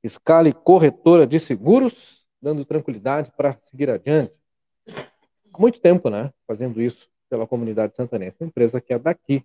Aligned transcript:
Escale 0.02 0.52
corretora 0.52 1.26
de 1.26 1.38
seguros, 1.38 2.26
dando 2.42 2.64
tranquilidade 2.64 3.30
para 3.36 3.56
seguir 3.60 3.88
adiante 3.88 4.32
muito 5.60 5.80
tempo, 5.80 6.10
né, 6.10 6.32
fazendo 6.46 6.80
isso 6.80 7.08
pela 7.28 7.46
comunidade 7.46 7.96
santanense. 7.96 8.36
Uma 8.40 8.48
empresa 8.48 8.80
que 8.80 8.92
é 8.92 8.98
daqui 8.98 9.44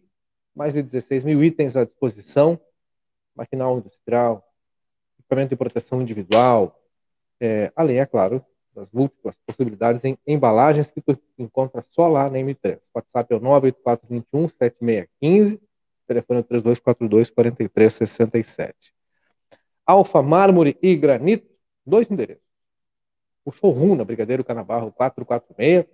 mais 0.55 0.73
de 0.73 0.81
16 0.81 1.23
mil 1.23 1.43
itens 1.43 1.75
à 1.75 1.83
disposição, 1.83 2.59
maquinal 3.35 3.77
industrial, 3.77 4.43
equipamento 5.19 5.49
de 5.49 5.55
proteção 5.55 6.01
individual, 6.01 6.79
é, 7.39 7.71
além, 7.75 7.99
é 7.99 8.05
claro, 8.05 8.43
das 8.73 8.89
múltiplas 8.91 9.35
possibilidades 9.45 10.03
em 10.03 10.17
embalagens 10.25 10.91
que 10.91 11.01
tu 11.01 11.17
encontra 11.37 11.81
só 11.81 12.07
lá 12.07 12.29
na 12.29 12.37
M3. 12.39 12.77
O 12.77 12.97
WhatsApp 12.97 13.33
é 13.33 13.37
o 13.37 13.39
98421 13.39 14.49
7615, 14.49 15.61
telefone 16.07 16.39
é 16.39 16.43
3242 16.43 17.29
4367. 17.29 18.93
Alfa 19.85 20.21
Mármore 20.21 20.77
e 20.81 20.95
Granito, 20.95 21.47
dois 21.85 22.09
endereços. 22.09 22.43
O 23.45 23.51
showroom 23.51 23.95
na 23.95 24.05
Brigadeiro 24.05 24.43
Canabarro 24.43 24.91
446 24.91 25.85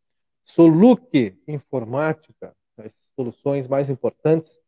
Soluc 0.44 1.38
Informática, 1.48 2.54
as 2.78 2.92
soluções 3.16 3.70
mais 3.70 3.90
importantes, 3.90 4.60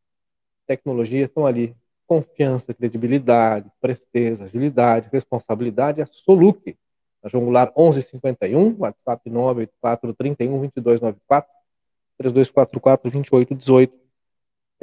tecnologia 0.65 1.25
estão 1.25 1.45
ali. 1.45 1.75
Confiança, 2.07 2.74
credibilidade, 2.74 3.69
presteza, 3.81 4.45
agilidade, 4.45 5.10
responsabilidade, 5.12 6.01
a 6.01 6.06
Soluc. 6.06 6.77
A 7.21 7.27
João 7.30 7.44
Goulart 7.45 7.74
1151, 7.75 8.77
WhatsApp 8.80 9.30
984 9.30 10.13
31 10.13 10.60
2294, 10.60 11.51
3244 12.18 13.12
2818 13.12 14.02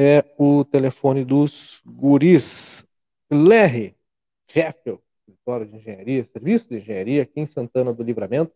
é 0.02 0.24
o 0.38 0.64
telefone 0.64 1.26
dos 1.26 1.82
guris. 1.84 2.86
Lerre, 3.30 3.94
Heffel, 4.48 4.98
escritório 5.28 5.66
de 5.66 5.76
engenharia, 5.76 6.24
serviço 6.24 6.70
de 6.70 6.78
engenharia 6.78 7.22
aqui 7.22 7.38
em 7.38 7.44
Santana 7.44 7.92
do 7.92 8.02
Livramento, 8.02 8.50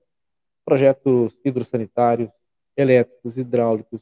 projetos 0.64 1.38
hidrossanitários, 1.44 2.31
elétricos, 2.75 3.37
hidráulicos, 3.37 4.00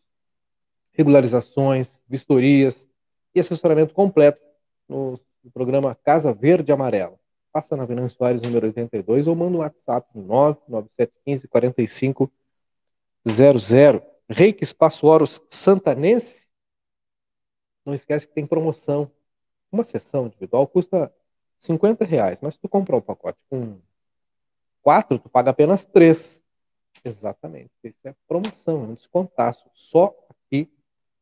regularizações, 0.93 2.01
vistorias 2.09 2.89
e 3.35 3.41
assessoramento 3.41 3.93
completo 3.93 4.41
no, 4.89 5.19
no 5.43 5.51
programa 5.51 5.97
Casa 5.97 6.33
Verde 6.33 6.71
Amarela. 6.71 7.19
Passa 7.53 7.77
na 7.77 7.85
Venâncio 7.85 8.19
Soares, 8.19 8.41
número 8.41 8.67
82, 8.69 9.27
ou 9.27 9.35
manda 9.35 9.57
um 9.57 9.61
WhatsApp 9.61 10.07
no 10.15 10.23
99715 10.23 11.49
4500. 11.49 12.33
Reiki 14.29 14.63
Espaço 14.63 15.09
Oros 15.09 15.41
Santanense. 15.51 16.52
Não 17.85 17.95
esquece 17.95 18.27
que 18.27 18.35
tem 18.35 18.47
promoção. 18.47 19.11
Uma 19.71 19.85
sessão 19.85 20.27
individual 20.27 20.67
custa 20.67 21.13
50 21.59 22.05
reais, 22.05 22.41
mas 22.41 22.55
se 22.55 22.61
tu 22.61 22.69
comprar 22.69 22.97
um 22.97 23.01
pacote 23.01 23.39
com 23.49 23.79
quatro, 24.83 25.19
tu 25.19 25.29
paga 25.29 25.51
apenas 25.51 25.85
três. 25.85 26.43
Exatamente. 27.05 27.71
Isso 27.83 27.99
é 28.05 28.15
promoção, 28.29 28.85
é 28.85 28.87
um 28.89 28.95
descontaço. 28.95 29.65
Só 29.75 30.15
aqui 30.29 30.71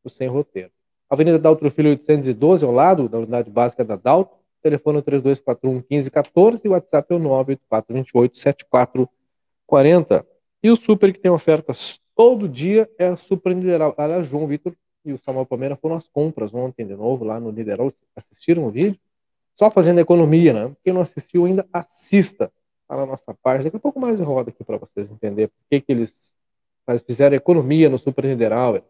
no 0.03 0.09
Sem 0.09 0.27
Roteiro. 0.27 0.71
Avenida 1.09 1.37
Daltro 1.37 1.69
Filho 1.69 1.89
812, 1.89 2.65
ao 2.65 2.71
lado 2.71 3.09
da 3.09 3.17
unidade 3.19 3.49
básica 3.49 3.83
da 3.83 3.95
Daltro. 3.95 4.39
Telefone 4.61 5.01
3241 5.01 5.83
1514 5.89 6.61
e 6.63 6.67
o 6.67 6.71
WhatsApp 6.71 7.11
é 7.11 7.15
o 7.15 7.19
98428 7.19 8.37
7440. 8.37 10.27
E 10.63 10.69
o 10.69 10.75
Super 10.75 11.11
que 11.11 11.19
tem 11.19 11.31
ofertas 11.31 11.99
todo 12.15 12.47
dia 12.47 12.89
é 12.97 13.07
a 13.07 13.17
Super 13.17 13.55
Nideral. 13.55 13.95
Aliás, 13.97 14.27
João 14.27 14.45
Vitor 14.45 14.75
e 15.03 15.13
o 15.13 15.17
Samuel 15.17 15.45
Palmeira 15.45 15.75
foram 15.75 15.95
às 15.95 16.07
compras 16.07 16.53
ontem 16.53 16.85
de 16.85 16.95
novo 16.95 17.25
lá 17.25 17.39
no 17.39 17.51
Nideral. 17.51 17.91
Assistiram 18.15 18.65
o 18.65 18.71
vídeo? 18.71 18.99
Só 19.55 19.69
fazendo 19.69 19.99
economia, 19.99 20.53
né? 20.53 20.75
Quem 20.83 20.93
não 20.93 21.01
assistiu 21.01 21.45
ainda, 21.45 21.67
assista 21.73 22.51
tá 22.87 22.95
na 22.95 23.05
nossa 23.05 23.33
página. 23.33 23.65
Daqui 23.65 23.77
a 23.77 23.79
pouco 23.79 23.99
mais 23.99 24.19
eu 24.19 24.25
rodo 24.25 24.49
aqui 24.49 24.63
para 24.63 24.77
vocês 24.77 25.09
entenderem 25.09 25.47
por 25.47 25.65
que, 25.69 25.81
que 25.81 25.91
eles 25.91 26.31
fizeram 27.05 27.35
economia 27.35 27.89
no 27.89 27.97
Super 27.97 28.25
Nideral. 28.25 28.81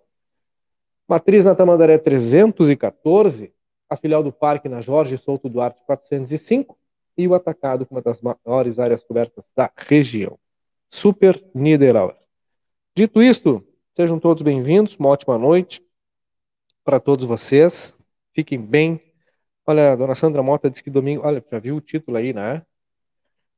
Matriz 1.08 1.46
na 1.46 1.56
Tamandaré 1.56 1.98
314, 1.98 3.54
a 3.90 3.98
filial 3.98 4.24
do 4.24 4.32
Parque 4.32 4.70
na 4.70 4.82
Jorge 4.82 5.18
Souto 5.18 5.50
Duarte 5.50 5.82
405 5.86 6.78
e 7.18 7.28
o 7.28 7.34
atacado 7.36 7.86
com 7.86 7.96
uma 7.96 8.02
das 8.02 8.22
maiores 8.22 8.80
áreas 8.80 9.04
cobertas 9.04 9.50
da 9.56 9.70
região. 9.76 10.40
Super 10.90 11.44
Niederauer. 11.54 12.16
Dito 12.96 13.22
isto, 13.22 13.66
sejam 13.94 14.20
todos 14.20 14.42
bem-vindos, 14.42 14.96
uma 14.98 15.10
ótima 15.10 15.38
noite 15.38 15.82
para 16.84 17.00
todos 17.00 17.26
vocês. 17.26 17.94
Fiquem 18.34 18.60
bem. 18.60 19.02
Olha, 19.66 19.94
a 19.94 19.96
dona 19.96 20.16
Sandra 20.16 20.42
Mota 20.42 20.70
disse 20.70 20.84
que 20.84 20.90
domingo. 20.90 21.26
Olha, 21.26 21.44
já 21.52 21.60
viu 21.60 21.76
o 21.76 21.82
título 21.82 22.18
aí, 22.18 22.34
né? 22.34 22.64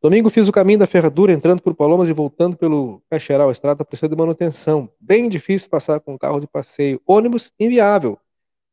Domingo 0.02 0.30
fiz 0.30 0.50
o 0.50 0.52
caminho 0.52 0.80
da 0.80 0.86
ferradura, 0.86 1.32
entrando 1.32 1.62
por 1.62 1.74
Palomas 1.74 2.10
e 2.10 2.14
voltando 2.14 2.58
pelo 2.58 3.02
Caixeral. 3.10 3.48
A 3.48 3.52
estrada 3.54 3.86
precisa 3.86 4.10
de 4.10 4.16
manutenção. 4.16 4.90
Bem 5.00 5.30
difícil 5.30 5.70
passar 5.70 6.02
com 6.02 6.18
carro 6.18 6.42
de 6.42 6.48
passeio. 6.48 7.02
Ônibus 7.08 7.54
inviável. 7.58 8.20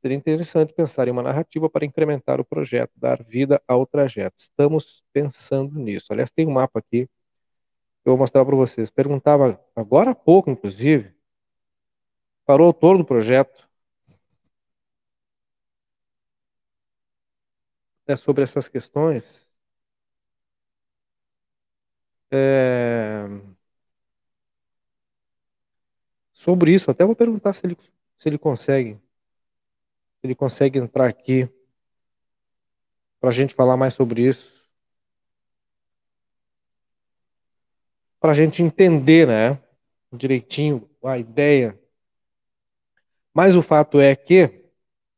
Seria 0.02 0.16
interessante 0.16 0.72
pensar 0.72 1.06
em 1.06 1.12
uma 1.12 1.22
narrativa 1.22 1.70
para 1.70 1.84
incrementar 1.84 2.40
o 2.40 2.44
projeto, 2.44 2.90
dar 2.96 3.22
vida 3.22 3.62
ao 3.68 3.86
trajeto. 3.86 4.34
Estamos 4.38 5.04
pensando 5.12 5.78
nisso. 5.78 6.06
Aliás, 6.10 6.32
tem 6.32 6.48
um 6.48 6.52
mapa 6.52 6.80
aqui 6.80 7.06
que 7.06 8.08
eu 8.08 8.12
vou 8.12 8.18
mostrar 8.18 8.44
para 8.44 8.56
vocês. 8.56 8.90
Perguntava 8.90 9.60
agora 9.76 10.10
há 10.10 10.14
pouco, 10.14 10.50
inclusive, 10.50 11.14
para 12.44 12.60
o 12.60 12.64
autor 12.64 12.98
do 12.98 13.04
projeto 13.04 13.69
é 18.12 18.16
sobre 18.16 18.42
essas 18.42 18.68
questões 18.68 19.48
é... 22.30 23.26
Sobre 26.32 26.72
isso, 26.72 26.90
até 26.90 27.04
vou 27.04 27.16
perguntar 27.16 27.52
se 27.52 27.66
ele, 27.66 27.76
se 28.16 28.28
ele 28.28 28.38
consegue. 28.38 28.94
Se 28.94 30.26
ele 30.26 30.34
consegue 30.34 30.78
entrar 30.78 31.08
aqui 31.08 31.48
para 33.18 33.30
a 33.30 33.32
gente 33.32 33.54
falar 33.54 33.76
mais 33.76 33.94
sobre 33.94 34.22
isso. 34.22 34.68
Para 38.18 38.30
a 38.30 38.34
gente 38.34 38.62
entender, 38.62 39.26
né? 39.26 39.62
Direitinho 40.12 40.88
a 41.02 41.18
ideia. 41.18 41.78
Mas 43.34 43.56
o 43.56 43.62
fato 43.62 44.00
é 44.00 44.14
que 44.14 44.64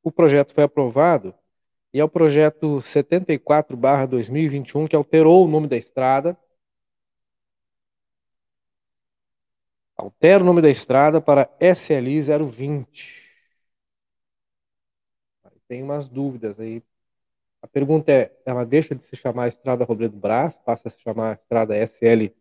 o 0.02 0.11
projeto 0.11 0.52
foi 0.54 0.64
aprovado 0.64 1.34
e 1.92 2.00
é 2.00 2.04
o 2.04 2.08
projeto 2.08 2.80
74/2021 2.80 4.88
que 4.88 4.96
alterou 4.96 5.44
o 5.44 5.49
nome 5.49 5.68
da 5.68 5.76
estrada 5.76 6.37
Altera 10.02 10.42
o 10.42 10.46
nome 10.46 10.61
da 10.61 10.68
estrada 10.68 11.20
para 11.20 11.49
SLI 11.61 12.20
020. 12.20 13.22
Tem 15.68 15.82
umas 15.82 16.08
dúvidas 16.08 16.58
aí. 16.58 16.82
A 17.62 17.68
pergunta 17.68 18.11
é: 18.11 18.37
ela 18.44 18.64
deixa 18.64 18.96
de 18.96 19.04
se 19.04 19.16
chamar 19.16 19.49
Estrada 19.49 19.84
Robledo 19.84 20.16
Brás, 20.16 20.58
passa 20.58 20.88
a 20.88 20.90
se 20.90 21.00
chamar 21.00 21.37
Estrada 21.37 21.76
SLI 21.87 22.34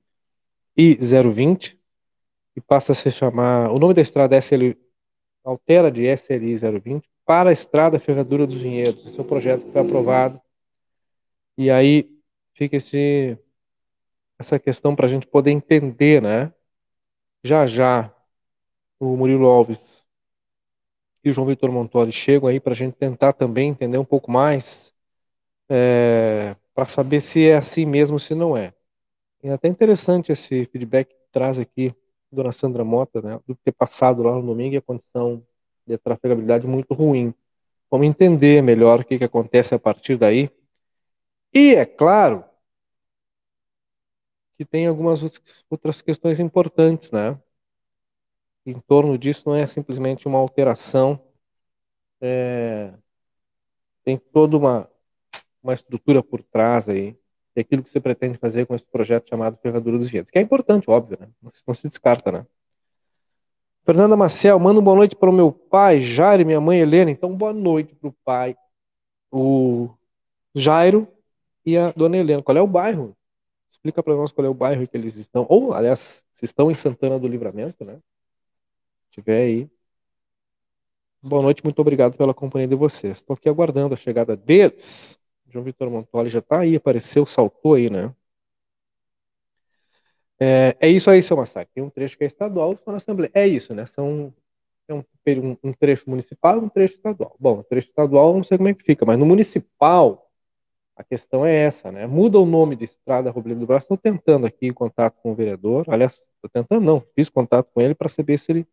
020 0.75 1.79
e 2.55 2.61
passa 2.61 2.93
a 2.93 2.95
se 2.95 3.11
chamar. 3.11 3.69
O 3.71 3.77
nome 3.77 3.93
da 3.93 4.01
estrada 4.01 4.41
SLI 4.41 4.75
altera 5.43 5.91
de 5.91 6.07
SLI 6.17 6.57
020 6.57 7.10
para 7.25 7.49
a 7.49 7.53
Estrada 7.53 7.99
Ferradura 7.99 8.47
dos 8.47 8.61
Vinhedos. 8.61 9.05
Esse 9.05 9.19
é 9.19 9.23
um 9.23 9.27
projeto 9.27 9.65
que 9.65 9.71
foi 9.71 9.81
aprovado. 9.81 10.41
E 11.57 11.69
aí 11.69 12.09
fica 12.53 12.77
esse, 12.77 13.37
essa 14.39 14.59
questão 14.59 14.95
para 14.95 15.05
a 15.07 15.09
gente 15.09 15.27
poder 15.27 15.51
entender, 15.51 16.21
né? 16.21 16.53
Já 17.43 17.65
já 17.65 18.13
o 18.99 19.15
Murilo 19.17 19.47
Alves 19.47 20.05
e 21.23 21.29
o 21.29 21.33
João 21.33 21.47
Vitor 21.47 21.71
Montoli 21.71 22.11
chegam 22.11 22.49
aí 22.49 22.59
para 22.59 22.73
a 22.73 22.75
gente 22.75 22.95
tentar 22.95 23.33
também 23.33 23.69
entender 23.69 23.97
um 23.97 24.05
pouco 24.05 24.31
mais, 24.31 24.93
é, 25.69 26.55
para 26.73 26.85
saber 26.85 27.21
se 27.21 27.47
é 27.47 27.55
assim 27.57 27.85
mesmo, 27.85 28.19
se 28.19 28.33
não 28.35 28.57
é. 28.57 28.73
É 29.43 29.51
até 29.51 29.67
interessante 29.67 30.31
esse 30.31 30.65
feedback 30.65 31.09
que 31.09 31.31
traz 31.31 31.59
aqui 31.59 31.95
Dona 32.31 32.51
Sandra 32.51 32.83
Mota, 32.83 33.21
né, 33.21 33.39
do 33.47 33.55
ter 33.55 33.71
passado 33.71 34.23
lá 34.23 34.33
no 34.35 34.41
domingo 34.41 34.75
e 34.75 34.77
a 34.77 34.81
condição 34.81 35.43
de 35.85 35.97
trafegabilidade 35.97 36.67
muito 36.67 36.93
ruim. 36.93 37.33
Vamos 37.89 38.07
entender 38.07 38.61
melhor 38.63 39.01
o 39.01 39.05
que, 39.05 39.17
que 39.17 39.25
acontece 39.25 39.75
a 39.75 39.79
partir 39.79 40.17
daí. 40.17 40.49
E, 41.53 41.75
é 41.75 41.85
claro, 41.85 42.45
que 44.57 44.65
tem 44.65 44.87
algumas 44.87 45.21
outras 45.69 46.01
questões 46.01 46.39
importantes, 46.39 47.11
né? 47.11 47.37
Em 48.65 48.79
torno 48.79 49.17
disso 49.17 49.43
não 49.49 49.55
é 49.55 49.65
simplesmente 49.65 50.27
uma 50.27 50.37
alteração, 50.37 51.19
é, 52.21 52.93
tem 54.03 54.17
toda 54.17 54.55
uma, 54.55 54.89
uma 55.63 55.73
estrutura 55.73 56.21
por 56.21 56.43
trás 56.43 56.87
aí, 56.87 57.17
daquilo 57.55 57.83
que 57.83 57.89
você 57.89 57.99
pretende 57.99 58.37
fazer 58.37 58.65
com 58.65 58.75
esse 58.75 58.85
projeto 58.85 59.29
chamado 59.29 59.57
Ferradura 59.57 59.97
dos 59.97 60.09
Vinhedos, 60.09 60.31
que 60.31 60.37
é 60.37 60.41
importante, 60.41 60.89
óbvio, 60.89 61.17
né? 61.19 61.27
Não 61.41 61.73
se 61.73 61.87
descarta, 61.89 62.31
né? 62.31 62.47
Fernanda 63.83 64.15
Maciel, 64.15 64.59
manda 64.59 64.79
uma 64.79 64.85
boa 64.85 64.95
noite 64.95 65.15
para 65.15 65.29
o 65.29 65.33
meu 65.33 65.51
pai, 65.51 66.01
Jairo, 66.01 66.41
e 66.43 66.45
minha 66.45 66.61
mãe 66.61 66.79
Helena. 66.79 67.11
Então, 67.11 67.35
boa 67.35 67.53
noite 67.53 67.95
para 67.95 68.09
o 68.09 68.15
pai, 68.23 68.55
o 69.31 69.89
Jairo 70.53 71.07
e 71.65 71.77
a 71.77 71.91
dona 71.91 72.17
Helena. 72.17 72.43
Qual 72.43 72.57
é 72.57 72.61
o 72.61 72.67
bairro? 72.67 73.15
explica 73.81 74.03
para 74.03 74.15
nós 74.15 74.31
qual 74.31 74.45
é 74.45 74.49
o 74.49 74.53
bairro 74.53 74.87
que 74.87 74.95
eles 74.95 75.15
estão, 75.15 75.45
ou, 75.49 75.73
aliás, 75.73 76.23
se 76.31 76.45
estão 76.45 76.69
em 76.69 76.75
Santana 76.75 77.17
do 77.17 77.27
Livramento, 77.27 77.83
né? 77.83 77.99
Se 79.05 79.11
tiver 79.11 79.41
aí. 79.41 79.69
Boa 81.21 81.41
noite, 81.41 81.63
muito 81.63 81.79
obrigado 81.79 82.15
pela 82.15 82.33
companhia 82.33 82.67
de 82.67 82.75
vocês. 82.75 83.17
Estou 83.17 83.33
aqui 83.33 83.49
aguardando 83.49 83.93
a 83.95 83.97
chegada 83.97 84.35
deles. 84.35 85.17
João 85.49 85.65
Vitor 85.65 85.89
Montoli 85.89 86.29
já 86.29 86.39
está 86.39 86.59
aí, 86.59 86.75
apareceu, 86.75 87.25
saltou 87.25 87.73
aí, 87.73 87.89
né? 87.89 88.13
É, 90.43 90.75
é, 90.79 90.89
isso 90.89 91.07
aí, 91.11 91.21
seu 91.21 91.37
Massacre. 91.37 91.71
Tem 91.71 91.83
um 91.83 91.89
trecho 91.89 92.17
que 92.17 92.23
é 92.23 92.27
estadual, 92.27 92.69
outro 92.69 92.83
na 92.91 92.97
Assembleia. 92.97 93.29
É 93.31 93.47
isso, 93.47 93.75
né? 93.75 93.85
São 93.85 94.33
é 94.87 94.93
um, 94.95 95.03
um, 95.63 95.71
trecho 95.71 96.09
municipal 96.09 96.57
e 96.57 96.59
um 96.59 96.67
trecho 96.67 96.95
estadual. 96.95 97.35
Bom, 97.39 97.59
o 97.59 97.63
trecho 97.63 97.89
estadual 97.89 98.33
não 98.33 98.43
sei 98.43 98.57
como 98.57 98.69
é 98.69 98.73
que 98.73 98.83
fica, 98.83 99.05
mas 99.05 99.19
no 99.19 99.25
municipal 99.25 100.31
a 100.95 101.03
questão 101.03 101.45
é 101.45 101.55
essa, 101.55 101.91
né? 101.91 102.07
Muda 102.07 102.39
o 102.39 102.45
nome 102.45 102.75
de 102.75 102.85
Estrada 102.85 103.29
Robledo 103.29 103.59
do 103.59 103.67
Braço. 103.67 103.85
Estou 103.85 103.97
tentando 103.97 104.47
aqui 104.47 104.65
em 104.67 104.73
contato 104.73 105.15
com 105.21 105.31
o 105.31 105.35
vereador. 105.35 105.85
Aliás, 105.87 106.13
estou 106.35 106.49
tentando, 106.51 106.83
não. 106.83 107.03
Fiz 107.15 107.29
contato 107.29 107.69
com 107.71 107.79
ele 107.79 107.93
para 107.93 108.09
saber 108.09 108.37
se 108.39 108.51
ele, 108.51 108.67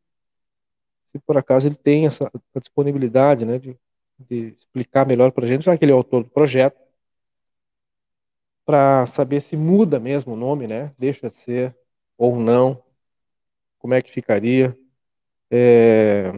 se 1.13 1.19
por 1.19 1.37
acaso 1.37 1.69
ele 1.69 1.77
tem 1.77 2.07
essa 2.07 2.31
disponibilidade, 2.59 3.45
né, 3.45 3.59
de, 3.59 3.77
de 4.19 4.55
explicar 4.55 5.07
melhor 5.07 5.33
para 5.33 5.45
a 5.45 5.49
gente, 5.49 5.65
já 5.67 5.77
que 5.77 5.85
ele 5.85 5.93
é 5.93 5.95
autor 5.95 6.25
do 6.25 6.31
projeto, 6.31 6.81
para 8.69 9.07
saber 9.07 9.41
se 9.41 9.57
muda 9.57 9.99
mesmo 9.99 10.35
o 10.35 10.37
nome, 10.37 10.67
né? 10.67 10.93
Deixa 10.99 11.31
de 11.31 11.35
ser 11.37 11.75
ou 12.19 12.37
não, 12.39 12.85
como 13.79 13.95
é 13.95 14.03
que 14.03 14.11
ficaria. 14.13 14.79
É... 15.51 16.33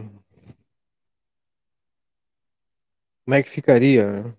Como 3.25 3.35
é 3.35 3.41
que 3.43 3.49
ficaria? 3.49 4.11
Né? 4.23 4.35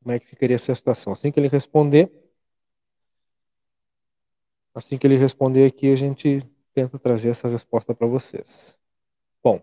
Como 0.00 0.12
é 0.14 0.20
que 0.20 0.26
ficaria 0.28 0.54
essa 0.54 0.72
situação? 0.72 1.12
Assim 1.12 1.32
que 1.32 1.40
ele 1.40 1.48
responder, 1.48 2.08
assim 4.74 4.96
que 4.98 5.06
ele 5.06 5.16
responder 5.16 5.66
aqui, 5.66 5.92
a 5.92 5.96
gente 5.96 6.40
tenta 6.72 6.98
trazer 6.98 7.30
essa 7.30 7.48
resposta 7.48 7.94
para 7.94 8.06
vocês. 8.06 8.78
Bom 9.44 9.62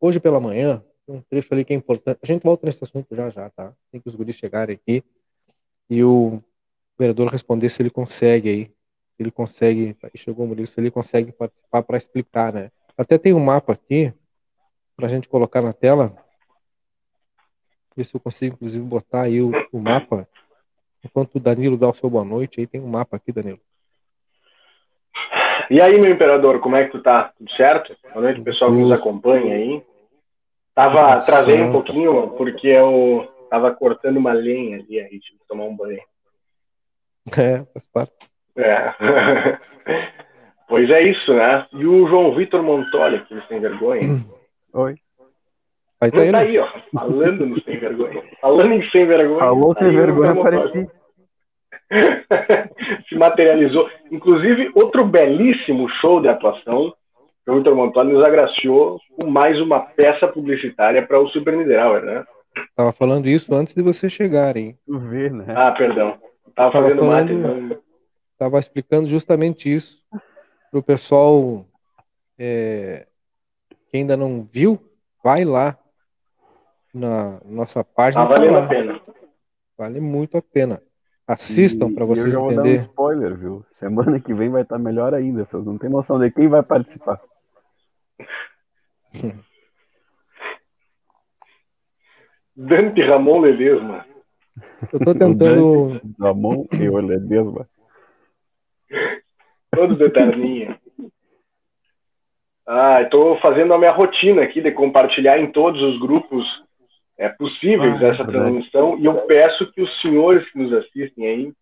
hoje 0.00 0.20
pela 0.20 0.40
manhã, 0.40 0.82
um 1.08 1.20
trecho 1.22 1.52
ali 1.52 1.64
que 1.64 1.72
é 1.72 1.76
importante. 1.76 2.18
A 2.22 2.26
gente 2.26 2.42
volta 2.42 2.66
nesse 2.66 2.82
assunto 2.84 3.14
já 3.14 3.30
já, 3.30 3.50
tá? 3.50 3.72
Tem 3.90 4.00
que 4.00 4.08
os 4.08 4.14
guris 4.14 4.36
chegarem 4.36 4.74
aqui 4.76 5.02
e 5.88 6.04
o 6.04 6.42
vereador 6.98 7.28
responder 7.28 7.68
se 7.68 7.80
ele 7.80 7.90
consegue 7.90 8.48
aí. 8.48 8.64
Se 8.66 9.22
ele 9.22 9.30
consegue, 9.30 9.96
aí 10.02 10.10
chegou 10.14 10.44
o 10.44 10.48
Murilo, 10.48 10.66
se 10.66 10.80
ele 10.80 10.90
consegue 10.90 11.32
participar 11.32 11.82
para 11.82 11.98
explicar, 11.98 12.52
né? 12.52 12.70
Até 12.96 13.18
tem 13.18 13.32
um 13.32 13.40
mapa 13.40 13.72
aqui 13.72 14.12
para 14.96 15.06
a 15.06 15.08
gente 15.08 15.28
colocar 15.28 15.62
na 15.62 15.72
tela. 15.72 16.14
Ver 17.96 18.04
se 18.04 18.14
eu 18.14 18.20
consigo, 18.20 18.54
inclusive, 18.54 18.84
botar 18.84 19.22
aí 19.22 19.40
o, 19.40 19.50
o 19.72 19.80
mapa. 19.80 20.28
Enquanto 21.04 21.36
o 21.36 21.40
Danilo 21.40 21.76
dá 21.76 21.88
o 21.88 21.94
seu 21.94 22.10
boa 22.10 22.24
noite, 22.24 22.60
aí 22.60 22.66
tem 22.66 22.80
um 22.80 22.88
mapa 22.88 23.16
aqui, 23.16 23.32
Danilo. 23.32 23.60
E 25.70 25.80
aí, 25.80 26.00
meu 26.00 26.12
imperador, 26.12 26.60
como 26.60 26.76
é 26.76 26.84
que 26.84 26.92
tu 26.92 27.02
tá? 27.02 27.32
Tudo 27.36 27.50
certo? 27.52 27.96
Boa 28.12 28.22
noite, 28.22 28.40
pessoal 28.40 28.70
que 28.70 28.78
nos 28.78 28.92
acompanha 28.92 29.54
aí. 29.54 29.82
Tava 30.78 31.14
Nossa, 31.14 31.26
trazendo 31.26 31.64
um 31.64 31.72
pouquinho, 31.72 32.28
porque 32.36 32.68
eu 32.68 33.26
tava 33.50 33.74
cortando 33.74 34.18
uma 34.18 34.32
lenha 34.32 34.76
ali, 34.76 35.00
aí 35.00 35.18
tive 35.18 35.40
que 35.40 35.48
tomar 35.48 35.64
um 35.64 35.74
banho. 35.74 35.98
É, 37.36 37.64
faz 37.72 37.88
parte. 37.92 38.30
É. 38.56 38.94
pois 40.68 40.88
é 40.88 41.02
isso, 41.02 41.34
né? 41.34 41.66
E 41.72 41.84
o 41.84 42.06
João 42.06 42.32
Vitor 42.36 42.62
Montoli, 42.62 43.24
que 43.24 43.34
ele 43.34 43.42
sem 43.48 43.58
vergonha. 43.58 44.02
Oi. 44.72 44.94
Aí 46.00 46.12
tá 46.12 46.16
Não 46.16 46.22
ele. 46.22 46.32
tá 46.32 46.38
aí, 46.38 46.58
ó, 46.60 46.68
falando 46.94 47.44
no 47.44 47.60
sem 47.62 47.76
vergonha. 47.76 48.22
Falando 48.40 48.72
em 48.72 48.90
sem 48.90 49.04
vergonha. 49.04 49.38
Falou 49.40 49.74
tá 49.74 49.80
sem 49.80 49.88
aí 49.88 49.94
o 49.96 49.98
vergonha, 49.98 50.30
apareci. 50.30 50.88
se 53.08 53.16
materializou. 53.16 53.90
Inclusive, 54.12 54.70
outro 54.76 55.04
belíssimo 55.04 55.88
show 56.00 56.20
de 56.20 56.28
atuação. 56.28 56.94
O 57.48 57.54
Vitor 57.56 57.74
Montoli 57.74 58.12
nos 58.12 58.22
agraciou 58.24 59.00
com 59.16 59.26
mais 59.26 59.58
uma 59.60 59.80
peça 59.80 60.28
publicitária 60.28 61.06
para 61.06 61.18
o 61.20 61.28
Super 61.28 61.56
Niederauer, 61.56 62.02
né? 62.04 62.24
Tava 62.76 62.92
falando 62.92 63.26
isso 63.28 63.54
antes 63.54 63.74
de 63.74 63.82
você 63.82 64.10
chegar, 64.10 64.56
hein? 64.56 64.76
Tu 64.86 64.98
vê, 64.98 65.30
né? 65.30 65.46
Ah, 65.56 65.72
perdão. 65.72 66.18
Tava 66.54 66.72
Tava 66.72 66.88
fazendo 66.88 67.04
mate. 67.06 67.28
falando- 67.28 67.64
então- 67.66 67.78
Tava 68.38 68.58
explicando 68.58 69.08
justamente 69.08 69.72
isso 69.72 69.98
pro 70.70 70.82
pessoal 70.82 71.64
é, 72.38 73.06
que 73.90 73.96
ainda 73.96 74.16
não 74.16 74.46
viu, 74.52 74.78
vai 75.24 75.44
lá 75.44 75.76
na 76.94 77.40
nossa 77.44 77.82
página. 77.82 78.26
Tá 78.28 78.34
tá 78.40 78.64
a 78.64 78.68
pena. 78.68 79.00
Vale 79.76 80.00
muito 80.00 80.36
a 80.36 80.42
pena. 80.42 80.80
Assistam 81.26 81.92
para 81.92 82.04
vocês 82.04 82.26
eu 82.26 82.32
já 82.32 82.38
vou 82.38 82.48
dar 82.50 82.54
um 82.56 82.60
entenderem. 82.60 82.80
spoiler, 82.80 83.36
viu? 83.36 83.64
Semana 83.70 84.20
que 84.20 84.32
vem 84.32 84.48
vai 84.50 84.62
estar 84.62 84.78
melhor 84.78 85.14
ainda. 85.14 85.44
Vocês 85.44 85.64
não 85.66 85.76
têm 85.76 85.90
noção 85.90 86.18
de 86.18 86.30
quem 86.30 86.46
vai 86.48 86.62
participar. 86.62 87.20
Dante 92.56 93.02
Ramon 93.02 93.40
Ledesma. 93.40 94.04
Eu 94.92 94.98
tô 95.04 95.14
tentando. 95.14 96.00
Ramon 96.20 96.66
e 96.72 96.88
o 96.88 96.96
Ledesma. 96.98 97.68
Todo 99.70 99.96
de 99.96 100.10
terninho. 100.10 100.76
Ah, 102.66 103.00
estou 103.02 103.38
fazendo 103.40 103.72
a 103.72 103.78
minha 103.78 103.92
rotina 103.92 104.42
aqui 104.42 104.60
de 104.60 104.72
compartilhar 104.72 105.38
em 105.38 105.50
todos 105.52 105.80
os 105.80 105.98
grupos 106.00 106.44
é, 107.16 107.28
possíveis 107.28 107.94
Ah, 107.94 108.06
é 108.06 108.08
essa 108.10 108.24
verdade. 108.24 108.32
transmissão 108.32 108.98
e 108.98 109.06
eu 109.06 109.14
peço 109.22 109.72
que 109.72 109.80
os 109.80 110.00
senhores 110.02 110.46
que 110.50 110.58
nos 110.58 110.72
assistem 110.72 111.26
aí 111.26 111.52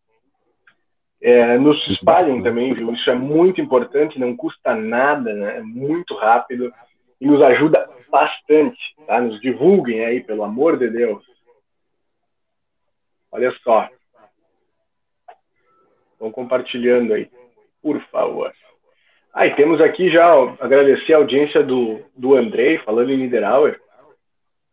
é, 1.20 1.58
nos 1.58 1.76
espalhem 1.88 2.36
Exato. 2.36 2.44
também, 2.44 2.74
viu? 2.74 2.92
Isso 2.92 3.10
é 3.10 3.14
muito 3.14 3.60
importante, 3.60 4.18
não 4.18 4.36
custa 4.36 4.74
nada, 4.74 5.32
né? 5.32 5.58
É 5.58 5.62
muito 5.62 6.14
rápido 6.14 6.72
e 7.20 7.26
nos 7.26 7.42
ajuda 7.42 7.88
bastante, 8.10 8.78
tá? 9.06 9.20
Nos 9.20 9.40
divulguem 9.40 10.04
aí, 10.04 10.22
pelo 10.22 10.44
amor 10.44 10.78
de 10.78 10.88
Deus. 10.88 11.24
Olha 13.32 13.52
só. 13.62 13.88
Vão 16.18 16.30
compartilhando 16.30 17.12
aí, 17.12 17.30
por 17.82 18.00
favor. 18.10 18.52
Ah, 19.32 19.46
e 19.46 19.54
temos 19.54 19.82
aqui 19.82 20.10
já, 20.10 20.32
agradecer 20.60 21.12
a 21.12 21.18
audiência 21.18 21.62
do, 21.62 22.00
do 22.16 22.34
Andrei, 22.34 22.78
falando 22.78 23.12
em 23.12 23.18
Niederauer. 23.18 23.78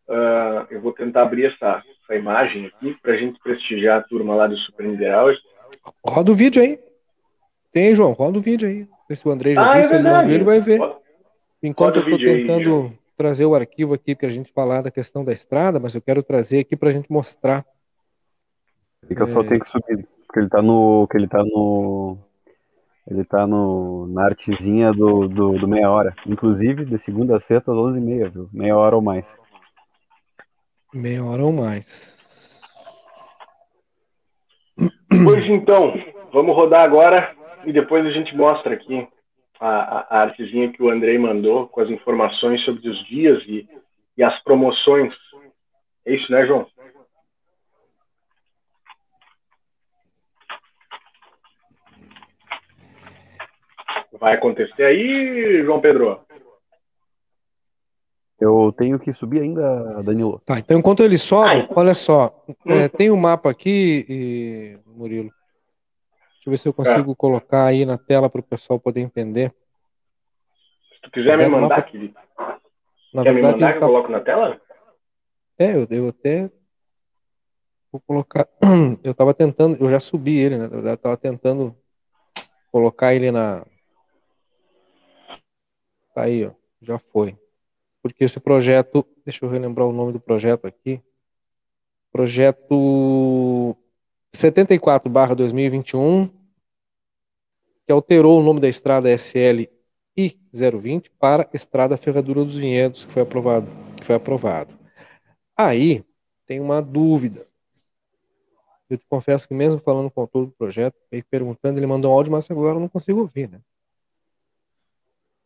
Ah, 0.07 0.65
eu 0.69 0.81
vou 0.81 0.93
tentar 0.93 1.23
abrir 1.23 1.47
essa, 1.47 1.83
essa 2.03 2.15
imagem 2.15 2.67
aqui 2.67 2.95
para 3.01 3.13
a 3.13 3.17
gente 3.17 3.39
prestigiar 3.41 3.99
a 3.99 4.03
turma 4.03 4.35
lá 4.35 4.47
do 4.47 4.57
Super 4.57 4.85
Niederauer. 4.85 5.37
Roda 6.05 6.31
o 6.31 6.35
vídeo 6.35 6.61
aí. 6.61 6.79
Tem 7.71 7.95
João, 7.95 8.11
roda 8.13 8.37
o 8.37 8.41
vídeo 8.41 8.67
aí. 8.67 8.87
Vê 9.09 9.15
se 9.15 9.27
o 9.27 9.31
André 9.31 9.55
já 9.55 9.61
Ah, 9.61 9.73
viu, 9.73 9.81
é 9.81 9.87
se 9.87 9.93
ele 9.95 10.03
não 10.03 10.25
viu, 10.25 10.35
ele 10.35 10.43
vai 10.43 10.59
ver. 10.61 10.79
Enquanto 11.61 11.95
roda 11.95 11.99
eu 11.99 12.01
o 12.01 12.05
tô 12.11 12.17
vídeo 12.17 12.29
aí, 12.33 12.41
tentando 12.47 12.97
trazer 13.17 13.45
o 13.45 13.55
arquivo 13.55 13.93
aqui 13.93 14.15
para 14.15 14.27
a 14.27 14.31
gente 14.31 14.51
falar 14.51 14.81
da 14.81 14.91
questão 14.91 15.23
da 15.23 15.31
estrada, 15.33 15.79
mas 15.79 15.93
eu 15.95 16.01
quero 16.01 16.21
trazer 16.23 16.59
aqui 16.59 16.75
para 16.75 16.89
a 16.89 16.91
gente 16.91 17.11
mostrar. 17.11 17.65
E 19.09 19.15
que 19.15 19.21
eu 19.21 19.29
só 19.29 19.41
É. 19.41 19.47
tenho 19.47 19.59
que 19.61 19.69
subir. 19.69 20.07
Porque 20.25 20.39
ele 20.39 20.49
tá 20.49 20.61
no. 20.61 21.07
Que 21.09 21.17
ele 21.17 21.27
tá 21.27 21.43
no. 21.43 22.17
Ele 23.05 23.25
tá 23.25 23.45
no, 23.45 24.07
na 24.07 24.23
artezinha 24.25 24.93
do, 24.93 25.27
do, 25.27 25.59
do 25.59 25.67
meia 25.67 25.91
hora. 25.91 26.15
Inclusive, 26.25 26.85
de 26.85 26.97
segunda 26.97 27.35
a 27.35 27.39
sexta, 27.39 27.71
às 27.71 27.77
11h30, 27.77 28.29
viu? 28.29 28.49
Meia 28.53 28.77
hora 28.77 28.95
ou 28.95 29.01
mais. 29.01 29.37
Meia 30.93 31.23
hora 31.25 31.43
ou 31.43 31.51
mais. 31.51 32.22
Pois 35.23 35.45
então, 35.45 35.93
vamos 36.31 36.55
rodar 36.55 36.81
agora 36.81 37.35
e 37.65 37.71
depois 37.71 38.05
a 38.05 38.11
gente 38.11 38.35
mostra 38.35 38.73
aqui 38.73 39.07
a, 39.59 39.69
a- 40.17 40.21
artezinha 40.23 40.71
que 40.71 40.81
o 40.81 40.89
Andrei 40.89 41.17
mandou 41.17 41.67
com 41.67 41.81
as 41.81 41.89
informações 41.89 42.63
sobre 42.65 42.87
os 42.89 43.05
dias 43.07 43.41
e, 43.47 43.67
e 44.17 44.23
as 44.23 44.37
promoções. 44.43 45.13
É 46.05 46.13
isso, 46.15 46.31
né, 46.31 46.45
João? 46.45 46.67
Vai 54.19 54.33
acontecer 54.35 54.83
aí, 54.83 55.63
João 55.63 55.81
Pedro? 55.81 56.19
Eu 58.39 58.73
tenho 58.75 58.99
que 58.99 59.13
subir 59.13 59.41
ainda, 59.41 60.01
Danilo. 60.03 60.41
Tá, 60.45 60.59
então 60.59 60.77
enquanto 60.77 61.01
ele 61.03 61.17
sobe, 61.17 61.49
Ai. 61.49 61.67
olha 61.75 61.95
só, 61.95 62.43
é, 62.65 62.89
tem 62.89 63.09
um 63.09 63.15
mapa 63.17 63.49
aqui, 63.49 64.05
e- 64.09 64.79
Murilo. 64.85 65.29
Deixa 66.35 66.47
eu 66.47 66.51
ver 66.51 66.57
se 66.57 66.67
eu 66.67 66.73
consigo 66.73 67.15
colocar 67.15 67.65
aí 67.65 67.85
na 67.85 67.97
tela 67.97 68.29
para 68.29 68.41
o 68.41 68.43
pessoal 68.43 68.79
poder 68.79 68.99
entender. 69.01 69.53
Se 70.95 71.01
tu 71.03 71.11
quiser 71.11 71.37
me 71.37 71.47
mandar, 71.47 71.69
mapa- 71.69 71.81
querido. 71.83 72.15
Na 73.13 73.23
Quer 73.23 73.29
me 73.29 73.41
verdade, 73.41 73.53
mandar 73.53 73.65
ele 73.67 73.73
que 73.73 73.79
tá 73.79 73.85
eu 73.85 73.89
coloco 73.91 74.11
na 74.11 74.19
tela? 74.19 74.61
É, 75.57 75.75
eu, 75.77 75.87
eu 75.89 76.07
até 76.09 76.51
vou 77.91 78.01
colocar. 78.01 78.47
Eu 79.03 79.13
tava 79.13 79.33
tentando, 79.35 79.77
eu 79.79 79.87
já 79.89 79.99
subi 79.99 80.35
ele, 80.37 80.57
né? 80.57 80.63
Na 80.63 80.69
verdade, 80.69 80.93
eu 80.95 80.97
tava 80.97 81.15
tentando 81.15 81.77
colocar 82.71 83.13
ele 83.13 83.31
na. 83.31 83.63
Tá 86.15 86.23
aí, 86.23 86.45
ó. 86.45 86.51
Já 86.81 86.97
foi. 86.97 87.37
Porque 88.03 88.25
esse 88.25 88.39
projeto, 88.39 89.07
deixa 89.25 89.45
eu 89.45 89.49
relembrar 89.49 89.87
o 89.87 89.93
nome 89.93 90.11
do 90.11 90.19
projeto 90.19 90.65
aqui. 90.65 91.01
Projeto 92.11 93.77
74/2021, 94.35 96.29
que 97.85 97.93
alterou 97.93 98.39
o 98.39 98.43
nome 98.43 98.59
da 98.59 98.67
estrada 98.67 99.09
SL 99.09 99.69
I020 100.17 101.09
para 101.17 101.49
Estrada 101.53 101.95
Ferradura 101.95 102.43
dos 102.43 102.57
Vinhedos, 102.57 103.05
que 103.05 103.13
foi 103.13 103.21
aprovado, 103.23 103.67
que 103.97 104.05
foi 104.05 104.15
aprovado. 104.15 104.77
Aí 105.55 106.03
tem 106.45 106.59
uma 106.59 106.81
dúvida. 106.81 107.47
Eu 108.89 108.97
te 108.97 109.05
confesso 109.07 109.47
que 109.47 109.53
mesmo 109.53 109.79
falando 109.79 110.11
com 110.11 110.19
o 110.19 110.23
autor 110.23 110.45
do 110.47 110.51
projeto, 110.51 110.95
perguntando, 111.31 111.79
ele 111.79 111.87
mandou 111.87 112.11
um 112.11 112.13
áudio, 112.15 112.33
mas 112.33 112.51
agora 112.51 112.75
eu 112.75 112.81
não 112.81 112.89
consigo 112.89 113.21
ouvir, 113.21 113.49
né? 113.49 113.61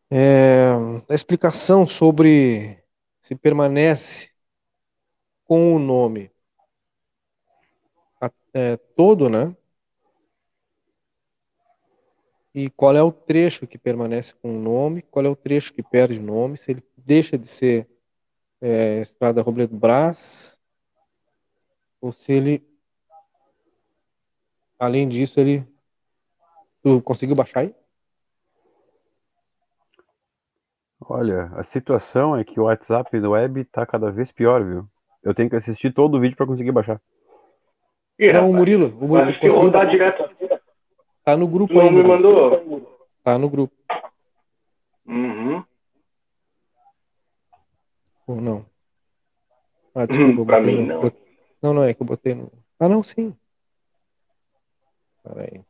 É, 0.10 0.70
a 1.10 1.14
explicação 1.14 1.88
sobre 1.88 2.82
se 3.22 3.36
permanece 3.36 4.32
com 5.46 5.76
o 5.76 5.80
nome 5.80 6.32
é, 8.54 8.78
todo, 8.96 9.30
né? 9.30 9.56
E 12.54 12.72
qual 12.72 12.96
é 12.96 13.04
o 13.04 13.12
trecho 13.12 13.68
que 13.68 13.78
permanece 13.78 14.34
com 14.34 14.58
o 14.58 14.60
nome, 14.60 15.04
qual 15.04 15.24
é 15.24 15.30
o 15.30 15.36
trecho 15.36 15.72
que 15.72 15.84
perde 15.84 16.18
o 16.18 16.24
nome, 16.24 16.58
se 16.58 16.72
ele 16.72 16.84
deixa 16.98 17.38
de 17.38 17.48
ser 17.48 17.88
é, 18.60 19.02
Estrada 19.02 19.44
Robledo 19.44 19.76
Brás, 19.78 20.60
ou 22.02 22.12
se 22.12 22.34
ele, 22.34 22.68
além 24.80 25.08
disso, 25.08 25.40
ele. 25.40 25.64
Tu 26.82 27.02
conseguiu 27.02 27.36
baixar 27.36 27.62
aí? 27.62 27.76
Olha, 31.10 31.46
a 31.56 31.64
situação 31.64 32.36
é 32.36 32.44
que 32.44 32.60
o 32.60 32.64
WhatsApp 32.64 33.18
do 33.20 33.32
web 33.32 33.64
tá 33.66 33.86
cada 33.86 34.12
vez 34.12 34.32
pior, 34.32 34.64
viu? 34.64 34.86
Eu 35.24 35.34
tenho 35.34 35.50
que 35.50 35.56
assistir 35.56 35.94
todo 35.94 36.16
o 36.18 36.20
vídeo 36.20 36.36
para 36.36 36.46
conseguir 36.46 36.72
baixar. 36.72 37.02
Ih, 38.20 38.34
Não, 38.34 38.50
o 38.50 38.54
Murilo. 38.54 38.88
O 39.00 39.08
Murilo 39.08 39.30
eu 39.30 39.34
conseguiu- 39.36 39.56
rodar 39.56 39.90
direto, 39.90 40.30
tá 41.24 41.38
no 41.38 41.48
grupo 41.48 41.74
tu 41.74 41.78
não 41.80 41.88
aí. 41.88 41.92
me 41.94 42.04
mandou? 42.04 42.98
Tá 43.24 43.38
no 43.38 43.50
grupo. 43.50 43.74
Uhum. 45.06 45.64
Ou 48.28 48.42
não? 48.42 48.66
Ah, 49.96 50.06
desculpa, 50.06 50.42
eu 50.42 50.46
pra 50.46 50.60
mim, 50.62 50.82
no- 50.82 50.88
não. 50.88 51.02
bot- 51.02 51.18
Não, 51.62 51.74
não, 51.74 51.84
é 51.84 51.94
que 51.94 52.02
eu 52.02 52.06
botei 52.06 52.36
no. 52.36 52.52
Ah, 52.80 52.88
não, 52.90 53.02
sim. 53.02 53.36
Peraí. 55.24 55.62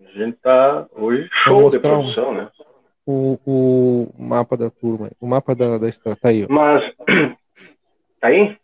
A 0.00 0.10
gente 0.12 0.36
tá 0.38 0.86
hoje 0.92 1.28
show 1.44 1.56
de 1.56 1.62
mostrar 1.78 1.98
um- 1.98 2.02
produção, 2.02 2.34
né? 2.34 2.50
O, 3.04 3.38
o 3.44 4.22
mapa 4.22 4.56
da 4.56 4.70
turma, 4.70 5.10
o 5.20 5.26
mapa 5.26 5.54
da, 5.54 5.76
da 5.76 5.88
estrada, 5.88 6.18
tá 6.20 6.28
aí, 6.28 6.44
ó. 6.44 6.46
Mas, 6.48 6.82
tá 8.20 8.28
aí? 8.28 8.56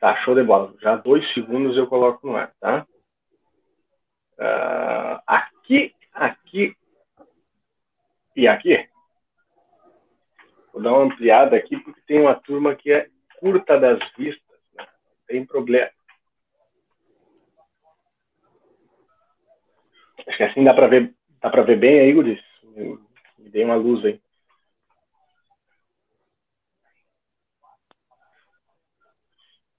Tá, 0.00 0.16
show 0.16 0.34
de 0.34 0.42
bola. 0.42 0.74
Já 0.80 0.96
dois 0.96 1.24
segundos 1.32 1.76
eu 1.76 1.86
coloco 1.86 2.26
no 2.26 2.36
ar, 2.36 2.52
tá? 2.60 2.86
Ah, 4.38 5.22
aqui, 5.26 5.94
aqui 6.12 6.76
e 8.34 8.46
aqui. 8.46 8.86
Vou 10.72 10.82
dar 10.82 10.92
uma 10.92 11.04
ampliada 11.04 11.56
aqui 11.56 11.78
porque 11.78 12.00
tem 12.06 12.20
uma 12.20 12.34
turma 12.34 12.74
que 12.74 12.92
é 12.92 13.08
curta 13.40 13.80
das 13.80 13.98
vistas. 14.16 14.58
Né? 14.74 14.86
Tem 15.26 15.46
problema. 15.46 15.90
Acho 20.26 20.36
que 20.36 20.42
assim 20.42 20.64
dá 20.64 20.74
para 20.74 20.88
ver, 20.88 21.14
dá 21.40 21.48
para 21.48 21.62
ver 21.62 21.78
bem 21.78 22.00
aí, 22.00 22.12
Guris. 22.12 22.40
Me, 23.46 23.50
dei 23.50 23.64
uma 23.64 23.76
luz 23.76 24.04
aí. 24.04 24.20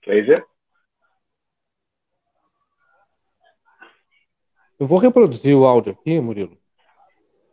Laser? 0.05 0.45
Eu 4.79 4.87
vou 4.87 4.99
reproduzir 4.99 5.53
o 5.53 5.65
áudio 5.65 5.91
aqui, 5.91 6.19
Murilo. 6.21 6.57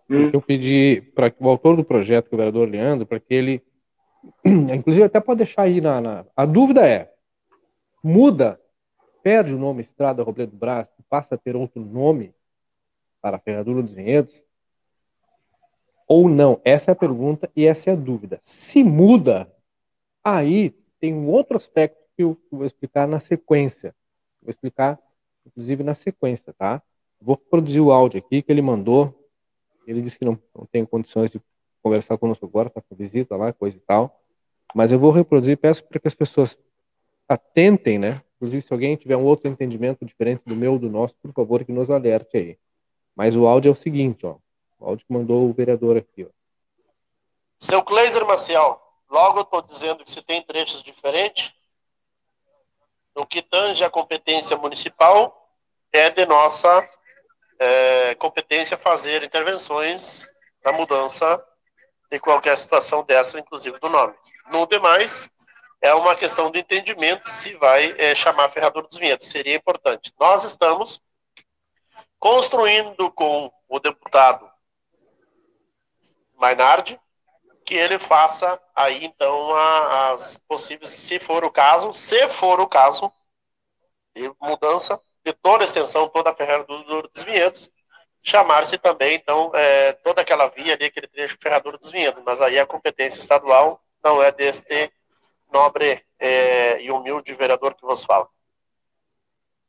Hum. 0.08 0.30
Eu 0.32 0.40
pedi 0.40 1.00
para 1.14 1.34
o 1.40 1.48
autor 1.48 1.76
do 1.76 1.84
projeto, 1.84 2.28
que 2.28 2.34
é 2.34 2.36
o 2.36 2.38
vereador 2.38 2.68
Leandro, 2.68 3.06
para 3.06 3.18
que 3.18 3.34
ele. 3.34 3.62
Inclusive, 4.46 5.04
até 5.04 5.20
pode 5.20 5.38
deixar 5.38 5.62
aí 5.62 5.80
na, 5.80 6.00
na- 6.00 6.26
A 6.36 6.46
dúvida 6.46 6.86
é: 6.86 7.12
muda, 8.04 8.60
perde 9.22 9.52
o 9.52 9.58
nome 9.58 9.80
Estrada 9.80 10.22
Robledo 10.22 10.56
Brás 10.56 10.88
e 10.98 11.02
passa 11.02 11.34
a 11.34 11.38
ter 11.38 11.56
outro 11.56 11.84
nome 11.84 12.32
para 13.20 13.36
a 13.38 13.40
Ferradura 13.40 13.82
dos 13.82 13.94
Vinhedos? 13.94 14.44
Ou 16.06 16.28
não? 16.28 16.60
Essa 16.64 16.90
é 16.90 16.92
a 16.92 16.96
pergunta 16.96 17.50
e 17.56 17.64
essa 17.64 17.90
é 17.90 17.92
a 17.92 17.96
dúvida. 17.96 18.38
Se 18.42 18.84
muda, 18.84 19.50
aí 20.22 20.70
tem 21.00 21.14
um 21.14 21.28
outro 21.28 21.56
aspecto 21.56 21.98
que 22.16 22.22
eu 22.22 22.36
vou 22.50 22.64
explicar 22.64 23.06
na 23.06 23.20
sequência. 23.20 23.94
Vou 24.42 24.50
explicar, 24.50 24.98
inclusive, 25.46 25.82
na 25.82 25.94
sequência, 25.94 26.52
tá? 26.52 26.82
Vou 27.20 27.36
produzir 27.36 27.80
o 27.80 27.90
áudio 27.90 28.18
aqui 28.18 28.42
que 28.42 28.52
ele 28.52 28.62
mandou. 28.62 29.28
Ele 29.86 30.02
disse 30.02 30.18
que 30.18 30.24
não, 30.24 30.38
não 30.54 30.66
tem 30.66 30.84
condições 30.84 31.30
de 31.30 31.40
conversar 31.82 32.16
conosco 32.16 32.46
agora, 32.46 32.68
está 32.68 32.80
com 32.80 32.94
visita 32.94 33.36
lá, 33.36 33.52
coisa 33.52 33.76
e 33.76 33.80
tal. 33.80 34.20
Mas 34.74 34.92
eu 34.92 34.98
vou 34.98 35.10
reproduzir, 35.10 35.56
peço 35.56 35.84
para 35.84 36.00
que 36.00 36.08
as 36.08 36.14
pessoas 36.14 36.58
atentem, 37.28 37.98
né? 37.98 38.22
Inclusive, 38.36 38.62
se 38.62 38.72
alguém 38.72 38.96
tiver 38.96 39.16
um 39.16 39.24
outro 39.24 39.50
entendimento 39.50 40.04
diferente 40.04 40.42
do 40.44 40.56
meu, 40.56 40.78
do 40.78 40.90
nosso, 40.90 41.14
por 41.22 41.32
favor, 41.32 41.64
que 41.64 41.72
nos 41.72 41.90
alerte 41.90 42.36
aí. 42.36 42.58
Mas 43.14 43.36
o 43.36 43.46
áudio 43.46 43.70
é 43.70 43.72
o 43.72 43.76
seguinte, 43.76 44.26
ó. 44.26 44.36
O 44.78 44.86
áudio 44.86 45.06
que 45.06 45.12
mandou 45.12 45.48
o 45.48 45.52
vereador 45.52 45.96
aqui, 45.96 46.24
ó. 46.24 46.44
Seu 47.58 47.82
Kleiser 47.82 48.26
Maciel, 48.26 48.80
logo 49.08 49.38
eu 49.38 49.42
estou 49.42 49.62
dizendo 49.62 50.04
que 50.04 50.10
se 50.10 50.22
tem 50.22 50.42
trechos 50.42 50.82
diferentes, 50.82 51.54
no 53.14 53.26
que 53.26 53.40
tange 53.40 53.84
a 53.84 53.90
competência 53.90 54.56
municipal, 54.56 55.50
é 55.92 56.10
de 56.10 56.26
nossa 56.26 56.88
é, 57.58 58.14
competência 58.16 58.76
fazer 58.76 59.22
intervenções 59.22 60.26
na 60.64 60.72
mudança 60.72 61.42
de 62.10 62.18
qualquer 62.18 62.56
situação 62.58 63.04
dessa, 63.04 63.38
inclusive 63.38 63.78
do 63.78 63.88
nome. 63.88 64.14
No 64.50 64.66
demais, 64.66 65.30
é 65.80 65.94
uma 65.94 66.16
questão 66.16 66.50
de 66.50 66.58
entendimento 66.60 67.28
se 67.28 67.54
vai 67.54 67.94
é, 67.98 68.14
chamar 68.14 68.48
Ferradura 68.48 68.86
dos 68.86 68.96
Vinhedos. 68.96 69.26
Seria 69.28 69.56
importante. 69.56 70.12
Nós 70.18 70.44
estamos 70.44 71.00
construindo 72.18 73.10
com 73.12 73.52
o 73.68 73.78
deputado 73.78 74.50
Mainardi, 76.38 76.98
que 77.64 77.74
ele 77.74 77.98
faça 77.98 78.60
aí 78.74 79.04
então 79.04 79.54
a- 79.54 80.12
as 80.12 80.36
possíveis, 80.36 80.90
se 80.90 81.18
for 81.18 81.44
o 81.44 81.50
caso, 81.50 81.92
se 81.92 82.28
for 82.28 82.60
o 82.60 82.66
caso, 82.68 83.10
de 84.14 84.30
mudança 84.40 85.00
de 85.24 85.32
toda 85.32 85.64
a 85.64 85.66
extensão, 85.66 86.08
toda 86.08 86.30
a 86.30 86.34
Ferradura 86.34 87.08
dos 87.08 87.22
Vinhedos, 87.22 87.70
chamar-se 88.22 88.78
também 88.78 89.14
então 89.14 89.50
é, 89.54 89.92
toda 89.92 90.22
aquela 90.22 90.48
via 90.48 90.74
ali, 90.74 90.84
aquele 90.84 91.06
trecho 91.06 91.38
Ferradura 91.40 91.78
dos 91.78 91.90
Vinhedos, 91.90 92.22
mas 92.24 92.40
aí 92.40 92.58
a 92.58 92.66
competência 92.66 93.18
estadual 93.18 93.80
não 94.04 94.22
é 94.22 94.30
deste 94.30 94.92
nobre 95.52 96.02
é, 96.18 96.82
e 96.82 96.90
humilde 96.90 97.34
vereador 97.34 97.74
que 97.74 97.86
vos 97.86 98.04
fala. 98.04 98.28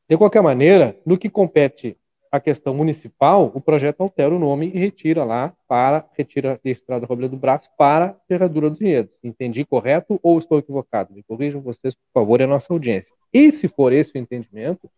De 0.07 0.17
qualquer 0.17 0.41
maneira, 0.41 0.99
no 1.05 1.17
que 1.17 1.29
compete 1.29 1.97
à 2.35 2.39
questão 2.39 2.73
municipal, 2.73 3.51
o 3.53 3.61
projeto 3.61 4.01
altera 4.01 4.35
o 4.35 4.39
nome 4.39 4.71
e 4.73 4.77
retira 4.77 5.23
lá 5.23 5.53
para 5.67 6.05
retira 6.17 6.59
a 6.63 6.69
Estrada 6.69 7.05
Robledo 7.05 7.35
do 7.35 7.39
Braço 7.39 7.69
para 7.77 8.15
Ferradura 8.27 8.69
dos 8.69 8.79
Vinhedos. 8.79 9.17
Entendi 9.23 9.65
correto 9.65 10.19
ou 10.21 10.37
estou 10.37 10.59
equivocado? 10.59 11.13
Me 11.13 11.23
corrijam 11.23 11.61
vocês, 11.61 11.95
por 11.95 12.21
favor, 12.21 12.41
e 12.41 12.43
a 12.43 12.47
nossa 12.47 12.71
audiência. 12.71 13.15
E 13.33 13.51
se 13.51 13.67
for 13.67 13.93
esse 13.93 14.15
o 14.15 14.17
entendimento, 14.17 14.89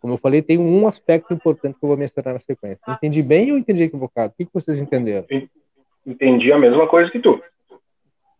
como 0.00 0.14
eu 0.14 0.18
falei, 0.18 0.42
tem 0.42 0.58
um 0.58 0.86
aspecto 0.86 1.32
importante 1.34 1.78
que 1.78 1.84
eu 1.84 1.88
vou 1.88 1.96
mencionar 1.96 2.34
na 2.34 2.40
sequência. 2.40 2.82
Entendi 2.88 3.22
bem 3.22 3.52
ou 3.52 3.58
entendi 3.58 3.82
equivocado? 3.82 4.32
O 4.32 4.36
que 4.36 4.44
que 4.44 4.54
vocês 4.54 4.80
entenderam? 4.80 5.26
Entendi 6.06 6.52
a 6.52 6.58
mesma 6.58 6.86
coisa 6.86 7.10
que 7.10 7.18
tu. 7.18 7.42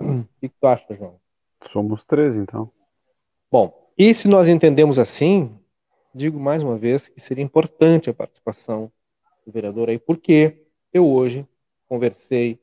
O 0.01 0.25
que 0.41 0.49
que 0.49 0.55
tu 0.61 0.67
acha, 0.67 0.95
João? 0.95 1.17
Somos 1.63 2.05
três, 2.05 2.37
então. 2.37 2.71
Bom, 3.51 3.91
e 3.99 4.13
se 4.13 4.29
nós 4.29 4.47
entendemos 4.47 4.99
assim, 4.99 5.51
digo 6.17 6.41
mais 6.41 6.63
uma 6.63 6.79
vez 6.79 7.09
que 7.09 7.21
seria 7.21 7.45
importante 7.45 8.09
a 8.09 8.15
participação 8.15 8.91
do 9.45 9.53
vereador 9.53 9.91
aí, 9.91 9.99
porque 9.99 10.67
eu 10.93 11.07
hoje 11.07 11.47
conversei 11.87 12.59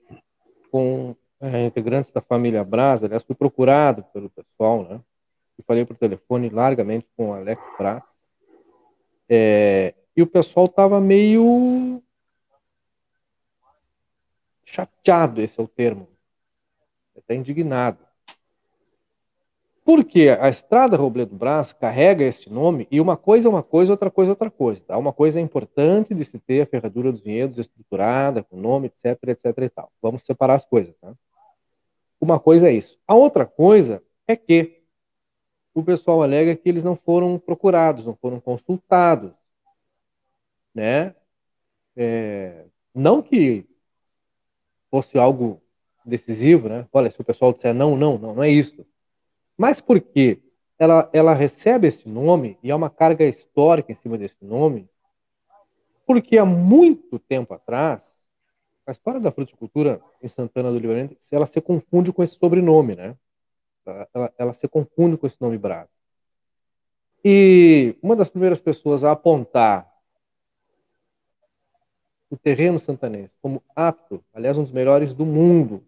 com 0.71 1.15
eh, 1.39 1.65
integrantes 1.65 2.11
da 2.11 2.19
família 2.19 2.63
Braz, 2.63 3.03
aliás, 3.03 3.23
fui 3.23 3.35
procurado 3.35 4.03
pelo 4.05 4.29
pessoal, 4.29 4.83
né? 4.83 4.99
E 5.57 5.61
falei 5.61 5.85
por 5.85 5.95
telefone 5.95 6.49
largamente 6.49 7.07
com 7.15 7.29
o 7.29 7.33
Alex 7.33 7.63
Braz. 7.77 8.03
Eh, 9.29 9.93
e 10.17 10.23
o 10.23 10.27
pessoal 10.27 10.65
estava 10.65 10.99
meio 10.99 12.01
chateado, 14.65 15.41
esse 15.41 15.59
é 15.59 15.63
o 15.63 15.67
termo, 15.67 16.09
até 17.15 17.35
indignado. 17.35 18.03
Porque 19.85 20.29
a 20.29 20.47
estrada 20.47 20.95
Robledo 20.95 21.35
Brás 21.35 21.73
carrega 21.73 22.23
este 22.23 22.49
nome 22.49 22.87
e 22.89 23.01
uma 23.01 23.17
coisa 23.17 23.49
é 23.49 23.51
uma 23.51 23.63
coisa, 23.63 23.91
outra 23.91 24.09
coisa 24.09 24.31
é 24.31 24.33
outra 24.33 24.49
coisa. 24.49 24.81
Tá? 24.81 24.97
Uma 24.97 25.11
coisa 25.11 25.39
é 25.39 25.41
importante 25.41 26.13
de 26.13 26.23
se 26.23 26.39
ter 26.39 26.61
a 26.61 26.65
ferradura 26.65 27.11
dos 27.11 27.21
vinhedos 27.21 27.57
estruturada, 27.57 28.43
com 28.43 28.55
nome, 28.55 28.87
etc, 28.87 29.21
etc 29.27 29.57
e 29.57 29.69
tal. 29.69 29.91
Vamos 30.01 30.23
separar 30.23 30.53
as 30.53 30.65
coisas. 30.65 30.95
Tá? 31.01 31.13
Uma 32.19 32.39
coisa 32.39 32.69
é 32.69 32.73
isso. 32.73 32.97
A 33.05 33.13
outra 33.13 33.45
coisa 33.45 34.01
é 34.25 34.37
que 34.37 34.81
o 35.73 35.83
pessoal 35.83 36.23
alega 36.23 36.55
que 36.55 36.69
eles 36.69 36.83
não 36.83 36.95
foram 36.95 37.37
procurados, 37.37 38.05
não 38.05 38.15
foram 38.15 38.39
consultados. 38.39 39.33
Né? 40.73 41.13
É, 41.95 42.65
não 42.95 43.21
que 43.21 43.65
fosse 44.89 45.17
algo 45.17 45.61
decisivo, 46.05 46.69
né? 46.69 46.87
Olha, 46.93 47.09
se 47.09 47.19
o 47.19 47.23
pessoal 47.23 47.51
disser 47.51 47.73
não, 47.73 47.97
não, 47.97 48.17
não, 48.17 48.35
não 48.35 48.43
é 48.43 48.49
isso. 48.49 48.85
Mas 49.57 49.79
porque 49.79 50.41
ela, 50.77 51.09
ela 51.13 51.33
recebe 51.33 51.87
esse 51.87 52.07
nome 52.07 52.57
e 52.61 52.71
há 52.71 52.75
uma 52.75 52.89
carga 52.89 53.25
histórica 53.25 53.91
em 53.91 53.95
cima 53.95 54.17
desse 54.17 54.43
nome, 54.43 54.89
porque 56.05 56.37
há 56.37 56.45
muito 56.45 57.17
tempo 57.19 57.53
atrás, 57.53 58.17
a 58.85 58.91
história 58.91 59.19
da 59.19 59.31
fruticultura 59.31 60.01
em 60.21 60.27
Santana 60.27 60.71
do 60.71 60.77
Livramento, 60.77 61.15
ela 61.31 61.45
se 61.45 61.61
confunde 61.61 62.11
com 62.11 62.23
esse 62.23 62.35
sobrenome, 62.35 62.95
né? 62.95 63.15
Ela, 63.85 64.09
ela, 64.13 64.33
ela 64.37 64.53
se 64.53 64.67
confunde 64.67 65.17
com 65.17 65.25
esse 65.25 65.41
nome 65.41 65.57
Brás. 65.57 65.87
E 67.23 67.95
uma 68.01 68.15
das 68.15 68.29
primeiras 68.29 68.59
pessoas 68.59 69.03
a 69.05 69.11
apontar 69.11 69.89
o 72.29 72.37
terreno 72.37 72.79
santanense 72.79 73.35
como 73.41 73.63
apto, 73.75 74.23
aliás, 74.33 74.57
um 74.57 74.63
dos 74.63 74.71
melhores 74.71 75.13
do 75.13 75.25
mundo 75.25 75.85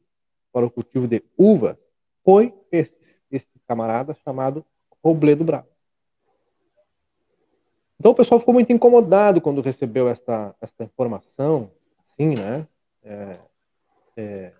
para 0.54 0.65
o 0.65 0.71
cultivo 0.71 1.08
de 1.08 1.21
uvas, 1.38 1.78
foi 2.25 2.53
esse, 2.71 3.21
esse 3.31 3.47
camarada 3.67 4.13
chamado 4.25 4.65
Robledo 5.03 5.45
Braz. 5.45 5.65
Então 7.97 8.11
o 8.11 8.15
pessoal 8.15 8.39
ficou 8.39 8.53
muito 8.53 8.73
incomodado 8.73 9.39
quando 9.39 9.61
recebeu 9.61 10.09
esta, 10.09 10.53
esta 10.59 10.83
informação, 10.83 11.71
assim, 12.01 12.35
né? 12.35 12.67
É, 13.03 13.39
é, 14.17 14.53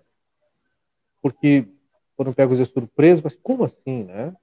porque 1.20 1.68
foram 2.16 2.32
pegos 2.32 2.58
de 2.58 2.64
surpresa, 2.64 3.20
mas 3.22 3.34
como 3.34 3.64
assim, 3.64 4.04
né? 4.04 4.34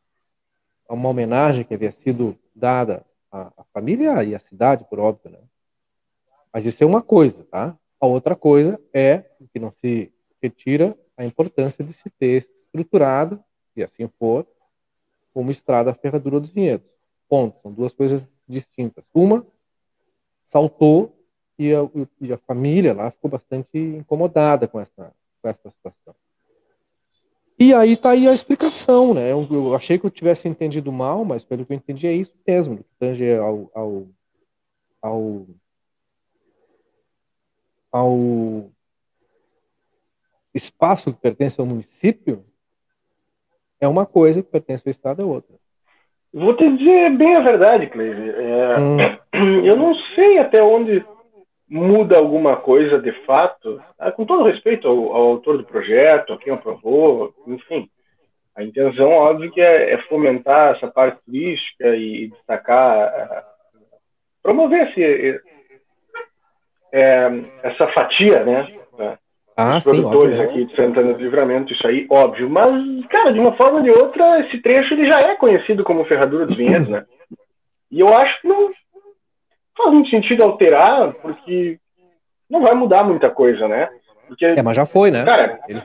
uma 0.94 1.10
homenagem 1.10 1.64
que 1.64 1.74
havia 1.74 1.92
sido 1.92 2.38
dada 2.56 3.06
à, 3.32 3.52
à 3.58 3.64
família 3.74 4.24
e 4.24 4.36
à 4.36 4.40
cidade, 4.40 4.86
por 4.90 5.00
óbvio, 5.00 5.32
né? 5.32 5.40
Mas 6.54 6.66
isso 6.66 6.84
é 6.84 6.88
uma 6.88 7.02
coisa, 7.02 7.44
tá? 7.46 7.76
A 8.00 8.06
outra 8.06 8.36
coisa 8.36 8.80
é 8.94 9.24
que 9.52 9.60
não 9.60 9.72
se 9.72 10.14
retira 10.42 10.96
a 11.18 11.26
importância 11.26 11.84
de 11.84 11.94
se 11.94 12.10
ter 12.12 12.48
estruturado, 12.74 13.44
se 13.74 13.84
assim 13.84 14.08
for, 14.20 14.48
como 15.34 15.52
estrada 15.52 15.94
Ferradura 15.94 16.40
dos 16.40 16.50
Vinhedos. 16.50 16.88
Ponto. 17.30 17.62
São 17.62 17.72
duas 17.72 17.94
coisas 17.94 18.32
distintas. 18.48 19.08
Uma 19.14 19.46
saltou 20.42 21.16
e 21.58 21.74
a, 21.74 21.80
e 22.20 22.34
a 22.34 22.38
família 22.38 22.94
lá 22.94 23.12
ficou 23.12 23.30
bastante 23.30 23.78
incomodada 23.78 24.68
com 24.68 24.80
essa, 24.80 25.14
com 25.42 25.48
essa 25.48 25.70
situação. 25.70 26.16
E 27.60 27.74
aí 27.74 27.96
tá 27.96 28.12
aí 28.12 28.28
a 28.28 28.34
explicação, 28.34 29.14
né? 29.14 29.32
Eu, 29.32 29.48
eu, 29.50 29.76
achei 29.76 29.98
que 29.98 30.06
eu 30.06 30.12
tivesse 30.12 30.48
entendido 30.48 30.92
mal, 30.92 31.24
mas 31.24 31.44
pelo 31.44 31.66
que 31.66 31.72
eu 31.72 31.78
entendi 31.78 32.08
é 32.08 32.14
isso 32.14 32.34
mesmo, 32.46 32.84
tange 33.00 33.32
ao, 33.36 33.72
ao, 33.74 34.08
ao, 35.02 35.48
ao 37.92 38.72
espaço 40.54 41.14
que 41.14 41.20
pertence 41.20 41.60
ao 41.60 41.68
município 41.68 42.44
é 43.84 43.88
uma 43.88 44.06
coisa, 44.06 44.42
que 44.42 44.50
pertence 44.50 44.88
ao 44.88 44.92
Estado 44.92 45.22
é 45.22 45.26
outra. 45.26 45.56
Vou 46.34 46.56
te 46.56 46.68
dizer 46.78 47.12
bem 47.12 47.36
a 47.36 47.42
verdade, 47.42 47.88
Cleide. 47.88 48.30
É, 48.30 48.80
hum. 48.80 48.98
Eu 49.66 49.76
não 49.76 49.94
sei 50.16 50.40
até 50.40 50.64
onde 50.64 51.06
muda 51.70 52.18
alguma 52.18 52.58
coisa 52.58 53.00
de 53.00 53.12
fato, 53.26 53.82
ah, 53.98 54.12
com 54.12 54.26
todo 54.26 54.44
respeito 54.44 54.88
ao, 54.88 55.14
ao, 55.14 55.24
autor 55.30 55.58
do 55.58 55.64
projeto, 55.64 56.34
a 56.34 56.38
quem 56.38 56.54
aprovou, 56.54 57.34
enfim. 57.48 57.90
A 58.56 58.64
intenção, 58.64 59.10
óbvio, 59.10 59.52
que 59.52 59.60
é, 59.60 59.94
é 59.94 59.98
fomentar 60.04 60.76
essa 60.76 60.88
parte 60.88 61.20
turística 61.26 61.96
e 61.96 62.30
destacar, 62.30 62.98
é, 62.98 63.44
promover 64.44 64.88
esse, 64.90 65.42
é, 66.92 67.32
essa 67.64 67.88
fatia, 67.88 68.44
né? 68.44 68.83
Ah, 69.56 69.78
Os 69.78 69.84
produtores 69.84 70.36
sim, 70.36 70.42
aqui 70.42 70.66
de 70.66 70.76
Santana 70.76 71.14
do 71.14 71.22
Livramento, 71.22 71.74
isso 71.74 71.86
aí, 71.86 72.08
óbvio. 72.10 72.50
Mas, 72.50 73.06
cara, 73.08 73.32
de 73.32 73.40
uma 73.40 73.54
forma 73.56 73.78
ou 73.78 73.84
de 73.84 73.92
outra, 73.92 74.40
esse 74.40 74.60
trecho 74.60 74.94
ele 74.94 75.08
já 75.08 75.20
é 75.22 75.36
conhecido 75.36 75.84
como 75.84 76.06
Ferradura 76.06 76.46
dos 76.46 76.56
Vinhedos, 76.56 76.88
né? 76.88 77.06
E 77.92 78.00
eu 78.00 78.08
acho 78.16 78.42
que 78.42 78.48
não, 78.48 78.72
faz 79.78 79.92
muito 79.92 80.10
sentido 80.10 80.44
alterar, 80.44 81.14
porque 81.14 81.78
não 82.50 82.62
vai 82.62 82.74
mudar 82.74 83.04
muita 83.04 83.30
coisa, 83.30 83.68
né? 83.68 83.90
Porque, 84.28 84.46
é, 84.46 84.62
mas 84.64 84.76
já 84.76 84.86
foi, 84.86 85.12
né? 85.12 85.24
Cara, 85.24 85.60
Ele... 85.68 85.82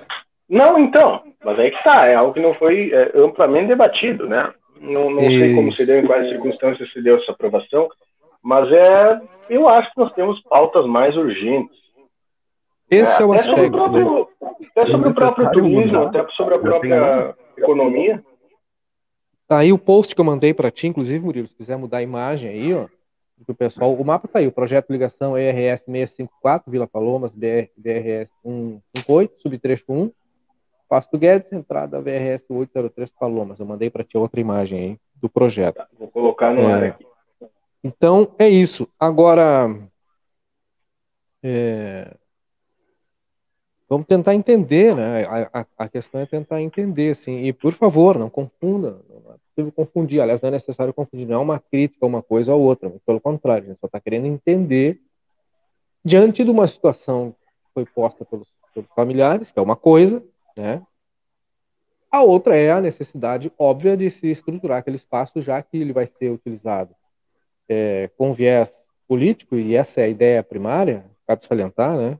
não, 0.48 0.78
então, 0.78 1.22
mas 1.44 1.58
aí 1.58 1.70
que 1.70 1.84
tá, 1.84 2.06
é 2.06 2.14
algo 2.14 2.32
que 2.32 2.40
não 2.40 2.54
foi 2.54 2.90
é, 2.92 3.12
amplamente 3.14 3.68
debatido, 3.68 4.26
né? 4.26 4.50
Não, 4.80 5.10
não 5.10 5.20
sei 5.20 5.54
como 5.54 5.72
se 5.72 5.84
deu, 5.84 5.98
em 5.98 6.06
quais 6.06 6.28
circunstâncias 6.28 6.90
se 6.92 7.02
deu 7.02 7.16
essa 7.16 7.32
aprovação, 7.32 7.88
mas 8.42 8.70
é, 8.72 9.20
eu 9.50 9.68
acho 9.68 9.92
que 9.92 10.00
nós 10.00 10.12
temos 10.14 10.40
pautas 10.42 10.86
mais 10.86 11.16
urgentes. 11.16 11.76
Esse 12.90 13.20
é, 13.20 13.22
é 13.22 13.26
o 13.26 13.32
aspecto. 13.32 13.78
Sobre 13.78 14.02
o 14.02 14.06
próprio, 14.06 14.28
até 14.76 14.90
sobre 14.90 15.08
o 15.08 15.14
próprio 15.14 15.50
turismo, 15.52 15.98
até 15.98 16.28
sobre 16.30 16.54
a 16.54 16.58
própria 16.58 17.36
economia. 17.56 18.24
Tá 19.46 19.58
aí 19.58 19.72
o 19.72 19.78
post 19.78 20.14
que 20.14 20.20
eu 20.20 20.24
mandei 20.24 20.52
para 20.52 20.70
ti, 20.70 20.86
inclusive, 20.86 21.24
Murilo, 21.24 21.48
se 21.48 21.54
quiser 21.54 21.76
mudar 21.76 21.98
a 21.98 22.02
imagem 22.02 22.50
aí, 22.50 22.74
ó 22.74 22.86
o 23.46 23.54
pessoal, 23.54 23.94
o 23.94 24.04
mapa 24.04 24.26
está 24.26 24.38
aí, 24.38 24.46
o 24.46 24.52
projeto 24.52 24.90
ligação 24.90 25.36
ERS 25.36 25.82
654, 25.82 26.70
Vila 26.70 26.86
Palomas, 26.86 27.34
BR, 27.34 27.68
BRS 27.76 28.30
158, 28.42 29.40
subtrecho 29.40 29.84
1, 29.88 30.10
Pasto 30.88 31.18
Guedes, 31.18 31.52
entrada 31.52 32.00
VRS 32.00 32.46
803 32.48 33.12
Palomas. 33.12 33.60
Eu 33.60 33.66
mandei 33.66 33.90
para 33.90 34.02
ti 34.02 34.16
outra 34.16 34.40
imagem 34.40 34.78
aí 34.78 34.98
do 35.14 35.28
projeto. 35.28 35.76
Tá, 35.76 35.88
vou 35.98 36.08
colocar 36.08 36.52
no 36.52 36.62
é, 36.62 36.72
ar 36.72 36.84
aqui. 36.84 37.06
Então, 37.84 38.34
é 38.38 38.48
isso. 38.48 38.88
Agora, 38.98 39.68
é, 41.42 42.16
vamos 43.88 44.06
tentar 44.06 44.34
entender, 44.34 44.94
né? 44.94 45.24
A, 45.52 45.66
a, 45.78 45.88
questão 45.88 46.20
é 46.20 46.26
tentar 46.26 46.60
entender, 46.60 47.12
assim. 47.12 47.44
E, 47.44 47.52
por 47.52 47.72
favor, 47.72 48.18
não 48.18 48.28
confunda, 48.28 49.00
não 49.08 49.32
é 49.32 49.36
possível 49.48 49.72
confundir. 49.72 50.20
Aliás, 50.20 50.40
não 50.40 50.48
é 50.48 50.52
necessário 50.52 50.92
confundir, 50.92 51.26
não 51.26 51.36
é 51.36 51.38
uma 51.38 51.58
crítica 51.58 52.04
uma 52.04 52.22
coisa 52.22 52.54
ou 52.54 52.60
outra, 52.60 52.90
pelo 53.06 53.20
contrário, 53.20 53.64
a 53.64 53.66
gente 53.68 53.80
só 53.80 53.86
está 53.86 53.98
querendo 53.98 54.26
entender 54.26 55.00
diante 56.04 56.44
de 56.44 56.50
uma 56.50 56.66
situação 56.66 57.32
que 57.32 57.72
foi 57.74 57.86
posta 57.86 58.24
pelos, 58.24 58.48
pelos 58.74 58.88
familiares, 58.94 59.50
que 59.50 59.58
é 59.58 59.62
uma 59.62 59.76
coisa, 59.76 60.22
né? 60.56 60.82
A 62.10 62.22
outra 62.22 62.56
é 62.56 62.70
a 62.70 62.80
necessidade 62.80 63.52
óbvia 63.58 63.94
de 63.94 64.10
se 64.10 64.30
estruturar 64.30 64.78
aquele 64.78 64.96
espaço, 64.96 65.42
já 65.42 65.62
que 65.62 65.76
ele 65.76 65.92
vai 65.92 66.06
ser 66.06 66.30
utilizado 66.30 66.94
é, 67.68 68.08
com 68.16 68.32
viés 68.32 68.86
político, 69.06 69.56
e 69.56 69.74
essa 69.74 70.00
é 70.00 70.04
a 70.04 70.08
ideia 70.08 70.42
primária, 70.42 71.04
cabe 71.26 71.44
salientar, 71.44 71.96
né? 71.96 72.18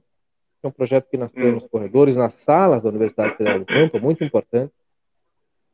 É 0.63 0.67
um 0.67 0.73
projeto 0.73 1.09
que 1.09 1.17
nasceu 1.17 1.47
hum. 1.47 1.53
nos 1.53 1.67
corredores, 1.69 2.17
nas 2.17 2.35
salas 2.35 2.83
da 2.83 2.89
Universidade 2.89 3.37
Federal 3.37 3.61
do 3.61 3.67
Campo, 3.67 4.01
muito 4.01 4.25
importante. 4.25 4.73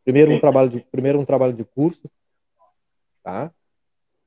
Primeiro 0.04 0.32
um 0.32 0.40
trabalho 0.40 0.68
de, 0.68 0.80
primeiro 0.80 1.18
um 1.18 1.24
trabalho 1.24 1.54
de 1.54 1.64
curso, 1.64 2.10
tá? 3.22 3.50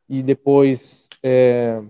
E 0.10 0.24
depois 0.24 1.08
é, 1.22 1.82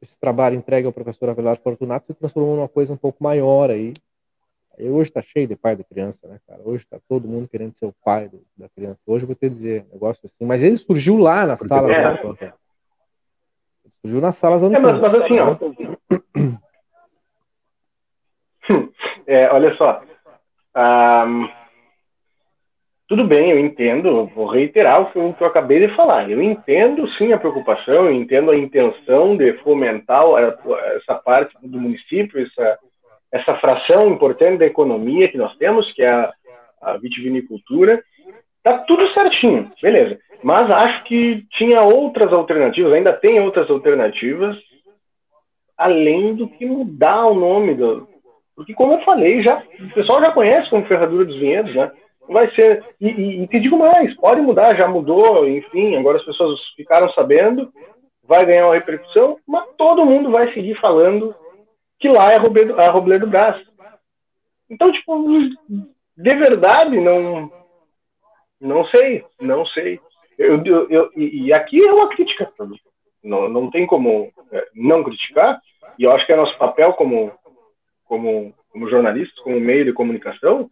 esse 0.00 0.18
trabalho 0.18 0.56
entregue 0.56 0.86
ao 0.86 0.92
professor 0.92 1.28
Avelar 1.28 1.60
Fortunato 1.60 2.06
se 2.06 2.14
transformou 2.14 2.56
numa 2.56 2.68
coisa 2.68 2.92
um 2.92 2.96
pouco 2.96 3.22
maior 3.22 3.70
aí. 3.70 3.92
aí 4.78 4.88
hoje 4.88 5.10
está 5.10 5.20
cheio 5.20 5.46
de 5.46 5.56
pai 5.56 5.76
de 5.76 5.84
criança, 5.84 6.26
né, 6.26 6.40
cara? 6.46 6.62
Hoje 6.64 6.84
está 6.84 6.98
todo 7.06 7.28
mundo 7.28 7.48
querendo 7.48 7.76
ser 7.76 7.84
o 7.84 7.94
pai 8.02 8.28
do, 8.28 8.40
da 8.56 8.68
criança. 8.70 9.00
Hoje 9.06 9.24
eu 9.24 9.26
vou 9.26 9.36
ter 9.36 9.50
que 9.50 9.56
dizer 9.56 9.86
negócio 9.92 10.24
assim. 10.24 10.46
Mas 10.46 10.62
ele 10.62 10.78
surgiu 10.78 11.18
lá 11.18 11.44
na 11.44 11.56
Porque 11.56 11.68
sala. 11.68 11.92
É. 11.92 12.22
Ele 13.84 13.94
surgiu 14.00 14.20
nas 14.20 14.36
salas 14.36 14.62
é, 14.62 14.68
mas, 14.78 15.00
mas 15.00 15.20
assim, 15.20 15.38
ó. 15.38 15.56
é, 19.26 19.50
olha 19.50 19.74
só. 19.76 20.02
Um, 20.76 21.48
tudo 23.08 23.24
bem, 23.24 23.50
eu 23.50 23.58
entendo, 23.58 24.26
vou 24.34 24.46
reiterar 24.46 25.00
o 25.00 25.32
que 25.34 25.42
eu, 25.42 25.46
acabei 25.46 25.80
de 25.80 25.96
falar. 25.96 26.30
Eu 26.30 26.42
entendo 26.42 27.08
sim 27.12 27.32
a 27.32 27.38
preocupação, 27.38 28.04
eu 28.04 28.12
entendo 28.12 28.50
a 28.50 28.56
intenção 28.56 29.34
de 29.34 29.54
fomentar 29.62 30.24
essa 30.96 31.14
parte 31.14 31.56
do 31.62 31.80
município, 31.80 32.42
essa, 32.42 32.78
essa 33.32 33.54
fração 33.56 34.08
importante 34.08 34.58
da 34.58 34.66
economia 34.66 35.28
que 35.28 35.38
nós 35.38 35.56
temos, 35.56 35.90
que 35.94 36.02
é 36.02 36.10
a, 36.10 36.32
a 36.82 36.96
vitivinicultura. 36.98 38.02
Tá 38.62 38.78
tudo 38.80 39.10
certinho, 39.14 39.70
beleza. 39.82 40.18
Mas 40.42 40.70
acho 40.70 41.04
que 41.04 41.46
tinha 41.52 41.80
outras 41.82 42.30
alternativas, 42.30 42.94
ainda 42.94 43.14
tem 43.14 43.40
outras 43.40 43.70
alternativas, 43.70 44.56
além 45.78 46.34
do 46.34 46.46
que 46.46 46.66
mudar 46.66 47.26
o 47.26 47.34
nome 47.34 47.74
do. 47.74 48.06
Porque, 48.58 48.74
como 48.74 48.94
eu 48.94 49.04
falei, 49.04 49.40
já, 49.40 49.62
o 49.78 49.94
pessoal 49.94 50.20
já 50.20 50.32
conhece 50.32 50.68
como 50.68 50.84
Ferradura 50.84 51.24
dos 51.24 51.38
Vinhedos, 51.38 51.72
né? 51.76 51.92
vai 52.28 52.52
ser. 52.56 52.84
E, 53.00 53.06
e, 53.06 53.42
e, 53.44 53.46
te 53.46 53.60
digo 53.60 53.78
mais, 53.78 54.12
pode 54.16 54.40
mudar, 54.40 54.74
já 54.74 54.88
mudou, 54.88 55.48
enfim, 55.48 55.94
agora 55.94 56.18
as 56.18 56.24
pessoas 56.24 56.58
ficaram 56.74 57.08
sabendo, 57.12 57.72
vai 58.24 58.44
ganhar 58.44 58.66
uma 58.66 58.74
repercussão, 58.74 59.38
mas 59.46 59.64
todo 59.76 60.04
mundo 60.04 60.32
vai 60.32 60.52
seguir 60.52 60.74
falando 60.80 61.32
que 62.00 62.08
lá 62.08 62.32
é 62.32 62.36
a 62.36 62.40
Robledo, 62.40 62.80
a 62.80 62.90
Robledo 62.90 63.28
Brás. 63.28 63.64
Então, 64.68 64.90
tipo, 64.90 65.24
de 66.16 66.34
verdade, 66.34 67.00
não. 67.00 67.56
Não 68.60 68.84
sei, 68.86 69.24
não 69.40 69.64
sei. 69.66 70.00
Eu, 70.36 70.60
eu, 70.64 70.90
eu 70.90 71.10
e 71.16 71.52
aqui 71.52 71.80
é 71.80 71.92
uma 71.92 72.08
crítica. 72.08 72.52
Não, 73.22 73.48
não 73.48 73.70
tem 73.70 73.86
como 73.86 74.32
é, 74.50 74.66
não 74.74 75.04
criticar, 75.04 75.60
e 75.96 76.02
eu 76.02 76.12
acho 76.12 76.26
que 76.26 76.32
é 76.32 76.36
nosso 76.36 76.56
papel 76.58 76.92
como, 76.94 77.32
como, 78.08 78.54
como 78.72 78.88
jornalistas, 78.88 79.38
como 79.40 79.60
meio 79.60 79.84
de 79.84 79.92
comunicação, 79.92 80.70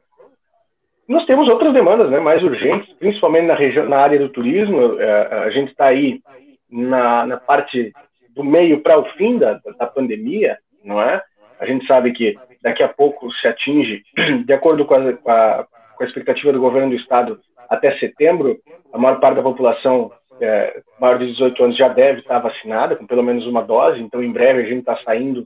nós 1.09 1.25
temos 1.27 1.49
outras 1.49 1.73
demandas 1.73 2.11
né, 2.11 2.19
mais 2.19 2.43
urgentes, 2.43 2.93
principalmente 2.99 3.47
na, 3.47 3.55
região, 3.55 3.89
na 3.89 3.99
área 3.99 4.19
do 4.19 4.29
turismo. 4.29 5.01
É, 5.01 5.45
a 5.45 5.51
gente 5.51 5.71
está 5.71 5.87
aí 5.87 6.21
na, 6.69 7.27
na, 7.27 7.37
parte 7.37 7.93
do 8.31 8.43
meio 8.43 8.81
para 8.81 8.99
o 8.99 9.05
fim 9.13 9.39
da, 9.39 9.61
da 9.79 9.87
pandemia, 9.87 10.59
não 10.85 11.01
é? 11.01 11.23
A 11.61 11.67
gente 11.67 11.87
sabe 11.87 12.13
que 12.13 12.37
daqui 12.61 12.83
a 12.83 12.89
pouco 12.89 13.31
se 13.35 13.47
atinge, 13.47 14.03
de 14.45 14.53
acordo 14.53 14.85
com 14.85 14.95
a, 14.95 14.99
a, 14.99 15.67
com 15.97 16.03
a 16.03 16.07
expectativa 16.07 16.53
do 16.53 16.61
governo 16.61 16.91
do 16.91 16.97
estado, 16.97 17.39
até 17.69 17.97
setembro, 17.99 18.59
a 18.93 18.99
maior 18.99 19.21
parte 19.21 19.37
da 19.37 19.43
população 19.43 20.11
é, 20.41 20.83
maior 21.01 21.19
de 21.19 21.27
18 21.33 21.65
anos 21.65 21.77
já 21.77 21.89
deve 21.89 22.21
estar 22.21 22.39
vacinada, 22.41 22.97
com 22.97 23.07
pelo 23.07 23.23
menos 23.23 23.47
uma 23.47 23.63
dose, 23.63 24.01
então 24.01 24.23
em 24.23 24.33
breve 24.33 24.63
a 24.63 24.67
gente 24.67 24.81
está 24.81 24.97
saindo 25.05 25.41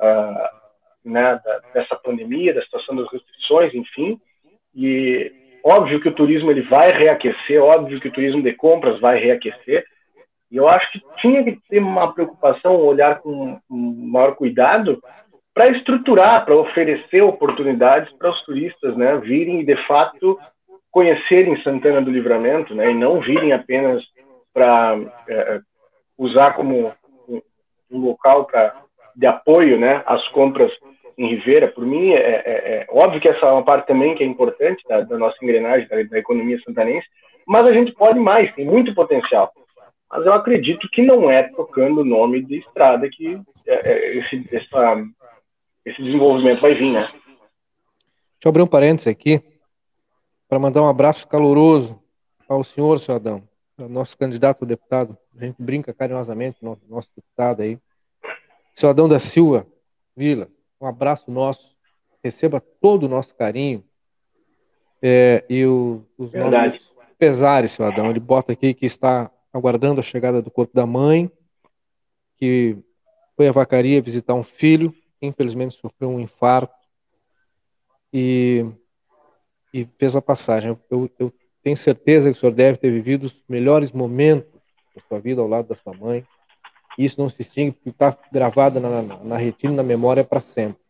uh, 0.00 0.63
né, 1.04 1.40
da, 1.44 1.60
dessa 1.74 1.96
pandemia, 1.96 2.54
da 2.54 2.62
situação 2.62 2.96
das 2.96 3.10
restrições, 3.12 3.74
enfim, 3.74 4.18
e 4.74 5.32
óbvio 5.62 6.00
que 6.00 6.08
o 6.08 6.14
turismo 6.14 6.50
ele 6.50 6.62
vai 6.62 6.92
reaquecer, 6.92 7.62
óbvio 7.62 8.00
que 8.00 8.08
o 8.08 8.12
turismo 8.12 8.42
de 8.42 8.52
compras 8.52 9.00
vai 9.00 9.18
reaquecer. 9.18 9.84
E 10.50 10.56
eu 10.56 10.68
acho 10.68 10.90
que 10.92 11.02
tinha 11.20 11.42
que 11.42 11.58
ter 11.68 11.78
uma 11.78 12.12
preocupação, 12.12 12.76
um 12.76 12.84
olhar 12.84 13.20
com 13.20 13.58
maior 13.68 14.34
cuidado 14.36 15.00
para 15.54 15.68
estruturar, 15.68 16.44
para 16.44 16.54
oferecer 16.54 17.22
oportunidades 17.22 18.12
para 18.18 18.30
os 18.30 18.42
turistas, 18.44 18.96
né, 18.96 19.16
virem 19.18 19.60
e 19.60 19.64
de 19.64 19.76
fato 19.86 20.38
conhecerem 20.90 21.60
Santana 21.62 22.02
do 22.02 22.10
Livramento, 22.10 22.74
né, 22.74 22.90
e 22.90 22.94
não 22.94 23.20
virem 23.20 23.52
apenas 23.52 24.02
para 24.52 24.96
é, 25.28 25.60
usar 26.18 26.54
como 26.54 26.92
um, 27.28 27.40
local 27.90 28.44
pra, 28.46 28.83
de 29.16 29.26
apoio, 29.26 29.78
né, 29.78 30.02
às 30.06 30.26
compras 30.28 30.72
em 31.16 31.28
Ribeira. 31.28 31.68
Por 31.68 31.86
mim, 31.86 32.10
é, 32.10 32.16
é, 32.16 32.42
é, 32.46 32.86
óbvio 32.90 33.20
que 33.20 33.28
essa 33.28 33.46
é 33.46 33.50
uma 33.50 33.64
parte 33.64 33.86
também 33.86 34.14
que 34.14 34.22
é 34.22 34.26
importante 34.26 34.82
da, 34.88 35.00
da 35.00 35.18
nossa 35.18 35.36
engrenagem, 35.42 35.88
da, 35.88 36.02
da 36.02 36.18
economia 36.18 36.60
santanense, 36.64 37.06
mas 37.46 37.68
a 37.68 37.72
gente 37.72 37.92
pode 37.92 38.18
mais, 38.18 38.54
tem 38.54 38.64
muito 38.64 38.94
potencial. 38.94 39.52
Mas 40.10 40.24
eu 40.24 40.32
acredito 40.32 40.88
que 40.90 41.02
não 41.02 41.30
é 41.30 41.42
trocando 41.44 42.00
o 42.00 42.04
nome 42.04 42.42
de 42.42 42.58
estrada 42.58 43.08
que 43.10 43.40
é, 43.66 43.90
é, 43.92 44.18
esse, 44.18 44.48
essa, 44.52 45.04
esse 45.84 46.02
desenvolvimento 46.02 46.60
vai 46.60 46.74
vir, 46.74 46.92
né? 46.92 47.08
Deixa 47.10 48.46
eu 48.46 48.50
abrir 48.50 48.62
um 48.62 48.66
parênteses 48.66 49.08
aqui 49.08 49.42
para 50.48 50.58
mandar 50.58 50.82
um 50.82 50.88
abraço 50.88 51.26
caloroso 51.26 52.00
ao 52.48 52.62
senhor, 52.62 52.98
seu 52.98 53.14
Adão, 53.16 53.42
nosso 53.76 54.16
candidato 54.16 54.64
a 54.64 54.66
deputado. 54.66 55.16
A 55.36 55.44
gente 55.44 55.56
brinca 55.58 55.92
carinhosamente, 55.92 56.58
nosso, 56.62 56.82
nosso 56.88 57.08
deputado 57.16 57.62
aí. 57.62 57.78
Seu 58.74 58.88
Adão 58.88 59.08
da 59.08 59.20
Silva 59.20 59.66
Vila, 60.16 60.48
um 60.80 60.86
abraço 60.86 61.30
nosso. 61.30 61.74
Receba 62.22 62.60
todo 62.60 63.04
o 63.04 63.08
nosso 63.08 63.34
carinho 63.36 63.84
é, 65.00 65.44
e 65.48 65.64
o, 65.64 66.02
os 66.16 66.30
Verdade. 66.30 66.72
nossos 66.72 66.94
pesares, 67.18 67.72
seu 67.72 67.84
Adão. 67.84 68.10
Ele 68.10 68.20
bota 68.20 68.52
aqui 68.52 68.74
que 68.74 68.86
está 68.86 69.30
aguardando 69.52 70.00
a 70.00 70.02
chegada 70.02 70.42
do 70.42 70.50
corpo 70.50 70.74
da 70.74 70.86
mãe, 70.86 71.30
que 72.36 72.76
foi 73.36 73.46
à 73.46 73.52
vacaria 73.52 74.02
visitar 74.02 74.34
um 74.34 74.42
filho, 74.42 74.92
que 75.20 75.26
infelizmente 75.26 75.78
sofreu 75.78 76.10
um 76.10 76.20
infarto 76.20 76.74
e, 78.12 78.64
e 79.72 79.84
fez 79.98 80.16
a 80.16 80.22
passagem. 80.22 80.76
Eu, 80.90 81.10
eu 81.18 81.32
tenho 81.62 81.76
certeza 81.76 82.30
que 82.30 82.36
o 82.36 82.40
senhor 82.40 82.52
deve 82.52 82.78
ter 82.78 82.90
vivido 82.90 83.24
os 83.24 83.42
melhores 83.48 83.92
momentos 83.92 84.52
da 84.94 85.02
sua 85.08 85.20
vida 85.20 85.40
ao 85.40 85.48
lado 85.48 85.68
da 85.68 85.76
sua 85.76 85.94
mãe. 85.94 86.26
Isso 86.98 87.20
não 87.20 87.28
se 87.28 87.42
extingue, 87.42 87.72
porque 87.72 87.90
está 87.90 88.16
gravado 88.30 88.80
na, 88.80 89.02
na, 89.02 89.16
na 89.18 89.36
retina 89.36 89.74
na 89.74 89.82
memória 89.82 90.24
para 90.24 90.40
sempre. 90.40 90.82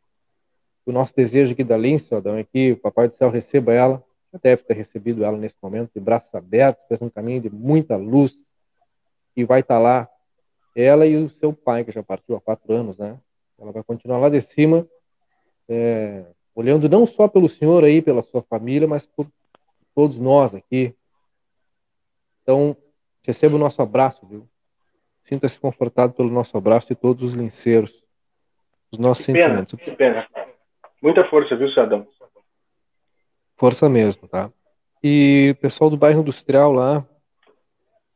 O 0.87 0.93
nosso 0.93 1.15
desejo 1.17 1.53
aqui 1.53 1.65
da 1.65 1.77
Lince, 1.77 2.15
Adão, 2.15 2.37
é 2.37 2.45
que 2.45 2.73
o 2.73 2.77
Papai 2.77 3.09
do 3.09 3.15
Céu 3.15 3.31
receba 3.31 3.73
ela, 3.73 4.05
já 4.33 4.39
deve 4.43 4.63
ter 4.63 4.75
recebido 4.75 5.25
ela 5.25 5.37
nesse 5.37 5.57
momento, 5.63 5.93
de 5.95 6.01
braços 6.01 6.35
abertos, 6.35 6.85
fez 6.87 7.01
um 7.01 7.09
caminho 7.09 7.41
de 7.41 7.51
muita 7.51 7.97
luz, 7.97 8.35
e 9.37 9.45
vai 9.45 9.61
estar 9.61 9.77
tá 9.77 9.81
lá 9.81 10.09
ela 10.77 11.07
e 11.07 11.17
o 11.17 11.31
seu 11.31 11.53
pai, 11.53 11.85
que 11.85 11.93
já 11.93 12.03
partiu 12.03 12.37
há 12.37 12.41
quatro 12.41 12.73
anos, 12.73 12.99
né? 12.99 13.19
Ela 13.59 13.73
vai 13.73 13.83
continuar 13.83 14.19
lá 14.19 14.29
de 14.29 14.41
cima, 14.41 14.87
é, 15.69 16.25
olhando 16.55 16.89
não 16.89 17.07
só 17.07 17.29
pelo 17.29 17.49
senhor 17.49 17.85
aí, 17.85 18.03
pela 18.03 18.23
sua 18.23 18.43
família, 18.43 18.89
mas 18.89 19.07
por 19.07 19.27
todos 19.95 20.19
nós 20.19 20.55
aqui. 20.55 20.95
Então, 22.43 22.77
receba 23.23 23.55
o 23.55 23.59
nosso 23.59 23.81
abraço, 23.81 24.27
viu? 24.27 24.49
Sinta-se 25.25 25.59
confortado 25.59 26.13
pelo 26.13 26.31
nosso 26.31 26.55
abraço 26.55 26.93
e 26.93 26.95
todos 26.95 27.25
os 27.25 27.35
linceiros, 27.35 28.05
os 28.93 28.99
nossos 28.99 29.25
que 29.25 29.33
pena, 29.33 29.59
sentimentos. 29.59 29.91
Que 29.91 29.97
pena. 29.97 30.29
Muita 31.03 31.25
força, 31.31 31.57
viu, 31.57 31.71
Sadão? 31.71 32.07
Força 33.57 33.89
mesmo, 33.89 34.29
tá? 34.29 34.53
E 35.03 35.55
o 35.57 35.61
pessoal 35.63 35.89
do 35.89 35.97
bairro 35.97 36.21
industrial 36.21 36.73
lá, 36.73 37.07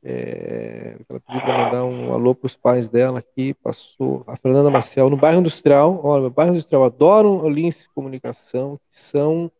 é, 0.04 0.98
ela 1.08 1.20
pediu 1.20 1.40
para 1.40 1.64
mandar 1.64 1.84
um 1.86 2.12
alô 2.12 2.34
para 2.34 2.46
os 2.46 2.56
pais 2.56 2.90
dela 2.90 3.20
aqui, 3.20 3.54
passou 3.54 4.22
a 4.26 4.36
Fernanda 4.36 4.70
Marcel, 4.70 5.08
no 5.08 5.16
bairro 5.16 5.40
industrial. 5.40 6.04
Olha, 6.04 6.24
no 6.24 6.30
bairro 6.30 6.52
industrial, 6.52 6.84
adoram 6.84 7.38
o 7.38 7.48
Lince 7.48 7.88
Comunicação, 7.94 8.78
que 8.90 8.98
são 8.98 9.50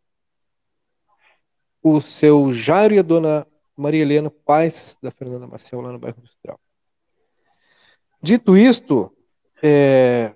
o 1.83 1.99
seu 1.99 2.53
Jairo 2.53 2.93
e 2.93 2.99
a 2.99 3.03
dona 3.03 3.47
Maria 3.75 4.03
Helena, 4.03 4.31
pais 4.31 4.99
da 5.03 5.11
Fernanda 5.11 5.47
Marcel, 5.47 5.81
lá 5.81 5.93
no 5.93 5.99
bairro 5.99 6.19
industrial. 6.19 6.61
Dito 8.23 8.57
isto, 8.57 9.13
é, 9.63 10.35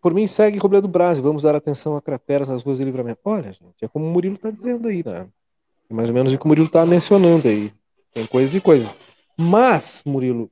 por 0.00 0.12
mim 0.12 0.26
segue 0.26 0.58
Robledo 0.58 0.86
Brasil, 0.86 1.22
vamos 1.22 1.42
dar 1.42 1.54
atenção 1.54 1.96
a 1.96 2.02
crateras 2.02 2.48
nas 2.48 2.62
ruas 2.62 2.78
de 2.78 2.84
livramento. 2.84 3.20
Olha, 3.24 3.52
gente, 3.52 3.82
é 3.82 3.88
como 3.88 4.06
o 4.06 4.10
Murilo 4.10 4.36
está 4.36 4.50
dizendo 4.50 4.88
aí, 4.88 5.02
né? 5.04 5.26
É 5.88 5.94
mais 5.94 6.08
ou 6.08 6.14
menos 6.14 6.32
o 6.32 6.38
que 6.38 6.44
o 6.44 6.48
Murilo 6.48 6.66
está 6.66 6.84
mencionando 6.84 7.48
aí. 7.48 7.72
Tem 8.12 8.26
coisas 8.26 8.54
e 8.54 8.60
coisas. 8.60 8.94
Mas, 9.36 10.02
Murilo 10.04 10.50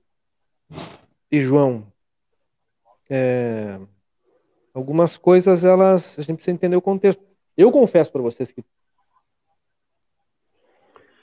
e 1.30 1.42
João, 1.42 1.86
é, 3.10 3.78
algumas 4.72 5.16
coisas 5.16 5.64
elas 5.64 6.18
a 6.18 6.22
gente 6.22 6.36
precisa 6.36 6.54
entender 6.54 6.76
o 6.76 6.82
contexto. 6.82 7.22
Eu 7.56 7.70
confesso 7.70 8.10
para 8.10 8.22
vocês 8.22 8.50
que 8.50 8.64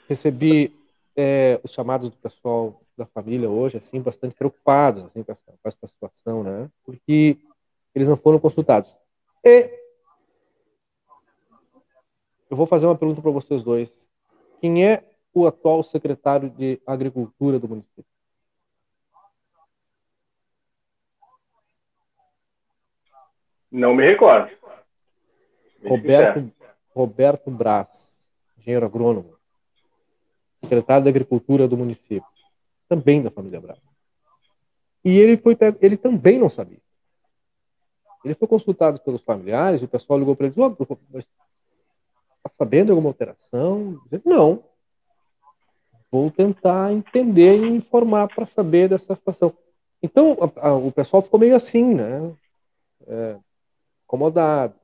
recebi 0.08 0.72
é, 1.16 1.60
os 1.62 1.72
chamados 1.72 2.08
do 2.08 2.16
pessoal 2.16 2.80
da 3.00 3.06
família 3.06 3.48
hoje, 3.48 3.78
assim, 3.78 3.98
bastante 3.98 4.34
preocupados 4.34 5.04
assim, 5.04 5.22
com, 5.22 5.32
essa, 5.32 5.50
com 5.50 5.68
essa 5.68 5.86
situação, 5.86 6.44
né? 6.44 6.70
Porque 6.84 7.38
eles 7.94 8.06
não 8.06 8.16
foram 8.16 8.38
consultados. 8.38 8.98
E 9.42 9.70
eu 12.50 12.56
vou 12.56 12.66
fazer 12.66 12.84
uma 12.84 12.96
pergunta 12.96 13.22
para 13.22 13.30
vocês 13.30 13.64
dois. 13.64 14.06
Quem 14.60 14.86
é 14.86 15.02
o 15.32 15.46
atual 15.46 15.82
secretário 15.82 16.50
de 16.50 16.78
Agricultura 16.86 17.58
do 17.58 17.68
município? 17.68 18.04
Não 23.70 23.94
me 23.94 24.04
recordo. 24.04 24.50
Roberto, 25.82 26.52
Roberto 26.94 27.50
Braz, 27.50 28.28
engenheiro 28.58 28.84
agrônomo, 28.84 29.34
secretário 30.60 31.04
de 31.04 31.08
Agricultura 31.08 31.66
do 31.66 31.78
município, 31.78 32.28
também 32.90 33.22
da 33.22 33.30
família 33.30 33.60
Braz. 33.60 33.80
E 35.04 35.16
ele, 35.16 35.36
foi, 35.38 35.56
ele 35.80 35.96
também 35.96 36.38
não 36.38 36.50
sabia. 36.50 36.80
Ele 38.24 38.34
foi 38.34 38.46
consultado 38.46 39.00
pelos 39.00 39.22
familiares, 39.22 39.82
o 39.82 39.88
pessoal 39.88 40.18
ligou 40.18 40.36
para 40.36 40.46
ele 40.46 40.54
e 40.54 40.58
disse: 40.58 40.76
oh, 40.78 41.18
está 41.18 42.50
sabendo 42.50 42.86
de 42.86 42.90
alguma 42.90 43.08
alteração? 43.08 43.98
Ele, 44.12 44.22
não 44.26 44.62
vou 46.10 46.30
tentar 46.30 46.92
entender 46.92 47.62
e 47.62 47.68
informar 47.68 48.28
para 48.28 48.44
saber 48.44 48.88
dessa 48.88 49.14
situação. 49.14 49.56
Então, 50.02 50.36
a, 50.56 50.68
a, 50.68 50.74
o 50.74 50.90
pessoal 50.90 51.22
ficou 51.22 51.38
meio 51.38 51.54
assim, 51.54 51.94
né? 51.94 52.34
É, 53.06 53.36
incomodado. 54.04 54.74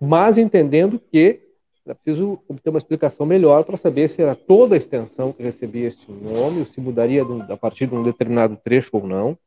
Mas 0.00 0.36
entendendo 0.36 0.98
que 0.98 1.45
era 1.86 1.94
preciso 1.94 2.42
obter 2.48 2.70
uma 2.70 2.78
explicação 2.78 3.24
melhor 3.24 3.62
para 3.62 3.76
saber 3.76 4.08
se 4.08 4.20
era 4.20 4.34
toda 4.34 4.74
a 4.74 4.78
extensão 4.78 5.32
que 5.32 5.42
recebia 5.42 5.86
este 5.86 6.10
nome, 6.10 6.60
ou 6.60 6.66
se 6.66 6.80
mudaria 6.80 7.22
a 7.48 7.56
partir 7.56 7.86
de 7.86 7.94
um 7.94 8.02
determinado 8.02 8.56
trecho 8.56 8.90
ou 8.94 9.06
não. 9.06 9.38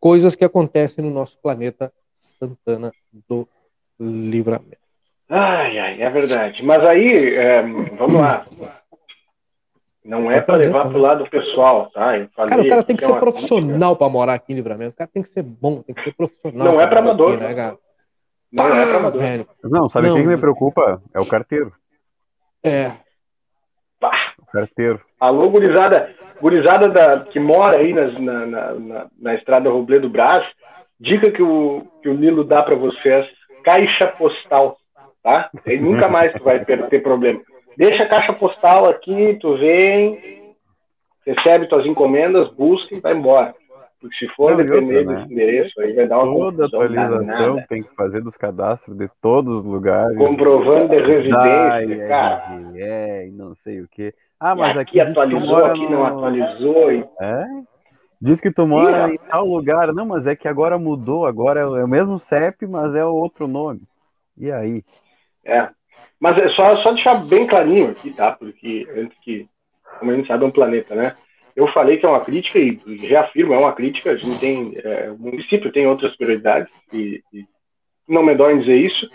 Coisas 0.00 0.34
que 0.34 0.44
acontecem 0.44 1.04
no 1.04 1.10
nosso 1.10 1.38
planeta 1.38 1.92
Santana 2.14 2.92
do 3.28 3.46
Livramento. 4.00 4.78
Ai, 5.28 5.78
ai, 5.78 6.02
é 6.02 6.10
verdade. 6.10 6.64
Mas 6.64 6.82
aí, 6.82 7.34
é, 7.34 7.62
vamos 7.62 8.14
lá. 8.14 8.46
Não 10.02 10.30
é 10.30 10.40
para 10.40 10.56
levar 10.56 10.88
para 10.88 10.98
o 10.98 11.00
lado 11.00 11.28
pessoal, 11.30 11.90
tá? 11.90 12.18
Eu 12.18 12.28
falei, 12.34 12.50
cara, 12.50 12.62
o 12.62 12.68
cara 12.68 12.82
tem 12.82 12.96
que 12.96 13.04
ser 13.04 13.12
é 13.12 13.18
profissional 13.18 13.96
para 13.96 14.08
morar 14.08 14.34
aqui 14.34 14.52
em 14.52 14.56
Livramento. 14.56 14.92
O 14.92 14.96
cara 14.96 15.10
tem 15.12 15.22
que 15.22 15.30
ser 15.30 15.42
bom, 15.42 15.82
tem 15.82 15.94
que 15.94 16.04
ser 16.04 16.14
profissional. 16.14 16.72
Não 16.72 16.80
é 16.80 16.86
para 16.86 17.00
amador. 17.00 17.34
Aqui, 17.34 17.42
né, 17.42 17.54
cara? 17.54 17.78
Não 18.54 18.66
é 18.68 18.86
para 18.86 18.98
amador. 18.98 19.20
Velho. 19.20 19.46
Não, 19.64 19.88
sabe 19.88 20.08
o 20.08 20.14
que 20.14 20.22
me 20.22 20.36
preocupa? 20.36 21.02
É 21.12 21.18
o 21.18 21.26
carteiro. 21.26 21.72
É. 22.62 22.92
Pá. 23.98 24.12
O 24.38 24.46
carteiro. 24.46 25.00
Alô, 25.18 25.50
gurizada, 25.50 26.14
gurizada 26.40 26.88
da, 26.88 27.20
que 27.24 27.40
mora 27.40 27.78
aí 27.78 27.92
nas, 27.92 28.18
na, 28.20 28.46
na, 28.46 28.74
na, 28.74 29.06
na 29.20 29.34
estrada 29.34 29.68
Robledo 29.68 30.08
Brás, 30.08 30.46
dica 31.00 31.32
que 31.32 31.42
o, 31.42 31.82
que 32.00 32.08
o 32.08 32.14
Nilo 32.14 32.44
dá 32.44 32.62
para 32.62 32.76
vocês, 32.76 33.26
caixa 33.64 34.06
postal, 34.06 34.76
tá? 35.22 35.50
Aí 35.66 35.80
nunca 35.80 36.08
mais 36.08 36.32
tu 36.32 36.44
vai 36.44 36.64
ter 36.64 37.02
problema. 37.02 37.40
Deixa 37.76 38.04
a 38.04 38.08
caixa 38.08 38.32
postal 38.34 38.88
aqui, 38.88 39.36
tu 39.40 39.56
vem, 39.58 40.54
recebe 41.26 41.66
tuas 41.66 41.84
encomendas, 41.86 42.52
busca 42.54 42.94
e 42.94 43.00
vai 43.00 43.14
embora. 43.14 43.52
Se 44.12 44.28
for 44.34 44.50
Não, 44.50 44.58
depender 44.58 44.98
outra, 44.98 45.12
né? 45.14 45.20
desse 45.20 45.32
endereço, 45.32 45.80
aí 45.80 45.92
vai 45.94 46.06
dar 46.06 46.18
uma 46.18 46.34
Toda 46.34 46.66
atualização 46.66 47.62
tem 47.68 47.82
que 47.82 47.94
fazer 47.94 48.20
dos 48.20 48.36
cadastros 48.36 48.96
de 48.96 49.08
todos 49.20 49.58
os 49.58 49.64
lugares. 49.64 50.16
Comprovando 50.18 50.88
de 50.88 51.00
residência, 51.00 52.08
cara. 52.08 52.42
É, 52.74 53.26
e 53.26 53.30
não 53.30 53.54
sei 53.54 53.80
o 53.80 53.88
que. 53.88 54.12
Ah, 54.38 54.54
mas 54.54 54.76
e 54.76 54.80
aqui, 54.80 55.00
aqui 55.00 55.10
atualizou, 55.10 55.64
aqui 55.64 55.88
não 55.88 56.04
atualizou. 56.04 56.92
E... 56.92 57.04
É? 57.20 57.44
Diz 58.20 58.40
que 58.40 58.50
tu 58.50 58.66
mora 58.66 59.06
Sim, 59.06 59.14
em 59.14 59.18
tal 59.18 59.46
lugar. 59.46 59.92
Não, 59.92 60.06
mas 60.06 60.26
é 60.26 60.36
que 60.36 60.48
agora 60.48 60.78
mudou, 60.78 61.26
agora 61.26 61.60
é 61.60 61.64
o 61.84 61.88
mesmo 61.88 62.18
CEP, 62.18 62.66
mas 62.66 62.94
é 62.94 63.04
outro 63.04 63.46
nome. 63.46 63.82
E 64.36 64.50
aí? 64.50 64.82
É. 65.44 65.68
Mas 66.20 66.40
é 66.40 66.48
só, 66.50 66.76
só 66.82 66.92
deixar 66.92 67.24
bem 67.26 67.46
clarinho 67.46 67.90
aqui, 67.90 68.10
tá? 68.10 68.32
Porque 68.32 68.86
antes 68.96 69.18
que, 69.20 69.48
como 69.98 70.10
a 70.10 70.14
gente 70.14 70.26
sabe, 70.26 70.44
é 70.44 70.46
um 70.46 70.50
planeta, 70.50 70.94
né? 70.94 71.14
Eu 71.54 71.68
falei 71.68 71.98
que 71.98 72.06
é 72.06 72.08
uma 72.08 72.20
crítica 72.20 72.58
e 72.58 72.80
reafirmo, 73.06 73.54
é 73.54 73.58
uma 73.58 73.72
crítica. 73.72 74.10
A 74.10 74.16
gente 74.16 74.38
tem, 74.38 74.74
é, 74.82 75.10
o 75.10 75.18
município 75.18 75.72
tem 75.72 75.86
outras 75.86 76.16
prioridades 76.16 76.72
e, 76.92 77.22
e 77.32 77.44
não 78.08 78.22
me 78.22 78.34
dói 78.34 78.54
em 78.54 78.58
dizer 78.58 78.76
isso. 78.76 79.08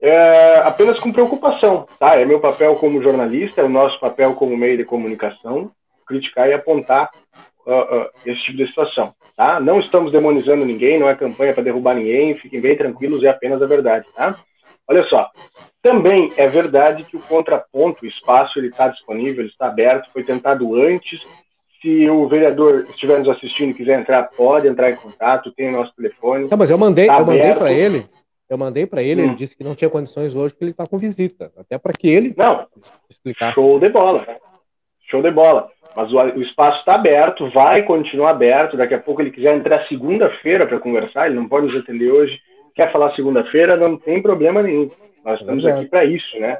é, 0.00 0.58
apenas 0.64 0.98
com 0.98 1.12
preocupação, 1.12 1.86
tá? 1.98 2.16
É 2.18 2.24
meu 2.24 2.40
papel 2.40 2.74
como 2.76 3.02
jornalista, 3.02 3.60
é 3.60 3.64
o 3.64 3.68
nosso 3.68 4.00
papel 4.00 4.34
como 4.34 4.56
meio 4.56 4.78
de 4.78 4.84
comunicação, 4.84 5.70
criticar 6.06 6.48
e 6.48 6.54
apontar 6.54 7.10
uh, 7.66 7.72
uh, 7.72 8.10
esse 8.24 8.40
tipo 8.42 8.58
de 8.58 8.66
situação, 8.66 9.14
tá? 9.36 9.60
Não 9.60 9.78
estamos 9.78 10.10
demonizando 10.10 10.64
ninguém, 10.64 10.98
não 10.98 11.08
é 11.08 11.14
campanha 11.14 11.52
para 11.52 11.62
derrubar 11.62 11.94
ninguém, 11.94 12.34
fiquem 12.34 12.60
bem 12.60 12.76
tranquilos, 12.76 13.22
é 13.22 13.28
apenas 13.28 13.60
a 13.62 13.66
verdade, 13.66 14.06
tá? 14.14 14.34
Olha 14.88 15.04
só, 15.04 15.28
também 15.82 16.32
é 16.36 16.48
verdade 16.48 17.04
que 17.04 17.16
o 17.16 17.20
contraponto, 17.20 18.04
o 18.04 18.08
espaço, 18.08 18.58
ele 18.58 18.68
está 18.68 18.88
disponível, 18.88 19.40
ele 19.40 19.50
está 19.50 19.66
aberto, 19.66 20.10
foi 20.12 20.24
tentado 20.24 20.74
antes. 20.74 21.20
Se 21.80 22.08
o 22.10 22.28
vereador 22.28 22.84
estiver 22.90 23.18
nos 23.18 23.28
assistindo 23.28 23.70
e 23.70 23.74
quiser 23.74 23.98
entrar, 24.00 24.24
pode 24.24 24.68
entrar 24.68 24.90
em 24.90 24.96
contato, 24.96 25.50
tem 25.52 25.68
o 25.70 25.72
nosso 25.72 25.94
telefone. 25.94 26.48
Não, 26.50 26.58
mas 26.58 26.70
eu 26.70 26.76
mandei, 26.76 27.06
Tá 27.06 27.18
eu 27.18 27.26
mandei 27.26 27.54
para 27.54 27.72
ele. 27.72 28.04
Eu 28.48 28.58
mandei 28.58 28.84
para 28.86 29.02
ele, 29.02 29.22
Hum. 29.22 29.24
ele 29.26 29.34
disse 29.36 29.56
que 29.56 29.64
não 29.64 29.74
tinha 29.74 29.88
condições 29.88 30.34
hoje 30.34 30.52
porque 30.52 30.64
ele 30.64 30.70
está 30.72 30.86
com 30.86 30.98
visita, 30.98 31.52
até 31.56 31.78
para 31.78 31.92
que 31.92 32.08
ele 32.08 32.34
Não, 32.36 32.66
explicasse. 33.08 33.54
Show 33.54 33.78
de 33.78 33.88
bola. 33.88 34.26
Show 35.08 35.22
de 35.22 35.30
bola. 35.30 35.70
Mas 35.96 36.12
o, 36.12 36.16
o 36.16 36.42
espaço 36.42 36.80
está 36.80 36.94
aberto, 36.96 37.48
vai 37.50 37.82
continuar 37.84 38.30
aberto. 38.30 38.76
Daqui 38.76 38.94
a 38.94 38.98
pouco 38.98 39.22
ele 39.22 39.30
quiser 39.30 39.56
entrar 39.56 39.86
segunda-feira 39.88 40.66
para 40.66 40.78
conversar, 40.80 41.26
ele 41.26 41.36
não 41.36 41.48
pode 41.48 41.66
nos 41.68 41.76
atender 41.76 42.10
hoje. 42.10 42.38
Quer 42.74 42.92
falar 42.92 43.14
segunda-feira, 43.14 43.76
não 43.76 43.96
tem 43.96 44.20
problema 44.20 44.62
nenhum. 44.62 44.90
Nós 45.24 45.40
estamos 45.40 45.62
Verdade. 45.62 45.82
aqui 45.82 45.90
para 45.90 46.04
isso, 46.04 46.38
né? 46.38 46.58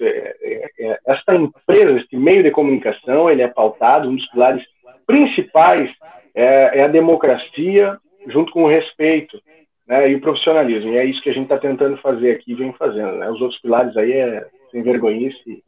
É- 0.00 0.36
é- 0.42 0.70
é- 0.78 0.98
Esta 1.06 1.34
empresa, 1.34 1.98
este 1.98 2.16
meio 2.16 2.42
de 2.42 2.50
comunicação, 2.50 3.30
ele 3.30 3.42
é 3.42 3.48
pautado, 3.48 4.08
um 4.08 4.16
dos 4.16 4.28
pilares 4.30 4.64
principais 5.06 5.90
é, 6.34 6.80
é 6.80 6.84
a 6.84 6.88
democracia 6.88 7.98
junto 8.26 8.52
com 8.52 8.64
o 8.64 8.68
respeito 8.68 9.40
né, 9.86 10.10
e 10.10 10.14
o 10.14 10.20
profissionalismo. 10.20 10.92
E 10.92 10.98
é 10.98 11.04
isso 11.04 11.22
que 11.22 11.30
a 11.30 11.34
gente 11.34 11.44
está 11.44 11.58
tentando 11.58 11.96
fazer 11.98 12.32
aqui 12.32 12.54
vem 12.54 12.72
fazendo. 12.74 13.18
Né? 13.18 13.28
Os 13.30 13.40
outros 13.40 13.60
pilares 13.60 13.96
aí 13.96 14.12
é 14.12 14.46
sem 14.70 14.82
vergonhice 14.82 15.62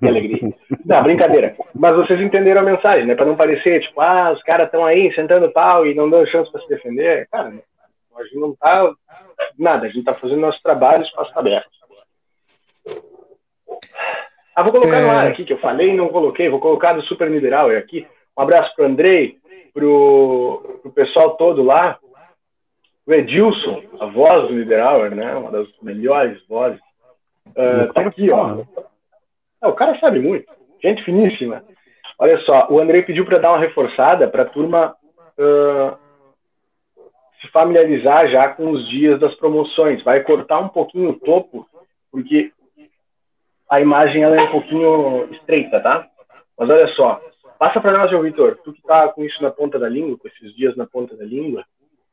e 0.00 0.08
alegria. 0.08 0.54
Não, 0.86 1.02
brincadeira. 1.02 1.56
Mas 1.74 1.94
vocês 1.94 2.20
entenderam 2.20 2.62
a 2.62 2.64
mensagem, 2.64 3.04
né? 3.06 3.14
Para 3.14 3.26
não 3.26 3.36
parecer, 3.36 3.82
tipo, 3.82 4.00
ah, 4.00 4.32
os 4.32 4.42
caras 4.42 4.66
estão 4.66 4.84
aí 4.86 5.12
sentando 5.14 5.52
pau 5.52 5.86
e 5.86 5.94
não 5.94 6.08
dando 6.08 6.30
chance 6.30 6.50
para 6.50 6.62
se 6.62 6.68
defender. 6.68 7.28
Cara, 7.30 7.52
a 8.16 8.24
gente 8.24 8.36
não 8.36 8.54
tá 8.54 8.90
nada, 9.58 9.86
a 9.86 9.88
gente 9.90 10.04
tá 10.04 10.14
fazendo 10.14 10.40
nosso 10.40 10.62
trabalho, 10.62 11.02
espaço 11.02 11.32
tá 11.32 11.40
aberto. 11.40 11.70
Ah, 14.54 14.62
vou 14.62 14.72
colocar 14.72 15.00
no 15.00 15.06
É. 15.06 15.10
ar 15.10 15.26
aqui, 15.28 15.44
que 15.44 15.52
eu 15.52 15.58
falei 15.58 15.88
e 15.90 15.96
não 15.96 16.08
coloquei, 16.08 16.48
vou 16.48 16.60
colocar 16.60 16.92
do 16.92 17.02
Super 17.02 17.30
Niederauer 17.30 17.78
aqui. 17.78 18.06
Um 18.36 18.42
abraço 18.42 18.74
pro 18.74 18.84
Andrei, 18.84 19.38
pro, 19.72 20.78
pro 20.82 20.92
pessoal 20.92 21.36
todo 21.36 21.62
lá. 21.62 21.98
O 23.06 23.12
Edilson, 23.12 23.82
a 23.98 24.06
voz 24.06 24.48
do 24.48 24.54
Niederauer, 24.54 25.14
né? 25.14 25.34
Uma 25.34 25.50
das 25.50 25.66
melhores 25.82 26.40
vozes. 26.46 26.80
Ah, 27.56 27.90
tá 27.92 28.02
aqui, 28.02 28.30
ó. 28.30 28.62
Ah, 29.60 29.68
o 29.68 29.74
cara 29.74 29.98
sabe 29.98 30.20
muito. 30.20 30.50
Gente 30.82 31.02
finíssima. 31.04 31.64
Olha 32.18 32.38
só, 32.40 32.68
o 32.70 32.80
Andrei 32.80 33.02
pediu 33.02 33.24
para 33.24 33.38
dar 33.38 33.50
uma 33.50 33.58
reforçada 33.58 34.28
para 34.28 34.42
a 34.42 34.46
turma 34.46 34.94
ah, 35.38 35.96
se 37.40 37.48
familiarizar 37.48 38.28
já 38.30 38.48
com 38.50 38.70
os 38.70 38.88
dias 38.88 39.18
das 39.18 39.34
promoções. 39.34 40.02
Vai 40.04 40.20
cortar 40.22 40.60
um 40.60 40.68
pouquinho 40.68 41.10
o 41.10 41.18
topo, 41.18 41.66
porque 42.10 42.52
a 43.72 43.80
imagem 43.80 44.22
ela 44.22 44.36
é 44.36 44.42
um 44.42 44.50
pouquinho 44.50 45.32
estreita, 45.32 45.80
tá? 45.80 46.06
Mas 46.58 46.68
olha 46.68 46.86
só, 46.88 47.20
passa 47.58 47.80
para 47.80 47.96
nós, 47.96 48.10
João 48.10 48.22
Vitor. 48.22 48.58
Tu 48.62 48.72
que 48.74 48.82
tá 48.82 49.08
com 49.08 49.24
isso 49.24 49.42
na 49.42 49.50
ponta 49.50 49.78
da 49.78 49.88
língua, 49.88 50.18
com 50.18 50.28
esses 50.28 50.54
dias 50.54 50.76
na 50.76 50.86
ponta 50.86 51.16
da 51.16 51.24
língua. 51.24 51.64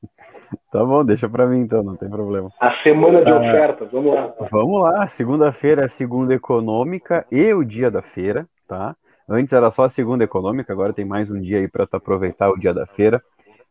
Tá 0.72 0.84
bom, 0.84 1.04
deixa 1.06 1.28
pra 1.30 1.48
mim 1.48 1.60
então, 1.62 1.82
não 1.82 1.96
tem 1.96 2.10
problema. 2.10 2.50
A 2.60 2.72
semana 2.84 3.24
de 3.24 3.32
Ah. 3.34 3.38
ofertas, 3.38 3.90
vamos 3.92 4.14
lá. 4.14 4.34
Vamos 4.52 4.82
lá, 4.84 5.08
segunda-feira 5.08 5.84
é 5.84 5.86
a 5.86 5.90
segunda 5.90 6.34
econômica 6.36 7.26
e 7.32 7.52
o 7.54 7.64
dia 7.64 7.90
da 7.90 8.02
feira, 8.02 8.46
tá? 8.68 8.96
Antes 9.28 9.54
era 9.54 9.72
só 9.72 9.86
a 9.86 9.90
segunda 9.90 10.24
econômica, 10.24 10.72
agora 10.72 10.94
tem 10.94 11.06
mais 11.06 11.32
um 11.32 11.40
dia 11.42 11.60
aí 11.60 11.68
para 11.68 11.88
tu 11.88 11.96
aproveitar 11.96 12.50
o 12.52 12.60
dia 12.60 12.74
da 12.74 12.86
feira. 12.86 13.22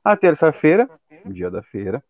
A 0.02 0.16
terça-feira, 0.16 0.88
o 1.24 1.32
dia 1.32 1.50
da 1.50 1.62
feira. 1.62 2.02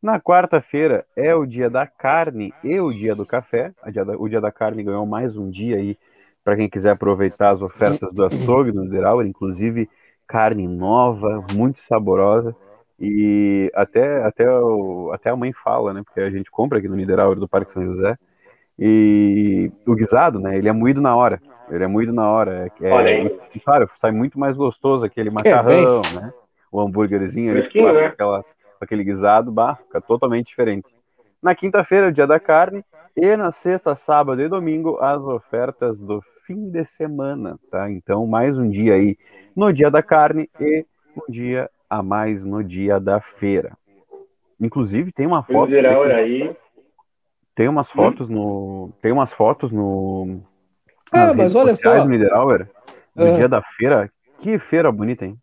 Na 0.00 0.20
quarta-feira 0.20 1.04
é 1.16 1.34
o 1.34 1.44
dia 1.44 1.68
da 1.68 1.86
carne 1.86 2.54
e 2.62 2.78
o 2.78 2.92
dia 2.92 3.14
do 3.14 3.26
café. 3.26 3.72
A 3.82 3.90
dia 3.90 4.04
da- 4.04 4.16
o 4.16 4.28
dia 4.28 4.40
da 4.40 4.52
carne 4.52 4.82
ganhou 4.82 5.04
mais 5.04 5.36
um 5.36 5.50
dia 5.50 5.76
aí 5.76 5.98
para 6.44 6.56
quem 6.56 6.68
quiser 6.68 6.90
aproveitar 6.90 7.50
as 7.50 7.60
ofertas 7.62 8.12
do 8.12 8.24
açougue 8.24 8.70
do 8.70 8.82
Niederauer, 8.82 9.26
inclusive 9.26 9.88
carne 10.26 10.68
nova, 10.68 11.44
muito 11.52 11.80
saborosa. 11.80 12.54
E 13.00 13.70
até, 13.74 14.24
até, 14.24 14.48
o, 14.50 15.10
até 15.12 15.30
a 15.30 15.36
mãe 15.36 15.52
fala, 15.52 15.92
né? 15.92 16.02
Porque 16.04 16.20
a 16.20 16.30
gente 16.30 16.50
compra 16.50 16.78
aqui 16.78 16.88
no 16.88 16.96
Niederauer 16.96 17.36
do 17.38 17.48
Parque 17.48 17.72
São 17.72 17.84
José. 17.84 18.16
E 18.78 19.70
o 19.84 19.94
guisado, 19.94 20.38
né? 20.38 20.56
Ele 20.56 20.68
é 20.68 20.72
moído 20.72 21.00
na 21.00 21.14
hora. 21.14 21.40
Ele 21.70 21.84
é 21.84 21.86
moído 21.86 22.12
na 22.12 22.28
hora. 22.30 22.70
É, 22.80 22.90
Olha 22.90 23.10
aí. 23.10 23.38
e, 23.54 23.60
claro, 23.60 23.88
sai 23.96 24.12
muito 24.12 24.38
mais 24.38 24.56
gostoso 24.56 25.04
aquele 25.04 25.30
macarrão, 25.30 26.02
né? 26.14 26.32
O 26.70 26.80
hambúrguerzinho 26.80 27.68
tu 27.68 27.82
faz 27.82 27.96
né? 27.96 28.02
com 28.02 28.08
aquela, 28.08 28.44
aquele 28.84 29.04
guisado, 29.04 29.50
bah, 29.50 29.76
fica 29.76 30.00
totalmente 30.00 30.46
diferente. 30.48 30.86
Na 31.42 31.54
quinta-feira, 31.54 32.06
é 32.06 32.10
o 32.10 32.12
dia 32.12 32.26
da 32.26 32.40
carne. 32.40 32.84
E 33.16 33.36
na 33.36 33.50
sexta, 33.50 33.96
sábado 33.96 34.40
e 34.40 34.48
domingo, 34.48 34.98
as 35.00 35.24
ofertas 35.24 36.00
do 36.00 36.22
fim 36.46 36.70
de 36.70 36.84
semana, 36.84 37.58
tá? 37.70 37.90
Então, 37.90 38.26
mais 38.26 38.56
um 38.56 38.68
dia 38.68 38.94
aí 38.94 39.16
no 39.56 39.72
dia 39.72 39.90
da 39.90 40.02
carne 40.02 40.48
e 40.60 40.84
um 41.16 41.30
dia 41.30 41.68
a 41.90 42.02
mais 42.02 42.44
no 42.44 42.62
dia 42.62 43.00
da 43.00 43.20
feira. 43.20 43.76
Inclusive, 44.60 45.10
tem 45.12 45.26
uma 45.26 45.42
foto. 45.42 45.68
Niederauer 45.70 46.14
aí. 46.14 46.56
Tem 47.54 47.68
umas 47.68 47.90
fotos 47.90 48.28
no. 48.28 48.92
Tem 49.02 49.10
umas 49.10 49.32
fotos 49.32 49.72
no. 49.72 50.40
Ah, 51.12 51.26
nas 51.26 51.36
mas 51.36 51.38
redes 51.38 51.54
olha 51.56 51.74
sociais 51.74 52.02
só. 52.02 52.08
Niederauer, 52.08 52.68
do 53.14 53.24
Ah. 53.24 53.32
dia 53.32 53.48
da 53.48 53.62
feira. 53.62 54.10
Que 54.40 54.58
feira 54.60 54.92
bonita, 54.92 55.24
hein? 55.24 55.36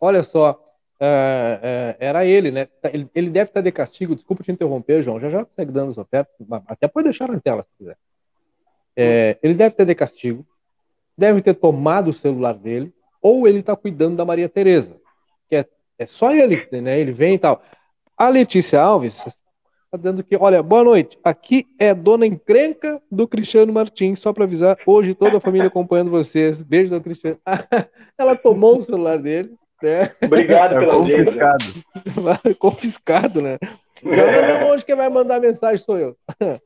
Olha 0.00 0.22
só, 0.22 0.60
é, 0.98 1.96
é, 2.00 2.06
era 2.06 2.24
ele, 2.24 2.50
né? 2.50 2.68
Ele, 2.92 3.08
ele 3.14 3.30
deve 3.30 3.50
estar 3.50 3.60
de 3.60 3.70
castigo, 3.72 4.14
desculpa 4.14 4.42
te 4.42 4.52
interromper, 4.52 5.02
João, 5.02 5.20
já 5.20 5.28
já 5.28 5.44
consegue 5.44 5.72
dando 5.72 5.90
as 5.90 5.98
ofertas, 5.98 6.34
até 6.66 6.88
pode 6.88 7.04
deixar 7.04 7.28
na 7.28 7.40
tela 7.40 7.62
se 7.62 7.76
quiser. 7.78 7.96
É, 8.96 9.38
ele 9.42 9.54
deve 9.54 9.74
ter 9.74 9.84
de 9.84 9.94
castigo, 9.94 10.46
deve 11.16 11.42
ter 11.42 11.54
tomado 11.54 12.08
o 12.08 12.14
celular 12.14 12.54
dele, 12.54 12.92
ou 13.20 13.46
ele 13.46 13.58
está 13.60 13.76
cuidando 13.76 14.16
da 14.16 14.24
Maria 14.24 14.48
Tereza, 14.48 14.96
que 15.48 15.56
é, 15.56 15.66
é 15.98 16.06
só 16.06 16.34
ele, 16.34 16.66
né? 16.72 16.98
Ele 16.98 17.12
vem 17.12 17.34
e 17.34 17.38
tal. 17.38 17.62
A 18.16 18.28
Letícia 18.30 18.80
Alves 18.80 19.26
está 19.84 19.98
dizendo 19.98 20.24
que, 20.24 20.36
olha, 20.36 20.62
boa 20.62 20.82
noite, 20.82 21.18
aqui 21.22 21.66
é 21.78 21.94
dona 21.94 22.26
encrenca 22.26 23.02
do 23.10 23.28
Cristiano 23.28 23.72
Martins, 23.72 24.18
só 24.18 24.32
para 24.32 24.44
avisar, 24.44 24.78
hoje 24.86 25.14
toda 25.14 25.36
a 25.36 25.40
família 25.40 25.68
acompanhando 25.68 26.10
vocês. 26.10 26.62
Beijo 26.62 26.94
do 26.94 27.00
Cristiano. 27.02 27.38
Ela 28.16 28.34
tomou 28.34 28.78
o 28.78 28.82
celular 28.82 29.18
dele, 29.18 29.54
né? 29.82 30.10
Obrigado 30.24 30.76
É 30.76 30.78
pela 30.80 30.94
confiscado. 30.94 31.64
confiscado, 32.58 33.42
né? 33.42 33.58
Não, 34.02 34.12
não, 34.60 34.68
hoje 34.70 34.84
quem 34.84 34.94
vai 34.94 35.08
mandar 35.08 35.40
mensagem 35.40 35.78
sou 35.78 35.98
eu. 35.98 36.16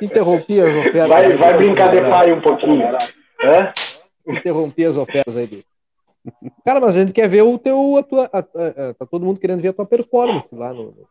Interrompi 0.00 0.60
as 0.60 0.74
ofertas. 0.74 1.08
Vai, 1.08 1.26
aí 1.26 1.36
vai 1.36 1.56
brincar 1.56 1.90
de 1.90 2.00
pai 2.00 2.32
um 2.32 2.40
pouquinho. 2.40 2.86
Hã? 3.42 3.72
Interrompi 4.26 4.84
as 4.84 4.96
ofertas 4.96 5.36
aí 5.36 5.46
dele. 5.46 5.64
Cara, 6.64 6.80
mas 6.80 6.96
a 6.96 7.00
gente 7.00 7.12
quer 7.12 7.28
ver 7.28 7.42
o 7.42 7.58
teu. 7.58 7.96
A 7.96 8.02
tua, 8.02 8.24
a- 8.32 8.38
a- 8.38 8.42
a- 8.90 8.94
tá 8.94 9.06
todo 9.06 9.24
mundo 9.24 9.40
querendo 9.40 9.60
ver 9.60 9.68
a 9.68 9.72
tua 9.72 9.86
performance 9.86 10.54
lá 10.54 10.72
no, 10.74 10.84
no 10.86 11.08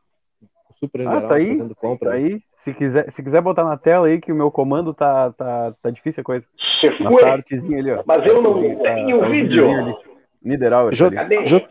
Super 0.80 1.01
Ah, 1.01 1.03
Geral, 1.13 1.28
tá 1.28 1.36
aí. 1.36 1.47
fazendo 1.49 1.75
compra. 1.75 2.13
Aí, 2.13 2.39
se 2.55 2.73
quiser, 2.73 3.09
se 3.09 3.23
quiser 3.23 3.41
botar 3.41 3.63
na 3.63 3.78
tela 3.78 4.07
aí 4.07 4.19
que 4.19 4.32
o 4.32 4.36
meu 4.36 4.51
comando 4.51 4.93
tá, 4.93 5.32
tá, 5.32 5.73
tá 5.82 5.89
difícil 5.89 6.21
a 6.21 6.23
coisa. 6.23 6.45
Você 6.80 6.89
Mas 7.03 7.15
tá 7.17 7.34
ali, 7.34 7.91
ó. 7.91 8.03
Mas 8.05 8.25
eu 8.28 8.41
não 8.41 8.53
Tá- 8.78 8.93
tenho 8.93 9.19
tá 9.19 9.28
o 9.28 9.30
vídeo. 9.32 9.97
Niederauer. 10.43 10.93
Jo- 10.93 11.05
ali. 11.07 11.15
Cadê? 11.15 11.45
Jo- 11.45 11.61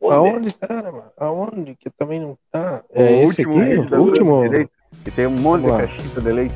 Onde? 0.00 0.14
Aonde, 0.30 0.54
cara, 0.54 0.92
mano? 0.92 1.04
Aonde? 1.16 1.74
Que 1.74 1.90
também 1.90 2.20
não 2.20 2.38
tá. 2.50 2.84
O 2.88 3.00
É 3.02 3.22
esse 3.24 3.26
último 3.46 3.60
aqui? 3.60 3.94
O 3.94 3.98
último. 4.00 4.42
Que 5.04 5.10
tem 5.10 5.26
um 5.26 5.30
monte 5.30 5.62
de 5.62 5.68
caixita 5.68 6.20
de 6.20 6.32
leite. 6.32 6.54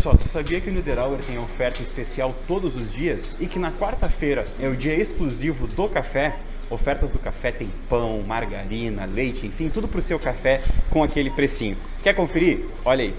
Só, 0.00 0.14
tu 0.14 0.28
sabia 0.28 0.60
que 0.60 0.70
o 0.70 0.72
Niederauer 0.72 1.18
tem 1.24 1.38
oferta 1.38 1.82
especial 1.82 2.34
todos 2.46 2.74
os 2.76 2.92
dias 2.92 3.36
e 3.40 3.46
que 3.46 3.58
na 3.58 3.72
quarta-feira 3.72 4.44
é 4.60 4.68
o 4.68 4.76
dia 4.76 4.94
exclusivo 4.94 5.66
do 5.66 5.88
café? 5.88 6.36
Ofertas 6.70 7.10
do 7.12 7.18
café 7.18 7.52
tem 7.52 7.68
pão, 7.88 8.20
margarina, 8.22 9.04
leite, 9.04 9.46
enfim, 9.46 9.68
tudo 9.68 9.86
pro 9.86 10.00
seu 10.02 10.18
café 10.18 10.60
com 10.90 11.02
aquele 11.02 11.30
precinho. 11.30 11.76
Quer 12.02 12.14
conferir? 12.14 12.64
Olha 12.84 13.04
aí. 13.04 13.14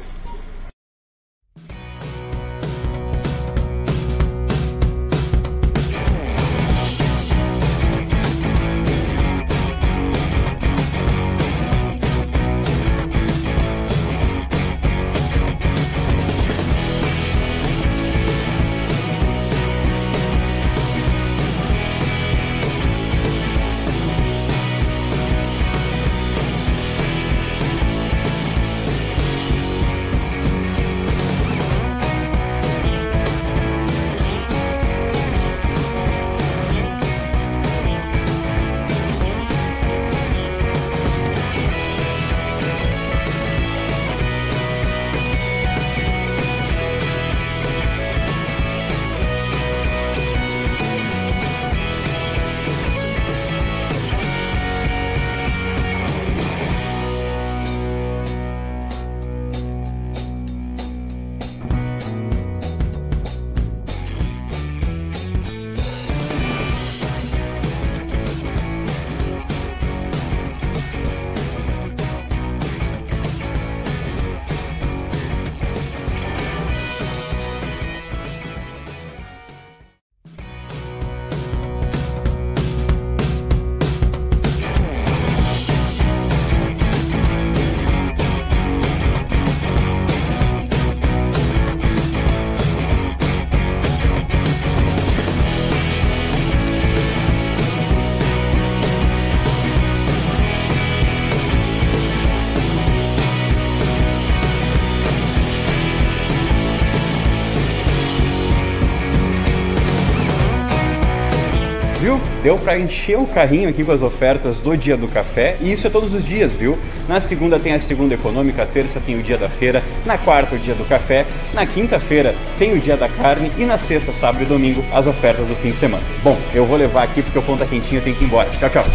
Deu 112.47 112.57
para 112.57 112.79
encher 112.79 113.19
o 113.19 113.27
carrinho 113.27 113.67
aqui 113.67 113.83
com 113.83 113.91
as 113.91 114.01
ofertas 114.01 114.55
do 114.55 114.77
dia 114.77 114.95
do 114.95 115.05
café 115.09 115.57
e 115.59 115.69
isso 115.69 115.85
é 115.85 115.89
todos 115.89 116.13
os 116.13 116.23
dias, 116.23 116.53
viu? 116.53 116.77
Na 117.05 117.19
segunda 117.19 117.59
tem 117.59 117.73
a 117.73 117.79
segunda 117.81 118.13
econômica, 118.13 118.65
terça 118.65 119.01
tem 119.01 119.19
o 119.19 119.21
dia 119.21 119.37
da 119.37 119.49
feira, 119.49 119.83
na 120.05 120.17
quarta 120.17 120.55
o 120.55 120.57
dia 120.57 120.73
do 120.73 120.85
café, 120.85 121.25
na 121.53 121.67
quinta-feira 121.67 122.33
tem 122.57 122.71
o 122.71 122.79
dia 122.79 122.95
da 122.95 123.09
carne 123.09 123.51
e 123.57 123.65
na 123.65 123.77
sexta, 123.77 124.13
sábado 124.13 124.45
e 124.45 124.45
domingo 124.45 124.81
as 124.93 125.05
ofertas 125.05 125.45
do 125.45 125.55
fim 125.55 125.71
de 125.71 125.75
semana. 125.75 126.01
Bom, 126.23 126.37
eu 126.53 126.65
vou 126.65 126.77
levar 126.77 127.03
aqui 127.03 127.21
porque 127.21 127.37
o 127.37 127.43
ponto 127.43 127.59
tá 127.59 127.65
quentinho, 127.65 127.99
eu 127.99 128.03
tenho 128.05 128.15
que 128.15 128.23
ir 128.23 128.27
embora. 128.27 128.49
Tchau, 128.51 128.69
tchau. 128.69 128.85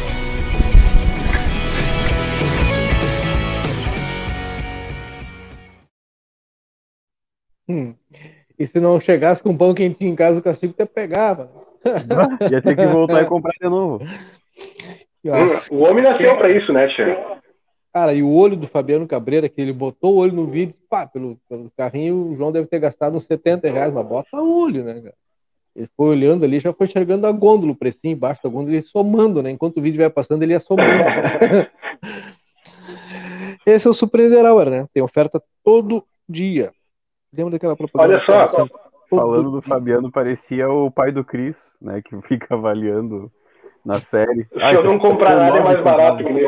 Hum. 7.68 7.94
E 8.58 8.66
se 8.66 8.80
não 8.80 8.98
chegasse 8.98 9.42
com 9.42 9.54
pão 9.54 9.74
quentinho 9.74 10.10
em 10.10 10.16
casa, 10.16 10.38
o 10.38 10.42
castigo 10.42 10.72
até 10.72 10.86
pegava. 10.86 11.50
Ia 12.50 12.62
ter 12.62 12.76
que 12.76 12.86
voltar 12.86 13.22
e 13.22 13.26
comprar 13.26 13.52
de 13.60 13.68
novo. 13.68 14.04
Nossa, 15.24 15.72
O 15.72 15.80
homem 15.82 16.02
nasceu 16.02 16.36
pra 16.36 16.50
isso, 16.50 16.72
né, 16.72 16.88
Tia? 16.88 17.40
Cara, 17.92 18.14
e 18.14 18.22
o 18.22 18.32
olho 18.32 18.56
do 18.56 18.66
Fabiano 18.66 19.06
Cabreira, 19.06 19.48
que 19.48 19.60
ele 19.60 19.72
botou 19.72 20.14
o 20.14 20.16
olho 20.16 20.32
no 20.32 20.46
vídeo, 20.46 20.74
pá, 20.88 21.06
pelo, 21.06 21.38
pelo 21.48 21.70
carrinho, 21.76 22.30
o 22.30 22.34
João 22.34 22.50
deve 22.50 22.66
ter 22.66 22.78
gastado 22.78 23.16
uns 23.16 23.26
70 23.26 23.70
reais, 23.70 23.92
mas 23.92 24.06
bota 24.06 24.40
o 24.40 24.62
olho, 24.62 24.82
né, 24.82 24.94
cara? 24.94 25.14
Ele 25.74 25.88
foi 25.96 26.08
olhando 26.08 26.44
ali, 26.44 26.60
já 26.60 26.72
foi 26.72 26.86
enxergando 26.86 27.26
a 27.26 27.32
gôndola, 27.32 27.72
o 27.72 27.76
precinho 27.76 28.12
embaixo 28.12 28.42
da 28.42 28.50
gôndola, 28.50 28.72
ele 28.72 28.82
somando, 28.82 29.42
né? 29.42 29.50
Enquanto 29.50 29.78
o 29.78 29.82
vídeo 29.82 29.98
vai 29.98 30.10
passando, 30.10 30.42
ele 30.42 30.52
ia 30.52 30.60
somando. 30.60 30.90
Esse 33.66 33.86
é 33.86 33.90
o 33.90 33.94
Surpreender 33.94 34.44
Hour, 34.44 34.70
né? 34.70 34.86
Tem 34.92 35.02
oferta 35.02 35.42
todo 35.64 36.04
dia. 36.28 36.72
Lembra 37.34 37.52
daquela 37.52 37.76
propaganda? 37.76 38.22
Olha 38.28 38.48
só, 38.48 38.66
Falando 39.16 39.50
do. 39.50 39.62
Fabiano, 39.62 40.10
parecia 40.10 40.68
o 40.68 40.90
pai 40.90 41.12
do 41.12 41.24
Cris, 41.24 41.74
né? 41.80 42.00
Que 42.02 42.20
fica 42.22 42.54
avaliando 42.54 43.30
na 43.84 44.00
série. 44.00 44.44
Se 44.44 44.60
Ah, 44.62 44.72
eu 44.72 44.84
não 44.84 44.98
comprar 44.98 45.36
nada, 45.36 45.58
é 45.58 45.62
mais 45.62 45.82
barato 45.82 46.18
que 46.18 46.30
ele. 46.30 46.46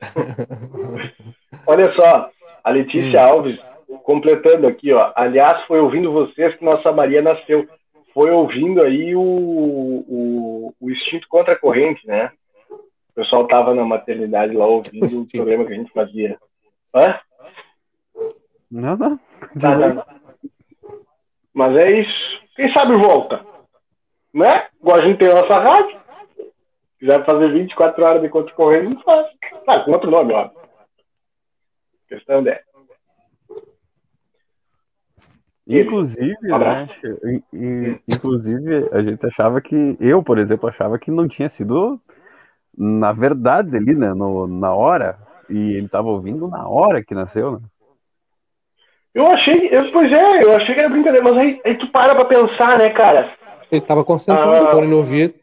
Olha 1.66 1.92
só, 1.94 2.30
a 2.62 2.70
Letícia 2.70 3.24
Alves, 3.24 3.58
completando 4.04 4.66
aqui, 4.66 4.92
ó. 4.92 5.12
Aliás, 5.16 5.64
foi 5.66 5.80
ouvindo 5.80 6.12
vocês 6.12 6.54
que 6.56 6.64
nossa 6.64 6.92
Maria 6.92 7.22
nasceu. 7.22 7.66
Foi 8.14 8.30
ouvindo 8.30 8.84
aí 8.84 9.14
o, 9.14 9.20
o, 9.20 10.74
o 10.80 10.90
instinto 10.90 11.26
contra 11.28 11.54
a 11.54 11.58
corrente, 11.58 12.06
né? 12.06 12.30
O 12.70 13.14
pessoal 13.14 13.46
tava 13.46 13.74
na 13.74 13.84
maternidade 13.84 14.54
lá 14.54 14.66
ouvindo 14.66 15.22
o 15.22 15.26
programa 15.28 15.64
que 15.64 15.72
a 15.72 15.76
gente 15.76 15.92
fazia. 15.92 16.38
Hã? 16.94 17.18
Não, 18.70 18.96
não. 18.96 19.20
Tá, 21.58 21.64
tá. 21.64 21.70
Mas 21.70 21.76
é 21.76 22.00
isso. 22.00 22.40
Quem 22.54 22.72
sabe 22.72 22.96
volta. 22.96 23.44
Né? 24.32 24.68
Igual 24.80 24.96
a 24.96 25.06
gente 25.06 25.18
tem 25.18 25.30
a 25.30 25.34
nossa 25.34 25.58
rádio. 25.58 25.98
Se 26.36 27.00
quiser 27.00 27.24
fazer 27.24 27.52
24 27.52 28.04
horas 28.04 28.22
de 28.22 28.28
contra 28.28 28.54
corrente, 28.54 28.94
não 28.94 29.02
faz. 29.02 29.26
Ah, 29.66 29.80
com 29.80 29.90
outro 29.90 30.10
nome, 30.10 30.32
ó. 30.32 30.50
Questão 32.08 32.46
é. 32.48 32.62
Inclusive, 35.66 36.34
né, 36.40 36.88
inclusive, 38.08 38.88
a 38.90 39.02
gente 39.02 39.26
achava 39.26 39.60
que, 39.60 39.98
eu, 40.00 40.22
por 40.22 40.38
exemplo, 40.38 40.66
achava 40.66 40.98
que 40.98 41.10
não 41.10 41.28
tinha 41.28 41.50
sido 41.50 42.00
na 42.74 43.12
verdade 43.12 43.76
ali, 43.76 43.94
né, 43.94 44.14
no, 44.14 44.46
na 44.46 44.72
hora, 44.72 45.18
e 45.50 45.74
ele 45.74 45.88
tava 45.88 46.08
ouvindo 46.08 46.48
na 46.48 46.66
hora 46.66 47.04
que 47.04 47.14
nasceu, 47.14 47.52
né? 47.52 47.58
Eu 49.18 49.26
achei, 49.26 49.68
eu, 49.72 49.90
pois 49.90 50.12
é, 50.12 50.44
eu 50.44 50.54
achei 50.54 50.74
que 50.74 50.80
era 50.80 50.88
brincadeira, 50.88 51.24
mas 51.24 51.36
aí, 51.36 51.60
aí 51.64 51.76
tu 51.76 51.88
para 51.90 52.14
pra 52.14 52.24
pensar, 52.24 52.78
né, 52.78 52.90
cara? 52.90 53.28
Ele 53.70 53.80
tava 53.80 54.04
concentrado, 54.04 54.68
Ah. 54.68 54.70
fone 54.70 54.86
no 54.86 54.98
ouvido, 54.98 55.34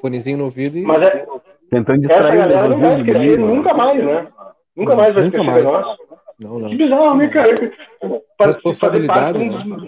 fonezinho 0.00 0.38
no 0.38 0.44
ouvido 0.44 0.78
e. 0.78 0.82
Mas 0.82 1.02
é, 1.06 1.26
Tentando 1.70 2.04
essa 2.06 2.14
distrair 2.14 2.36
o 2.36 2.40
galera 2.40 2.68
não 2.68 2.76
vai 2.78 3.00
esquecer 3.00 3.18
menino, 3.20 3.46
né? 3.46 3.54
nunca 3.54 3.74
mais, 3.74 4.02
né? 4.04 4.26
Nunca 4.74 4.90
Não, 4.90 4.96
mais 4.96 5.14
vai 5.14 5.24
nunca 5.24 5.36
esquecer 5.36 5.62
mais. 5.62 5.64
nós. 5.64 5.96
Não, 6.40 6.58
não. 6.58 6.68
Que 6.70 6.76
bizarro, 6.76 7.16
né, 7.16 7.28
cara? 7.28 7.72
Fazer 8.38 8.52
Responsabilidade, 8.54 9.38
parte 9.38 9.38
de 9.38 9.44
um 9.44 9.76
dos, 9.76 9.82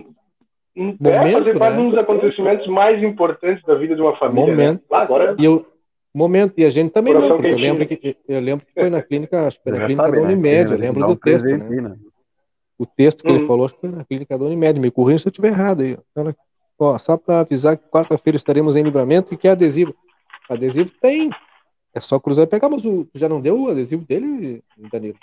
um, 0.77 0.89
é, 0.91 1.19
Momento, 1.19 1.39
fazer 1.39 1.59
parte 1.59 1.73
de 1.77 1.81
né? 1.81 1.87
um 1.87 1.91
dos 1.91 1.99
acontecimentos 1.99 2.67
mais 2.67 3.03
importantes 3.03 3.65
da 3.65 3.75
vida 3.75 3.95
de 3.97 4.03
uma 4.03 4.17
família. 4.17 4.47
Momento. 4.55 4.81
Né? 4.81 4.87
Ah, 4.93 5.01
agora, 5.01 5.35
E 5.39 5.45
eu, 5.47 5.67
momento, 6.15 6.55
e 6.59 6.65
a 6.67 6.71
gente 6.71 6.91
também 6.93 7.15
porque 7.15 7.47
eu 7.47 7.57
lembro, 7.57 7.87
que, 7.87 8.17
eu 8.29 8.41
lembro 8.41 8.67
que 8.67 8.73
foi 8.75 8.91
na 8.91 9.01
clínica, 9.03 9.47
acho 9.47 9.57
que 9.57 9.63
foi 9.65 9.73
na 9.73 9.79
Já 9.79 9.87
clínica 9.87 10.05
sabe, 10.05 10.17
da 10.17 10.23
né? 10.23 10.33
Unimed, 10.33 10.73
eu 10.73 10.79
lembro 10.79 11.07
do 11.07 11.17
texto, 11.17 11.43
presente 11.45 11.81
né? 11.81 11.97
O 12.79 12.85
texto 12.87 13.23
que 13.23 13.29
ele 13.29 13.41
Uhum. 13.43 13.47
falou, 13.47 13.65
acho 13.67 13.75
que 13.75 13.81
foi 13.81 13.91
na 13.91 14.05
clínica 14.05 14.37
da 14.37 14.45
Unimed, 14.47 14.81
me 14.81 14.91
corrija 14.91 15.19
se 15.21 15.29
eu 15.29 15.31
estiver 15.31 15.49
errado 15.49 15.83
aí. 15.83 15.97
Ela- 16.17 16.35
Ó, 16.77 16.99
só 16.99 17.17
para 17.17 17.39
avisar 17.41 17.77
que 17.77 17.89
quarta-feira 17.89 18.37
estaremos 18.37 18.75
em 18.75 18.83
livramento 18.83 19.33
e 19.33 19.37
que 19.37 19.47
adesivo. 19.47 19.95
Adesivo 20.51 20.91
tem. 21.01 21.31
É 21.95 22.01
só 22.01 22.19
cruzar 22.19 22.45
e 22.45 22.49
pegar, 22.49 22.69
mas 22.69 22.85
o, 22.85 23.07
já 23.15 23.29
não 23.29 23.41
deu 23.41 23.61
o 23.61 23.71
adesivo 23.71 24.05
dele, 24.05 24.61
Danilo? 24.91 25.15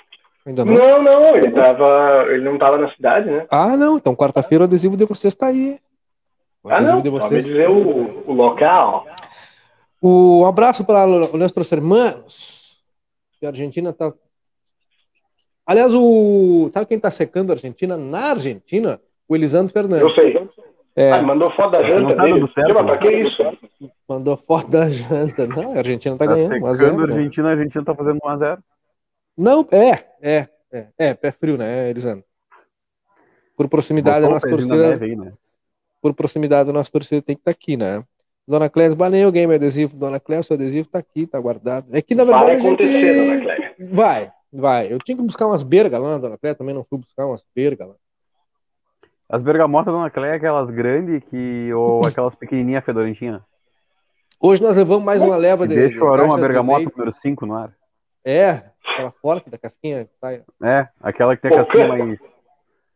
Ainda 0.46 0.64
não? 0.64 0.74
não, 0.74 1.04
não, 1.04 1.36
ele, 1.36 1.52
tava, 1.52 2.26
ele 2.30 2.44
não 2.46 2.58
tava 2.58 2.78
na 2.78 2.90
cidade, 2.96 3.30
né? 3.30 3.46
Ah, 3.52 3.76
não. 3.76 3.98
Então 3.98 4.16
quarta-feira 4.16 4.64
o 4.64 4.66
adesivo 4.68 4.96
de 4.96 5.04
vocês 5.06 5.34
está 5.34 5.48
aí. 5.48 5.78
O 6.64 6.70
Ah, 6.72 6.80
não, 6.80 7.02
de 7.02 7.10
vocês. 7.10 7.44
dizer 7.44 7.70
o, 7.70 8.24
o 8.30 8.34
local. 8.34 9.06
Um 10.02 10.46
abraço 10.46 10.86
para 10.86 11.06
os 11.06 11.34
nossos 11.34 11.72
irmãos. 11.72 12.78
Que 13.40 13.46
a 13.46 13.50
Argentina 13.50 13.92
tá. 13.92 14.14
Aliás, 15.72 15.94
o. 15.94 16.70
Sabe 16.74 16.86
quem 16.86 17.00
tá 17.00 17.10
secando 17.10 17.52
a 17.52 17.54
Argentina? 17.54 17.96
Na 17.96 18.32
Argentina, 18.32 19.00
o 19.28 19.36
Elisandro 19.38 19.70
Eu 19.70 19.74
Fernandes. 19.74 20.16
sei. 20.16 20.50
É, 20.94 21.12
Ah, 21.14 21.22
mandou 21.22 21.50
foto 21.52 21.72
da 21.72 21.90
janta 21.90 22.14
tá 22.16 22.24
dele. 22.24 22.34
dando 22.36 22.48
certo, 22.48 22.74
pra 22.74 22.98
que 22.98 23.10
isso? 23.10 23.44
mandou 24.06 24.36
foto 24.36 24.70
da 24.70 24.90
janta. 24.90 25.48
Não, 25.48 25.72
a 25.74 25.78
Argentina 25.78 26.18
tá, 26.18 26.26
Tá 26.26 26.34
ganhando. 26.34 26.50
secando 26.50 26.66
1 26.66 26.68
a 26.68 26.74
0, 26.74 26.94
a 26.94 26.98
né? 27.08 27.14
Argentina, 27.16 27.48
a 27.48 27.52
Argentina 27.52 27.86
tá 27.86 27.96
fazendo 27.96 28.20
1x0. 28.22 28.58
Não, 29.38 29.66
é, 29.72 29.92
é, 30.22 30.48
é, 30.74 30.88
é, 30.98 31.14
pé 31.14 31.32
frio, 31.32 31.58
né, 31.58 31.90
Elisandro? 31.90 32.26
Por 33.56 33.70
proximidade, 33.70 34.26
a 34.26 34.30
Botou 34.30 34.32
o 34.32 34.34
nossa 34.34 34.50
torcida, 34.50 35.06
aí, 35.06 35.16
né? 35.16 35.32
por 36.02 36.14
proximidade, 36.14 36.70
a 36.70 36.74
nossa 36.74 36.92
torcida 36.92 37.22
tem 37.22 37.38
que 37.38 37.42
estar 37.42 37.52
aqui, 37.52 37.78
né? 37.78 38.04
Dona 38.46 38.70
Clésia, 38.70 38.96
banei 38.98 39.24
alguém 39.24 39.48
meu 39.48 39.56
adesivo. 39.56 39.96
Dona 39.96 40.20
Clésia, 40.20 40.44
seu 40.44 40.56
adesivo 40.56 40.90
tá 40.90 41.00
aqui, 41.00 41.26
tá 41.26 41.40
guardado. 41.40 41.88
É 41.94 42.02
que, 42.02 42.14
na 42.16 42.26
verdade, 42.26 42.46
Vai 42.46 42.56
a 42.56 42.60
gente... 42.60 42.68
acontecer, 42.68 43.14
dona 43.16 43.42
Cléia. 43.42 43.76
Vai, 43.94 44.32
vai. 44.52 44.92
Eu 44.92 44.98
tinha 45.00 45.16
que 45.16 45.24
buscar 45.24 45.48
umas 45.48 45.64
bergas 45.64 46.00
lá, 46.02 46.18
Dona 46.18 46.38
Cléia 46.38 46.56
também 46.56 46.76
não 46.76 46.84
fui 46.84 47.00
buscar 47.00 47.26
umas 47.26 47.44
bergas 47.56 47.88
lá. 47.88 47.96
As 49.30 49.42
bergamotas 49.42 49.94
Dona 49.94 50.10
Cleia, 50.10 50.36
aquelas 50.36 50.70
grandes 50.70 51.24
que, 51.30 51.74
ou 51.74 52.04
aquelas 52.06 52.36
pequenininhas 52.36 52.84
fedorentinhas. 52.84 53.42
Hoje 54.40 54.62
nós 54.62 54.76
levamos 54.76 55.04
mais 55.06 55.22
uma 55.22 55.36
leva 55.38 55.68
de. 55.68 55.76
deixa 55.76 56.00
de 56.00 56.04
o 56.04 56.12
aroma 56.12 56.38
bergamota 56.38 56.90
número 56.90 57.12
5 57.12 57.46
no 57.46 57.56
ar. 57.56 57.72
É, 58.26 58.64
aquela 58.94 59.12
forte 59.12 59.50
da 59.50 59.58
casquinha 59.58 60.06
que 60.06 60.12
sai. 60.20 60.44
É, 60.64 60.88
aquela 61.00 61.36
que 61.36 61.42
tem 61.44 61.52
a 61.52 61.56
casquinha 61.58 61.88
mais. 61.88 62.20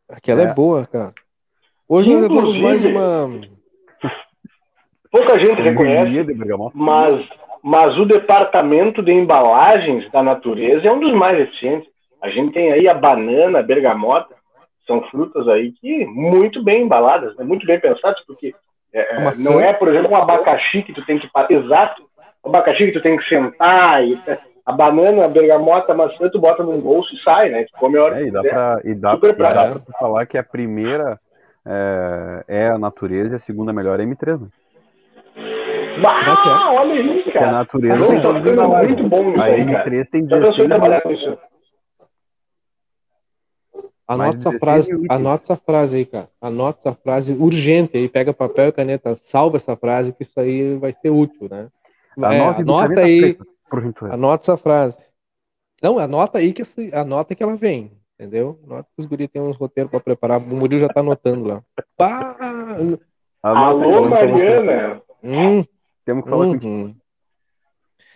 Aquela 0.10 0.42
é, 0.42 0.46
É. 0.46 0.54
boa, 0.54 0.86
cara. 0.88 1.14
Hoje 1.88 2.12
nós 2.14 2.22
levamos 2.24 2.58
mais 2.58 2.84
uma. 2.84 3.30
Pouca 5.12 5.40
gente 5.40 5.62
reconhece, 5.62 6.04
sanguinha 6.04 6.26
de 6.26 6.34
bergamota. 6.34 6.76
mas, 6.78 7.26
mas 7.66 7.98
o 7.98 8.06
departamento 8.06 9.02
de 9.02 9.12
embalagens 9.12 10.08
da 10.12 10.22
natureza 10.22 10.88
é 10.88 10.92
um 10.92 11.00
dos 11.00 11.14
mais 11.14 11.40
eficientes. 11.40 11.90
A 12.22 12.30
gente 12.30 12.54
tem 12.54 12.72
aí 12.72 12.88
a 12.88 12.94
banana, 12.94 13.58
a 13.58 13.64
bergamota, 13.64 14.36
são 14.86 15.02
frutas 15.10 15.48
aí 15.48 15.72
que 15.72 16.06
muito 16.06 16.64
bem 16.64 16.84
embaladas, 16.84 17.36
né? 17.36 17.44
muito 17.44 17.66
bem 17.66 17.80
pensadas, 17.80 18.24
porque 18.28 18.54
é, 18.94 19.20
maçã. 19.20 19.50
não 19.50 19.60
é, 19.60 19.74
por 19.74 19.88
exemplo, 19.88 20.12
um 20.12 20.16
abacaxi 20.16 20.84
que 20.84 20.94
tu 20.94 21.04
tem 21.08 21.18
que 21.18 21.28
exato, 21.50 22.04
um 22.46 22.50
abacaxi 22.50 22.86
que 22.86 22.92
tu 22.92 23.02
tem 23.02 23.18
que 23.18 23.28
sentar 23.28 24.06
e 24.06 24.16
a 24.64 24.72
banana, 24.72 25.26
a 25.26 25.28
bergamota, 25.28 25.92
a 25.92 25.96
maçã 25.96 26.30
tu 26.30 26.40
bota 26.40 26.62
num 26.62 26.80
bolso 26.80 27.16
e 27.16 27.24
sai, 27.24 27.50
né? 27.50 27.64
Tu 27.64 27.80
come 27.80 27.98
a 27.98 28.04
hora 28.04 28.20
É, 28.20 28.22
que 28.22 28.28
e 28.28 28.32
dá 28.32 28.42
pra, 28.44 28.82
e 28.84 28.94
dá, 28.94 29.12
Super 29.16 29.34
e 29.34 29.38
dá 29.38 29.80
pra 29.80 30.00
falar 30.00 30.28
que 30.28 30.38
a 30.38 30.44
primeira 30.44 31.20
é, 31.66 32.44
é 32.48 32.68
a 32.68 32.78
natureza 32.78 33.34
e 33.34 33.38
a 33.38 33.40
segunda 33.40 33.74
melhor 33.74 34.00
é 34.00 34.04
a 34.04 34.06
M3, 34.06 34.40
né? 34.40 34.48
Ah, 36.04 36.72
olha 36.74 37.00
isso, 37.02 37.24
Porque 37.24 37.38
a 37.38 37.42
cara. 37.42 37.52
natureza 37.52 37.96
Não, 37.98 38.08
tem 38.08 38.16
tá 38.18 38.22
todas 38.24 38.38
as 38.38 38.44
ficando 38.50 38.64
embalagens. 38.64 38.96
muito 38.96 39.10
bom 39.10 39.32
isso 39.32 39.42
A 39.42 39.46
aí, 39.46 39.66
cara. 39.66 39.90
M3 39.90 40.10
tem 40.10 40.28
Já 40.28 40.36
pensou 40.38 40.52
16 40.52 40.66
em 40.66 40.70
trabalhar 40.70 41.02
com 41.02 41.12
isso? 41.12 41.38
Anota 44.08 44.38
essa 44.38 44.52
16 44.52 44.60
frase, 44.60 44.92
anota 45.10 45.44
essa 45.44 45.56
frase 45.56 45.96
aí, 45.96 46.06
cara. 46.06 46.30
Anota 46.40 46.80
essa 46.80 46.94
frase 46.96 47.32
urgente 47.34 47.98
aí, 47.98 48.08
pega 48.08 48.34
papel 48.34 48.68
e 48.68 48.72
caneta, 48.72 49.16
salva 49.20 49.58
essa 49.58 49.76
frase, 49.76 50.14
que 50.14 50.22
isso 50.22 50.40
aí 50.40 50.76
vai 50.78 50.94
ser 50.94 51.10
útil, 51.10 51.48
né? 51.50 51.70
É, 52.18 52.40
Anota, 52.42 53.02
aí, 53.02 53.34
preta, 53.34 53.46
anota 54.12 54.44
essa 54.44 54.58
frase. 54.58 55.12
Não, 55.82 55.98
anota 56.00 56.38
aí 56.38 56.54
que 56.54 56.62
esse- 56.62 56.94
anota 56.94 57.34
que 57.36 57.42
ela 57.44 57.56
vem, 57.56 57.92
entendeu? 58.18 58.60
Anota 58.66 58.88
que 58.96 59.02
os 59.02 59.06
guri 59.06 59.28
tem 59.28 59.42
uns 59.42 59.58
roteiros 59.58 59.90
pra 59.92 60.00
preparar. 60.00 60.38
O 60.40 60.42
Murilo 60.56 60.80
já 60.82 60.88
tá 60.88 61.00
anotando 61.02 61.46
lá. 61.48 61.62
Pá! 61.98 62.36
Aí, 62.78 62.98
Alô. 63.42 64.08
Mariana. 64.10 65.02
Hum, 65.24 65.64
temos 66.06 66.24
que 66.24 66.30
falar 66.30 66.46
contigo. 66.46 66.66
uhum. 66.74 66.96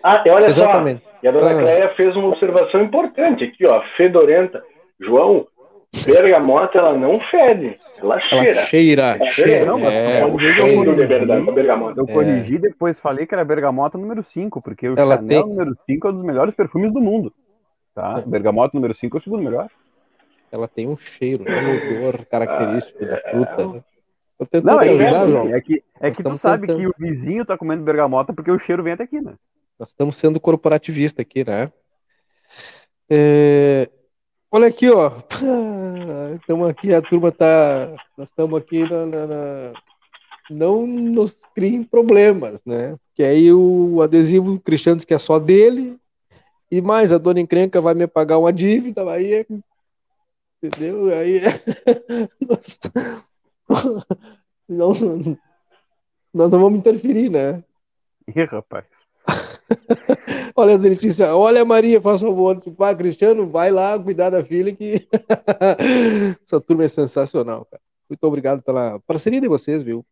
Ah, 0.03 0.23
e 0.25 0.29
olha 0.29 0.47
Exatamente. 0.47 1.03
só, 1.03 1.09
e 1.23 1.27
a 1.27 1.31
dona 1.31 1.51
Ah. 1.51 1.59
Cleia 1.61 1.89
fez 1.95 2.15
uma 2.15 2.29
observação 2.29 2.81
importante 2.81 3.43
aqui, 3.43 3.65
ó, 3.65 3.81
fedorenta. 3.97 4.63
João, 5.01 5.45
bergamota, 6.05 6.77
ela 6.77 6.97
não 6.97 7.19
fede, 7.19 7.77
ela 7.97 8.19
cheira. 8.21 8.47
Ela 8.51 8.65
cheira. 8.65 9.17
É 9.19 9.25
cheira. 9.27 9.65
Não, 9.65 9.79
mas 9.79 9.93
é, 9.93 10.19
É 10.19 10.23
eu 10.23 10.39
cheiro 10.39 10.69
de 10.69 11.07
corrigi. 11.07 11.51
bergamota. 11.51 11.99
Eu 11.99 12.07
corrigi 12.07 12.55
e 12.55 12.59
depois 12.59 12.99
falei 12.99 13.25
que 13.25 13.33
era 13.33 13.43
bergamota 13.43 13.97
número 13.97 14.21
5, 14.23 14.61
porque 14.61 14.87
o 14.87 14.95
Ela 14.97 15.15
Chanel 15.17 15.43
tem- 15.43 15.49
número 15.53 15.71
5 15.85 16.07
é 16.07 16.11
um 16.11 16.13
dos 16.13 16.23
melhores 16.23 16.53
perfumes 16.55 16.93
do 16.93 17.01
mundo. 17.01 17.33
Tá? 17.95 18.21
Bergamota 18.25 18.71
número 18.75 18.93
5 18.93 19.17
é 19.17 19.19
o 19.19 19.23
segundo 19.23 19.43
melhor. 19.43 19.67
ela 20.51 20.67
tem 20.67 20.87
um 20.87 20.97
cheiro, 20.97 21.43
um 21.47 21.99
odor 22.07 22.25
característico 22.25 23.05
da 23.05 23.17
fruta. 23.29 23.67
né? 23.67 23.81
Tentando 24.45 24.65
Não, 24.65 24.79
é 24.81 24.87
te 24.87 24.97
que, 24.97 25.03
ajudar, 25.03 25.21
assim, 25.21 25.31
João. 25.31 25.53
é 25.55 25.61
que, 25.61 25.83
é 25.99 26.11
que 26.11 26.23
tu 26.23 26.37
sabe 26.37 26.67
tentando. 26.67 26.79
que 26.81 26.87
o 26.87 26.93
vizinho 26.97 27.45
tá 27.45 27.57
comendo 27.57 27.83
bergamota 27.83 28.31
porque 28.33 28.49
o 28.51 28.57
cheiro 28.59 28.81
vem 28.83 28.93
até 28.93 29.03
aqui, 29.03 29.19
né? 29.19 29.33
Nós 29.77 29.89
estamos 29.89 30.15
sendo 30.15 30.39
corporativista 30.39 31.21
aqui, 31.21 31.43
né? 31.45 31.71
É, 33.09 33.89
Olha 34.51 34.67
aqui, 34.67 34.89
ó. 34.89 35.11
Estamos 36.41 36.69
aqui, 36.69 36.91
a 36.93 37.01
turma 37.01 37.31
tá. 37.31 37.95
Nós 38.17 38.27
estamos 38.29 38.59
aqui 38.59 38.81
na, 38.89 39.05
na- 39.05 39.27
na- 39.27 39.73
Não 40.49 40.87
nos 40.87 41.39
criem 41.53 41.83
problemas, 41.83 42.59
né? 42.65 42.95
Que 43.13 43.23
aí 43.23 43.53
o 43.53 44.01
adesivo 44.01 44.53
o 44.53 44.59
Cristiano 44.59 44.97
diz 44.97 45.05
que 45.05 45.13
é 45.13 45.19
só 45.19 45.37
dele. 45.37 45.97
E 46.71 46.81
mais, 46.81 47.11
a 47.11 47.17
dona 47.19 47.39
encrenca 47.39 47.79
vai 47.81 47.93
me 47.93 48.07
pagar 48.07 48.37
uma 48.39 48.51
dívida, 48.51 49.07
aí 49.11 49.33
é. 49.33 49.45
Entendeu? 50.63 51.13
Aí 51.13 51.37
é. 51.37 51.61
Nós... 53.69 54.05
Não, 54.69 54.93
nós 56.31 56.51
não 56.51 56.59
vamos 56.59 56.77
interferir, 56.77 57.27
né? 57.31 57.63
Ih, 58.27 58.43
rapaz. 58.43 58.85
Olha, 60.55 60.77
Letícia, 60.77 61.35
olha, 61.35 61.63
Maria, 61.65 62.01
faz 62.01 62.21
favor. 62.21 62.59
Tipo, 62.59 62.83
ah, 62.83 62.93
Cristiano, 62.93 63.49
vai 63.49 63.71
lá 63.71 63.97
cuidar 63.97 64.29
da 64.29 64.43
filha 64.43 64.75
que 64.75 65.07
essa 66.45 66.59
turma 66.59 66.83
é 66.83 66.87
sensacional, 66.87 67.65
cara. 67.65 67.81
Muito 68.09 68.23
obrigado 68.23 68.61
pela 68.61 68.99
parceria 69.01 69.39
de 69.39 69.47
vocês, 69.47 69.81
viu? 69.81 70.05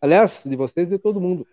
Aliás, 0.00 0.42
de 0.44 0.56
vocês 0.56 0.88
e 0.88 0.92
de 0.92 0.98
todo 0.98 1.20
mundo. 1.20 1.46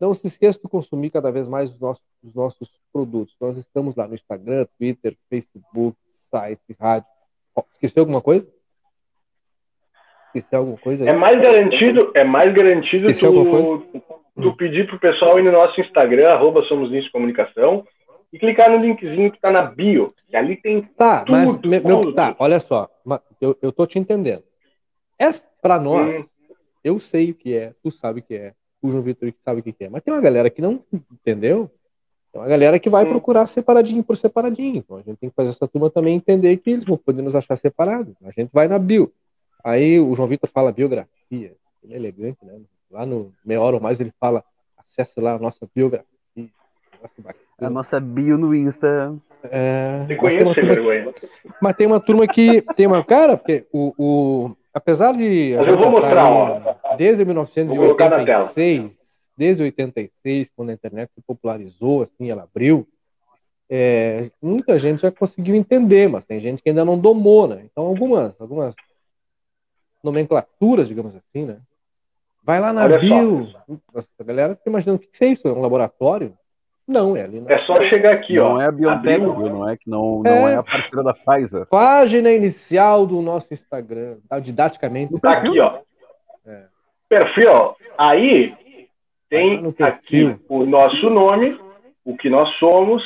Não 0.00 0.14
se 0.14 0.26
esqueça 0.26 0.58
de 0.62 0.68
consumir 0.68 1.10
cada 1.10 1.30
vez 1.30 1.48
mais 1.48 1.70
os 1.70 1.78
nossos, 1.78 2.04
os 2.22 2.34
nossos 2.34 2.70
produtos. 2.92 3.36
Nós 3.40 3.58
estamos 3.58 3.94
lá 3.94 4.08
no 4.08 4.14
Instagram, 4.14 4.66
Twitter, 4.78 5.16
Facebook, 5.28 5.96
site, 6.12 6.74
rádio. 6.80 7.08
Ó, 7.54 7.62
esqueceu 7.70 8.02
alguma 8.02 8.22
coisa? 8.22 8.48
Esqueceu 10.34 10.58
alguma 10.60 10.78
coisa 10.78 11.04
aí? 11.04 11.10
É 11.10 11.12
mais 11.12 11.40
garantido, 11.40 12.12
é 12.14 12.24
mais 12.24 12.52
garantido 12.54 13.06
Esqueci 13.10 13.26
alguma 13.26 13.44
tu, 13.44 14.02
tu 14.40 14.56
pedir 14.56 14.86
pro 14.86 14.98
pessoal 14.98 15.38
ir 15.38 15.42
no 15.42 15.52
nosso 15.52 15.80
Instagram, 15.80 16.30
arroba 16.30 16.62
Somos 16.64 16.90
Nisso 16.90 17.10
Comunicação, 17.10 17.84
e 18.32 18.38
clicar 18.38 18.70
no 18.70 18.78
linkzinho 18.78 19.32
que 19.32 19.40
tá 19.40 19.50
na 19.50 19.62
bio. 19.62 20.14
Que 20.28 20.36
ali 20.36 20.56
tem 20.56 20.82
Tá, 20.96 21.24
mas 21.28 21.50
Tudo, 21.56 21.68
me- 21.68 21.80
meu, 21.80 22.00
tudo. 22.02 22.14
tá, 22.14 22.36
olha 22.38 22.60
só, 22.60 22.88
eu, 23.40 23.56
eu 23.60 23.72
tô 23.72 23.86
te 23.86 23.98
entendendo. 23.98 24.44
É 25.18 25.28
para 25.60 25.78
nós, 25.80 26.16
Hum. 26.16 26.24
eu 26.84 27.00
sei 27.00 27.32
o 27.32 27.34
que 27.34 27.54
é, 27.54 27.72
tu 27.82 27.90
sabe 27.90 28.20
o 28.20 28.22
que 28.22 28.34
é, 28.34 28.52
o 28.80 28.90
João 28.90 29.02
Vitor 29.02 29.32
sabe 29.44 29.60
o 29.60 29.62
que 29.62 29.74
é, 29.84 29.88
mas 29.88 30.02
tem 30.02 30.14
uma 30.14 30.22
galera 30.22 30.48
que 30.48 30.62
não 30.62 30.82
entendeu. 31.12 31.68
Tem 32.32 32.40
uma 32.40 32.46
galera 32.48 32.78
que 32.78 32.88
vai 32.88 33.04
Hum. 33.04 33.08
procurar 33.08 33.46
separadinho 33.46 34.04
por 34.04 34.16
separadinho. 34.16 34.76
Então 34.76 34.96
a 34.98 35.02
gente 35.02 35.18
tem 35.18 35.28
que 35.28 35.34
fazer 35.34 35.50
essa 35.50 35.66
turma 35.66 35.90
também 35.90 36.14
entender 36.14 36.56
que 36.58 36.70
eles 36.70 36.84
vão 36.84 36.96
poder 36.96 37.22
nos 37.22 37.34
achar 37.34 37.56
separados. 37.56 38.14
A 38.24 38.30
gente 38.30 38.50
vai 38.52 38.68
na 38.68 38.78
bio. 38.78 39.12
Aí 39.64 39.98
o 39.98 40.14
João 40.14 40.28
Vitor 40.28 40.48
fala 40.52 40.72
biografia, 40.72 41.08
ele 41.82 41.94
é 41.94 41.96
elegante, 41.96 42.38
né? 42.44 42.60
Lá 42.90 43.06
no 43.06 43.32
Meia 43.44 43.60
Hora 43.60 43.76
ou 43.76 43.82
Mais 43.82 44.00
ele 44.00 44.12
fala, 44.18 44.44
acesse 44.76 45.20
lá 45.20 45.34
a 45.34 45.38
nossa 45.38 45.68
biografia. 45.74 46.06
Nossa. 46.36 47.34
A 47.60 47.70
nossa 47.70 48.00
bio 48.00 48.36
no 48.36 48.54
Insta. 48.54 49.14
É, 49.44 50.04
Você 50.06 50.54
tem 50.54 51.14
mas 51.62 51.74
tem 51.74 51.86
uma 51.86 52.00
turma 52.00 52.26
que 52.26 52.60
tem 52.76 52.86
uma 52.86 53.02
cara, 53.02 53.38
porque 53.38 53.66
o, 53.72 53.94
o 53.96 54.56
apesar 54.72 55.12
de 55.14 55.54
Mas 55.56 55.66
eu 55.66 55.78
vou 55.78 55.90
mostrar, 55.90 56.30
ó. 56.30 56.94
desde 56.96 57.24
Vou 57.24 57.34
colocar 57.34 58.10
na 58.10 58.24
tela. 58.24 58.50
1986, 58.54 58.98
desde 59.36 59.62
86, 59.62 60.50
quando 60.54 60.70
a 60.70 60.74
internet 60.74 61.10
se 61.14 61.22
popularizou, 61.22 62.02
assim, 62.02 62.30
ela 62.30 62.42
abriu, 62.42 62.86
é, 63.70 64.30
muita 64.42 64.78
gente 64.78 65.00
já 65.00 65.10
conseguiu 65.10 65.54
entender, 65.54 66.08
mas 66.08 66.24
tem 66.26 66.40
gente 66.40 66.62
que 66.62 66.68
ainda 66.68 66.84
não 66.84 66.98
domou, 66.98 67.46
né? 67.46 67.62
Então 67.70 67.84
algumas, 67.84 68.38
algumas 68.38 68.74
nomenclaturas, 70.02 70.88
digamos 70.88 71.14
assim, 71.16 71.44
né? 71.46 71.58
Vai 72.42 72.58
lá 72.60 72.72
na 72.72 72.84
Olha 72.84 72.98
bio, 72.98 73.48
Nossa, 73.94 74.08
a 74.18 74.24
galera 74.24 74.56
fica 74.56 74.70
imaginando 74.70 74.96
o 74.96 75.00
que 75.00 75.08
que 75.18 75.24
é 75.24 75.28
isso? 75.28 75.46
É 75.46 75.52
um 75.52 75.60
laboratório? 75.60 76.34
Não, 76.88 77.16
é 77.16 77.22
ali 77.22 77.40
na 77.40 77.52
É 77.52 77.58
só 77.66 77.74
chegar 77.88 78.14
aqui, 78.14 78.40
ó. 78.40 78.54
não 78.54 78.60
é 78.60 78.66
a 78.66 78.70
viu? 79.36 79.48
Não 79.50 79.68
é 79.68 79.76
que 79.76 79.88
não, 79.88 80.22
não 80.22 80.48
É. 80.48 80.54
é 80.54 80.56
a 80.56 80.62
parceira 80.62 81.04
da 81.04 81.12
Pfizer. 81.14 81.66
página 81.66 82.32
inicial 82.32 83.06
do 83.06 83.20
nosso 83.22 83.52
Instagram, 83.54 84.16
tá? 84.28 84.40
didaticamente. 84.40 85.12
Tá 85.20 85.34
aqui, 85.34 85.60
ó. 85.60 85.78
É. 86.46 86.64
Perfil. 87.08 87.76
Aí 87.96 88.50
Vai 88.50 88.58
lá 88.80 88.86
tem 89.28 89.62
no 89.62 89.72
perfil. 89.72 90.30
aqui 90.30 90.40
o 90.48 90.64
nosso 90.66 91.08
nome, 91.10 91.56
o 92.04 92.16
que 92.16 92.28
nós 92.28 92.48
somos. 92.58 93.02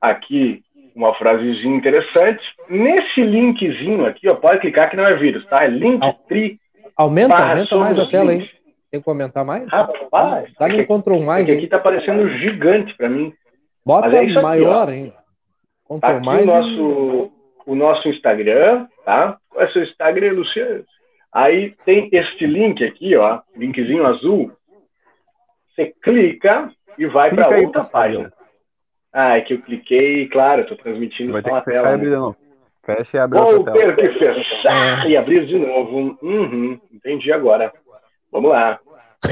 Aqui 0.00 0.62
uma 0.96 1.14
frasezinha 1.14 1.76
interessante. 1.76 2.42
Nesse 2.70 3.22
linkzinho 3.22 4.06
aqui, 4.06 4.28
ó, 4.28 4.34
pode 4.34 4.60
clicar 4.60 4.88
que 4.90 4.96
não 4.96 5.06
é 5.06 5.14
vírus, 5.14 5.46
tá? 5.46 5.64
É 5.64 5.68
Linktree 5.68 6.58
Aumenta, 6.96 7.36
aumenta 7.36 7.76
mais 7.76 7.98
a 7.98 8.06
tela, 8.06 8.32
hein? 8.32 8.38
links. 8.38 8.56
Tem 8.90 9.02
que 9.02 9.10
aumentar 9.10 9.44
mais? 9.44 9.68
Rapaz, 9.68 10.50
Dá 10.58 10.68
no 10.68 10.74
que, 10.74 10.84
Ctrl 10.84 11.20
mais, 11.20 11.50
aqui 11.50 11.60
hein? 11.60 11.68
tá 11.68 11.78
parecendo 11.78 12.26
gigante 12.38 12.96
para 12.96 13.10
mim. 13.10 13.34
Bota 13.84 14.08
é 14.08 14.20
aqui, 14.20 14.32
maior, 14.40 14.88
hein? 14.90 15.12
Tá 16.00 16.14
Ctrl 16.14 16.16
aqui 16.16 16.26
mais. 16.26 16.44
o 16.44 16.46
nosso, 16.46 17.32
o 17.66 17.74
nosso 17.74 18.08
Instagram, 18.08 18.86
tá? 19.04 19.36
Qual 19.50 19.64
é 19.64 19.68
o 19.68 19.72
seu 19.72 19.82
Instagram, 19.82 20.32
Luciano? 20.32 20.84
Aí 21.30 21.74
tem 21.84 22.08
este 22.12 22.46
link 22.46 22.82
aqui, 22.82 23.14
ó, 23.16 23.40
linkzinho 23.54 24.06
azul. 24.06 24.50
Você 25.74 25.92
clica 26.02 26.70
e 26.96 27.04
vai 27.06 27.28
para 27.34 27.54
aí, 27.54 27.66
outra 27.66 27.82
pessoal. 27.82 28.02
página. 28.02 28.32
Ah, 29.18 29.38
é 29.38 29.40
que 29.40 29.54
eu 29.54 29.62
cliquei, 29.62 30.28
claro, 30.28 30.60
eu 30.60 30.66
tô 30.66 30.76
transmitindo 30.76 31.32
Vai 31.32 31.42
ter 31.42 31.50
que 31.50 31.60
fechar 31.64 31.70
e 31.78 31.82
tela. 31.82 31.94
abrir 31.94 32.04
né? 32.10 32.10
de 32.10 32.16
novo. 32.20 32.36
Fecha 32.84 33.16
e 33.16 33.20
abre 33.20 33.38
Vou 33.40 33.54
outra 33.58 33.72
tela. 33.72 33.92
ter 33.94 34.12
que 34.12 34.18
fechar 34.18 35.08
e 35.10 35.16
abrir 35.16 35.46
de 35.46 35.58
novo. 35.58 36.18
Uhum, 36.22 36.78
entendi 36.92 37.32
agora. 37.32 37.72
Vamos 38.30 38.50
lá. 38.50 38.78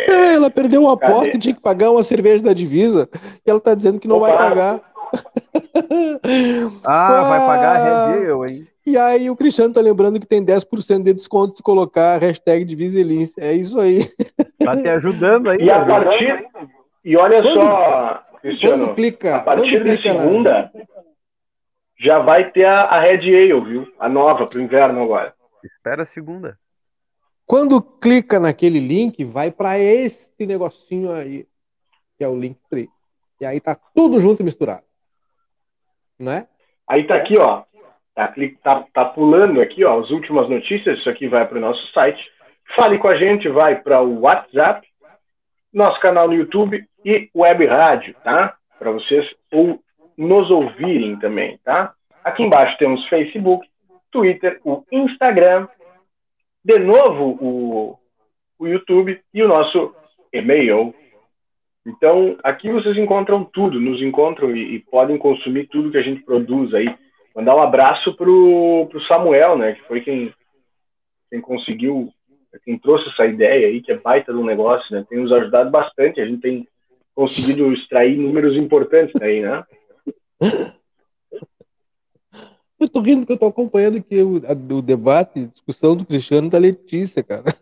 É, 0.09 0.35
ela 0.37 0.51
perdeu 0.51 0.83
uma 0.85 0.95
aposta 0.95 1.37
e 1.37 1.39
tinha 1.39 1.55
que 1.55 1.61
pagar 1.61 1.91
uma 1.91 2.03
cerveja 2.03 2.43
da 2.43 2.55
divisa. 2.55 3.09
E 3.47 3.51
ela 3.51 3.61
tá 3.61 3.75
dizendo 3.75 4.01
que 4.01 4.09
não 4.09 4.17
Opa. 4.17 4.29
vai 4.29 4.39
pagar. 4.39 4.81
Ah, 6.85 7.23
vai 7.29 7.41
pagar 7.47 7.77
a 7.77 8.07
Ah. 8.13 8.17
Hein? 8.49 8.67
E 8.87 8.97
aí 8.99 9.31
o 9.31 9.37
Cristiano 9.37 9.73
tá 9.73 9.81
lembrando 9.81 10.21
que 10.21 10.27
tem 10.27 10.45
10% 10.45 11.03
de 11.05 11.13
desconto 11.15 11.57
se 11.57 11.63
colocar 11.63 12.15
a 12.15 12.19
hashtag 12.19 12.65
divisa 12.65 12.99
e 12.99 13.03
lince. 13.03 13.35
É 13.39 13.53
isso 13.53 13.79
aí. 13.81 14.05
Tá 14.63 14.77
te 14.77 14.89
ajudando 14.89 15.51
aí, 15.51 15.59
E 15.59 15.71
a 15.71 15.85
partir. 15.85 16.45
E 17.05 17.17
olha 17.17 17.43
Quando- 17.43 17.61
só, 17.63 18.23
Cristiano, 18.45 18.85
Quando 18.85 18.95
clica, 18.95 19.37
a 19.37 19.41
partir 19.43 19.83
quando 19.83 19.97
de 19.97 20.03
segunda 20.03 20.71
já 21.99 22.19
vai 22.19 22.51
ter 22.51 22.67
a, 22.67 22.83
a 22.83 23.01
Red 23.01 23.35
Ale, 23.35 23.59
viu? 23.63 23.95
A 23.99 24.07
nova 24.07 24.47
pro 24.47 24.61
inverno 24.61 25.03
agora. 25.03 25.33
Espera 25.65 26.03
a 26.03 26.05
segunda. 26.05 26.59
Quando 27.47 27.81
clica 27.81 28.39
naquele 28.39 28.81
link, 28.81 29.25
vai 29.25 29.51
para 29.51 29.79
este 29.79 30.45
negocinho 30.45 31.11
aí, 31.11 31.47
que 32.19 32.25
é 32.25 32.29
o 32.29 32.39
link 32.39 32.59
3. 32.69 32.87
E 33.41 33.47
aí 33.47 33.59
tá 33.61 33.75
tudo 33.95 34.21
junto 34.21 34.43
e 34.43 34.45
misturado. 34.45 34.85
Né? 36.19 36.47
Aí 36.87 37.07
tá 37.07 37.17
aqui, 37.17 37.39
ó. 37.39 37.63
Tá, 38.15 38.35
tá, 38.63 38.87
tá 38.93 39.05
pulando 39.07 39.63
aqui, 39.63 39.87
ó, 39.87 40.01
as 40.01 40.11
últimas 40.11 40.51
notícias. 40.51 40.99
Isso 40.99 41.09
aqui 41.09 41.29
vai 41.29 41.49
para 41.49 41.57
o 41.57 41.63
nosso 41.63 41.83
site. 41.95 42.23
Fale 42.77 42.99
com 42.99 43.09
a 43.09 43.17
gente, 43.17 43.49
vai 43.49 43.81
para 43.81 44.03
o 44.03 44.21
WhatsApp, 44.21 44.87
nosso 45.75 46.01
canal 46.01 46.29
no 46.29 46.35
YouTube 46.35 46.87
e 47.05 47.29
web 47.35 47.67
rádio, 47.67 48.15
tá? 48.23 48.57
Para 48.79 48.93
vocês 48.93 49.29
ou 49.53 49.81
nos 50.17 50.49
ouvirem 50.51 51.19
também, 51.19 51.59
tá? 51.65 51.93
Aqui 52.23 52.45
embaixo 52.45 52.79
temos 52.79 53.07
Facebook, 53.09 53.67
Twitter, 54.11 54.61
o 54.65 54.85
Instagram, 54.93 55.67
de 56.65 56.79
novo 56.79 57.37
o, 57.41 57.99
o 58.59 58.67
YouTube 58.67 59.21
e 59.35 59.43
o 59.43 59.49
nosso 59.49 59.95
e-mail. 60.33 60.95
Então, 61.85 62.39
aqui 62.43 62.71
vocês 62.71 62.97
encontram 62.97 63.45
tudo, 63.45 63.79
nos 63.79 64.01
encontram 64.01 64.57
e, 64.57 64.77
e 64.77 64.79
podem 64.79 65.19
consumir 65.19 65.67
tudo 65.67 65.91
que 65.91 65.99
a 65.99 66.03
gente 66.03 66.23
produz 66.23 66.73
aí. 66.73 66.97
Mandar 67.35 67.57
um 67.57 67.63
abraço 67.63 68.17
pro, 68.17 68.87
pro 68.89 69.05
Samuel, 69.07 69.59
né? 69.59 69.73
Que 69.73 69.83
foi 69.83 70.01
quem, 70.01 70.33
quem 71.29 71.41
conseguiu, 71.41 72.11
quem 72.65 72.79
trouxe 72.79 73.09
essa 73.09 73.27
ideia 73.27 73.69
aí, 73.69 73.81
que 73.83 73.93
é 73.93 73.99
baita 73.99 74.33
do 74.33 74.45
negócio, 74.45 74.95
né? 74.95 75.05
Tem 75.09 75.19
nos 75.21 75.33
ajudado 75.33 75.71
bastante, 75.71 76.21
a 76.21 76.27
gente 76.27 76.41
tem 76.41 76.69
conseguido 77.15 77.73
extrair 77.73 78.17
números 78.17 78.57
importantes 78.57 79.13
daí, 79.19 79.41
né? 79.43 79.65
Eu 82.79 82.89
tô 82.89 83.01
rindo 83.01 83.25
que 83.25 83.33
eu 83.33 83.39
tô 83.39 83.47
acompanhando 83.47 83.97
aqui 83.99 84.21
o, 84.21 84.37
a- 84.47 84.75
o 84.75 84.83
debate, 84.83 85.41
a 85.41 85.47
discussão 85.47 85.97
do 85.97 86.05
Cristiano 86.05 86.49
e 86.49 86.51
da 86.51 86.59
Letícia, 86.59 87.23
cara. 87.23 87.45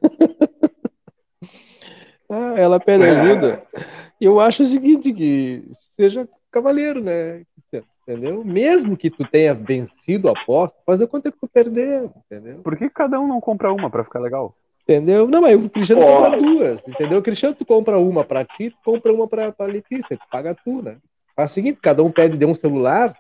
Ah, 2.34 2.55
ela 2.57 2.80
pede 2.80 3.05
ajuda. 3.05 3.62
E 4.18 4.24
eu 4.24 4.40
acho 4.40 4.62
o 4.62 4.66
seguinte, 4.66 5.12
que 5.12 5.62
seja 5.95 6.26
cavaleiro, 6.51 7.03
né? 7.03 7.43
Entendeu? 8.09 8.43
Mesmo 8.43 8.97
que 8.97 9.11
tu 9.11 9.22
tenha 9.26 9.53
vencido 9.53 10.28
a 10.28 10.32
aposta, 10.32 10.74
fazer 10.86 11.07
quanto 11.09 11.26
é 11.26 11.30
que 11.30 11.38
tu 11.38 11.47
perdeu, 11.47 12.11
entendeu? 12.24 12.61
Por 12.62 12.74
que 12.76 12.88
cada 12.88 13.20
um 13.20 13.28
não 13.28 13.38
compra 13.38 13.70
uma 13.70 13.90
pra 13.90 14.03
ficar 14.03 14.20
legal? 14.20 14.55
Entendeu? 14.82 15.28
Não, 15.28 15.40
mas 15.40 15.56
o 15.56 15.70
Cristiano 15.70 16.02
compra 16.02 16.36
duas, 16.38 16.80
entendeu? 16.88 17.18
O 17.20 17.22
Cristiano, 17.22 17.54
tu 17.54 17.64
compra 17.64 17.98
uma 17.98 18.24
pra 18.24 18.44
ti, 18.44 18.70
tu 18.70 18.76
compra 18.84 19.12
uma 19.12 19.28
pra, 19.28 19.52
pra 19.52 19.66
Letícia, 19.66 20.16
tu 20.18 20.24
paga 20.30 20.54
tu, 20.54 20.82
né? 20.82 20.98
Faz 21.36 21.52
o 21.52 21.54
seguinte, 21.54 21.78
cada 21.80 22.02
um 22.02 22.10
pede 22.10 22.36
de 22.36 22.44
um 22.44 22.54
celular, 22.54 23.14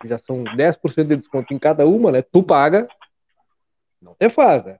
que 0.00 0.06
já 0.08 0.16
são 0.16 0.44
10% 0.44 1.08
de 1.08 1.16
desconto 1.16 1.52
em 1.52 1.58
cada 1.58 1.86
uma, 1.86 2.12
né? 2.12 2.22
Tu 2.22 2.40
paga, 2.42 2.88
não 4.00 4.14
te 4.14 4.28
faz, 4.28 4.64
né? 4.64 4.78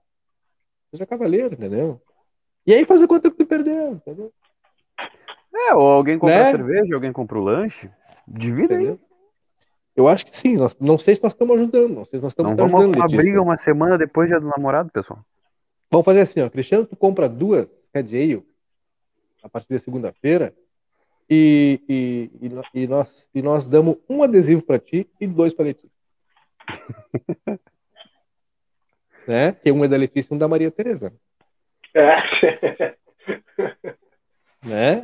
Seja 0.92 1.04
cavaleiro, 1.06 1.54
entendeu? 1.54 2.00
E 2.66 2.72
aí 2.72 2.84
fazer 2.84 3.08
quanto 3.08 3.26
é 3.26 3.30
que 3.30 3.36
tu 3.38 3.46
perdeu, 3.46 3.92
entendeu? 3.94 4.32
É, 5.54 5.74
ou 5.74 5.82
alguém 5.90 6.18
compra 6.18 6.44
Né? 6.44 6.50
cerveja, 6.50 6.94
alguém 6.94 7.12
compra 7.12 7.38
o 7.38 7.42
lanche. 7.42 7.90
Divida 8.28 8.74
aí. 8.74 8.80
entendeu? 8.84 9.00
Eu 9.94 10.08
acho 10.08 10.24
que 10.24 10.36
sim, 10.36 10.56
nós, 10.56 10.74
não 10.80 10.98
sei 10.98 11.16
se 11.16 11.22
nós 11.22 11.32
estamos 11.32 11.56
ajudando, 11.56 11.94
não 11.94 12.04
sei 12.04 12.18
se 12.18 12.22
nós 12.22 12.32
estamos 12.32 12.50
Não 12.52 12.56
vamos 12.56 12.74
ajudando, 12.80 12.96
uma 12.96 13.04
Letícia. 13.06 13.22
briga 13.22 13.42
uma 13.42 13.56
semana 13.56 13.98
depois 13.98 14.28
do 14.28 14.30
dia 14.30 14.40
dos 14.40 14.48
namorados, 14.48 14.90
pessoal. 14.92 15.20
Vamos 15.92 16.06
fazer 16.06 16.22
assim, 16.22 16.40
ó. 16.40 16.48
Cristiano, 16.48 16.86
tu 16.86 16.96
compra 16.96 17.28
duas 17.28 17.90
Red 17.94 18.06
Ale 18.18 18.42
a 19.42 19.48
partir 19.48 19.68
da 19.68 19.78
segunda-feira 19.78 20.54
e, 21.28 21.80
e, 21.86 22.30
e, 22.40 22.82
e 22.82 22.86
nós, 22.86 23.28
e 23.34 23.42
nós 23.42 23.68
damos 23.68 23.98
um 24.08 24.22
adesivo 24.22 24.62
pra 24.62 24.78
ti 24.78 25.06
e 25.20 25.26
dois 25.26 25.52
pra 25.52 25.66
Letícia. 25.66 25.90
né? 29.28 29.52
Que 29.52 29.70
um 29.70 29.84
é 29.84 29.88
da 29.88 29.98
Letícia 29.98 30.32
e 30.32 30.34
um 30.34 30.38
da 30.38 30.48
Maria 30.48 30.70
Tereza. 30.70 31.12
É. 31.94 32.16
Né? 34.64 35.02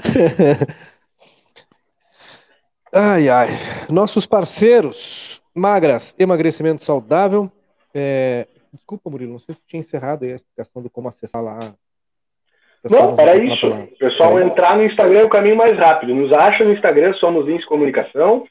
ai, 2.93 3.29
ai. 3.29 3.49
Nossos 3.91 4.25
parceiros, 4.25 5.43
Magras, 5.53 6.15
emagrecimento 6.17 6.85
saudável. 6.85 7.51
É, 7.93 8.47
Desculpa, 8.73 9.11
Murilo, 9.11 9.33
não 9.33 9.39
sei 9.39 9.55
se 9.55 9.61
tinha 9.67 9.81
encerrado 9.81 10.25
aí 10.25 10.33
a 10.33 10.37
explicação 10.37 10.83
de 10.83 10.91
como 10.91 11.09
acessar 11.09 11.43
lá. 11.43 11.59
Não, 12.89 13.15
era 13.19 13.33
Lá 13.33 13.37
isso. 13.37 13.67
O 13.67 13.99
pessoal 13.99 14.41
entrar 14.41 14.77
no 14.77 14.85
Instagram 14.85 15.21
é 15.21 15.25
o 15.25 15.31
caminho 15.31 15.57
mais 15.57 15.77
rápido. 15.77 16.15
Nos 16.15 16.33
acha 16.33 16.65
no 16.65 16.73
Instagram, 16.73 17.13
somos 17.15 17.47
Links 17.47 17.67
Comunicação. 17.67 18.47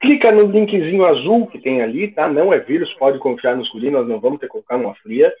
Clica 0.00 0.30
no 0.30 0.46
linkzinho 0.46 1.04
azul 1.04 1.48
que 1.48 1.58
tem 1.58 1.82
ali, 1.82 2.08
tá? 2.08 2.28
Não 2.28 2.52
é 2.52 2.60
vírus, 2.60 2.92
pode 2.94 3.18
confiar 3.18 3.56
nos 3.56 3.68
guri, 3.72 3.90
nós 3.90 4.06
não 4.06 4.20
vamos 4.20 4.38
ter 4.38 4.46
que 4.46 4.52
colocar 4.52 4.78
numa 4.78 4.94
fria. 4.96 5.32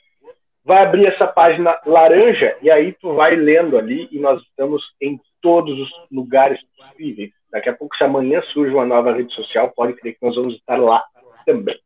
Vai 0.64 0.82
abrir 0.82 1.06
essa 1.06 1.28
página 1.28 1.78
laranja 1.86 2.56
e 2.60 2.68
aí 2.68 2.92
tu 3.00 3.14
vai 3.14 3.36
lendo 3.36 3.78
ali 3.78 4.08
e 4.10 4.18
nós 4.18 4.42
estamos 4.42 4.82
em 5.00 5.20
todos 5.40 5.78
os 5.78 5.88
lugares 6.10 6.58
possíveis. 6.76 7.30
Daqui 7.52 7.68
a 7.68 7.72
pouco, 7.72 7.96
se 7.96 8.02
amanhã 8.02 8.42
surge 8.52 8.74
uma 8.74 8.84
nova 8.84 9.12
rede 9.12 9.32
social, 9.32 9.70
pode 9.70 9.94
crer 9.94 10.14
que 10.14 10.26
nós 10.26 10.34
vamos 10.34 10.54
estar 10.56 10.76
lá 10.76 11.04
também. 11.46 11.78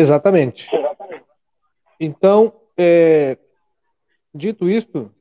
Exatamente. 0.00 0.70
Então, 1.98 2.52
é, 2.76 3.36
dito 4.34 4.68
isto, 4.68 5.12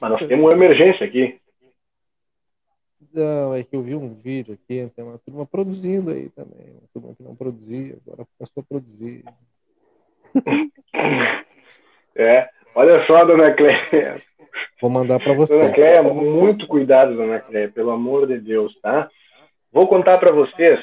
Mas 0.00 0.10
nós 0.10 0.26
temos 0.26 0.44
uma 0.44 0.52
emergência 0.52 1.06
aqui. 1.06 1.40
não, 3.12 3.54
é 3.54 3.62
que 3.64 3.74
eu 3.74 3.82
vi 3.82 3.94
um 3.94 4.14
vídeo 4.14 4.54
aqui, 4.54 4.90
tem 4.94 5.04
uma 5.04 5.18
turma 5.18 5.46
produzindo 5.46 6.10
aí 6.10 6.28
também, 6.30 6.72
uma 6.72 6.88
turma 6.92 7.14
que 7.14 7.22
não 7.22 7.34
produzia, 7.34 7.96
agora 8.06 8.26
começou 8.36 8.62
a 8.62 8.66
produzir. 8.68 9.24
É. 12.18 12.48
Olha 12.74 13.06
só, 13.06 13.26
dona 13.26 13.52
Cléia. 13.52 14.22
Vou 14.80 14.88
mandar 14.88 15.18
para 15.18 15.34
Dona 15.34 15.46
você. 15.46 15.72
Cléia, 15.72 16.02
muito 16.02 16.66
cuidado, 16.66 17.14
dona 17.14 17.40
Cléia, 17.40 17.70
pelo 17.70 17.90
amor 17.90 18.26
de 18.26 18.40
Deus, 18.40 18.74
tá? 18.80 19.10
Vou 19.70 19.86
contar 19.86 20.16
para 20.16 20.32
vocês. 20.32 20.80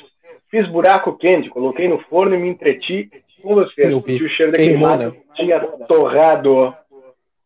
Fiz 0.54 0.68
buraco 0.68 1.18
quente, 1.18 1.50
coloquei 1.50 1.88
no 1.88 1.98
forno 2.04 2.36
e 2.36 2.38
me 2.38 2.48
entreti 2.48 3.10
com 3.42 3.56
vocês. 3.56 3.92
Senti 3.92 4.24
o 4.24 4.30
cheiro 4.30 4.52
de 4.52 4.60
Queimou, 4.60 4.88
queimado, 4.88 5.04
né? 5.16 5.22
tinha 5.36 5.60
torrado. 5.88 6.72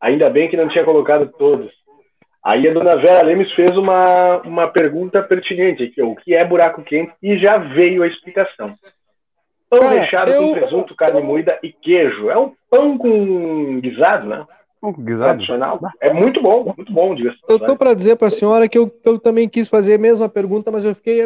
Ainda 0.01 0.29
bem 0.29 0.49
que 0.49 0.57
não 0.57 0.67
tinha 0.67 0.83
colocado 0.83 1.31
todos. 1.39 1.71
Aí 2.43 2.67
a 2.67 2.73
dona 2.73 2.97
Vera 2.97 3.23
Lemes 3.23 3.49
fez 3.53 3.77
uma, 3.77 4.41
uma 4.41 4.67
pergunta 4.67 5.23
pertinente 5.23 5.83
aqui, 5.83 6.01
o 6.01 6.17
que 6.17 6.35
é 6.35 6.43
buraco 6.43 6.83
quente, 6.83 7.13
e 7.23 7.37
já 7.37 7.57
veio 7.57 8.03
a 8.03 8.07
explicação. 8.07 8.73
Pão 9.69 9.79
Cara, 9.79 9.99
recheado 10.01 10.31
eu- 10.31 10.41
com 10.41 10.51
presunto, 10.51 10.93
carne 10.93 11.21
moída 11.21 11.57
e 11.63 11.71
queijo. 11.71 12.29
É 12.29 12.37
um 12.37 12.51
pão 12.69 12.97
com 12.97 13.79
guisado, 13.79 14.27
né? 14.27 14.45
Um 14.83 14.91
guisado. 14.91 15.31
Tradicional. 15.31 15.79
É 16.01 16.11
muito 16.11 16.41
bom, 16.41 16.73
muito 16.75 16.91
bom, 16.91 17.15
diga-se. 17.15 17.37
de 17.37 17.43
Eu 17.53 17.57
tô 17.57 17.77
para 17.77 17.93
dizer 17.93 18.17
para 18.17 18.27
a 18.27 18.31
senhora 18.31 18.67
que 18.67 18.77
eu, 18.77 18.89
que 18.89 19.07
eu 19.07 19.17
também 19.17 19.47
quis 19.47 19.69
fazer 19.69 19.93
a 19.93 19.97
mesma 19.97 20.27
pergunta, 20.27 20.69
mas 20.69 20.83
eu 20.83 20.93
fiquei 20.93 21.25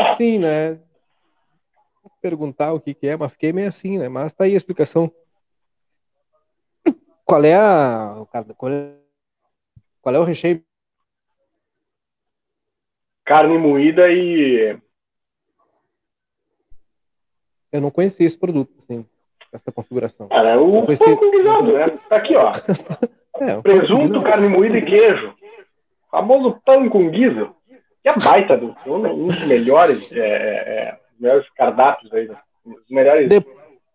assim, 0.00 0.38
né? 0.38 0.78
Perguntar 2.20 2.72
o 2.72 2.80
que 2.80 2.94
que 2.94 3.06
é, 3.06 3.16
mas 3.16 3.32
fiquei 3.32 3.52
meio 3.52 3.68
assim, 3.68 3.98
né? 3.98 4.08
Mas 4.08 4.32
tá 4.32 4.44
aí 4.44 4.54
a 4.54 4.56
explicação. 4.56 5.12
Qual 7.24 7.42
é 7.44 7.54
a 7.54 8.26
qual 8.56 8.72
é, 8.72 8.94
qual 10.00 10.14
é 10.14 10.18
o 10.18 10.24
recheio? 10.24 10.62
carne 13.24 13.56
moída 13.58 14.10
e 14.10 14.78
Eu 17.72 17.80
não 17.80 17.90
conhecia 17.90 18.26
esse 18.26 18.38
produto, 18.38 18.72
assim, 18.82 19.04
essa 19.52 19.72
configuração. 19.72 20.28
cara, 20.28 20.60
o 20.60 20.86
pão 20.86 20.96
sim. 20.96 21.16
com 21.16 21.30
guisado, 21.32 21.72
né? 21.72 21.88
Tá 22.08 22.16
aqui, 22.16 22.36
ó. 22.36 22.52
É, 23.36 23.60
Presunto, 23.60 24.22
carne 24.22 24.48
moída 24.48 24.78
e 24.78 24.84
queijo. 24.84 25.34
Famoso 26.08 26.60
pão 26.64 26.88
com 26.88 27.10
guiso. 27.10 27.52
Que 28.04 28.10
é 28.10 28.16
baita 28.18 28.56
do 28.56 28.76
um 28.86 29.26
dos 29.26 29.44
melhores, 29.46 30.12
é, 30.12 30.18
é, 30.18 30.20
é, 30.20 30.96
melhores 31.18 31.48
cardápios 31.56 32.12
aí, 32.12 32.28
né? 32.28 32.36
os 32.64 32.88
melhores 32.90 33.28
De- 33.28 33.44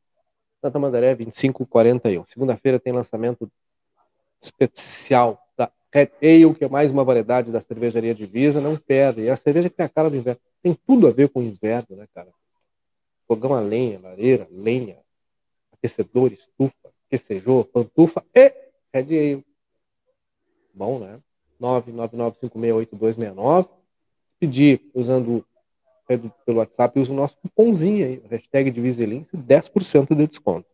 Santa 0.60 0.78
Mandaré 0.78 1.16
2541. 1.16 2.24
Segunda-feira 2.26 2.78
tem 2.78 2.92
lançamento 2.92 3.50
especial 4.40 5.42
da 5.56 5.68
Red 5.92 6.08
Ale, 6.22 6.54
que 6.54 6.64
é 6.64 6.68
mais 6.68 6.90
uma 6.90 7.04
variedade 7.04 7.52
da 7.52 7.60
cervejaria 7.60 8.14
Divisa, 8.14 8.58
não 8.60 8.76
perde. 8.76 9.22
E 9.22 9.30
a 9.30 9.36
cerveja 9.36 9.68
que 9.68 9.76
tem 9.76 9.84
a 9.84 9.88
cara 9.88 10.08
do 10.08 10.16
inverno, 10.16 10.40
tem 10.62 10.74
tudo 10.86 11.06
a 11.06 11.10
ver 11.10 11.28
com 11.28 11.40
o 11.40 11.42
inverno, 11.42 11.96
né, 11.96 12.06
cara? 12.14 12.30
Fogão 13.28 13.52
a 13.54 13.60
lenha, 13.60 14.00
lareira, 14.00 14.48
lenha, 14.50 14.96
aquecedor, 15.72 16.32
estufa, 16.32 16.72
aquecejor, 17.06 17.66
pantufa 17.66 18.24
e 18.34 18.54
Red 18.92 19.02
Ale. 19.02 19.44
Bom, 20.72 20.98
né? 20.98 21.20
999568269. 21.60 23.68
Pedir 24.40 24.80
usando 24.94 25.44
pelo 26.44 26.58
WhatsApp, 26.58 26.98
usa 26.98 27.12
o 27.12 27.16
nosso 27.16 27.36
cupomzinho 27.38 28.04
aí, 28.04 28.22
hashtag 28.28 28.70
Diviselince, 28.70 29.36
10% 29.36 30.14
de 30.14 30.26
desconto. 30.26 30.68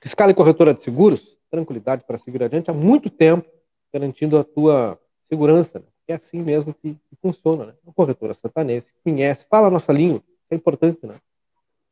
Fiscal 0.00 0.30
e 0.30 0.34
corretora 0.34 0.72
de 0.72 0.82
seguros, 0.82 1.35
tranquilidade 1.50 2.04
para 2.04 2.18
seguir 2.18 2.42
adiante 2.42 2.70
há 2.70 2.74
muito 2.74 3.10
tempo, 3.10 3.48
garantindo 3.92 4.38
a 4.38 4.44
tua 4.44 4.98
segurança. 5.24 5.78
Né? 5.78 5.84
É 6.08 6.14
assim 6.14 6.42
mesmo 6.42 6.74
que, 6.74 6.92
que 6.94 7.16
funciona, 7.20 7.66
né? 7.66 7.72
Uma 7.84 7.92
corretora 7.92 8.34
santanense, 8.34 8.92
conhece, 9.02 9.44
fala 9.48 9.68
a 9.68 9.70
nossa 9.70 9.92
língua, 9.92 10.18
isso 10.18 10.52
é 10.52 10.54
importante, 10.54 11.04
né? 11.04 11.16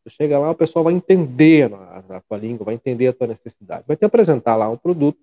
Você 0.04 0.10
chega 0.10 0.38
lá, 0.38 0.50
o 0.50 0.54
pessoal 0.54 0.84
vai 0.84 0.92
entender 0.92 1.72
a, 1.72 2.04
a 2.16 2.20
tua 2.20 2.36
língua, 2.36 2.66
vai 2.66 2.74
entender 2.74 3.08
a 3.08 3.12
tua 3.12 3.26
necessidade, 3.26 3.84
vai 3.88 3.96
te 3.96 4.04
apresentar 4.04 4.54
lá 4.54 4.68
um 4.68 4.76
produto 4.76 5.18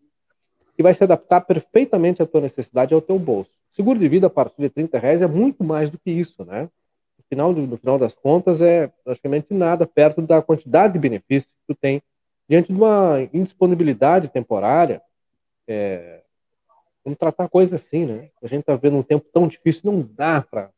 que 0.75 0.81
vai 0.81 0.93
se 0.93 1.03
adaptar 1.03 1.41
perfeitamente 1.41 2.21
à 2.21 2.25
tua 2.25 2.41
necessidade 2.41 2.93
e 2.93 2.95
ao 2.95 3.01
teu 3.01 3.19
bolso. 3.19 3.51
Seguro 3.71 3.99
de 3.99 4.07
vida 4.09 4.27
a 4.27 4.29
partir 4.29 4.61
de 4.61 4.69
30 4.69 4.97
reais 4.97 5.21
é 5.21 5.27
muito 5.27 5.63
mais 5.63 5.89
do 5.89 5.97
que 5.97 6.11
isso, 6.11 6.43
né? 6.43 6.63
No 7.17 7.23
final, 7.29 7.53
no 7.53 7.77
final 7.77 7.97
das 7.97 8.13
contas, 8.15 8.59
é 8.59 8.91
praticamente 9.03 9.53
nada 9.53 9.85
perto 9.85 10.21
da 10.21 10.41
quantidade 10.41 10.93
de 10.93 10.99
benefícios 10.99 11.53
que 11.53 11.73
tu 11.73 11.79
tem 11.79 12.01
diante 12.51 12.73
de 12.73 12.77
uma 12.77 13.29
indisponibilidade 13.33 14.27
temporária. 14.27 15.01
É, 15.65 16.21
vamos 17.01 17.17
tratar 17.17 17.47
coisa 17.47 17.77
assim, 17.77 18.05
né? 18.05 18.29
A 18.43 18.47
gente 18.47 18.59
está 18.59 18.75
vendo 18.75 18.97
um 18.97 19.03
tempo 19.03 19.25
tão 19.31 19.47
difícil, 19.47 19.89
não 19.89 20.01
dá 20.01 20.41
para 20.41 20.69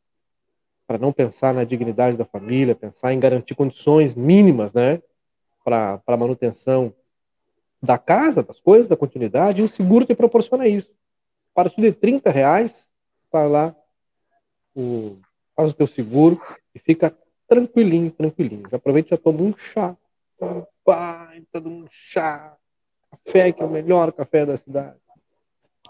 para 0.86 1.00
não 1.00 1.12
pensar 1.12 1.54
na 1.54 1.64
dignidade 1.64 2.18
da 2.18 2.26
família, 2.26 2.76
pensar 2.76 3.14
em 3.14 3.20
garantir 3.20 3.56
condições 3.56 4.14
mínimas, 4.14 4.74
né, 4.74 5.02
para 5.64 6.00
a 6.06 6.18
manutenção 6.18 6.94
da 7.82 7.98
casa, 7.98 8.44
das 8.44 8.60
coisas, 8.60 8.90
da 8.90 8.98
continuidade, 8.98 9.62
e 9.62 9.64
o 9.64 9.70
seguro 9.70 10.06
te 10.06 10.14
proporciona 10.14 10.68
isso. 10.68 10.92
A 11.54 11.64
partir 11.64 11.82
de 11.82 11.94
30 11.94 12.30
reais, 12.30 12.88
vai 13.32 13.48
lá, 13.48 13.74
o, 14.76 15.18
faz 15.56 15.72
o 15.72 15.76
teu 15.76 15.88
seguro 15.88 16.40
e 16.76 16.80
fica 16.80 17.18
tranquilinho, 17.48 18.12
tranquilinho. 18.12 18.70
Já 18.70 18.76
aproveita 18.76 19.08
e 19.08 19.12
já 19.12 19.18
toma 19.18 19.42
um 19.42 19.58
chá. 19.58 19.98
Um 20.44 20.66
baita 20.86 21.62
de 21.62 21.68
um 21.68 21.86
chá. 21.90 22.56
Café, 23.26 23.52
que 23.52 23.62
é 23.62 23.66
o 23.66 23.70
melhor 23.70 24.12
café 24.12 24.44
da 24.46 24.58
cidade. 24.58 24.98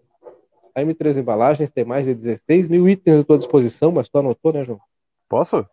A 0.74 0.82
M3 0.82 1.18
Embalagens 1.18 1.70
tem 1.70 1.84
mais 1.84 2.06
de 2.06 2.14
16 2.14 2.68
mil 2.68 2.88
itens 2.88 3.20
à 3.20 3.24
tua 3.24 3.38
disposição, 3.38 3.92
mas 3.92 4.08
tu 4.08 4.18
anotou, 4.18 4.52
né, 4.52 4.64
João? 4.64 4.80
Posso? 5.28 5.66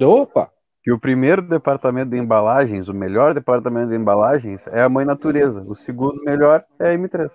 Opa! 0.00 0.50
Que 0.82 0.92
o 0.92 1.00
primeiro 1.00 1.42
departamento 1.42 2.10
de 2.10 2.18
embalagens, 2.18 2.88
o 2.88 2.94
melhor 2.94 3.34
departamento 3.34 3.90
de 3.90 3.96
embalagens, 3.96 4.66
é 4.68 4.82
a 4.82 4.88
Mãe 4.88 5.04
Natureza. 5.04 5.64
O 5.66 5.74
segundo 5.74 6.22
melhor 6.22 6.64
é 6.78 6.90
a 6.90 6.94
M3. 6.94 7.32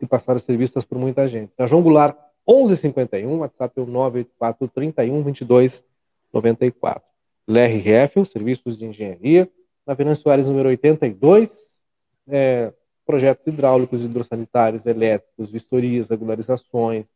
e 0.01 0.07
passarem 0.07 0.37
a 0.37 0.45
ser 0.45 0.57
vistas 0.57 0.85
por 0.85 0.99
muita 0.99 1.29
gente. 1.29 1.53
Na 1.57 1.67
João 1.67 1.83
Goulart, 1.83 2.17
1151, 2.47 3.39
WhatsApp 3.39 3.79
é 3.79 3.83
o 3.83 3.87
984 3.87 4.69
31 4.69 5.23
22 5.23 5.85
94. 6.33 7.03
LRF, 7.47 8.25
serviços 8.25 8.79
de 8.79 8.87
engenharia, 8.87 9.51
na 9.87 9.95
Venâncio 9.95 10.23
Soares, 10.23 10.47
número 10.47 10.69
82, 10.69 11.72
é, 12.29 12.73
projetos 13.05 13.47
hidráulicos, 13.47 14.05
hidrossanitários, 14.05 14.87
elétricos, 14.87 15.51
vistorias, 15.51 16.09
regularizações, 16.09 17.11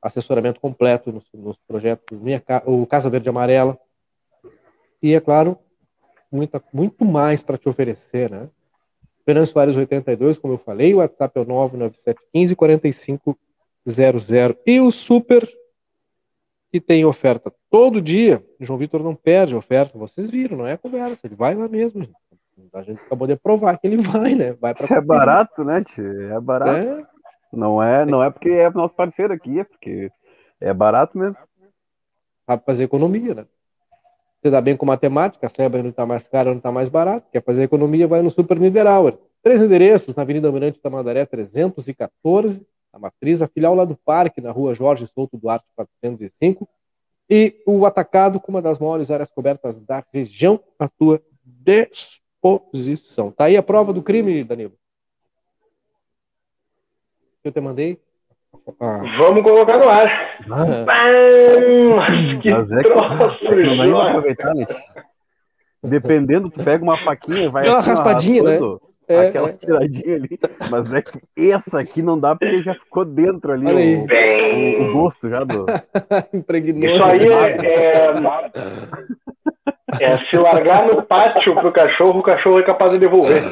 assessoramento 0.00 0.60
completo 0.60 1.12
nos, 1.12 1.24
nos 1.32 1.56
projetos 1.66 2.20
Minha, 2.20 2.42
o 2.66 2.86
Casa 2.86 3.08
Verde 3.08 3.28
Amarela. 3.28 3.78
E, 5.02 5.14
é 5.14 5.20
claro, 5.20 5.58
muita, 6.30 6.62
muito 6.72 7.04
mais 7.04 7.42
para 7.42 7.58
te 7.58 7.68
oferecer, 7.68 8.30
né? 8.30 8.48
Fernando 9.24 9.46
Soares 9.46 9.76
82, 9.76 10.38
como 10.38 10.54
eu 10.54 10.58
falei, 10.58 10.92
o 10.94 10.98
WhatsApp 10.98 11.38
é 11.38 11.42
o 11.42 11.44
99715 11.44 12.56
4500. 12.56 13.36
E 14.66 14.80
o 14.80 14.90
Super, 14.90 15.48
que 16.72 16.80
tem 16.80 17.04
oferta 17.04 17.52
todo 17.70 18.00
dia. 18.00 18.44
João 18.58 18.78
Vitor 18.78 19.02
não 19.02 19.14
perde 19.14 19.54
oferta. 19.54 19.96
Vocês 19.96 20.28
viram, 20.30 20.56
não 20.56 20.66
é 20.66 20.76
conversa. 20.76 21.26
Ele 21.26 21.36
vai 21.36 21.54
lá 21.54 21.68
mesmo. 21.68 22.02
gente. 22.02 22.21
A 22.72 22.82
gente 22.82 23.00
acabou 23.02 23.26
de 23.26 23.36
provar 23.36 23.78
que 23.78 23.86
ele 23.86 23.96
vai, 23.98 24.34
né? 24.34 24.52
Vai 24.52 24.74
pra 24.74 24.84
Isso 24.84 24.94
é 24.94 25.00
barato, 25.00 25.64
né, 25.64 25.82
tio? 25.82 26.32
É 26.32 26.40
barato. 26.40 26.86
É, 26.86 27.06
Não, 27.52 27.82
é, 27.82 28.04
não 28.04 28.22
é 28.22 28.30
porque 28.30 28.50
é 28.50 28.70
nosso 28.70 28.94
parceiro 28.94 29.32
aqui, 29.32 29.60
é 29.60 29.64
porque 29.64 30.10
é 30.60 30.72
barato 30.72 31.18
mesmo. 31.18 31.36
sabe 32.46 32.62
fazer 32.64 32.84
economia, 32.84 33.34
né? 33.34 33.46
Você 34.40 34.50
dá 34.50 34.60
bem 34.60 34.76
com 34.76 34.84
matemática, 34.84 35.48
sabe 35.48 35.78
onde 35.78 35.88
está 35.88 36.04
mais 36.04 36.26
caro, 36.26 36.50
onde 36.50 36.58
está 36.58 36.72
mais 36.72 36.88
barato. 36.88 37.30
Quer 37.30 37.42
fazer 37.44 37.62
economia, 37.62 38.08
vai 38.08 38.22
no 38.22 38.30
Super 38.30 38.58
Niederauer. 38.58 39.16
Três 39.42 39.62
endereços, 39.62 40.14
na 40.16 40.22
Avenida 40.22 40.48
Almirante 40.48 40.80
Tamandaré 40.80 41.24
314, 41.24 42.66
a 42.92 42.98
Matriz, 42.98 43.40
a 43.40 43.48
filial 43.48 43.74
lá 43.74 43.84
do 43.84 43.96
Parque, 43.96 44.40
na 44.40 44.50
rua 44.50 44.74
Jorge 44.74 45.06
Souto 45.06 45.36
Duarte 45.36 45.66
405, 45.76 46.68
e 47.30 47.62
o 47.66 47.86
atacado 47.86 48.38
com 48.40 48.52
uma 48.52 48.60
das 48.60 48.78
maiores 48.78 49.10
áreas 49.10 49.30
cobertas 49.30 49.80
da 49.80 50.04
região 50.12 50.60
à 50.78 50.88
tua 50.88 51.22
disposição. 52.42 53.30
Tá 53.30 53.44
aí 53.44 53.56
a 53.56 53.62
prova 53.62 53.92
do 53.92 54.02
crime, 54.02 54.42
Danilo. 54.44 54.72
Que 57.42 57.48
eu 57.48 57.52
te 57.52 57.60
mandei? 57.60 57.98
Ah, 58.78 59.02
Vamos 59.18 59.42
colocar 59.42 59.78
no 59.78 59.88
ar. 59.88 60.38
ah, 60.50 60.84
Bam! 60.84 62.40
Que 62.40 62.50
Mas 62.50 62.72
é 62.72 62.82
que 62.82 62.90
troço, 62.90 63.44
não 63.86 64.00
aproveitar, 64.00 64.54
né? 64.54 64.66
Dependendo, 65.82 66.48
tu 66.50 66.62
pega 66.62 66.84
uma 66.84 66.98
faquinha 66.98 67.44
e 67.44 67.48
vai 67.48 67.66
uma 67.66 67.78
assim, 67.78 67.90
raspadinha, 67.90 68.42
né? 68.42 68.58
É, 69.08 69.28
aquela 69.28 69.48
é. 69.48 69.52
tiradinha 69.52 70.16
ali. 70.16 70.38
Mas 70.70 70.94
é 70.94 71.02
que 71.02 71.20
essa 71.36 71.80
aqui 71.80 72.02
não 72.02 72.18
dá 72.18 72.36
porque 72.36 72.62
já 72.62 72.74
ficou 72.74 73.04
dentro 73.04 73.52
ali 73.52 73.66
o, 73.66 74.06
o, 74.06 74.90
o 74.90 74.92
gosto 74.92 75.28
já 75.28 75.42
do. 75.42 75.66
impregnou. 76.32 76.88
Isso 76.88 77.02
aí 77.02 77.26
é, 77.26 77.56
é, 77.66 78.12
é 80.00 80.18
se 80.30 80.36
largar 80.36 80.86
no 80.86 81.02
pátio 81.02 81.54
pro 81.54 81.72
cachorro, 81.72 82.20
o 82.20 82.22
cachorro 82.22 82.60
é 82.60 82.62
capaz 82.62 82.92
de 82.92 82.98
devolver. 82.98 83.42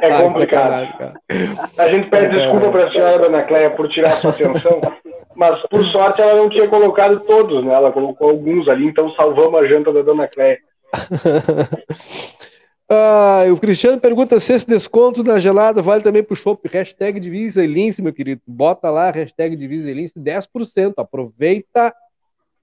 É 0.00 0.22
complicado. 0.22 0.88
A 1.78 1.92
gente 1.92 2.10
pede 2.10 2.36
desculpa 2.36 2.70
para 2.70 2.88
a 2.88 2.92
senhora 2.92 3.18
Dona 3.18 3.42
Cléia 3.42 3.70
por 3.70 3.88
tirar 3.88 4.10
sua 4.16 4.30
atenção, 4.30 4.80
mas 5.34 5.60
por 5.68 5.84
sorte 5.86 6.20
ela 6.20 6.34
não 6.34 6.48
tinha 6.48 6.68
colocado 6.68 7.20
todos, 7.20 7.64
né? 7.64 7.72
Ela 7.72 7.92
colocou 7.92 8.30
alguns 8.30 8.68
ali, 8.68 8.86
então 8.86 9.10
salvamos 9.12 9.60
a 9.60 9.66
janta 9.66 9.92
da 9.92 10.02
Dona 10.02 10.28
Cléia. 10.28 10.58
Ah, 12.88 13.42
o 13.52 13.58
Cristiano 13.58 14.00
pergunta 14.00 14.38
se 14.38 14.52
esse 14.52 14.64
desconto 14.64 15.24
da 15.24 15.38
gelada 15.38 15.82
vale 15.82 16.04
também 16.04 16.22
pro 16.22 16.36
shopping. 16.36 16.68
Hashtag 16.68 17.18
Divisa 17.18 17.64
e 17.64 17.66
Lince, 17.66 18.00
meu 18.00 18.12
querido. 18.12 18.40
Bota 18.46 18.90
lá, 18.90 19.10
hashtag 19.10 19.56
Divisa 19.56 19.90
e 19.90 19.94
Lince, 19.94 20.14
10%. 20.16 20.94
Aproveita, 20.96 21.92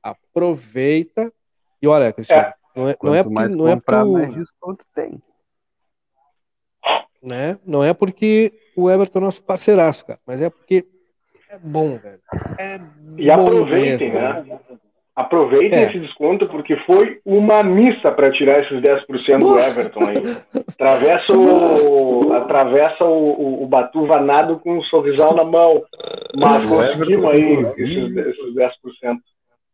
aproveita. 0.02 1.30
E 1.84 1.88
olha, 1.88 2.14
Cristiano, 2.14 2.54
não 2.76 2.88
é, 2.90 2.96
não 3.04 3.14
é 3.14 3.22
porque, 3.24 3.34
mais 3.36 3.54
não 3.54 3.68
é 3.68 3.76
comprar, 3.76 4.04
por- 4.06 4.14
mais 4.14 4.34
desconto 4.34 4.86
tem. 4.96 5.22
né? 7.22 7.58
Não 7.66 7.84
é 7.84 7.94
porque 7.94 8.54
o 8.76 8.90
Everton 8.90 9.20
é 9.20 9.22
nosso 9.24 9.44
parceiraço, 9.44 10.06
cara, 10.06 10.20
mas 10.26 10.42
é 10.42 10.50
porque 10.50 10.86
é 11.50 11.58
bom, 11.60 11.98
velho. 11.98 12.20
É 12.58 12.80
E 13.18 13.28
bom 13.28 13.48
aproveitem, 13.48 14.12
mesmo. 14.14 14.44
né? 14.50 14.60
Aproveitem 15.16 15.78
É. 15.78 15.90
esse 15.90 16.00
desconto, 16.00 16.48
porque 16.48 16.76
foi 16.88 17.20
uma 17.24 17.62
missa 17.62 18.12
para 18.12 18.32
tirar 18.32 18.62
esses 18.64 18.82
10% 18.82 19.40
do 19.40 19.60
Everton 19.60 20.00
aí. 20.10 20.38
Atravessa 20.72 21.34
o, 21.34 22.34
atravessa 22.34 23.04
o, 23.06 23.10
o, 23.60 23.64
o 23.64 23.68
Batuva 23.68 24.20
nado 24.20 24.60
com 24.60 24.76
um 24.80 24.82
sorrisal 24.84 25.36
na 25.36 25.44
mão. 25.44 25.84
Mas 26.36 26.66
conseguimos 26.66 27.26
aí 27.30 27.54
esses, 27.62 27.78
esses 27.78 28.56
10%. 28.56 29.18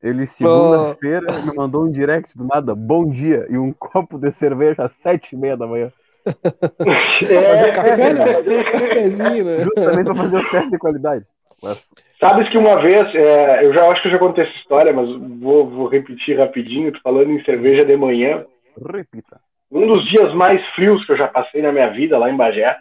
Ele, 0.01 0.25
segunda-feira, 0.25 1.27
me 1.41 1.53
mandou 1.53 1.85
um 1.85 1.91
direct 1.91 2.37
do 2.37 2.45
nada, 2.45 2.73
bom 2.73 3.05
dia, 3.09 3.45
e 3.49 3.57
um 3.57 3.71
copo 3.77 4.17
de 4.17 4.31
cerveja 4.31 4.83
às 4.83 4.93
sete 4.93 5.35
e 5.35 5.37
meia 5.37 5.57
da 5.57 5.67
manhã. 5.67 5.91
Fazer 6.23 7.73
café, 7.73 8.13
né? 8.13 8.63
Cafezinho, 8.71 9.45
né? 9.45 9.59
Justamente 9.63 10.05
para 10.05 10.15
fazer 10.15 10.37
o 10.37 10.49
teste 10.49 10.71
de 10.71 10.77
qualidade. 10.77 11.25
Mas, 11.61 11.93
Sabes 12.19 12.49
que 12.49 12.57
uma 12.57 12.81
vez, 12.81 13.15
é, 13.15 13.65
eu 13.65 13.73
já 13.73 13.89
acho 13.89 14.01
que 14.01 14.09
eu 14.09 14.11
já 14.11 14.19
contei 14.19 14.43
essa 14.43 14.55
história, 14.57 14.91
mas 14.91 15.09
vou, 15.39 15.69
vou 15.69 15.87
repetir 15.87 16.37
rapidinho, 16.37 16.91
falando 17.01 17.31
em 17.31 17.43
cerveja 17.43 17.85
de 17.85 17.95
manhã. 17.95 18.45
repita. 18.93 19.39
um 19.71 19.87
dos 19.87 20.05
dias 20.09 20.33
mais 20.33 20.61
frios 20.75 21.05
que 21.05 21.13
eu 21.13 21.17
já 21.17 21.27
passei 21.27 21.61
na 21.61 21.71
minha 21.71 21.89
vida 21.89 22.17
lá 22.17 22.29
em 22.29 22.35
Bagé. 22.35 22.77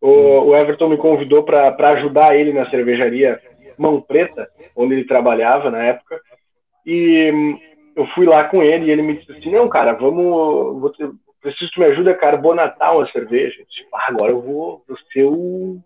O, 0.00 0.48
o 0.48 0.56
Everton 0.56 0.88
me 0.88 0.96
convidou 0.98 1.42
para 1.42 1.74
ajudar 1.92 2.36
ele 2.36 2.52
na 2.52 2.68
cervejaria 2.68 3.40
Mão 3.78 4.00
Preta, 4.00 4.48
onde 4.76 4.94
ele 4.94 5.04
trabalhava 5.04 5.70
na 5.70 5.82
época. 5.84 6.20
E 6.84 7.30
hum, 7.32 7.58
eu 7.96 8.06
fui 8.08 8.26
lá 8.26 8.44
com 8.44 8.62
ele 8.62 8.86
e 8.86 8.90
ele 8.90 9.02
me 9.02 9.18
disse 9.18 9.32
assim: 9.32 9.50
Não, 9.50 9.68
cara, 9.68 9.92
vamos. 9.92 10.80
Vou 10.80 10.90
ter, 10.90 11.10
preciso 11.42 11.70
que 11.72 11.80
me 11.80 11.86
ajude 11.86 12.08
a 12.08 12.16
carbonatar 12.16 12.96
uma 12.96 13.10
cerveja. 13.10 13.60
Eu 13.60 13.66
disse, 13.66 13.86
ah, 13.92 14.06
agora 14.08 14.30
eu 14.30 14.40
vou, 14.40 14.82
vou 14.88 14.96
ser 15.12 15.24
o 15.24 15.80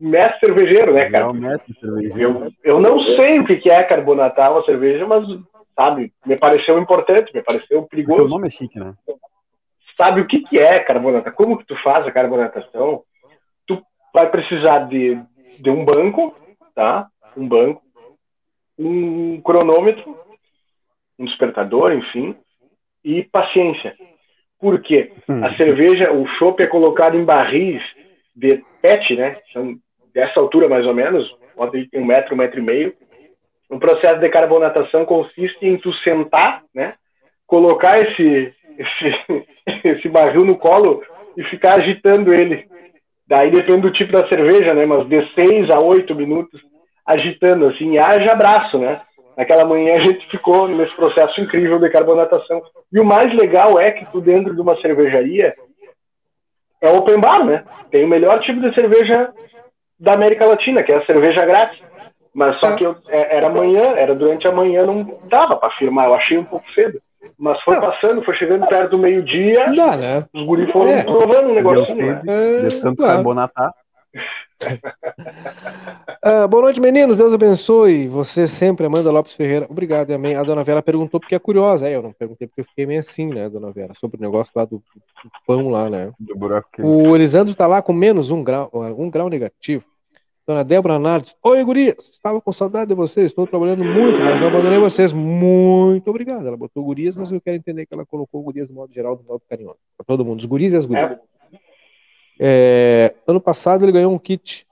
mestre 0.00 0.46
cervejeiro, 0.46 0.94
né, 0.94 1.10
cara? 1.10 1.26
Não, 1.26 1.34
mestre 1.34 1.74
cervejeiro. 1.74 2.20
Eu, 2.20 2.52
eu 2.62 2.80
não 2.80 3.00
sei 3.16 3.40
o 3.40 3.44
que 3.44 3.68
é 3.68 3.82
carbonatar 3.82 4.52
uma 4.52 4.64
cerveja, 4.64 5.06
mas, 5.06 5.26
sabe, 5.74 6.12
me 6.24 6.36
pareceu 6.36 6.78
importante, 6.78 7.34
me 7.34 7.42
pareceu 7.42 7.82
perigoso. 7.82 8.24
O 8.24 8.28
nome 8.28 8.46
é 8.46 8.50
chique, 8.50 8.78
né? 8.78 8.94
Sabe 10.00 10.22
o 10.22 10.26
que, 10.26 10.40
que 10.40 10.58
é 10.58 10.78
carbonatar? 10.78 11.34
Como 11.34 11.58
que 11.58 11.66
tu 11.66 11.76
faz 11.82 12.06
a 12.06 12.12
carbonatação? 12.12 13.02
Tu 13.66 13.82
vai 14.14 14.30
precisar 14.30 14.88
de, 14.88 15.20
de 15.58 15.68
um 15.68 15.84
banco, 15.84 16.34
tá? 16.74 17.08
Um 17.36 17.46
banco, 17.46 17.82
um 18.78 19.40
cronômetro, 19.42 20.16
um 21.20 21.26
despertador, 21.26 21.92
enfim, 21.92 22.34
e 23.04 23.22
paciência. 23.24 23.94
Por 24.58 24.80
quê? 24.80 25.12
Hum. 25.28 25.44
A 25.44 25.54
cerveja, 25.56 26.12
o 26.12 26.26
chopp 26.38 26.62
é 26.62 26.66
colocado 26.66 27.16
em 27.16 27.24
barris 27.24 27.82
de 28.34 28.62
PET, 28.80 29.14
né? 29.16 29.36
São 29.52 29.76
dessa 30.14 30.40
altura 30.40 30.68
mais 30.68 30.86
ou 30.86 30.94
menos, 30.94 31.30
um 31.94 32.04
metro, 32.04 32.34
um 32.34 32.38
metro 32.38 32.58
e 32.58 32.62
meio. 32.62 32.94
O 33.68 33.78
processo 33.78 34.18
de 34.18 34.28
carbonatação 34.28 35.04
consiste 35.04 35.64
em 35.64 35.76
tu 35.76 35.92
sentar, 36.02 36.62
né? 36.74 36.94
Colocar 37.46 37.98
esse, 37.98 38.54
esse, 38.78 39.44
esse 39.84 40.08
barril 40.08 40.44
no 40.44 40.56
colo 40.56 41.02
e 41.36 41.44
ficar 41.44 41.78
agitando 41.78 42.32
ele. 42.32 42.66
Daí 43.26 43.50
depende 43.50 43.82
do 43.82 43.92
tipo 43.92 44.10
da 44.10 44.26
cerveja, 44.28 44.74
né? 44.74 44.86
Mas 44.86 45.06
de 45.08 45.34
seis 45.34 45.70
a 45.70 45.78
oito 45.78 46.14
minutos 46.14 46.60
agitando, 47.06 47.66
assim, 47.66 47.98
haja 47.98 48.32
abraço, 48.32 48.78
né? 48.78 49.00
Naquela 49.36 49.64
manhã 49.64 49.94
a 49.96 50.00
gente 50.00 50.28
ficou 50.30 50.68
nesse 50.68 50.94
processo 50.96 51.40
incrível 51.40 51.78
de 51.78 51.88
carbonatação. 51.90 52.62
E 52.92 53.00
o 53.00 53.04
mais 53.04 53.32
legal 53.34 53.78
é 53.80 53.90
que 53.90 54.04
tu 54.06 54.20
dentro 54.20 54.54
de 54.54 54.60
uma 54.60 54.76
cervejaria 54.80 55.54
é 56.80 56.90
open 56.90 57.20
bar, 57.20 57.44
né? 57.44 57.64
Tem 57.90 58.04
o 58.04 58.08
melhor 58.08 58.40
tipo 58.40 58.60
de 58.60 58.74
cerveja 58.74 59.32
da 59.98 60.14
América 60.14 60.46
Latina, 60.46 60.82
que 60.82 60.92
é 60.92 60.96
a 60.96 61.06
cerveja 61.06 61.44
grátis. 61.44 61.80
Mas 62.32 62.58
só 62.60 62.76
que 62.76 62.84
eu, 62.84 62.96
é, 63.08 63.36
era 63.36 63.48
amanhã, 63.48 63.94
era 63.96 64.14
durante 64.14 64.46
a 64.46 64.52
manhã, 64.52 64.86
não 64.86 65.18
dava 65.24 65.56
para 65.56 65.68
afirmar, 65.68 66.06
eu 66.06 66.14
achei 66.14 66.38
um 66.38 66.44
pouco 66.44 66.68
cedo. 66.72 67.00
Mas 67.38 67.60
foi 67.62 67.74
Não. 67.74 67.82
passando, 67.82 68.22
foi 68.22 68.34
chegando 68.36 68.66
perto 68.68 68.90
do 68.92 68.98
meio-dia, 68.98 69.66
né? 69.96 70.24
os 70.32 70.46
guris 70.46 70.70
foram 70.70 70.90
É. 70.90 71.02
provando 71.02 71.50
um 71.50 71.54
Deu 71.54 71.54
negocinho. 71.54 72.06
né? 72.14 72.20
sede, 72.20 72.30
É, 72.30 72.68
de 72.68 72.80
tanto 72.80 72.96
claro. 72.98 73.14
carbonatar. 73.14 73.72
Ah, 76.22 76.46
boa 76.46 76.64
noite, 76.64 76.80
meninos. 76.80 77.16
Deus 77.16 77.32
abençoe. 77.32 78.06
Você 78.08 78.46
sempre, 78.46 78.84
Amanda 78.84 79.10
Lopes 79.10 79.32
Ferreira. 79.32 79.66
Obrigado, 79.70 80.10
amém. 80.10 80.34
A 80.34 80.42
dona 80.42 80.62
Vera 80.62 80.82
perguntou 80.82 81.18
porque 81.18 81.34
é 81.34 81.38
curiosa. 81.38 81.88
É, 81.88 81.96
eu 81.96 82.02
não 82.02 82.12
perguntei 82.12 82.46
porque 82.46 82.60
eu 82.60 82.64
fiquei 82.66 82.84
meio 82.84 83.00
assim, 83.00 83.26
né, 83.26 83.48
dona 83.48 83.72
Vera? 83.72 83.94
Sobre 83.94 84.18
o 84.18 84.20
negócio 84.20 84.52
lá 84.54 84.66
do, 84.66 84.76
do 84.76 85.30
pão 85.46 85.70
lá, 85.70 85.88
né? 85.88 86.12
Do 86.20 86.36
buraco 86.36 86.82
O 86.82 87.16
Elisandro 87.16 87.54
tá 87.54 87.66
lá 87.66 87.80
com 87.80 87.94
menos 87.94 88.30
um 88.30 88.44
grau, 88.44 88.70
um 88.98 89.08
grau 89.08 89.30
negativo. 89.30 89.84
Dona 90.46 90.64
Débora 90.64 90.98
Nardes. 90.98 91.36
Oi, 91.44 91.62
gurias. 91.64 92.10
Estava 92.10 92.40
com 92.40 92.52
saudade 92.52 92.88
de 92.88 92.94
vocês. 92.94 93.26
Estou 93.26 93.46
trabalhando 93.46 93.84
muito, 93.84 94.18
mas 94.18 94.40
não 94.40 94.48
abandonei 94.48 94.78
vocês. 94.78 95.12
Muito 95.12 96.10
obrigado. 96.10 96.46
Ela 96.46 96.56
botou 96.56 96.82
gurias, 96.82 97.14
mas 97.14 97.30
eu 97.30 97.40
quero 97.40 97.56
entender 97.56 97.86
que 97.86 97.94
ela 97.94 98.04
colocou 98.04 98.42
gurias 98.42 98.66
do 98.66 98.74
modo 98.74 98.92
geral, 98.92 99.16
do 99.16 99.22
modo 99.22 99.42
carinhoso. 99.48 99.78
Para 99.96 100.04
todo 100.04 100.24
mundo. 100.24 100.40
Os 100.40 100.46
guris 100.46 100.72
e 100.72 100.76
as 100.76 100.86
gurias. 100.86 101.12
É, 101.12 101.20
É, 102.42 103.12
ano 103.26 103.38
passado 103.40 103.84
ele 103.84 103.92
ganhou 103.92 104.10
um 104.12 104.18
kit. 104.18 104.66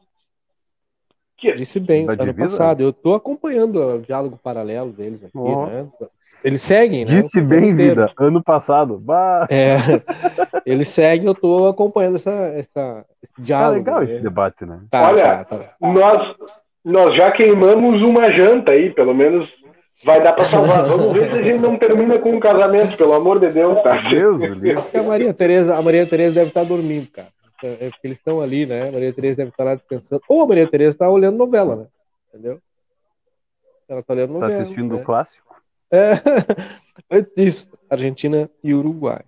Que- 1.36 1.52
Disse 1.52 1.78
bem, 1.78 2.06
Da 2.06 2.14
ano 2.14 2.24
divisa? 2.24 2.48
passado. 2.48 2.82
Eu 2.82 2.92
tô 2.92 3.14
acompanhando 3.14 3.76
o 3.80 3.98
diálogo 4.00 4.38
paralelo 4.42 4.90
deles 4.90 5.22
aqui, 5.22 5.36
Ó. 5.36 5.66
né? 5.66 5.86
Eles 6.42 6.62
seguem, 6.62 7.00
né? 7.04 7.10
Disse 7.12 7.40
bem, 7.40 7.70
inteiro. 7.70 8.00
vida. 8.06 8.12
Ano 8.18 8.42
passado. 8.42 8.96
Bah, 8.98 9.46
É, 9.50 9.76
eles 10.66 10.88
seguem, 10.88 11.26
eu 11.26 11.34
tô 11.34 11.66
acompanhando 11.68 12.16
essa, 12.16 12.30
essa, 12.30 13.04
esse 13.22 13.32
tá 13.34 13.42
diálogo. 13.42 13.74
legal 13.78 13.98
né? 13.98 14.04
esse 14.06 14.18
debate, 14.20 14.64
né? 14.64 14.80
Tá, 14.90 15.10
Olha, 15.10 15.44
tá, 15.44 15.44
tá. 15.44 15.74
nós, 15.80 16.36
nós 16.84 17.14
já 17.16 17.30
queimamos 17.32 18.02
uma 18.02 18.32
janta 18.32 18.72
aí, 18.72 18.90
pelo 18.90 19.14
menos 19.14 19.48
vai 20.04 20.22
dar 20.22 20.32
para 20.32 20.48
salvar. 20.48 20.86
Vamos 20.88 21.12
ver 21.12 21.30
se 21.30 21.38
a 21.38 21.42
gente 21.42 21.58
não 21.60 21.76
termina 21.76 22.18
com 22.18 22.30
um 22.32 22.40
casamento, 22.40 22.96
pelo 22.96 23.12
amor 23.14 23.38
de 23.38 23.50
Deus, 23.50 23.80
tá? 23.82 24.08
Deus. 24.08 24.40
Porque 24.74 24.96
a 24.98 25.02
Maria 25.02 25.34
Tereza, 25.34 25.76
a 25.76 25.82
Maria 25.82 26.06
Tereza 26.06 26.34
deve 26.36 26.48
estar 26.48 26.64
dormindo, 26.64 27.08
cara. 27.10 27.28
É 27.62 27.86
é 27.86 27.90
porque 27.90 28.06
eles 28.06 28.18
estão 28.18 28.40
ali, 28.40 28.66
né? 28.66 28.88
A 28.88 28.92
Maria 28.92 29.12
Tereza 29.12 29.38
deve 29.38 29.50
estar 29.50 29.64
lá 29.64 29.74
descansando. 29.74 30.22
Ou 30.28 30.42
a 30.42 30.46
Maria 30.46 30.68
Tereza 30.70 30.90
está 30.90 31.08
olhando 31.10 31.36
novela, 31.38 31.76
né? 31.76 31.86
Entendeu? 32.28 32.60
Ela 33.88 34.02
tá 34.02 34.12
olhando 34.14 34.34
Tá 34.34 34.40
novela. 34.40 34.60
assistindo 34.60 34.94
né? 34.96 35.00
o 35.00 35.04
clássico? 35.04 35.54
É. 35.90 36.12
Isso, 37.36 37.70
Argentina 37.88 38.48
e 38.62 38.74
Uruguai. 38.74 39.22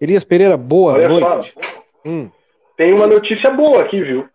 Elias 0.00 0.24
Pereira, 0.24 0.56
boa 0.56 0.94
Olha 0.94 1.08
noite. 1.08 1.52
só, 1.52 1.60
Hum, 2.04 2.30
tem 2.76 2.94
uma 2.94 3.06
notícia 3.06 3.50
boa 3.50 3.82
aqui, 3.82 4.02
viu? 4.02 4.26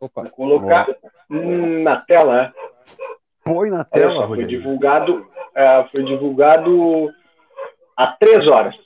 opa. 0.00 0.22
Vou 0.22 0.30
colocar 0.30 0.88
hum, 1.28 1.82
na 1.82 1.96
tela. 2.00 2.42
né? 2.42 2.52
Põe 3.44 3.70
na 3.70 3.82
tela, 3.84 4.12
só, 4.14 4.28
foi 4.28 4.44
divulgado, 4.44 5.26
é, 5.54 5.84
foi 5.90 6.04
divulgado 6.04 7.10
há 7.96 8.06
três 8.12 8.46
horas. 8.46 8.76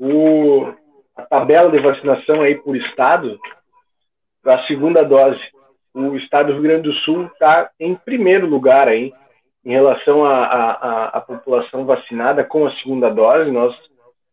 O, 0.00 0.72
a 1.16 1.22
tabela 1.22 1.70
de 1.70 1.78
vacinação 1.78 2.42
aí 2.42 2.56
por 2.56 2.76
estado, 2.76 3.38
para 4.42 4.60
a 4.60 4.66
segunda 4.66 5.02
dose. 5.02 5.40
O 5.94 6.16
estado 6.16 6.48
do 6.48 6.54
Rio 6.54 6.62
Grande 6.62 6.88
do 6.88 6.94
Sul 7.00 7.26
está 7.26 7.70
em 7.78 7.94
primeiro 7.94 8.46
lugar 8.46 8.88
aí, 8.88 9.12
em 9.64 9.70
relação 9.70 10.26
à 10.26 11.24
população 11.26 11.86
vacinada 11.86 12.42
com 12.44 12.66
a 12.66 12.74
segunda 12.76 13.08
dose. 13.08 13.50
Nós, 13.50 13.74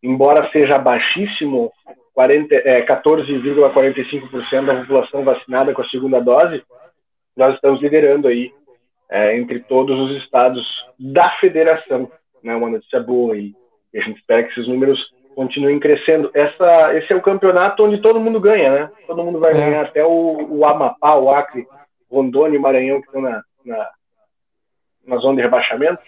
embora 0.01 0.49
seja 0.51 0.77
baixíssimo, 0.79 1.71
40, 2.13 2.55
é, 2.55 2.85
14,45% 2.85 4.65
da 4.65 4.81
população 4.81 5.23
vacinada 5.23 5.73
com 5.73 5.81
a 5.81 5.89
segunda 5.89 6.19
dose, 6.19 6.63
nós 7.37 7.55
estamos 7.55 7.81
liderando 7.81 8.27
aí 8.27 8.51
é, 9.09 9.37
entre 9.37 9.59
todos 9.61 9.97
os 9.97 10.23
estados 10.23 10.61
da 10.99 11.29
federação. 11.39 12.11
Né, 12.43 12.55
uma 12.55 12.69
notícia 12.69 12.99
boa 12.99 13.35
aí. 13.35 13.53
E 13.93 13.99
a 13.99 14.01
gente 14.01 14.19
espera 14.19 14.43
que 14.43 14.51
esses 14.51 14.67
números 14.67 14.99
continuem 15.35 15.79
crescendo. 15.79 16.29
Essa, 16.33 16.95
esse 16.97 17.11
é 17.11 17.15
o 17.15 17.21
campeonato 17.21 17.83
onde 17.83 18.01
todo 18.01 18.19
mundo 18.19 18.39
ganha, 18.39 18.71
né? 18.71 18.91
Todo 19.07 19.23
mundo 19.23 19.39
vai 19.39 19.51
É. 19.51 19.55
ganhar, 19.55 19.85
até 19.85 20.03
o, 20.05 20.47
o 20.49 20.65
Amapá, 20.65 21.15
o 21.15 21.29
Acre, 21.29 21.67
Rondônia 22.09 22.57
e 22.57 22.59
Maranhão 22.59 22.99
que 23.01 23.07
estão 23.07 23.21
na, 23.21 23.41
na, 23.65 23.89
na 25.05 25.17
zona 25.17 25.37
de 25.37 25.41
rebaixamento. 25.41 26.01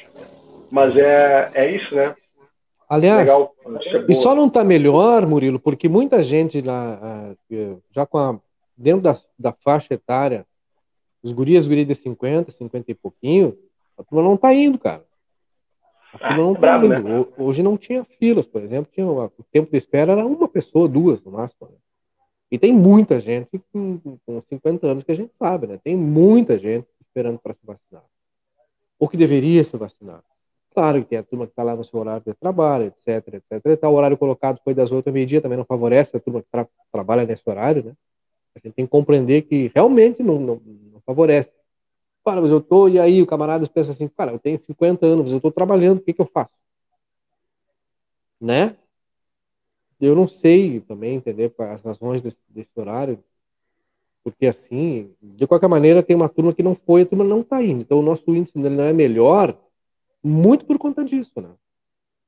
Mas 0.72 0.96
é, 0.96 1.52
é 1.54 1.72
isso, 1.72 1.94
né? 1.96 2.16
Aliás, 2.90 3.20
Legal. 3.22 3.54
notícia 3.66 4.06
e 4.08 4.14
só 4.14 4.36
não 4.36 4.50
tá 4.50 4.64
melhor, 4.64 5.26
Murilo, 5.26 5.60
porque 5.60 5.88
muita 5.90 6.22
gente 6.22 6.62
lá, 6.62 7.00
ah, 7.02 7.34
eh, 7.52 7.76
já 7.92 8.06
com 8.06 8.18
a, 8.18 8.40
dentro 8.78 9.02
da, 9.02 9.18
da 9.40 9.52
faixa 9.52 9.94
etária, 9.94 10.46
os 11.24 11.32
gurias, 11.32 11.66
gurias 11.66 11.88
de 11.88 11.96
50, 11.96 12.52
50 12.52 12.92
e 12.92 12.94
pouquinho, 12.94 13.58
a 13.98 14.04
turma 14.04 14.24
não 14.24 14.36
tá 14.36 14.54
indo, 14.54 14.78
cara. 14.78 15.04
Ah, 16.22 16.38
não 16.38 16.54
tá 16.54 16.60
brabo, 16.60 16.86
indo. 16.86 17.32
Ho- 17.38 17.46
Hoje 17.46 17.64
não 17.64 17.78
tinha 17.78 18.04
filas, 18.04 18.46
por 18.46 18.62
exemplo, 18.62 18.92
tinha 18.94 19.06
o 19.08 19.30
tempo 19.52 19.72
de 19.72 19.78
espera 19.78 20.12
era 20.14 20.26
uma 20.26 20.48
pessoa, 20.48 20.88
duas 20.88 21.24
no 21.24 21.32
máximo. 21.32 21.68
né? 21.70 21.78
E 22.52 22.60
tem 22.60 22.72
muita 22.72 23.20
gente 23.20 23.60
com, 23.72 24.00
com 24.26 24.42
50 24.48 24.88
anos 24.88 25.04
que 25.04 25.12
a 25.12 25.16
gente 25.16 25.36
sabe, 25.36 25.66
né? 25.68 25.80
Tem 25.84 25.96
muita 25.98 26.58
gente 26.60 26.88
esperando 27.02 27.40
para 27.40 27.54
se 27.54 27.66
vacinar. 27.66 28.04
Ou 29.00 29.10
que 29.10 29.18
deveria 29.18 29.64
se 29.64 29.76
vacinar. 29.76 30.24
Claro 30.74 31.02
que 31.04 31.10
tem 31.10 31.18
a 31.20 31.24
turma 31.24 31.46
que 31.46 31.52
está 31.52 31.64
lá 31.64 31.76
no 31.76 31.84
seu 31.84 32.00
horário 32.00 32.24
de 32.26 32.34
trabalho, 32.36 32.86
etc, 32.86 33.28
etc. 33.36 33.62
E 33.66 33.78
tal. 33.78 33.94
O 33.94 33.96
horário 33.98 34.18
colocado 34.18 34.60
foi 34.64 34.74
das 34.74 34.92
8 34.92 35.08
ao 35.08 35.14
meio-dia, 35.14 35.42
também 35.42 35.58
não 35.58 35.66
favorece 35.66 36.16
a 36.16 36.20
turma 36.20 36.42
que 36.42 36.48
tra- 36.52 36.68
trabalha 36.92 37.26
nesse 37.26 37.44
horário, 37.48 37.84
né? 37.84 37.94
A 38.56 38.60
gente 38.60 38.76
tem 38.76 38.86
que 38.86 38.92
compreender 38.92 39.44
que 39.44 39.72
realmente 39.74 40.22
não, 40.22 40.40
não, 40.40 40.62
não 40.92 41.02
favorece. 41.06 41.54
Cara, 42.26 42.42
mas 42.42 42.52
eu 42.52 42.62
tô, 42.62 42.88
e 42.88 43.00
aí 43.00 43.22
o 43.22 43.26
camarada 43.28 43.68
pensa 43.68 43.92
assim, 43.92 44.08
cara, 44.08 44.32
eu 44.32 44.40
tenho 44.40 44.58
50 44.58 45.06
anos, 45.06 45.32
eu 45.32 45.40
tô 45.42 45.52
trabalhando, 45.52 46.00
o 46.00 46.02
que 46.02 46.14
que 46.14 46.22
eu 46.22 46.26
faço? 46.26 46.52
Né? 48.40 48.76
Eu 50.00 50.16
não 50.16 50.28
sei 50.28 50.82
também 50.82 51.16
entender 51.16 51.52
as 51.58 51.82
razões 51.82 52.22
desse, 52.22 52.38
desse 52.48 52.72
horário, 52.80 53.24
porque 54.24 54.46
assim, 54.46 55.14
de 55.22 55.46
qualquer 55.48 55.68
maneira, 55.68 56.02
tem 56.04 56.16
uma 56.16 56.30
turma 56.30 56.54
que 56.54 56.64
não 56.64 56.76
foi, 56.76 57.02
a 57.02 57.06
turma 57.06 57.24
não 57.24 57.44
tá 57.44 57.62
indo. 57.62 57.82
Então 57.82 58.00
o 58.00 58.04
nosso 58.04 58.24
índice 58.36 58.58
não 58.58 58.84
é 58.84 58.94
melhor, 58.94 59.58
muito 60.24 60.66
por 60.66 60.78
conta 60.80 61.04
disso, 61.06 61.42
né? 61.42 61.50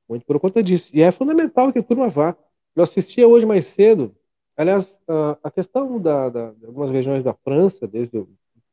Muito 0.08 0.26
por 0.26 0.40
conta 0.40 0.62
disso. 0.62 0.90
E 0.94 1.02
é 1.02 1.12
fundamental 1.12 1.72
que 1.72 1.80
a 1.80 1.84
turma 1.84 2.08
vá. 2.08 2.36
Eu 2.76 2.84
assistia 2.84 3.28
hoje 3.28 3.46
mais 3.46 3.66
cedo, 3.66 4.14
aliás, 4.56 4.98
a, 5.08 5.38
a 5.44 5.50
questão 5.50 6.00
da, 6.00 6.28
da, 6.30 6.52
de 6.52 6.66
algumas 6.66 6.90
regiões 6.90 7.24
da 7.24 7.34
França, 7.34 7.86
desde 7.88 8.24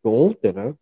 ontem, 0.03 0.53
né? 0.53 0.75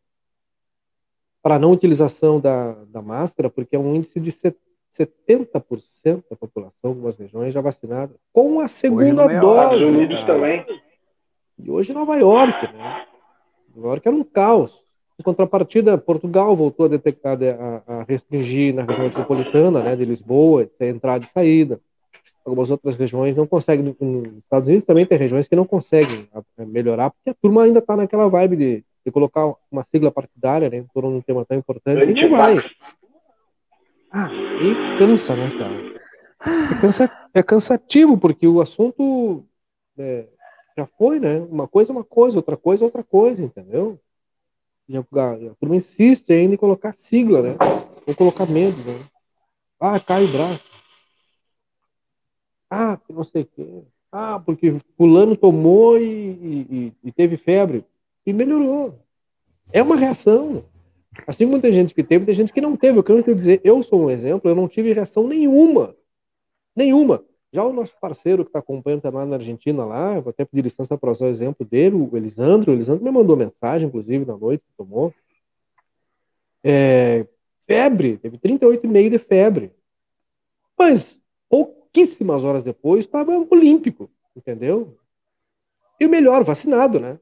Para 1.42 1.58
não 1.58 1.72
utilização 1.72 2.40
da, 2.40 2.74
da 2.90 3.02
máscara, 3.02 3.50
porque 3.50 3.76
é 3.76 3.80
um 3.80 3.96
índice 3.96 4.20
de 4.20 4.32
set- 4.32 4.58
70% 4.94 6.24
da 6.30 6.36
população 6.36 6.82
de 6.84 6.88
algumas 6.88 7.16
regiões 7.16 7.54
já 7.54 7.62
vacinada 7.62 8.14
com 8.34 8.60
a 8.60 8.68
segunda 8.68 9.24
York, 9.24 9.40
dose. 9.40 9.64
Estados 9.64 9.88
Unidos 9.88 10.20
cara. 10.20 10.34
também. 10.34 10.66
E 11.58 11.72
hoje 11.72 11.94
Nova 11.94 12.18
York, 12.18 12.74
né? 12.74 13.06
Nova 13.76 13.88
York 13.90 14.08
era 14.08 14.18
um 14.18 14.24
caos. 14.24 14.84
Em 15.20 15.24
contrapartida, 15.24 15.98
Portugal 15.98 16.56
voltou 16.56 16.88
a 16.88 16.90
detectar, 16.90 17.38
a, 17.42 18.00
a 18.00 18.04
restringir 18.04 18.74
na 18.74 18.84
região 18.84 19.06
metropolitana, 19.06 19.82
né, 19.84 19.96
de 19.96 20.04
Lisboa, 20.04 20.66
de 20.66 20.90
entrada 20.90 21.24
e 21.24 21.28
saída. 21.28 21.80
Algumas 22.44 22.72
outras 22.72 22.96
regiões 22.96 23.36
não 23.36 23.46
conseguem. 23.46 23.96
Nos 24.00 24.38
Estados 24.40 24.68
Unidos 24.68 24.88
também 24.88 25.06
tem 25.06 25.18
regiões 25.18 25.48
que 25.48 25.56
não 25.56 25.66
conseguem 25.66 26.28
melhorar, 26.58 27.12
porque 27.12 27.30
a 27.30 27.36
turma 27.36 27.64
ainda 27.64 27.78
está 27.78 27.96
naquela 27.96 28.28
vibe 28.28 28.56
de, 28.56 28.84
de 29.06 29.12
colocar 29.12 29.54
uma 29.72 29.84
sigla 29.84 30.12
partidária, 30.12 30.70
né, 30.70 30.78
em 30.78 30.88
torno 30.94 31.12
de 31.12 31.18
um 31.18 31.22
tema 31.22 31.46
tão 31.46 31.58
importante, 31.58 32.10
e 32.10 32.14
não 32.14 32.30
vai. 32.30 32.58
Ah, 34.12 34.30
e 34.34 34.98
cansa, 34.98 35.36
né, 35.36 35.50
cara? 35.58 35.92
É, 36.72 36.82
cansa- 36.82 37.28
é 37.34 37.44
cansativo, 37.44 38.18
porque 38.18 38.48
o 38.48 38.62
assunto 38.62 39.46
é, 39.98 40.28
já 40.78 40.86
foi, 40.86 41.20
né? 41.20 41.40
Uma 41.40 41.68
coisa 41.68 41.92
é 41.92 41.96
uma 41.96 42.04
coisa, 42.04 42.38
outra 42.38 42.58
coisa 42.58 42.84
é 42.84 42.86
outra 42.86 43.04
coisa, 43.04 43.42
entendeu? 43.42 44.00
E 44.88 44.98
a, 44.98 45.00
a, 45.00 45.56
turma 45.60 45.76
insiste 45.76 46.32
ainda 46.34 46.56
em 46.56 46.58
colocar 46.58 46.94
sigla, 46.94 47.42
né? 47.42 47.56
Ou 48.06 48.16
colocar 48.16 48.46
medos, 48.46 48.84
né? 48.84 49.06
Ah, 49.80 50.00
cai 50.00 50.26
o 50.26 50.32
braço. 50.32 50.64
Ah, 52.70 53.00
não 53.10 53.24
sei 53.24 53.44
o 53.44 53.46
quê. 53.46 53.84
Ah, 54.12 54.40
porque 54.40 54.76
fulano 54.98 55.38
tomou 55.38 55.98
e, 55.98 56.04
e- 56.04 56.68
e- 56.70 56.94
e 57.06 57.12
teve 57.12 57.38
febre. 57.38 57.86
E 58.26 58.34
melhorou. 58.34 59.00
É 59.72 59.82
uma 59.82 59.96
reação. 59.96 60.66
Assim 61.28 61.60
tem 61.60 61.74
gente 61.74 61.94
que 61.94 62.04
teve, 62.04 62.26
tem 62.26 62.36
gente 62.36 62.54
que 62.54 62.62
não 62.62 62.76
teve. 62.76 63.00
Eu 63.00 63.04
quero 63.04 63.36
dizer, 63.36 63.62
eu 63.64 63.82
sou 63.84 64.04
um 64.04 64.10
exemplo, 64.10 64.50
eu 64.50 64.56
não 64.56 64.68
tive 64.68 64.94
reação 64.94 65.28
nenhuma. 65.28 65.96
Nenhuma. 66.76 67.24
Já 67.54 67.66
o 67.66 67.74
nosso 67.74 67.94
parceiro 68.00 68.46
que 68.46 68.50
está 68.50 68.60
acompanhando 68.60 69.02
tá 69.02 69.10
lá 69.10 69.26
na 69.26 69.36
Argentina, 69.36 69.84
lá, 69.84 70.20
vou 70.22 70.30
até 70.30 70.46
pedir 70.46 70.64
licença 70.64 70.98
para 70.98 71.12
usar 71.12 71.26
o 71.26 71.30
exemplo 71.30 71.66
dele, 71.66 71.96
o 71.96 72.16
Elisandro. 72.16 72.72
O 72.72 72.76
Elisandro 72.76 73.04
me 73.04 73.12
mandou 73.12 73.36
mensagem, 73.36 73.90
inclusive, 73.90 74.24
na 74.24 74.38
noite 74.38 74.64
que 74.64 74.78
tomou. 74.78 75.14
É, 76.64 77.28
febre, 77.68 78.18
teve 78.18 78.38
38,5 78.38 79.10
de 79.10 79.20
febre. 79.20 79.72
Mas 80.78 81.20
pouquíssimas 81.50 82.44
horas 82.44 82.64
depois 82.64 83.04
estava 83.04 83.38
olímpico, 83.50 84.10
entendeu? 84.36 84.98
E 86.00 86.06
o 86.06 86.10
melhor, 86.10 86.46
vacinado, 86.46 87.02
né? 87.02 87.20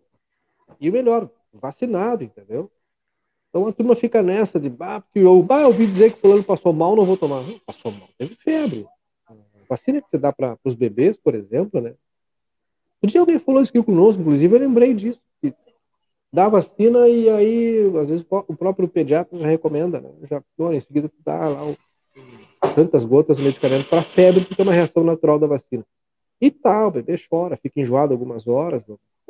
E 0.79 0.89
o 0.89 0.93
melhor, 0.93 1.29
vacinado, 1.53 2.23
entendeu? 2.23 2.69
Então 3.49 3.67
a 3.67 3.73
turma 3.73 3.95
fica 3.95 4.21
nessa 4.21 4.59
de, 4.59 4.71
ah, 4.79 5.01
porque 5.01 5.19
eu, 5.19 5.45
ah, 5.49 5.61
eu 5.61 5.67
ouvi 5.67 5.87
dizer 5.87 6.13
que 6.13 6.21
fulano 6.21 6.43
passou 6.43 6.71
mal, 6.71 6.95
não 6.95 7.05
vou 7.05 7.17
tomar. 7.17 7.41
Não, 7.41 7.59
passou 7.59 7.91
mal, 7.91 8.07
teve 8.17 8.35
febre. 8.35 8.87
A 9.27 9.33
vacina 9.67 10.01
que 10.01 10.09
você 10.09 10.17
dá 10.17 10.31
para 10.31 10.57
os 10.63 10.75
bebês, 10.75 11.17
por 11.17 11.33
exemplo, 11.33 11.81
né? 11.81 11.93
Um 13.01 13.07
dia 13.07 13.19
alguém 13.19 13.39
falou 13.39 13.61
isso 13.61 13.71
aqui 13.71 13.81
conosco, 13.81 14.21
inclusive 14.21 14.55
eu 14.55 14.59
lembrei 14.59 14.93
disso. 14.93 15.21
Que 15.41 15.53
dá 16.31 16.47
vacina 16.47 17.07
e 17.07 17.29
aí, 17.29 17.97
às 17.97 18.09
vezes, 18.09 18.25
o 18.29 18.55
próprio 18.55 18.87
pediatra 18.87 19.37
já 19.39 19.47
recomenda, 19.47 19.99
né? 19.99 20.09
Já, 20.29 20.43
em 20.71 20.79
seguida, 20.79 21.09
tu 21.09 21.17
dá 21.25 21.47
lá 21.47 21.65
um- 21.65 21.75
tantas 22.75 23.05
gotas 23.05 23.37
de 23.37 23.43
medicamento 23.43 23.87
para 23.89 24.03
febre, 24.03 24.45
porque 24.45 24.61
é 24.61 24.63
uma 24.63 24.73
reação 24.73 25.03
natural 25.03 25.39
da 25.39 25.47
vacina. 25.47 25.83
E 26.41 26.51
tal, 26.51 26.89
o 26.89 26.91
bebê 26.91 27.19
chora, 27.29 27.57
fica 27.57 27.79
enjoado 27.79 28.13
algumas 28.13 28.47
horas, 28.47 28.83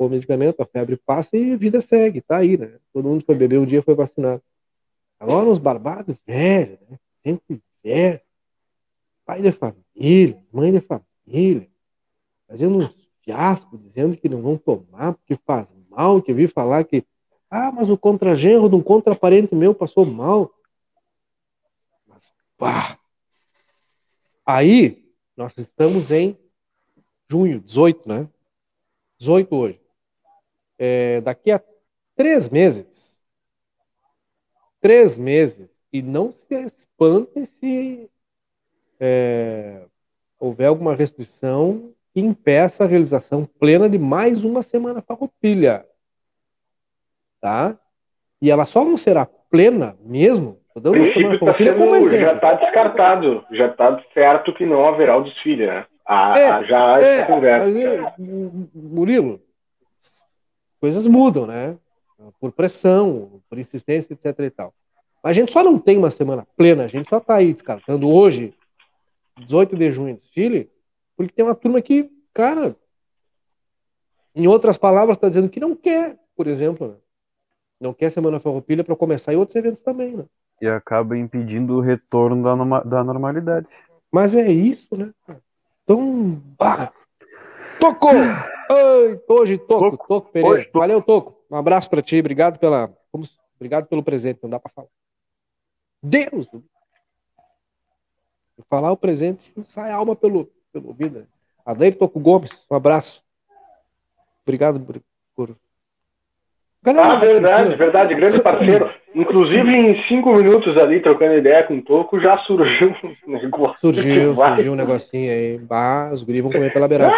o 0.06 0.10
medicamento, 0.10 0.60
a 0.60 0.66
febre 0.66 0.96
passa 0.96 1.36
e 1.36 1.52
a 1.52 1.56
vida 1.56 1.80
segue, 1.80 2.20
tá 2.20 2.38
aí, 2.38 2.56
né? 2.56 2.78
Todo 2.92 3.08
mundo 3.08 3.24
foi 3.24 3.34
beber 3.34 3.58
um 3.58 3.66
dia 3.66 3.82
foi 3.82 3.94
vacinado. 3.94 4.42
Agora 5.18 5.48
uns 5.48 5.58
barbados 5.58 6.16
velhos, 6.26 6.78
né? 6.88 6.98
Gente 7.24 7.60
pai 9.24 9.42
de 9.42 9.52
família, 9.52 10.42
mãe 10.52 10.72
de 10.72 10.80
família, 10.80 11.68
fazendo 12.48 12.78
uns 12.78 13.10
fiascos, 13.22 13.80
dizendo 13.80 14.16
que 14.16 14.28
não 14.28 14.42
vão 14.42 14.56
tomar 14.56 15.14
porque 15.14 15.36
faz 15.46 15.68
mal, 15.88 16.20
que 16.20 16.32
vi 16.32 16.48
falar 16.48 16.84
que, 16.84 17.04
ah, 17.48 17.70
mas 17.70 17.88
o 17.88 17.96
contragenro 17.96 18.68
de 18.68 18.74
um 18.74 18.82
contraparente 18.82 19.54
meu 19.54 19.74
passou 19.74 20.04
mal. 20.04 20.52
Mas, 22.06 22.32
pá! 22.56 22.98
Aí, 24.44 25.04
nós 25.36 25.52
estamos 25.56 26.10
em 26.10 26.36
junho, 27.28 27.60
18, 27.60 28.08
né? 28.08 28.28
18 29.18 29.54
hoje. 29.54 29.79
É, 30.82 31.20
daqui 31.20 31.52
a 31.52 31.60
três 32.16 32.48
meses, 32.48 33.20
três 34.80 35.14
meses, 35.14 35.68
e 35.92 36.00
não 36.00 36.32
se 36.32 36.54
espantem 36.54 37.44
se 37.44 38.10
é, 38.98 39.82
houver 40.38 40.68
alguma 40.68 40.94
restrição 40.94 41.92
que 42.14 42.20
impeça 42.20 42.84
a 42.84 42.86
realização 42.86 43.44
plena 43.44 43.90
de 43.90 43.98
mais 43.98 44.42
uma 44.42 44.62
semana 44.62 45.02
farroupilha. 45.02 45.84
Tá? 47.42 47.78
E 48.40 48.50
ela 48.50 48.64
só 48.64 48.82
não 48.82 48.96
será 48.96 49.26
plena 49.50 49.98
mesmo, 50.00 50.60
tô 50.72 50.80
dando 50.80 50.94
princípio 50.94 51.38
tá 51.40 51.56
sendo, 51.58 52.10
já 52.10 52.32
está 52.32 52.54
descartado, 52.54 53.44
já 53.50 53.66
está 53.66 54.02
certo 54.14 54.54
que 54.54 54.64
não 54.64 54.88
haverá 54.88 55.18
o 55.18 55.24
desfile, 55.24 55.66
né? 55.66 55.86
Há- 56.06 56.38
É, 56.38 56.64
já 56.64 57.00
É, 57.00 57.18
essa 57.18 57.26
conversa. 57.26 57.66
mas, 57.66 57.76
é, 57.76 58.14
Murilo, 58.74 59.40
coisas 60.80 61.06
mudam, 61.06 61.46
né? 61.46 61.76
Por 62.40 62.52
pressão, 62.52 63.40
por 63.48 63.58
insistência, 63.58 64.12
etc 64.12 64.38
e 64.40 64.50
tal. 64.50 64.74
Mas 65.22 65.30
a 65.30 65.40
gente 65.40 65.52
só 65.52 65.62
não 65.62 65.78
tem 65.78 65.98
uma 65.98 66.10
semana 66.10 66.46
plena, 66.56 66.84
a 66.84 66.88
gente 66.88 67.08
só 67.08 67.20
tá 67.20 67.36
aí 67.36 67.52
descartando 67.52 68.08
hoje, 68.10 68.54
18 69.38 69.76
de 69.76 69.90
junho, 69.92 70.14
desfile, 70.16 70.70
porque 71.16 71.32
tem 71.32 71.44
uma 71.44 71.54
turma 71.54 71.80
que, 71.80 72.10
cara, 72.32 72.74
em 74.34 74.46
outras 74.46 74.78
palavras, 74.78 75.16
está 75.16 75.28
dizendo 75.28 75.48
que 75.48 75.60
não 75.60 75.74
quer, 75.74 76.18
por 76.36 76.46
exemplo, 76.46 76.88
né? 76.88 76.94
Não 77.80 77.94
quer 77.94 78.10
Semana 78.10 78.38
Farroupilha 78.40 78.84
para 78.84 78.94
começar 78.96 79.32
e 79.32 79.36
outros 79.36 79.56
eventos 79.56 79.82
também, 79.82 80.14
né? 80.14 80.24
E 80.60 80.66
acaba 80.66 81.16
impedindo 81.16 81.76
o 81.76 81.80
retorno 81.80 82.42
da, 82.42 82.54
norma- 82.54 82.84
da 82.84 83.02
normalidade. 83.02 83.66
Mas 84.12 84.34
é 84.34 84.50
isso, 84.50 84.94
né? 84.96 85.12
Então, 85.84 86.42
bah, 86.58 86.92
tocou! 87.78 88.12
Ai, 88.72 89.20
hoje 89.28 89.58
toco, 89.58 89.90
Toco. 89.90 90.06
toco, 90.08 90.30
Pereira. 90.30 90.56
Hoje 90.56 90.66
toco. 90.66 90.78
Valeu, 90.78 91.02
Toco. 91.02 91.36
Um 91.50 91.56
abraço 91.56 91.90
pra 91.90 92.00
ti, 92.02 92.18
obrigado 92.20 92.58
pela, 92.58 92.88
obrigado 93.56 93.86
pelo 93.86 94.02
presente, 94.02 94.38
não 94.42 94.50
dá 94.50 94.60
pra 94.60 94.70
falar. 94.72 94.88
Deus! 96.02 96.46
Falar 98.68 98.92
o 98.92 98.96
presente, 98.96 99.52
sai 99.70 99.90
a 99.90 99.96
alma 99.96 100.14
pelo, 100.14 100.46
pelo 100.72 100.88
ouvido. 100.88 101.20
né? 101.20 101.26
Adair 101.64 101.96
Toco 101.96 102.20
Gomes, 102.20 102.64
um 102.70 102.74
abraço. 102.76 103.22
Obrigado 104.44 104.78
por. 104.80 105.00
por... 105.34 105.56
Galera, 106.82 107.14
Ah, 107.14 107.16
verdade, 107.20 107.74
verdade, 107.76 108.14
grande 108.14 108.42
parceiro. 108.42 108.88
Inclusive, 109.14 109.68
em 109.68 110.02
cinco 110.06 110.32
minutos 110.34 110.76
ali, 110.76 111.00
trocando 111.00 111.34
ideia 111.38 111.64
com 111.64 111.78
o 111.78 111.82
Toco, 111.82 112.20
já 112.20 112.38
surgiu 112.38 112.94
um 113.26 113.32
negócio. 113.32 113.76
Surgiu, 113.80 114.34
surgiu 114.36 114.72
um 114.72 114.76
negocinho 114.76 115.32
aí. 115.32 115.58
Bah, 115.58 116.10
os 116.12 116.22
guris 116.22 116.42
vão 116.42 116.52
comer 116.52 116.72
pela 116.72 116.86
beirada. 116.86 117.14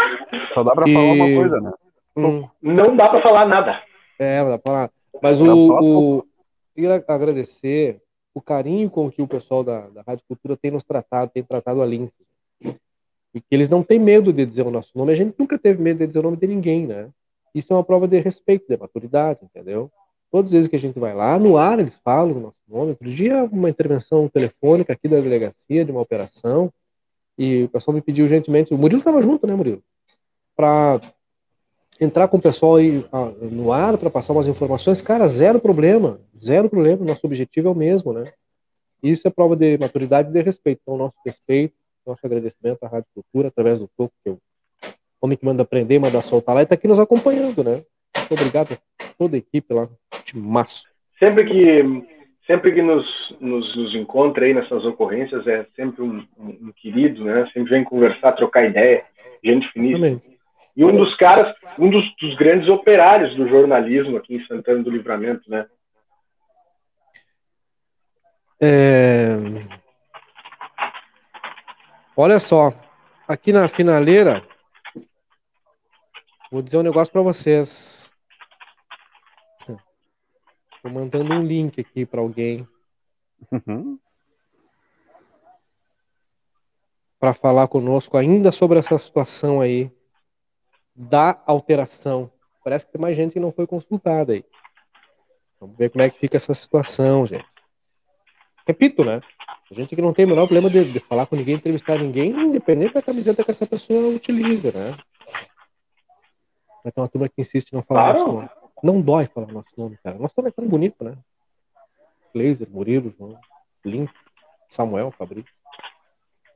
Só 0.54 0.62
dá 0.62 0.74
pra 0.74 0.88
E- 0.88 0.92
falar 0.94 1.12
uma 1.12 1.34
coisa, 1.34 1.60
né? 1.60 1.72
Hum. 2.16 2.48
Não 2.62 2.96
dá 2.96 3.08
para 3.08 3.22
falar 3.22 3.46
nada. 3.46 3.82
É, 4.18 4.42
não 4.42 4.50
dá 4.50 4.58
pra 4.58 4.72
falar. 4.72 4.90
Mas 5.22 5.38
pra 5.38 5.54
o, 5.54 6.18
o 6.18 6.24
queria 6.74 7.04
agradecer 7.06 8.00
o 8.34 8.40
carinho 8.40 8.88
com 8.88 9.10
que 9.10 9.20
o 9.20 9.28
pessoal 9.28 9.62
da, 9.62 9.80
da 9.88 10.02
Rádio 10.06 10.24
Cultura 10.26 10.56
tem 10.56 10.70
nos 10.70 10.82
tratado, 10.84 11.30
tem 11.32 11.42
tratado 11.42 11.82
a 11.82 11.86
Lince. 11.86 12.24
E 13.34 13.40
que 13.40 13.46
eles 13.50 13.68
não 13.68 13.82
têm 13.82 13.98
medo 13.98 14.32
de 14.32 14.44
dizer 14.44 14.66
o 14.66 14.70
nosso 14.70 14.90
nome. 14.96 15.12
A 15.12 15.16
gente 15.16 15.34
nunca 15.38 15.58
teve 15.58 15.82
medo 15.82 15.98
de 15.98 16.06
dizer 16.06 16.18
o 16.20 16.22
nome 16.22 16.36
de 16.36 16.46
ninguém, 16.46 16.86
né? 16.86 17.08
Isso 17.54 17.72
é 17.72 17.76
uma 17.76 17.84
prova 17.84 18.08
de 18.08 18.18
respeito, 18.18 18.66
de 18.68 18.76
maturidade, 18.78 19.40
entendeu? 19.42 19.90
Todas 20.32 20.48
as 20.48 20.52
vezes 20.52 20.68
que 20.68 20.76
a 20.76 20.78
gente 20.78 20.98
vai 20.98 21.14
lá, 21.14 21.38
no 21.38 21.58
ar 21.58 21.78
eles 21.78 21.94
falam 22.02 22.34
o 22.34 22.40
nosso 22.40 22.56
nome. 22.66 22.90
Outro 22.92 23.10
dia, 23.10 23.44
uma 23.52 23.68
intervenção 23.68 24.26
telefônica 24.28 24.90
aqui 24.90 25.06
da 25.06 25.20
delegacia, 25.20 25.84
de 25.84 25.92
uma 25.92 26.00
operação, 26.00 26.72
e 27.38 27.64
o 27.64 27.68
pessoal 27.68 27.94
me 27.94 28.00
pediu 28.00 28.26
gentilmente, 28.26 28.72
o 28.72 28.78
Murilo 28.78 29.00
estava 29.00 29.20
junto, 29.20 29.46
né, 29.46 29.54
Murilo? 29.54 29.82
Para 30.56 31.02
entrar 32.00 32.28
com 32.28 32.38
o 32.38 32.42
pessoal 32.42 32.76
aí 32.76 33.04
no 33.42 33.72
ar 33.72 33.98
para 33.98 34.08
passar 34.08 34.32
umas 34.32 34.48
informações, 34.48 35.02
cara, 35.02 35.28
zero 35.28 35.60
problema, 35.60 36.18
zero 36.34 36.70
problema, 36.70 37.04
nosso 37.04 37.26
objetivo 37.26 37.68
é 37.68 37.70
o 37.70 37.74
mesmo, 37.74 38.14
né? 38.14 38.24
Isso 39.02 39.28
é 39.28 39.30
prova 39.30 39.54
de 39.54 39.76
maturidade 39.76 40.30
e 40.30 40.32
de 40.32 40.40
respeito. 40.40 40.80
Então, 40.82 40.96
nosso 40.96 41.16
respeito, 41.26 41.74
nosso 42.06 42.24
agradecimento 42.24 42.82
à 42.82 42.88
Rádio 42.88 43.08
Cultura, 43.14 43.48
através 43.48 43.78
do 43.78 43.88
Toco, 43.98 44.14
que 44.24 44.30
é 44.30 44.32
o 44.32 44.38
homem 45.20 45.36
que 45.36 45.44
manda 45.44 45.62
aprender, 45.62 45.98
manda 45.98 46.22
soltar 46.22 46.54
lá, 46.54 46.62
e 46.62 46.64
está 46.64 46.74
aqui 46.74 46.88
nos 46.88 46.98
acompanhando, 46.98 47.62
né? 47.62 47.84
Muito 48.16 48.32
obrigado 48.32 48.72
a 48.72 49.04
toda 49.18 49.36
a 49.36 49.38
equipe 49.38 49.74
lá, 49.74 49.88
timaço. 50.22 50.84
Sempre 51.18 51.44
que, 51.44 52.04
sempre 52.46 52.72
que 52.72 52.82
nos, 52.82 53.06
nos, 53.40 53.76
nos 53.76 53.94
encontra 53.94 54.44
aí 54.44 54.54
nessas 54.54 54.84
ocorrências, 54.84 55.46
é 55.46 55.66
sempre 55.76 56.02
um, 56.02 56.26
um, 56.38 56.48
um 56.48 56.72
querido, 56.74 57.24
né? 57.24 57.48
Sempre 57.52 57.70
vem 57.70 57.84
conversar, 57.84 58.32
trocar 58.32 58.64
ideia, 58.64 59.04
gente 59.42 59.70
finíssima. 59.72 60.20
E 60.74 60.84
um 60.84 60.96
dos 60.96 61.14
caras, 61.16 61.54
um 61.78 61.90
dos, 61.90 62.04
dos 62.16 62.34
grandes 62.36 62.68
operários 62.68 63.36
do 63.36 63.48
jornalismo 63.48 64.16
aqui 64.16 64.36
em 64.36 64.46
Santana 64.46 64.82
do 64.82 64.90
Livramento, 64.90 65.50
né? 65.50 65.66
É... 68.60 69.36
Olha 72.16 72.38
só, 72.38 72.72
aqui 73.26 73.52
na 73.52 73.66
finaleira, 73.68 74.42
vou 76.50 76.62
dizer 76.62 76.78
um 76.78 76.82
negócio 76.82 77.12
para 77.12 77.22
vocês. 77.22 78.11
Tô 80.82 80.88
mandando 80.88 81.32
um 81.32 81.42
link 81.44 81.80
aqui 81.80 82.04
para 82.04 82.20
alguém 82.20 82.66
Uhum. 83.50 83.98
para 87.18 87.34
falar 87.34 87.68
conosco 87.68 88.16
ainda 88.16 88.50
sobre 88.50 88.78
essa 88.80 88.98
situação 88.98 89.60
aí 89.60 89.90
da 90.94 91.40
alteração. 91.46 92.30
Parece 92.64 92.86
que 92.86 92.92
tem 92.92 93.00
mais 93.00 93.16
gente 93.16 93.32
que 93.32 93.40
não 93.40 93.52
foi 93.52 93.66
consultada 93.66 94.32
aí. 94.32 94.44
Vamos 95.60 95.76
ver 95.76 95.90
como 95.90 96.02
é 96.02 96.10
que 96.10 96.18
fica 96.18 96.36
essa 96.36 96.52
situação, 96.54 97.24
gente. 97.26 97.46
Repito, 98.66 99.04
né? 99.04 99.20
A 99.70 99.74
gente 99.74 99.94
que 99.94 100.02
não 100.02 100.12
tem 100.12 100.24
o 100.24 100.28
menor 100.28 100.46
problema 100.46 100.68
de, 100.68 100.84
de 100.92 101.00
falar 101.00 101.26
com 101.26 101.36
ninguém, 101.36 101.54
entrevistar 101.56 101.98
ninguém, 101.98 102.30
independente 102.30 102.94
da 102.94 103.02
camiseta 103.02 103.44
que 103.44 103.50
essa 103.50 103.66
pessoa 103.66 104.08
utiliza, 104.14 104.72
né? 104.72 104.96
Vai 106.82 106.92
ter 106.92 107.00
uma 107.00 107.08
turma 107.08 107.28
que 107.28 107.40
insiste 107.40 107.72
em 107.72 107.76
não 107.76 107.82
falar 107.82 108.14
Claro. 108.14 108.18
nosso 108.18 108.32
nome. 108.32 108.61
Não 108.82 109.00
dói 109.00 109.26
falar 109.26 109.46
nosso 109.52 109.68
nome, 109.76 109.96
cara. 110.02 110.18
Nosso 110.18 110.34
nome 110.36 110.48
é 110.48 110.52
tão 110.52 110.66
bonito, 110.66 111.02
né? 111.04 111.16
Glazer, 112.34 112.68
Murilo, 112.70 113.10
João, 113.10 113.38
Lins, 113.84 114.10
Samuel, 114.68 115.10
Fabrício. 115.10 115.52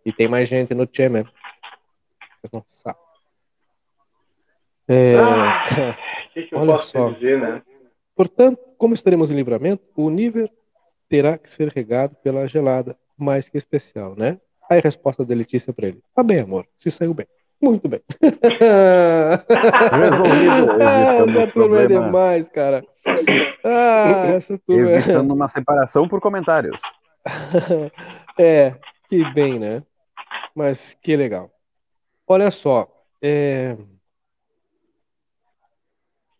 E 0.05 0.12
tem 0.12 0.27
mais 0.29 0.49
gente 0.49 0.74
no 0.74 0.87
Tchê 0.87 1.09
mesmo. 1.09 1.31
Vocês 2.41 2.53
não 2.53 2.62
sabem. 2.66 3.01
É, 4.89 5.16
Ah, 5.16 5.64
O 6.28 6.31
que, 6.32 6.43
que 6.44 6.55
eu 6.55 6.59
Olha 6.61 6.73
posso 6.77 6.90
só. 6.90 7.11
dizer, 7.11 7.40
né? 7.40 7.62
Portanto, 8.15 8.59
como 8.78 8.94
estaremos 8.94 9.31
em 9.31 9.35
livramento, 9.35 9.85
o 9.97 10.09
nível 10.11 10.48
terá 11.09 11.36
que 11.39 11.48
ser 11.51 11.69
regado 11.69 12.15
pela 12.16 12.47
gelada, 12.48 12.98
mais 13.16 13.48
que 13.48 13.59
especial, 13.59 14.15
né? 14.16 14.40
Aí 14.70 14.78
a 14.78 14.82
resposta 14.82 15.24
da 15.24 15.35
Letícia 15.35 15.73
para 15.73 15.89
ele: 15.89 16.03
Tá 16.15 16.23
bem, 16.23 16.40
amor, 16.40 16.66
se 16.77 16.90
saiu 16.90 17.12
bem. 17.15 17.27
Muito 17.61 17.89
bem. 17.89 18.03
Resolvido, 19.93 20.73
evitamos 20.83 21.37
essa 21.37 21.53
turma 21.53 21.81
é 21.83 21.87
demais, 21.87 22.49
cara. 22.49 22.85
Ah, 23.65 24.27
essa 24.35 24.59
turma 24.59 24.91
é... 24.91 24.97
Evitando 24.97 25.33
uma 25.33 25.49
separação 25.49 26.09
por 26.09 26.20
comentários. 26.20 26.81
é, 28.39 28.74
que 29.09 29.24
bem, 29.33 29.59
né? 29.59 29.83
Mas 30.55 30.95
que 31.01 31.16
legal. 31.16 31.51
Olha 32.27 32.51
só, 32.51 32.89
é, 33.23 33.77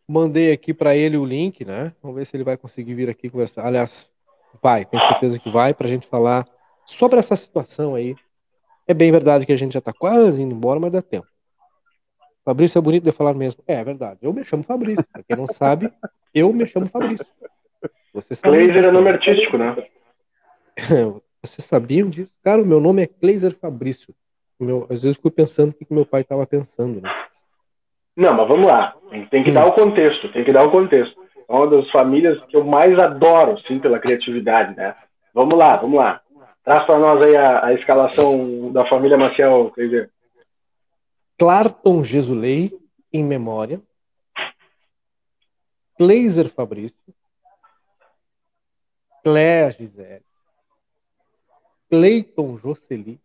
mandei 0.07 0.53
aqui 0.53 0.73
para 0.73 0.95
ele 0.95 1.17
o 1.17 1.25
link, 1.25 1.65
né? 1.65 1.93
Vamos 2.03 2.17
ver 2.17 2.27
se 2.27 2.37
ele 2.37 2.45
vai 2.45 2.57
conseguir 2.57 2.95
vir 2.95 3.11
aqui 3.11 3.29
conversar. 3.29 3.67
Aliás, 3.67 4.11
vai, 4.63 4.85
tenho 4.85 5.03
certeza 5.05 5.39
que 5.39 5.51
vai, 5.51 5.75
para 5.75 5.87
a 5.87 5.91
gente 5.91 6.07
falar 6.07 6.47
sobre 6.85 7.19
essa 7.19 7.37
situação 7.37 7.95
aí. 7.95 8.15
É 8.89 8.95
bem 8.95 9.11
verdade 9.11 9.45
que 9.47 9.53
a 9.53 9.57
gente 9.57 9.73
já 9.73 9.79
está 9.81 9.93
quase 9.93 10.41
indo 10.41 10.55
embora, 10.55 10.79
mas 10.79 10.93
dá 10.93 11.03
tempo. 11.03 11.27
Fabrício 12.45 12.79
é 12.79 12.83
bonito 12.83 13.03
de 13.05 13.13
falar 13.13 13.35
mesmo. 13.35 13.63
É, 13.67 13.75
é 13.75 13.85
verdade. 13.85 14.21
Eu 14.23 14.33
me 14.33 14.45
chamo 14.45 14.63
Fabrício. 14.63 15.05
Pra 15.13 15.23
quem 15.23 15.37
não 15.37 15.47
sabe, 15.49 15.93
eu 16.33 16.53
me 16.53 16.65
chamo 16.67 16.87
Fabrício. 16.87 17.27
Você 18.15 18.35
sabe 18.37 18.65
Glazer 18.65 18.85
é 18.85 18.91
nome 18.91 19.11
artístico, 19.11 19.59
né? 19.59 19.77
Vocês 21.43 21.65
sabiam 21.67 22.09
disso? 22.09 22.33
Cara, 22.43 22.63
o 22.63 22.67
meu 22.67 22.81
nome 22.81 23.03
é 23.03 23.07
Kleiser 23.07 23.57
Fabrício. 23.59 24.15
Meu, 24.59 24.85
às 24.85 25.03
vezes 25.03 25.05
eu 25.05 25.15
fico 25.15 25.31
pensando 25.31 25.71
o 25.71 25.73
que 25.75 25.85
que 25.85 25.93
meu 25.93 26.07
pai 26.07 26.23
estava 26.23 26.47
pensando, 26.47 27.01
né? 27.01 27.11
Não, 28.17 28.33
mas 28.33 28.49
vamos 28.49 28.67
lá. 28.67 28.97
Tem, 29.11 29.27
tem 29.27 29.45
que 29.45 29.51
Hum. 29.51 29.55
dar 29.55 29.67
o 29.67 29.73
contexto, 29.73 30.33
tem 30.33 30.45
que 30.45 30.53
dar 30.53 30.65
o 30.65 30.71
contexto. 30.71 31.15
É 31.49 31.53
uma 31.53 31.67
das 31.69 31.91
famílias 31.91 32.43
que 32.47 32.57
eu 32.57 32.65
mais 32.65 32.99
adoro, 32.99 33.59
sim, 33.67 33.79
pela 33.79 33.99
criatividade, 33.99 34.75
né? 34.77 34.95
Vamos 35.35 35.59
lá, 35.59 35.77
vamos 35.77 35.97
lá. 35.99 36.21
Traz 36.67 36.85
para 36.85 36.99
nós 36.99 37.25
aí 37.25 37.37
a, 37.37 37.67
a 37.67 37.75
escalação 37.75 38.73
da 38.73 38.85
família 38.89 39.17
Maciel, 39.17 39.71
quer 39.73 39.85
dizer. 39.85 40.11
Clarton 41.39 42.03
Jesulei, 42.03 42.77
em 43.13 43.23
memória. 43.23 43.81
Kleiser 45.97 46.49
Fabrício. 46.49 47.15
Cléa 49.23 49.71
Gisele. 49.71 50.25
Cleiton 51.89 52.59
Jocely. 52.59 53.21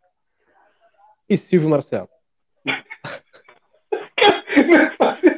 E 1.28 1.36
Silvio 1.36 1.68
Marcelo. 1.68 2.10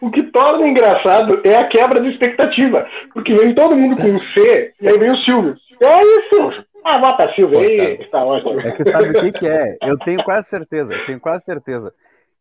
o 0.00 0.10
que 0.10 0.22
torna 0.24 0.66
engraçado 0.66 1.40
é 1.44 1.56
a 1.56 1.68
quebra 1.68 2.00
de 2.00 2.08
expectativa. 2.10 2.86
Porque 3.12 3.34
vem 3.34 3.54
todo 3.54 3.76
mundo 3.76 3.96
com 3.96 4.18
C 4.34 4.72
e 4.80 4.88
aí 4.88 4.98
vem 4.98 5.10
o 5.10 5.16
Silvio. 5.18 5.56
E 5.80 5.84
aí, 5.84 6.28
Silvio? 6.28 6.64
Ah, 6.84 6.98
bota 6.98 7.32
Silvio 7.34 7.58
aí, 7.58 8.04
tá 8.10 8.24
ótimo. 8.24 8.60
É 8.60 8.70
que 8.72 8.84
sabe 8.84 9.10
o 9.10 9.20
que, 9.20 9.32
que 9.32 9.46
é? 9.48 9.76
Eu 9.82 9.98
tenho 9.98 10.22
quase 10.24 10.48
certeza, 10.48 10.94
eu 10.94 11.06
tenho 11.06 11.20
quase 11.20 11.44
certeza 11.44 11.92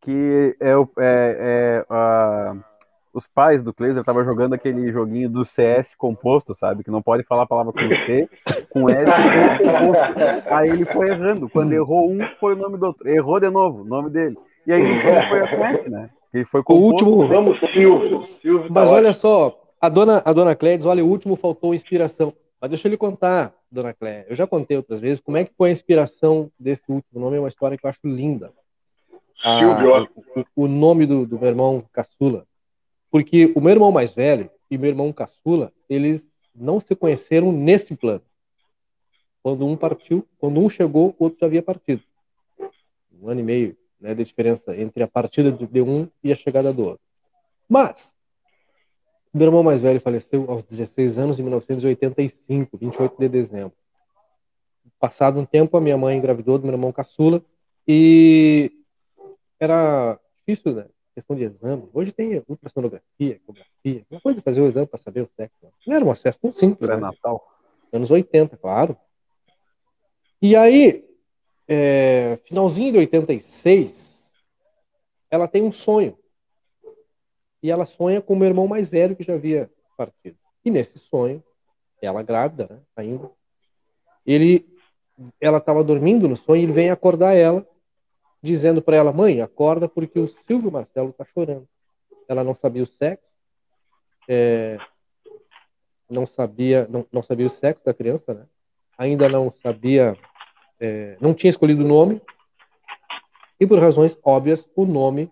que 0.01 0.55
é, 0.61 0.69
é- 0.71 0.75
é, 0.99 1.85
ah, 1.89 2.55
os 3.13 3.27
pais 3.27 3.61
do 3.61 3.73
Kleiser 3.73 3.99
estavam 4.01 4.23
jogando 4.23 4.53
aquele 4.53 4.91
joguinho 4.91 5.29
do 5.29 5.43
CS 5.43 5.93
composto, 5.95 6.53
sabe? 6.53 6.83
Que 6.83 6.91
não 6.91 7.01
pode 7.01 7.23
falar 7.23 7.43
a 7.43 7.47
palavra 7.47 7.73
com 7.73 7.79
C, 7.95 8.29
com 8.69 8.89
S 8.89 9.11
e 9.11 9.59
com 9.59 9.71
composto. 9.71 10.53
Aí 10.53 10.69
ele 10.69 10.85
foi 10.85 11.09
errando. 11.09 11.49
Quando 11.49 11.73
errou 11.73 12.09
um, 12.09 12.19
foi 12.39 12.53
o 12.53 12.57
nome 12.57 12.77
do 12.77 12.85
outro. 12.85 13.09
Errou 13.09 13.39
de 13.39 13.49
novo, 13.49 13.81
o 13.81 13.85
nome 13.85 14.09
dele. 14.09 14.37
E 14.65 14.71
aí 14.71 14.81
no 14.81 14.99
fim 15.01 15.27
foi 15.27 15.47
com 15.47 15.65
S, 15.65 15.89
né? 15.89 16.09
Ele 16.33 16.45
foi 16.45 16.61
O 16.61 16.63
composto. 16.63 17.05
último. 17.07 17.27
Vamos, 17.27 17.59
Silvio. 17.73 18.27
Silvio 18.41 18.67
tá 18.67 18.73
Mas 18.73 18.89
olha 18.89 19.09
ótimo. 19.09 19.21
só, 19.21 19.61
a 19.81 19.89
dona, 19.89 20.21
a 20.23 20.31
dona 20.33 20.55
Cléia 20.55 20.77
diz, 20.77 20.85
olha, 20.85 21.03
o 21.03 21.07
último 21.09 21.35
faltou 21.35 21.73
inspiração. 21.73 22.33
Mas 22.61 22.69
deixa 22.71 22.87
eu 22.87 22.91
lhe 22.91 22.97
contar, 22.97 23.53
dona 23.71 23.93
Cléia. 23.93 24.25
Eu 24.29 24.35
já 24.35 24.45
contei 24.45 24.75
outras 24.77 24.99
vezes 24.99 25.19
como 25.21 25.37
é 25.37 25.45
que 25.45 25.53
foi 25.57 25.69
a 25.69 25.73
inspiração 25.73 26.51
desse 26.59 26.83
último 26.89 27.19
nome. 27.19 27.37
É 27.37 27.39
uma 27.39 27.47
história 27.49 27.77
que 27.77 27.85
eu 27.85 27.89
acho 27.89 28.01
linda. 28.03 28.51
Ah, 29.43 29.59
Silvio, 29.59 30.09
o, 30.55 30.63
o 30.63 30.67
nome 30.67 31.05
do, 31.05 31.25
do 31.25 31.39
meu 31.39 31.47
irmão 31.47 31.83
caçula. 31.93 32.45
Porque 33.09 33.51
o 33.55 33.61
meu 33.61 33.71
irmão 33.71 33.91
mais 33.91 34.13
velho 34.13 34.51
e 34.69 34.77
meu 34.77 34.89
irmão 34.89 35.11
caçula, 35.13 35.71
eles 35.89 36.37
não 36.53 36.79
se 36.79 36.93
conheceram 36.95 37.51
nesse 37.51 37.95
plano. 37.95 38.21
Quando 39.41 39.65
um 39.65 39.75
partiu, 39.77 40.27
quando 40.37 40.59
um 40.59 40.69
chegou, 40.69 41.15
o 41.17 41.23
outro 41.23 41.39
já 41.39 41.45
havia 41.47 41.63
partido. 41.63 42.03
Um 43.21 43.29
ano 43.29 43.39
e 43.39 43.43
meio 43.43 43.77
né, 43.99 44.15
de 44.15 44.23
diferença 44.23 44.75
entre 44.75 45.03
a 45.03 45.07
partida 45.07 45.51
de 45.51 45.81
um 45.81 46.07
e 46.23 46.31
a 46.31 46.35
chegada 46.35 46.71
do 46.71 46.83
outro. 46.83 47.01
Mas, 47.67 48.15
meu 49.33 49.47
irmão 49.47 49.61
mais 49.61 49.81
velho 49.81 50.01
faleceu 50.01 50.49
aos 50.49 50.63
16 50.63 51.17
anos, 51.17 51.39
em 51.39 51.43
1985, 51.43 52.77
28 52.77 53.19
de 53.19 53.29
dezembro. 53.29 53.73
Passado 54.99 55.39
um 55.39 55.45
tempo, 55.45 55.77
a 55.77 55.81
minha 55.81 55.97
mãe 55.97 56.17
engravidou 56.17 56.57
do 56.57 56.63
meu 56.63 56.73
irmão 56.73 56.91
caçula 56.91 57.43
e 57.87 58.71
era 59.59 60.19
difícil, 60.47 60.73
né? 60.73 60.85
Questão 61.13 61.35
de 61.35 61.43
exame. 61.43 61.89
Hoje 61.93 62.11
tem 62.11 62.43
ultrassonografia, 62.47 63.35
ecografia, 63.35 64.05
uma 64.09 64.21
coisa 64.21 64.39
de 64.39 64.43
fazer 64.43 64.61
o 64.61 64.67
exame 64.67 64.87
para 64.87 64.99
saber 64.99 65.21
o 65.21 65.29
sexo. 65.35 65.55
né? 65.61 65.69
Não 65.85 65.95
era 65.95 66.05
um 66.05 66.11
acesso 66.11 66.39
tão 66.39 66.53
simples, 66.53 66.89
né? 66.89 66.95
Pré-natal. 66.95 67.45
anos 67.91 68.09
80, 68.09 68.57
claro. 68.57 68.97
E 70.41 70.55
aí, 70.55 71.08
é, 71.71 72.39
finalzinho 72.45 72.91
de 72.93 72.97
86, 72.97 74.33
ela 75.29 75.47
tem 75.47 75.61
um 75.61 75.71
sonho. 75.71 76.17
E 77.61 77.69
ela 77.69 77.85
sonha 77.85 78.21
com 78.21 78.33
o 78.33 78.35
meu 78.35 78.47
irmão 78.47 78.67
mais 78.67 78.89
velho 78.89 79.15
que 79.15 79.23
já 79.23 79.35
havia 79.35 79.69
partido. 79.95 80.35
E 80.65 80.71
nesse 80.71 80.97
sonho, 80.97 81.43
ela 82.01 82.23
grávida, 82.23 82.67
né, 82.69 82.79
ainda, 82.95 83.29
ele, 84.25 84.67
ela 85.39 85.59
estava 85.59 85.83
dormindo 85.83 86.27
no 86.27 86.35
sonho 86.35 86.61
e 86.61 86.63
ele 86.63 86.71
vem 86.71 86.89
acordar 86.89 87.35
ela, 87.35 87.67
dizendo 88.41 88.81
para 88.81 88.95
ela, 88.95 89.13
mãe, 89.13 89.39
acorda 89.39 89.87
porque 89.87 90.19
o 90.19 90.27
Silvio 90.47 90.71
Marcelo 90.71 91.11
está 91.11 91.23
chorando. 91.23 91.67
Ela 92.27 92.43
não 92.43 92.55
sabia 92.55 92.83
o 92.83 92.87
sexo, 92.87 93.27
é, 94.27 94.77
não 96.09 96.25
sabia, 96.25 96.87
não, 96.89 97.05
não 97.11 97.21
sabia 97.21 97.45
o 97.45 97.49
sexo 97.49 97.85
da 97.85 97.93
criança, 97.93 98.33
né? 98.33 98.47
Ainda 98.97 99.29
não 99.29 99.51
sabia, 99.51 100.17
é, 100.79 101.17
não 101.19 101.33
tinha 101.33 101.49
escolhido 101.49 101.83
o 101.83 101.87
nome 101.87 102.21
e 103.59 103.67
por 103.67 103.79
razões 103.79 104.17
óbvias 104.23 104.69
o 104.75 104.85
nome 104.85 105.29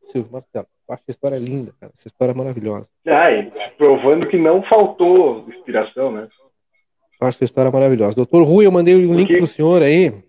Silvio 0.00 0.32
Marcelo. 0.32 0.66
Eu 0.88 0.94
acho 0.94 1.02
essa 1.02 1.10
história 1.10 1.36
linda, 1.38 1.74
cara. 1.80 1.92
Essa 1.94 2.08
história 2.08 2.32
é 2.32 2.34
maravilhosa. 2.34 2.88
Ah, 3.06 3.28
provando 3.76 4.28
que 4.28 4.38
não 4.38 4.62
faltou 4.62 5.48
inspiração, 5.48 6.12
né? 6.12 6.28
Eu 7.20 7.26
acho 7.26 7.38
essa 7.38 7.44
história 7.44 7.70
maravilhosa. 7.70 8.14
Doutor 8.14 8.44
Rui, 8.44 8.66
eu 8.66 8.72
mandei 8.72 8.94
um 8.94 9.14
link 9.14 9.28
Porque- 9.28 9.36
para 9.36 9.44
o 9.44 9.48
senhor 9.48 9.82
aí. 9.82 10.22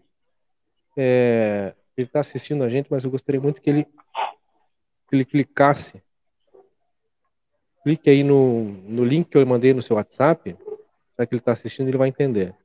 É, 0.99 1.74
ele 1.95 2.08
está 2.08 2.22
assistindo 2.22 2.64
a 2.64 2.70
gente, 2.70 2.88
mas 2.90 3.04
eu 3.04 3.12
gostaria 3.12 3.40
muito 3.40 3.62
que 3.62 3.70
ele, 3.70 3.84
que 3.84 5.14
ele 5.14 5.26
clicasse. 5.26 6.02
Clique 7.84 8.10
aí 8.10 8.24
no, 8.24 8.64
no 8.64 9.06
link 9.06 9.30
que 9.30 9.38
eu 9.38 9.45
mandei 9.45 9.74
no 9.74 9.82
seu 9.82 9.95
WhatsApp. 9.95 10.56
Já 11.20 11.26
que 11.26 11.34
ele 11.36 11.40
está 11.40 11.52
assistindo, 11.52 11.88
ele 11.88 11.98
vai 11.98 12.10
entender. 12.10 12.56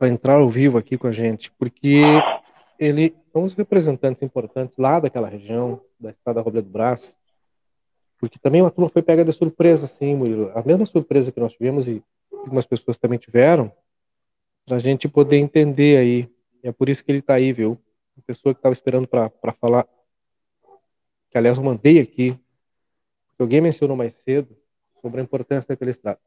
Para 0.00 0.08
entrar 0.08 0.36
ao 0.36 0.48
vivo 0.48 0.78
aqui 0.78 0.96
com 0.96 1.08
a 1.08 1.12
gente, 1.12 1.52
porque 1.58 2.00
ele 2.78 3.14
são 3.30 3.44
os 3.44 3.52
representantes 3.52 4.22
importantes 4.22 4.78
lá 4.78 4.98
daquela 4.98 5.28
região, 5.28 5.78
da 5.98 6.08
Estrada 6.08 6.40
Robledo 6.40 6.70
Brás, 6.70 7.18
porque 8.18 8.38
também 8.38 8.62
uma 8.62 8.70
turma 8.70 8.88
foi 8.88 9.02
pega 9.02 9.22
de 9.22 9.30
surpresa, 9.34 9.84
assim, 9.84 10.16
Murilo. 10.16 10.52
A 10.54 10.62
mesma 10.62 10.86
surpresa 10.86 11.30
que 11.30 11.38
nós 11.38 11.52
tivemos 11.52 11.86
e 11.86 12.02
algumas 12.32 12.64
pessoas 12.64 12.96
também 12.96 13.18
tiveram, 13.18 13.70
para 14.64 14.76
a 14.76 14.78
gente 14.78 15.06
poder 15.06 15.36
entender 15.36 15.98
aí. 15.98 16.30
É 16.62 16.72
por 16.72 16.88
isso 16.88 17.04
que 17.04 17.12
ele 17.12 17.18
está 17.18 17.34
aí, 17.34 17.52
viu? 17.52 17.78
A 18.16 18.22
pessoa 18.22 18.54
que 18.54 18.58
estava 18.60 18.72
esperando 18.72 19.06
para 19.06 19.52
falar, 19.60 19.86
que 21.30 21.36
aliás 21.36 21.58
eu 21.58 21.62
mandei 21.62 22.00
aqui, 22.00 22.34
alguém 23.38 23.60
mencionou 23.60 23.98
mais 23.98 24.14
cedo, 24.14 24.56
sobre 25.02 25.20
a 25.20 25.24
importância 25.24 25.68
daquele 25.68 25.90
estrada. 25.90 26.18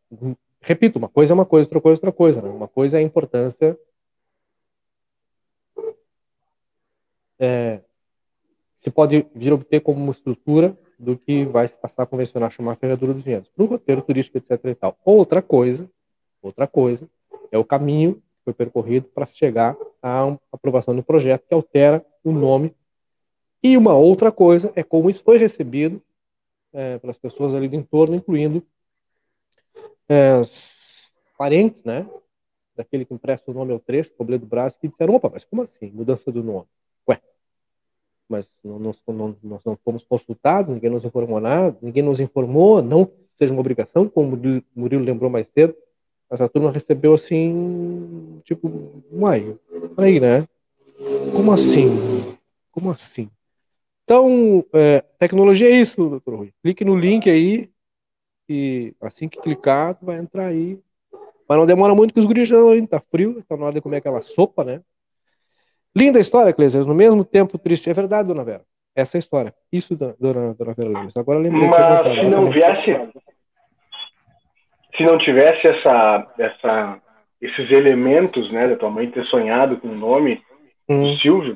Repito, 0.64 0.98
uma 0.98 1.10
coisa 1.10 1.34
é 1.34 1.35
uma 1.35 1.45
coisa, 1.45 1.65
outra 1.68 1.81
coisa 1.81 1.95
é 1.95 1.99
outra 1.99 2.11
coisa. 2.11 2.41
Né? 2.41 2.49
Uma 2.49 2.68
coisa 2.68 2.98
é 2.98 3.02
a 3.02 3.03
importância 3.03 3.77
é, 7.38 7.81
se 8.77 8.90
pode 8.90 9.26
vir 9.35 9.52
a 9.52 9.56
obter 9.56 9.81
como 9.81 10.02
uma 10.02 10.11
estrutura 10.11 10.77
do 10.98 11.18
que 11.18 11.44
vai 11.44 11.68
se 11.68 11.77
passar 11.77 12.03
a 12.03 12.06
convencionar 12.06 12.49
chamar 12.52 12.77
ferradura 12.77 13.14
dos 13.14 13.23
vinhedos, 13.23 13.49
para 13.49 13.64
o 13.64 13.68
roteiro 13.68 14.02
turístico, 14.02 14.38
etc. 14.38 14.52
E 14.65 14.76
tal. 14.76 14.98
Outra 15.03 15.41
coisa, 15.41 15.90
outra 16.41 16.65
coisa, 16.65 17.10
é 17.52 17.57
o 17.57 17.65
caminho 17.65 18.15
que 18.15 18.45
foi 18.45 18.53
percorrido 18.53 19.07
para 19.07 19.26
se 19.26 19.35
chegar 19.38 19.76
à 20.02 20.38
aprovação 20.52 20.95
do 20.95 21.03
projeto 21.03 21.45
que 21.45 21.53
altera 21.53 22.06
o 22.23 22.31
nome. 22.31 22.73
E 23.61 23.76
uma 23.76 23.95
outra 23.95 24.31
coisa 24.31 24.72
é 24.76 24.84
como 24.84 25.10
isso 25.10 25.23
foi 25.23 25.38
recebido 25.38 26.02
é, 26.72 26.98
pelas 26.99 27.18
pessoas 27.18 27.53
ali 27.53 27.68
do 27.68 27.76
entorno, 27.76 28.15
incluindo 28.15 28.65
é, 30.10 30.41
parentes, 31.38 31.84
né, 31.84 32.07
daquele 32.76 33.05
que 33.05 33.14
empresta 33.14 33.51
o 33.51 33.53
nome 33.53 33.72
ao 33.72 33.80
trecho, 33.80 34.14
Cobledo 34.14 34.45
do 34.45 34.49
Brás, 34.49 34.76
que 34.76 34.88
disseram, 34.88 35.15
opa, 35.15 35.30
mas 35.31 35.45
como 35.45 35.61
assim, 35.61 35.91
mudança 35.91 36.31
do 36.31 36.43
nome? 36.43 36.65
Ué, 37.07 37.19
mas 38.27 38.49
não, 38.64 38.80
não, 38.80 38.95
não, 39.07 39.35
nós 39.43 39.64
não 39.64 39.77
fomos 39.84 40.03
consultados, 40.05 40.73
ninguém 40.73 40.89
nos 40.89 41.03
informou 41.03 41.39
nada, 41.39 41.77
ninguém 41.81 42.03
nos 42.03 42.19
informou, 42.19 42.81
não 42.81 43.10
seja 43.35 43.53
uma 43.53 43.61
obrigação, 43.61 44.07
como 44.07 44.35
o 44.35 44.64
Murilo 44.76 45.03
lembrou 45.03 45.30
mais 45.30 45.47
cedo, 45.47 45.76
mas 46.30 46.41
a 46.41 46.49
turma 46.49 46.72
recebeu 46.72 47.14
assim, 47.14 48.41
tipo, 48.43 49.03
uai, 49.11 49.55
peraí, 49.95 50.19
né? 50.19 50.47
Como 51.35 51.51
assim? 51.51 51.89
Como 52.72 52.89
assim? 52.89 53.30
Então, 54.03 54.65
é, 54.73 55.01
tecnologia 55.19 55.69
é 55.69 55.80
isso, 55.80 56.10
doutor 56.10 56.35
Rui. 56.35 56.53
Clique 56.61 56.84
no 56.84 56.95
link 56.95 57.30
aí 57.30 57.69
e 58.48 58.94
assim 59.02 59.28
que 59.28 59.40
clicar, 59.40 59.98
vai 60.02 60.18
entrar 60.18 60.48
aí. 60.48 60.80
Mas 61.48 61.57
não 61.57 61.65
demora 61.65 61.94
muito 61.94 62.14
que 62.14 62.20
os 62.20 62.26
guris 62.26 62.52
ainda 62.52 62.88
tá 62.88 62.99
frio, 63.11 63.44
tá 63.48 63.57
na 63.57 63.65
hora 63.65 63.76
de 63.76 63.82
comer 63.82 63.98
aquela 63.98 64.22
sopa, 64.22 64.64
né? 64.64 64.82
Linda 65.95 66.20
história, 66.20 66.53
Cleiser. 66.53 66.86
No 66.86 66.95
mesmo 66.95 67.24
tempo 67.24 67.57
triste. 67.57 67.90
É 67.90 67.94
verdade, 67.94 68.28
dona 68.28 68.44
Vera. 68.44 68.61
Essa 68.95 69.18
é 69.18 69.20
a 69.20 69.20
história. 69.20 69.53
Isso, 69.72 69.95
dona, 69.95 70.53
dona 70.53 70.74
Vera 70.74 70.90
Lemos. 70.90 71.15
Agora 71.18 71.40
lembrei 71.40 71.68
Mas 71.68 72.22
se 72.22 72.30
não 72.30 72.49
viesse, 72.49 73.11
se 74.95 75.03
não 75.03 75.18
tivesse 75.18 75.68
essa, 75.68 76.28
essa, 76.38 76.99
esses 77.41 77.72
elementos, 77.72 78.52
né, 78.52 78.68
da 78.68 78.76
tua 78.76 78.90
mãe 78.90 79.10
ter 79.10 79.24
sonhado 79.26 79.78
com 79.78 79.90
o 79.90 79.95
nome 79.95 80.41
hum. 80.90 81.18
Silvio, 81.18 81.56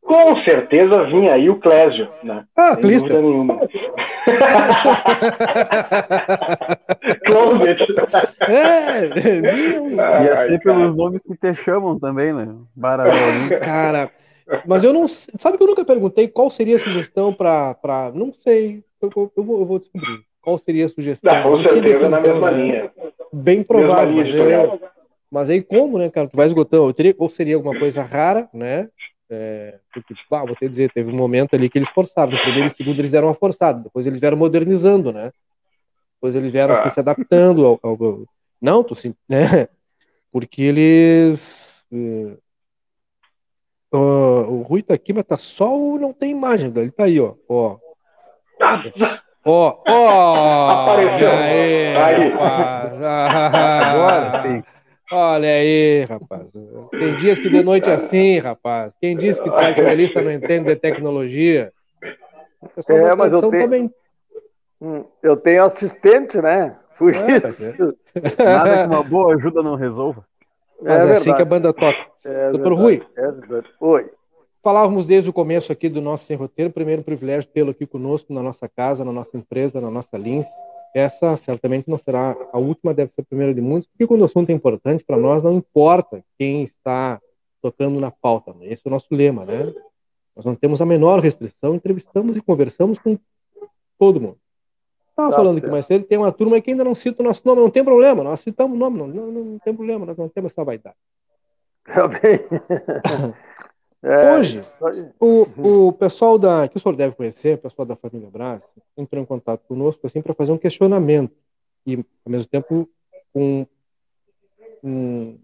com 0.00 0.42
certeza 0.42 1.04
vinha 1.04 1.34
aí 1.34 1.48
o 1.48 1.60
Clésio, 1.60 2.08
né? 2.22 2.44
Ah, 2.56 2.74
Sem 2.74 2.82
Clista. 2.82 3.08
dúvida 3.08 3.22
nenhuma. 3.22 3.60
Closet. 7.26 7.78
é, 8.48 10.24
Ia 10.24 10.36
ser 10.36 10.58
pelos 10.60 10.94
nomes 10.94 11.22
que 11.22 11.36
te 11.36 11.52
chamam 11.54 11.98
também, 11.98 12.32
né? 12.32 12.54
Baralho. 12.74 13.12
Cara, 13.62 14.10
mas 14.66 14.82
eu 14.84 14.92
não 14.92 15.08
sabe 15.08 15.56
que 15.56 15.62
eu 15.62 15.68
nunca 15.68 15.84
perguntei 15.84 16.28
qual 16.28 16.50
seria 16.50 16.76
a 16.76 16.80
sugestão 16.80 17.32
para 17.32 17.74
para 17.74 18.10
não 18.12 18.32
sei, 18.32 18.82
eu, 19.00 19.10
eu, 19.14 19.30
vou, 19.44 19.60
eu, 19.60 19.66
vou, 19.66 19.78
descobrir 19.78 20.24
qual 20.42 20.58
seria 20.58 20.86
a 20.86 20.88
sugestão. 20.88 21.32
Não, 21.32 21.42
com 21.42 21.62
certeza 21.62 22.08
na 22.08 22.20
mesma 22.20 22.50
né? 22.50 22.62
linha. 22.62 22.90
Bem 23.32 23.62
provável. 23.62 24.16
Mas, 24.16 24.28
eu, 24.30 24.80
mas 25.30 25.50
aí 25.50 25.62
como, 25.62 25.98
né, 25.98 26.10
cara? 26.10 26.26
Tu 26.28 26.36
vai 26.36 26.46
esgotando, 26.46 26.92
ou 27.18 27.28
seria 27.28 27.54
alguma 27.54 27.78
coisa 27.78 28.02
rara, 28.02 28.48
né? 28.52 28.88
É, 29.32 29.78
porque, 29.94 30.12
ah, 30.32 30.44
vou 30.44 30.56
te 30.56 30.68
dizer, 30.68 30.90
teve 30.92 31.08
um 31.10 31.16
momento 31.16 31.54
ali 31.54 31.70
que 31.70 31.78
eles 31.78 31.88
forçaram. 31.90 32.32
No 32.32 32.40
primeiro 32.40 32.66
e 32.66 32.70
segundo 32.70 32.98
eles 32.98 33.14
eram 33.14 33.32
forçados, 33.32 33.84
depois 33.84 34.04
eles 34.04 34.18
vieram 34.18 34.36
modernizando, 34.36 35.12
né? 35.12 35.32
Depois 36.16 36.34
eles 36.34 36.50
vieram 36.50 36.74
ah. 36.74 36.88
se 36.88 36.98
adaptando 36.98 37.64
ao, 37.64 37.78
ao, 37.82 38.24
Não, 38.60 38.82
tô 38.82 38.96
sim, 38.96 39.14
né? 39.28 39.68
Porque 40.32 40.62
eles. 40.62 41.86
Uh, 41.92 42.36
o 43.92 44.62
Rui 44.62 44.82
tá 44.82 44.94
aqui, 44.94 45.12
mas 45.12 45.24
tá 45.24 45.36
só 45.36 45.78
o. 45.78 45.98
Não 45.98 46.12
tem 46.12 46.30
imagem, 46.30 46.72
ele 46.74 46.90
tá 46.90 47.04
aí, 47.04 47.20
ó. 47.20 47.34
Ó. 47.48 47.78
Ó, 49.44 49.82
ó! 49.88 50.70
Apareceu! 50.70 51.30
Aí, 51.30 51.96
aí. 51.96 52.32
Agora 53.02 54.42
sim. 54.42 54.62
Olha 55.12 55.48
aí, 55.48 56.04
rapaz. 56.04 56.52
Tem 56.90 57.16
dias 57.16 57.40
que 57.40 57.50
de 57.50 57.64
noite 57.64 57.90
é 57.90 57.94
assim, 57.94 58.38
rapaz. 58.38 58.94
Quem 59.00 59.16
disse 59.16 59.42
que 59.42 59.50
traz 59.50 59.76
jornalista 59.76 60.22
não 60.22 60.30
entende 60.30 60.66
de 60.66 60.76
tecnologia? 60.76 61.72
É, 62.88 63.14
mas 63.16 63.32
eu 63.32 63.40
tenho, 63.50 63.62
também... 63.62 63.94
Hum, 64.80 65.04
eu 65.20 65.36
tenho 65.36 65.64
assistente, 65.64 66.40
né? 66.40 66.76
Por 66.96 67.14
é, 67.14 67.40
tá 67.40 67.48
isso. 67.48 67.96
Nada 68.38 68.82
que 68.82 68.94
uma 68.94 69.02
boa 69.02 69.34
ajuda 69.34 69.62
não 69.62 69.74
resolva. 69.74 70.24
Mas 70.80 71.04
é, 71.04 71.08
é 71.08 71.12
assim 71.14 71.34
que 71.34 71.42
a 71.42 71.46
banda 71.46 71.72
toca. 71.72 72.06
É 72.24 72.50
Doutor 72.52 72.74
Rui. 72.74 73.02
É 73.16 73.32
Oi. 73.80 74.10
Falávamos 74.62 75.06
desde 75.06 75.28
o 75.28 75.32
começo 75.32 75.72
aqui 75.72 75.88
do 75.88 76.00
nosso 76.00 76.26
Sem 76.26 76.36
Roteiro, 76.36 76.70
primeiro 76.70 77.02
privilégio 77.02 77.50
tê-lo 77.50 77.70
aqui 77.70 77.86
conosco 77.86 78.32
na 78.32 78.42
nossa 78.42 78.68
casa, 78.68 79.04
na 79.04 79.12
nossa 79.12 79.36
empresa, 79.36 79.80
na 79.80 79.90
nossa 79.90 80.16
Lince 80.18 80.50
essa 80.94 81.36
certamente 81.36 81.88
não 81.88 81.98
será 81.98 82.36
a 82.52 82.58
última, 82.58 82.94
deve 82.94 83.12
ser 83.12 83.22
a 83.22 83.24
primeira 83.24 83.54
de 83.54 83.60
muitos, 83.60 83.88
porque 83.88 84.06
quando 84.06 84.22
o 84.22 84.24
assunto 84.24 84.50
é 84.50 84.52
importante 84.52 85.04
para 85.04 85.16
nós, 85.16 85.42
não 85.42 85.54
importa 85.54 86.24
quem 86.38 86.62
está 86.62 87.20
tocando 87.62 88.00
na 88.00 88.10
pauta. 88.10 88.52
Né? 88.54 88.66
Esse 88.66 88.82
é 88.86 88.88
o 88.88 88.90
nosso 88.90 89.06
lema, 89.10 89.44
né? 89.44 89.72
Nós 90.34 90.44
não 90.44 90.54
temos 90.54 90.80
a 90.80 90.86
menor 90.86 91.20
restrição, 91.20 91.74
entrevistamos 91.74 92.36
e 92.36 92.40
conversamos 92.40 92.98
com 92.98 93.18
todo 93.98 94.20
mundo. 94.20 94.38
Estava 95.10 95.30
tá 95.30 95.36
falando 95.36 95.54
certo. 95.54 95.64
que 95.66 95.70
mais 95.70 95.86
cedo 95.86 96.04
tem 96.06 96.18
uma 96.18 96.32
turma 96.32 96.60
que 96.60 96.70
ainda 96.70 96.84
não 96.84 96.94
cita 96.94 97.22
o 97.22 97.26
nosso 97.26 97.42
nome, 97.44 97.60
não 97.60 97.70
tem 97.70 97.84
problema, 97.84 98.24
nós 98.24 98.40
citamos 98.40 98.76
o 98.76 98.80
nome, 98.80 98.98
não, 98.98 99.06
não, 99.06 99.30
não 99.30 99.58
tem 99.58 99.74
problema, 99.74 100.06
nós 100.06 100.16
não 100.16 100.28
temos 100.28 100.52
essa 100.52 100.64
vaidade. 100.64 100.96
Tá 101.84 102.08
bem. 102.08 102.40
É, 104.02 104.38
Hoje, 104.38 104.62
o, 105.18 105.88
o 105.88 105.92
pessoal 105.92 106.38
da, 106.38 106.66
que 106.66 106.76
o 106.76 106.80
senhor 106.80 106.96
deve 106.96 107.14
conhecer, 107.14 107.56
o 107.56 107.58
pessoal 107.58 107.84
da 107.84 107.96
família 107.96 108.30
Brás, 108.30 108.64
entrou 108.96 109.22
em 109.22 109.26
contato 109.26 109.62
conosco 109.66 110.06
assim, 110.06 110.22
para 110.22 110.32
fazer 110.32 110.52
um 110.52 110.58
questionamento 110.58 111.36
e, 111.86 111.96
ao 111.96 112.32
mesmo 112.32 112.48
tempo, 112.48 112.88
com 113.32 113.66
um, 114.82 115.38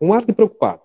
um 0.00 0.12
ar 0.12 0.24
de 0.24 0.32
preocupado. 0.32 0.82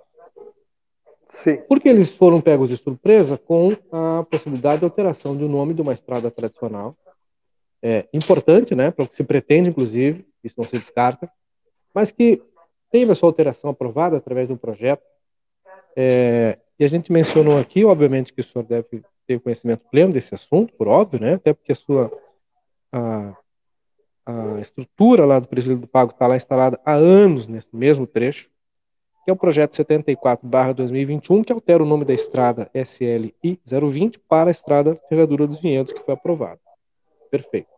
Sim. 1.27 1.57
Porque 1.68 1.89
eles 1.89 2.15
foram 2.15 2.39
pegos 2.39 2.69
de 2.69 2.77
surpresa 2.77 3.38
com 3.38 3.72
a 3.91 4.23
possibilidade 4.23 4.80
de 4.80 4.85
alteração 4.85 5.35
do 5.35 5.49
nome 5.49 5.73
de 5.73 5.81
uma 5.81 5.93
estrada 5.93 6.30
tradicional. 6.30 6.95
É 7.81 8.07
importante, 8.14 8.76
né, 8.76 8.91
para 8.91 9.06
o 9.06 9.07
que 9.07 9.15
se 9.15 9.23
pretende, 9.23 9.69
inclusive, 9.69 10.27
isso 10.43 10.56
não 10.57 10.64
se 10.64 10.77
descarta, 10.77 11.30
mas 11.93 12.11
que 12.11 12.41
teve 12.91 13.11
a 13.11 13.15
sua 13.15 13.30
alteração 13.30 13.72
aprovada 13.72 14.18
através 14.18 14.47
de 14.47 14.53
um 14.53 14.57
projeto 14.57 15.03
é, 15.95 16.60
e 16.80 16.85
a 16.85 16.88
gente 16.88 17.11
mencionou 17.11 17.57
aqui, 17.57 17.85
obviamente, 17.85 18.34
que 18.34 18.41
o 18.41 18.43
senhor 18.43 18.65
deve 18.65 19.03
ter 19.26 19.39
conhecimento 19.39 19.84
pleno 19.89 20.14
desse 20.14 20.35
assunto, 20.35 20.73
por 20.73 20.88
óbvio, 20.88 21.22
né? 21.22 21.34
Até 21.35 21.53
porque 21.53 21.72
a 21.72 21.76
sua 21.76 22.11
a, 22.91 23.35
a 24.26 24.60
estrutura 24.60 25.26
lá 25.26 25.39
do 25.39 25.47
Presídio 25.47 25.80
do 25.80 25.88
Pago 25.88 26.11
está 26.11 26.27
lá 26.27 26.35
instalada 26.35 26.80
há 26.85 26.93
anos 26.93 27.47
nesse 27.47 27.76
mesmo 27.76 28.06
trecho, 28.06 28.49
que 29.23 29.31
é 29.31 29.34
o 29.34 29.38
projeto 29.38 29.73
74/2021, 29.73 31.43
que 31.43 31.52
altera 31.52 31.81
o 31.81 31.85
nome 31.85 32.06
da 32.06 32.14
estrada 32.14 32.69
SLI 32.73 33.60
020 33.65 34.19
para 34.19 34.49
a 34.49 34.52
estrada 34.52 34.99
Ferradura 35.10 35.47
dos 35.47 35.60
Vinhedos, 35.60 35.93
que 35.93 36.02
foi 36.02 36.14
aprovado. 36.14 36.60
Perfeito. 37.31 37.69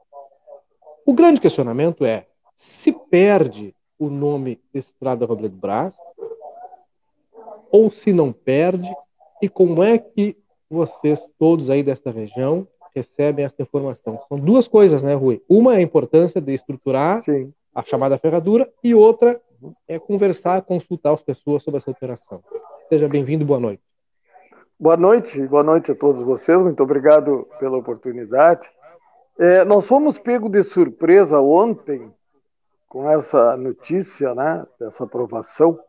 O 1.05 1.13
grande 1.13 1.39
questionamento 1.39 2.03
é: 2.03 2.27
se 2.55 2.91
perde 2.91 3.73
o 3.97 4.09
nome 4.09 4.59
Estrada 4.73 5.25
Robledo 5.25 5.55
Brás, 5.55 5.95
ou 7.77 7.91
se 7.91 8.11
não 8.11 8.31
perde, 8.31 8.89
e 9.39 9.47
como 9.47 9.83
é 9.83 9.99
que 9.99 10.35
vocês 10.67 11.19
todos 11.37 11.69
aí 11.69 11.83
desta 11.83 12.09
região 12.09 12.67
recebem 12.95 13.45
essa 13.45 13.61
informação? 13.61 14.19
São 14.27 14.39
duas 14.39 14.67
coisas, 14.67 15.03
né, 15.03 15.13
Rui? 15.13 15.43
Uma 15.47 15.75
é 15.75 15.77
a 15.77 15.81
importância 15.81 16.41
de 16.41 16.55
estruturar 16.55 17.21
Sim. 17.21 17.53
a 17.75 17.83
chamada 17.83 18.17
ferradura 18.17 18.67
e 18.83 18.95
outra 18.95 19.39
é 19.87 19.99
conversar, 19.99 20.63
consultar 20.63 21.13
as 21.13 21.21
pessoas 21.21 21.61
sobre 21.61 21.77
essa 21.77 21.91
operação. 21.91 22.43
Seja 22.89 23.07
bem-vindo, 23.07 23.45
boa 23.45 23.59
noite. 23.59 23.83
Boa 24.79 24.97
noite, 24.97 25.39
boa 25.47 25.63
noite 25.63 25.91
a 25.91 25.95
todos 25.95 26.23
vocês, 26.23 26.59
muito 26.59 26.81
obrigado 26.81 27.47
pela 27.59 27.77
oportunidade. 27.77 28.67
É, 29.37 29.63
nós 29.65 29.85
fomos 29.85 30.17
pegos 30.17 30.49
de 30.49 30.63
surpresa 30.63 31.39
ontem 31.39 32.11
com 32.87 33.07
essa 33.07 33.55
notícia, 33.55 34.33
né, 34.33 34.65
dessa 34.79 35.03
aprovação, 35.03 35.79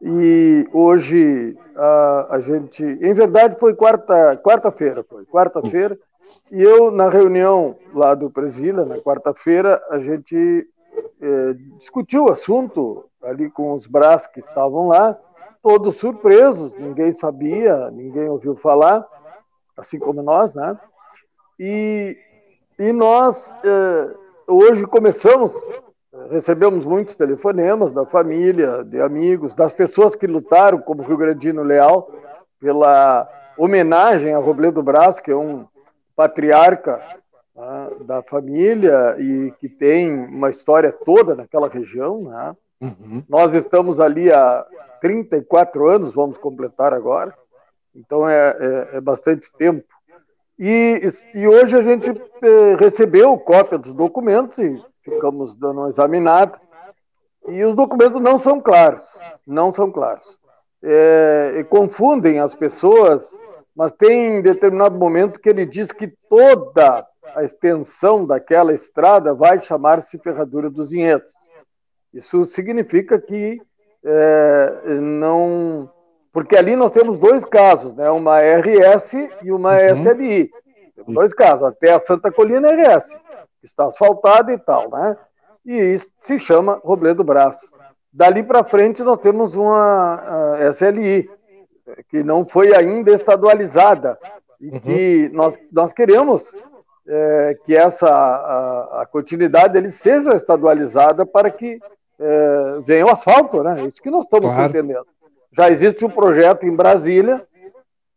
e 0.00 0.66
hoje 0.72 1.56
a, 1.76 2.36
a 2.36 2.40
gente, 2.40 2.82
em 2.82 3.12
verdade 3.12 3.58
foi 3.58 3.74
quarta, 3.74 4.36
quarta-feira, 4.42 5.04
foi 5.04 5.24
quarta-feira, 5.26 5.98
e 6.50 6.62
eu 6.62 6.90
na 6.90 7.08
reunião 7.08 7.76
lá 7.94 8.14
do 8.14 8.30
Presília, 8.30 8.84
na 8.84 8.98
quarta-feira, 8.98 9.80
a 9.90 10.00
gente 10.00 10.68
eh, 11.20 11.54
discutiu 11.78 12.24
o 12.24 12.30
assunto 12.30 13.04
ali 13.22 13.50
com 13.50 13.72
os 13.74 13.86
braços 13.86 14.28
que 14.28 14.40
estavam 14.40 14.88
lá, 14.88 15.16
todos 15.62 15.96
surpresos, 15.96 16.72
ninguém 16.72 17.12
sabia, 17.12 17.90
ninguém 17.90 18.28
ouviu 18.28 18.56
falar, 18.56 19.06
assim 19.76 19.98
como 19.98 20.22
nós, 20.22 20.54
né? 20.54 20.78
E, 21.58 22.16
e 22.78 22.92
nós 22.92 23.54
eh, 23.62 24.14
hoje 24.48 24.86
começamos, 24.86 25.52
recebemos 26.30 26.84
muitos 26.84 27.14
telefonemas 27.14 27.92
da 27.92 28.04
família, 28.04 28.82
de 28.84 29.00
amigos, 29.00 29.54
das 29.54 29.72
pessoas 29.72 30.14
que 30.14 30.26
lutaram, 30.26 30.80
como 30.80 31.02
Rio 31.02 31.16
Grandino 31.16 31.62
Leal, 31.62 32.10
pela 32.58 33.28
homenagem 33.56 34.34
a 34.34 34.38
Robledo 34.38 34.82
Brás, 34.82 35.20
que 35.20 35.30
é 35.30 35.36
um 35.36 35.66
patriarca 36.16 37.00
né, 37.54 37.90
da 38.02 38.22
família 38.22 39.16
e 39.18 39.52
que 39.58 39.68
tem 39.68 40.10
uma 40.10 40.50
história 40.50 40.92
toda 40.92 41.34
naquela 41.34 41.68
região. 41.68 42.22
Né? 42.22 42.56
Uhum. 42.80 43.22
Nós 43.28 43.54
estamos 43.54 44.00
ali 44.00 44.32
há 44.32 44.66
34 45.00 45.88
anos, 45.88 46.12
vamos 46.12 46.36
completar 46.36 46.92
agora, 46.92 47.34
então 47.94 48.28
é, 48.28 48.56
é, 48.58 48.96
é 48.96 49.00
bastante 49.00 49.50
tempo. 49.52 49.84
E, 50.58 51.00
e, 51.34 51.48
hoje 51.48 51.74
a 51.74 51.80
gente 51.80 52.10
eh, 52.10 52.76
recebeu 52.78 53.38
cópia 53.38 53.78
dos 53.78 53.94
documentos 53.94 54.58
e 54.58 54.78
ficamos 55.10 55.56
dando 55.56 55.80
uma 55.80 55.88
examinada. 55.88 56.58
E 57.48 57.64
os 57.64 57.74
documentos 57.74 58.20
não 58.20 58.38
são 58.38 58.60
claros, 58.60 59.06
não 59.46 59.74
são 59.74 59.90
claros. 59.90 60.38
É, 60.82 61.64
confundem 61.68 62.38
as 62.38 62.54
pessoas, 62.54 63.38
mas 63.74 63.92
tem 63.92 64.40
determinado 64.42 64.98
momento 64.98 65.40
que 65.40 65.48
ele 65.48 65.66
diz 65.66 65.92
que 65.92 66.08
toda 66.28 67.06
a 67.34 67.44
extensão 67.44 68.24
daquela 68.26 68.72
estrada 68.72 69.34
vai 69.34 69.62
chamar-se 69.62 70.18
Ferradura 70.18 70.70
dos 70.70 70.90
Vinhedos. 70.90 71.32
Isso 72.12 72.44
significa 72.44 73.20
que 73.20 73.60
é, 74.04 74.94
não. 75.00 75.90
Porque 76.32 76.56
ali 76.56 76.76
nós 76.76 76.90
temos 76.90 77.18
dois 77.18 77.44
casos, 77.44 77.94
né? 77.94 78.10
uma 78.10 78.38
RS 78.38 79.14
e 79.42 79.50
uma 79.52 79.72
uhum. 79.72 80.00
SLI. 80.00 80.50
Temos 80.94 81.14
dois 81.14 81.34
casos, 81.34 81.64
até 81.64 81.92
a 81.92 81.98
Santa 81.98 82.30
Colina 82.30 82.70
é 82.70 82.76
Está 83.62 83.86
asfaltada 83.86 84.52
e 84.52 84.58
tal, 84.58 84.90
né? 84.90 85.16
E 85.64 85.74
isso 85.74 86.10
se 86.18 86.38
chama 86.38 86.80
Robledo 86.82 87.22
Brás. 87.22 87.58
Dali 88.12 88.42
para 88.42 88.64
frente 88.64 89.02
nós 89.02 89.18
temos 89.18 89.54
uma 89.54 90.56
SLI, 90.72 91.30
que 92.08 92.22
não 92.22 92.46
foi 92.46 92.74
ainda 92.74 93.12
estadualizada, 93.12 94.18
e 94.60 94.70
uhum. 94.70 94.80
que 94.80 95.30
nós, 95.32 95.58
nós 95.72 95.92
queremos 95.92 96.52
é, 97.06 97.58
que 97.64 97.76
essa 97.76 98.08
a, 98.08 99.02
a, 99.02 99.06
continuidade 99.06 99.76
ele 99.76 99.90
seja 99.90 100.34
estadualizada 100.34 101.24
para 101.24 101.50
que 101.50 101.78
é, 102.18 102.80
venha 102.84 103.06
o 103.06 103.10
asfalto, 103.10 103.62
né? 103.62 103.80
É 103.80 103.84
isso 103.86 104.02
que 104.02 104.10
nós 104.10 104.24
estamos 104.24 104.50
claro. 104.50 104.70
pretendendo. 104.70 105.06
Já 105.52 105.70
existe 105.70 106.04
um 106.04 106.10
projeto 106.10 106.64
em 106.64 106.74
Brasília, 106.74 107.44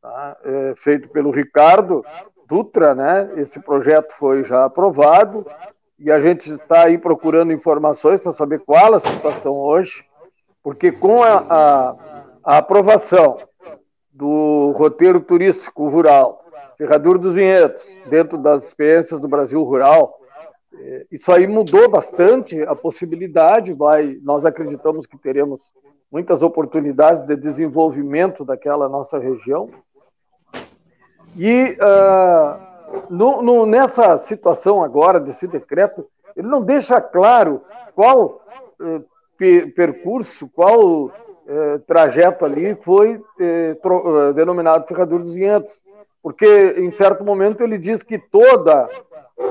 tá? 0.02 0.38
é, 0.44 0.74
feito 0.76 1.10
pelo 1.10 1.32
Ricardo 1.32 2.04
Dutra, 2.48 2.94
né? 2.94 3.32
Esse 3.38 3.60
projeto 3.60 4.14
foi 4.14 4.44
já 4.44 4.66
aprovado 4.66 5.46
e 5.98 6.12
a 6.12 6.20
gente 6.20 6.52
está 6.52 6.86
aí 6.86 6.98
procurando 6.98 7.54
informações 7.54 8.20
para 8.20 8.32
saber 8.32 8.60
qual 8.60 8.94
a 8.94 9.00
situação 9.00 9.54
hoje, 9.54 10.06
porque 10.62 10.92
com 10.92 11.24
a, 11.24 11.38
a, 11.50 11.96
a 12.44 12.58
aprovação 12.58 13.38
do 14.12 14.72
roteiro 14.76 15.20
turístico 15.22 15.88
rural, 15.88 16.44
Ferradura 16.78 17.18
dos 17.18 17.36
Vinhedos, 17.36 17.84
dentro 18.08 18.38
das 18.38 18.66
experiências 18.66 19.20
do 19.20 19.28
Brasil 19.28 19.64
Rural, 19.64 20.20
é, 20.76 21.06
isso 21.12 21.32
aí 21.32 21.48
mudou 21.48 21.90
bastante 21.90 22.62
a 22.64 22.76
possibilidade, 22.76 23.74
vai, 23.74 24.18
nós 24.22 24.46
acreditamos 24.46 25.06
que 25.06 25.18
teremos 25.18 25.72
muitas 26.12 26.44
oportunidades 26.44 27.26
de 27.26 27.36
desenvolvimento 27.36 28.44
daquela 28.44 28.90
nossa 28.90 29.18
região. 29.18 29.70
E 31.36 31.78
uh, 31.82 33.04
no, 33.10 33.42
no, 33.42 33.66
nessa 33.66 34.18
situação 34.18 34.84
agora 34.84 35.20
desse 35.20 35.48
decreto, 35.48 36.08
ele 36.36 36.48
não 36.48 36.62
deixa 36.62 37.02
claro 37.02 37.62
qual 37.96 38.42
uh, 38.80 39.04
percurso, 39.76 40.48
qual 40.50 41.06
uh, 41.06 41.80
trajeto 41.88 42.46
ali 42.46 42.76
foi 42.76 43.18
uh, 43.18 44.34
denominado 44.34 44.88
Ferradura 44.88 45.24
dos 45.24 45.34
Vinhedos, 45.34 45.82
porque 46.22 46.76
em 46.78 46.92
certo 46.92 47.24
momento 47.24 47.62
ele 47.62 47.78
diz 47.78 48.04
que 48.04 48.18
toda 48.18 48.90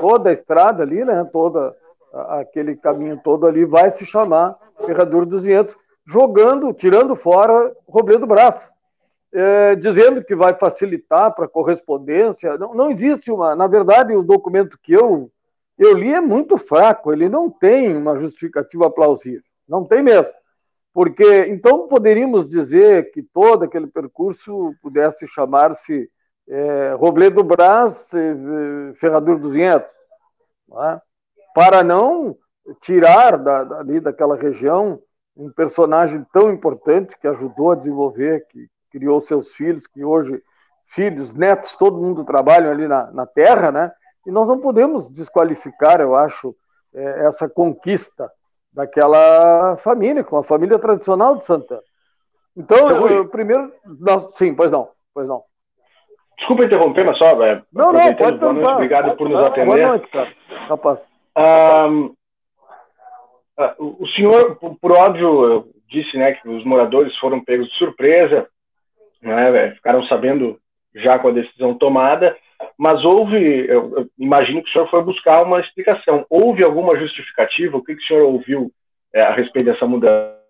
toda 0.00 0.30
a 0.30 0.32
estrada 0.32 0.82
ali, 0.82 1.04
né, 1.04 1.28
toda 1.32 1.76
aquele 2.28 2.76
caminho 2.76 3.20
todo 3.22 3.46
ali 3.46 3.64
vai 3.64 3.90
se 3.90 4.06
chamar 4.06 4.56
Ferradura 4.86 5.26
dos 5.26 5.44
Vinhedos, 5.44 5.76
jogando, 6.06 6.72
tirando 6.72 7.14
fora 7.14 7.72
Robledo 7.88 8.26
Brás, 8.26 8.72
é, 9.32 9.74
dizendo 9.76 10.22
que 10.22 10.34
vai 10.34 10.54
facilitar 10.54 11.34
para 11.34 11.48
correspondência. 11.48 12.58
Não, 12.58 12.74
não 12.74 12.90
existe 12.90 13.30
uma. 13.30 13.56
Na 13.56 13.66
verdade, 13.66 14.14
o 14.14 14.22
documento 14.22 14.78
que 14.82 14.92
eu, 14.92 15.30
eu 15.78 15.94
li 15.94 16.12
é 16.12 16.20
muito 16.20 16.58
fraco, 16.58 17.12
ele 17.12 17.28
não 17.28 17.50
tem 17.50 17.96
uma 17.96 18.18
justificativa 18.18 18.90
plausível. 18.90 19.42
Não 19.66 19.84
tem 19.84 20.02
mesmo. 20.02 20.32
Porque, 20.92 21.46
então, 21.46 21.88
poderíamos 21.88 22.50
dizer 22.50 23.10
que 23.12 23.22
todo 23.22 23.64
aquele 23.64 23.86
percurso 23.86 24.74
pudesse 24.82 25.26
chamar-se 25.26 26.10
é, 26.46 26.94
Robledo 26.98 27.42
Brás, 27.42 28.10
é, 28.12 28.94
Ferradura 28.96 29.38
dos 29.38 29.52
Vinhedos, 29.52 29.88
é? 30.82 31.00
para 31.54 31.82
não 31.82 32.36
tirar 32.80 33.38
da, 33.38 33.64
daquela 34.02 34.36
região 34.36 35.00
um 35.34 35.50
personagem 35.50 36.24
tão 36.32 36.52
importante 36.52 37.16
que 37.18 37.26
ajudou 37.26 37.72
a 37.72 37.74
desenvolver, 37.74 38.46
que 38.48 38.68
criou 38.92 39.20
seus 39.20 39.52
filhos, 39.54 39.86
que 39.86 40.04
hoje 40.04 40.42
filhos, 40.86 41.34
netos, 41.34 41.74
todo 41.76 42.00
mundo 42.00 42.24
trabalha 42.24 42.70
ali 42.70 42.86
na, 42.86 43.10
na 43.10 43.26
terra, 43.26 43.72
né? 43.72 43.90
E 44.26 44.30
nós 44.30 44.48
não 44.48 44.60
podemos 44.60 45.08
desqualificar, 45.08 46.00
eu 46.00 46.14
acho, 46.14 46.54
é, 46.94 47.26
essa 47.26 47.48
conquista 47.48 48.30
daquela 48.72 49.76
família, 49.78 50.22
com 50.22 50.36
a 50.36 50.44
família 50.44 50.78
tradicional 50.78 51.36
de 51.36 51.44
Santana. 51.44 51.82
Então, 52.56 52.90
eu, 52.90 53.08
eu, 53.08 53.28
primeiro, 53.28 53.72
nós, 53.84 54.34
sim, 54.36 54.54
pois 54.54 54.70
não, 54.70 54.90
pois 55.14 55.26
não. 55.26 55.42
Desculpa 56.38 56.64
interromper, 56.64 57.04
mas 57.04 57.18
só, 57.18 57.42
é, 57.42 57.62
não, 57.72 57.92
não, 57.92 58.14
pode 58.14 58.38
boa 58.38 58.52
noite, 58.52 58.70
obrigado 58.70 59.16
por 59.16 59.28
nos 59.28 59.46
atender. 59.46 59.66
Boa 59.66 59.88
noite, 59.88 60.06
cara. 60.08 60.32
Rapaz. 60.68 61.12
Ah, 61.34 61.88
o 63.78 64.06
senhor, 64.08 64.56
por 64.56 64.92
óbvio, 64.92 65.68
disse 65.88 66.16
né, 66.16 66.32
que 66.32 66.48
os 66.48 66.64
moradores 66.64 67.16
foram 67.18 67.42
pegos 67.42 67.68
de 67.68 67.76
surpresa, 67.76 68.48
né, 69.22 69.70
ficaram 69.72 70.04
sabendo 70.06 70.58
já 70.94 71.18
com 71.18 71.28
a 71.28 71.32
decisão 71.32 71.74
tomada, 71.74 72.36
mas 72.76 73.04
houve, 73.04 73.66
eu, 73.68 74.06
imagino 74.18 74.62
que 74.62 74.68
o 74.68 74.72
senhor 74.72 74.90
foi 74.90 75.02
buscar 75.02 75.42
uma 75.42 75.60
explicação. 75.60 76.26
Houve 76.28 76.62
alguma 76.62 76.98
justificativa? 76.98 77.76
O 77.76 77.82
que, 77.82 77.94
que 77.94 78.02
o 78.02 78.06
senhor 78.06 78.22
ouviu 78.24 78.72
é, 79.12 79.22
a 79.22 79.32
respeito 79.32 79.66
dessa 79.66 79.86
mudança? 79.86 80.42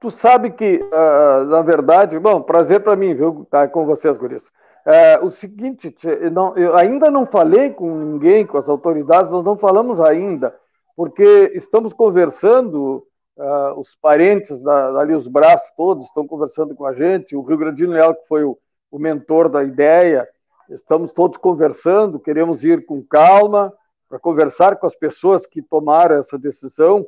Tu 0.00 0.10
sabe 0.10 0.50
que, 0.50 0.80
uh, 0.82 1.44
na 1.46 1.62
verdade, 1.62 2.18
bom, 2.18 2.42
prazer 2.42 2.80
para 2.80 2.96
mim, 2.96 3.14
viu, 3.14 3.42
estar 3.42 3.66
tá 3.66 3.68
com 3.68 3.86
vocês, 3.86 4.18
Guris. 4.18 4.48
Uh, 4.84 5.26
o 5.26 5.30
seguinte, 5.30 5.94
não, 6.32 6.56
eu 6.56 6.76
ainda 6.76 7.08
não 7.08 7.24
falei 7.24 7.70
com 7.70 7.96
ninguém, 7.96 8.44
com 8.44 8.58
as 8.58 8.68
autoridades, 8.68 9.30
nós 9.30 9.44
não 9.44 9.56
falamos 9.56 10.00
ainda, 10.00 10.52
porque 10.96 11.52
estamos 11.54 11.92
conversando, 11.92 13.06
uh, 13.36 13.78
os 13.78 13.94
parentes 13.96 14.62
da, 14.62 14.98
ali, 15.00 15.14
os 15.14 15.28
braços 15.28 15.70
todos 15.76 16.04
estão 16.04 16.26
conversando 16.26 16.74
com 16.74 16.86
a 16.86 16.94
gente, 16.94 17.36
o 17.36 17.42
Rio 17.42 17.58
Grande 17.58 17.84
do 17.84 17.92
Leal, 17.92 18.14
que 18.14 18.26
foi 18.26 18.44
o, 18.44 18.58
o 18.90 18.98
mentor 18.98 19.48
da 19.48 19.62
ideia, 19.62 20.28
estamos 20.68 21.12
todos 21.12 21.38
conversando, 21.38 22.20
queremos 22.20 22.64
ir 22.64 22.84
com 22.84 23.02
calma 23.02 23.72
para 24.08 24.18
conversar 24.18 24.76
com 24.76 24.86
as 24.86 24.94
pessoas 24.94 25.46
que 25.46 25.62
tomaram 25.62 26.18
essa 26.18 26.38
decisão 26.38 27.06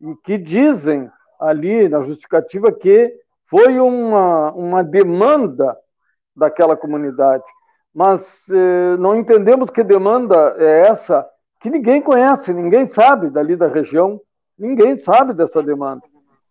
e 0.00 0.14
que 0.24 0.38
dizem 0.38 1.10
ali 1.38 1.88
na 1.88 2.02
justificativa 2.02 2.72
que 2.72 3.14
foi 3.44 3.78
uma, 3.78 4.52
uma 4.52 4.82
demanda 4.82 5.76
daquela 6.34 6.76
comunidade. 6.76 7.44
Mas 7.94 8.46
eh, 8.50 8.96
não 8.98 9.16
entendemos 9.16 9.70
que 9.70 9.82
demanda 9.82 10.56
é 10.58 10.86
essa 10.88 11.26
que 11.60 11.70
ninguém 11.70 12.02
conhece, 12.02 12.52
ninguém 12.52 12.84
sabe 12.84 13.30
dali 13.30 13.56
da 13.56 13.68
região, 13.68 14.20
ninguém 14.58 14.96
sabe 14.96 15.32
dessa 15.32 15.62
demanda. 15.62 16.02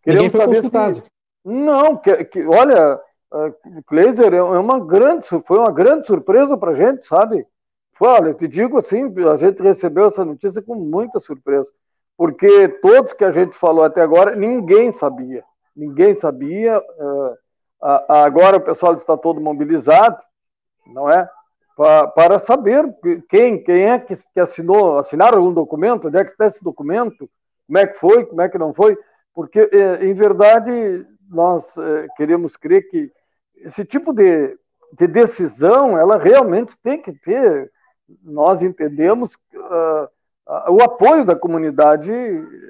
Queremos 0.04 0.32
ninguém 0.34 0.48
foi 0.48 0.56
consultado. 0.56 0.96
Se... 0.98 1.04
Não, 1.46 1.98
que, 1.98 2.26
que, 2.26 2.46
olha, 2.46 3.00
uh, 3.32 3.84
Kleiser 3.86 4.34
é 4.34 4.42
uma 4.42 4.80
grande, 4.80 5.28
foi 5.28 5.60
uma 5.60 5.72
grande 5.72 6.08
surpresa 6.08 6.58
para 6.58 6.72
a 6.72 6.76
gente, 6.76 7.06
sabe? 7.06 7.46
Foi, 7.94 8.08
olha, 8.08 8.30
eu 8.30 8.34
te 8.34 8.48
digo 8.48 8.78
assim, 8.78 9.14
a 9.30 9.36
gente 9.36 9.62
recebeu 9.62 10.08
essa 10.08 10.26
notícia 10.26 10.62
com 10.62 10.76
muita 10.76 11.20
surpresa 11.20 11.72
porque 12.18 12.68
todos 12.82 13.14
que 13.14 13.26
a 13.26 13.32
gente 13.32 13.58
falou 13.58 13.84
até 13.84 14.02
agora, 14.02 14.36
ninguém 14.36 14.92
sabia. 14.92 15.44
Ninguém 15.76 16.14
sabia. 16.16 16.80
Uh, 16.80 17.38
agora 18.08 18.58
o 18.58 18.62
pessoal 18.62 18.94
está 18.94 19.18
todo 19.18 19.42
mobilizado, 19.42 20.18
não 20.88 21.10
é? 21.10 21.30
para 22.16 22.40
saber 22.40 22.86
quem, 23.28 23.62
quem 23.62 23.84
é 23.84 24.00
que, 24.00 24.16
assinou, 24.40 24.98
assinaram 24.98 25.40
algum 25.40 25.54
documento, 25.54 26.08
onde 26.08 26.18
é 26.18 26.24
que 26.24 26.32
está 26.32 26.46
esse 26.46 26.64
documento, 26.64 27.30
como 27.68 27.78
é 27.78 27.88
que 27.88 28.00
foi, 28.00 28.26
como 28.26 28.42
é 28.42 28.50
que 28.50 28.58
não 28.58 28.74
foi, 28.74 28.98
porque, 29.34 29.70
em 30.02 30.14
verdade, 30.14 31.06
nós 31.30 31.76
queremos 32.16 32.56
crer 32.56 32.88
que 32.90 33.12
esse 33.58 33.84
tipo 33.84 34.14
de, 34.14 34.58
de 34.94 35.08
decisão, 35.08 35.98
ela 35.98 36.18
realmente 36.18 36.78
tem 36.82 37.02
que 37.02 37.12
ter, 37.12 37.72
nós 38.24 38.64
entendemos, 38.64 39.36
uh, 39.54 40.08
o 40.70 40.82
apoio 40.82 41.26
da 41.26 41.36
comunidade 41.36 42.12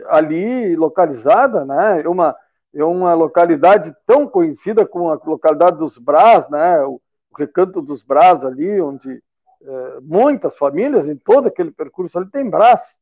ali 0.07 0.75
localizada, 0.75 1.65
né? 1.65 2.01
É 2.03 2.09
uma, 2.09 2.35
é 2.73 2.83
uma 2.83 3.13
localidade 3.13 3.93
tão 4.05 4.27
conhecida 4.27 4.85
como 4.85 5.11
a 5.11 5.19
localidade 5.25 5.77
dos 5.77 5.97
Brás, 5.97 6.49
né? 6.49 6.81
O, 6.85 7.01
Recanto 7.37 7.81
dos 7.81 8.01
Brás 8.01 8.45
ali, 8.45 8.79
onde 8.79 9.11
uh, 9.11 10.01
muitas 10.01 10.55
famílias, 10.55 11.09
em 11.09 11.17
todo 11.17 11.49
aquele 11.49 11.69
percurso 11.69 12.17
ali, 12.17 12.29
tem 12.31 12.49
Brás. 12.49 12.97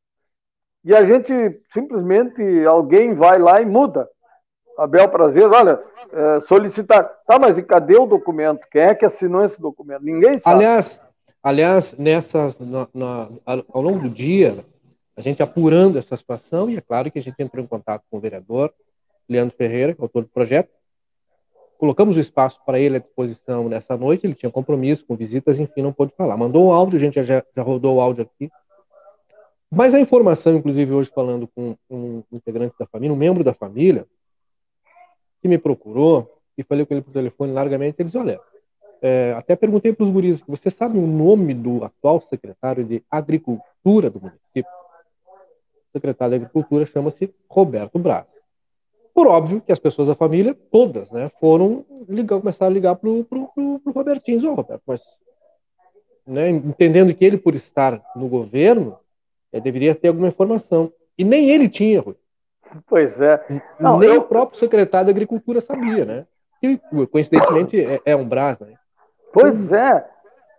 E 0.84 0.94
a 0.94 1.04
gente, 1.04 1.60
simplesmente, 1.72 2.42
alguém 2.66 3.14
vai 3.14 3.38
lá 3.38 3.60
e 3.60 3.64
muda. 3.64 4.08
Abel 4.76 5.08
Prazer, 5.08 5.48
olha, 5.48 5.80
é, 6.12 6.40
solicitar. 6.40 7.04
Tá, 7.26 7.38
mas 7.38 7.56
e 7.56 7.62
cadê 7.62 7.96
o 7.96 8.06
documento? 8.06 8.66
Quem 8.70 8.82
é 8.82 8.94
que 8.94 9.04
assinou 9.04 9.44
esse 9.44 9.60
documento? 9.60 10.02
Ninguém 10.02 10.36
sabe. 10.36 10.56
Aliás, 10.56 11.00
aliás 11.42 11.96
nessas, 11.96 12.58
na, 12.58 12.88
na, 12.92 13.28
ao 13.46 13.80
longo 13.80 14.00
do 14.00 14.10
dia, 14.10 14.64
a 15.16 15.20
gente 15.20 15.42
apurando 15.42 15.98
essa 15.98 16.16
situação, 16.16 16.68
e 16.68 16.76
é 16.76 16.80
claro 16.80 17.10
que 17.10 17.18
a 17.18 17.22
gente 17.22 17.40
entrou 17.40 17.64
em 17.64 17.68
contato 17.68 18.02
com 18.10 18.18
o 18.18 18.20
vereador 18.20 18.72
Leandro 19.28 19.56
Ferreira, 19.56 19.94
que 19.94 20.00
é 20.00 20.04
autor 20.04 20.22
do 20.22 20.28
projeto. 20.28 20.70
Colocamos 21.78 22.16
o 22.16 22.20
espaço 22.20 22.60
para 22.64 22.78
ele 22.78 22.96
à 22.96 23.00
disposição 23.00 23.68
nessa 23.68 23.96
noite, 23.96 24.26
ele 24.26 24.34
tinha 24.34 24.50
compromisso 24.50 25.04
com 25.06 25.16
visitas, 25.16 25.58
enfim, 25.58 25.82
não 25.82 25.92
pôde 25.92 26.12
falar. 26.16 26.36
Mandou 26.36 26.66
um 26.66 26.72
áudio, 26.72 26.96
a 26.96 27.00
gente 27.00 27.22
já, 27.22 27.42
já 27.54 27.62
rodou 27.62 27.96
o 27.96 28.00
áudio 28.00 28.24
aqui. 28.24 28.50
Mas 29.74 29.92
a 29.92 30.00
informação, 30.00 30.54
inclusive 30.56 30.92
hoje 30.92 31.10
falando 31.12 31.48
com 31.48 31.76
um 31.90 32.22
integrante 32.30 32.74
da 32.78 32.86
família, 32.86 33.12
um 33.12 33.18
membro 33.18 33.42
da 33.42 33.52
família, 33.52 34.06
que 35.42 35.48
me 35.48 35.58
procurou 35.58 36.40
e 36.56 36.62
falei 36.62 36.86
com 36.86 36.94
ele 36.94 37.02
por 37.02 37.12
telefone 37.12 37.52
largamente. 37.52 37.96
Ele 37.98 38.04
disse: 38.04 38.16
Olha, 38.16 38.40
é, 39.02 39.34
até 39.36 39.56
perguntei 39.56 39.92
para 39.92 40.04
os 40.04 40.10
guris: 40.10 40.40
você 40.46 40.70
sabe 40.70 40.96
o 40.96 41.06
nome 41.06 41.54
do 41.54 41.84
atual 41.84 42.20
secretário 42.20 42.84
de 42.84 43.02
Agricultura 43.10 44.08
do 44.08 44.20
município? 44.20 44.64
O 45.26 45.92
secretário 45.92 46.30
de 46.38 46.44
Agricultura 46.44 46.86
chama-se 46.86 47.34
Roberto 47.48 47.98
Braz. 47.98 48.28
Por 49.12 49.26
óbvio 49.26 49.60
que 49.60 49.72
as 49.72 49.78
pessoas 49.78 50.08
da 50.08 50.14
família, 50.14 50.54
todas, 50.54 51.10
né, 51.12 51.30
foram 51.40 51.84
ligar, 52.08 52.40
começar 52.40 52.66
a 52.66 52.70
ligar 52.70 52.96
para 52.96 53.08
o 53.08 53.80
Robertinho. 53.94 54.44
Ô, 54.48 54.52
oh, 54.52 54.54
Roberto, 54.54 54.82
mas 54.86 55.02
né, 56.26 56.48
entendendo 56.48 57.14
que 57.14 57.24
ele, 57.24 57.36
por 57.36 57.54
estar 57.54 58.02
no 58.16 58.28
governo, 58.28 58.98
é, 59.54 59.60
deveria 59.60 59.94
ter 59.94 60.08
alguma 60.08 60.26
informação. 60.26 60.92
E 61.16 61.22
nem 61.24 61.48
ele 61.48 61.68
tinha, 61.68 62.00
Rui. 62.00 62.16
Pois 62.88 63.20
é. 63.20 63.40
Não, 63.78 63.98
Nem 63.98 64.10
eu... 64.10 64.20
o 64.20 64.24
próprio 64.24 64.58
secretário 64.58 65.06
da 65.06 65.12
Agricultura 65.12 65.60
sabia, 65.60 66.04
né? 66.04 66.26
E, 66.60 66.76
coincidentemente, 67.06 67.80
é, 67.80 68.00
é 68.04 68.16
um 68.16 68.28
Brás, 68.28 68.58
né? 68.58 68.74
Pois 69.32 69.72
é. 69.72 70.04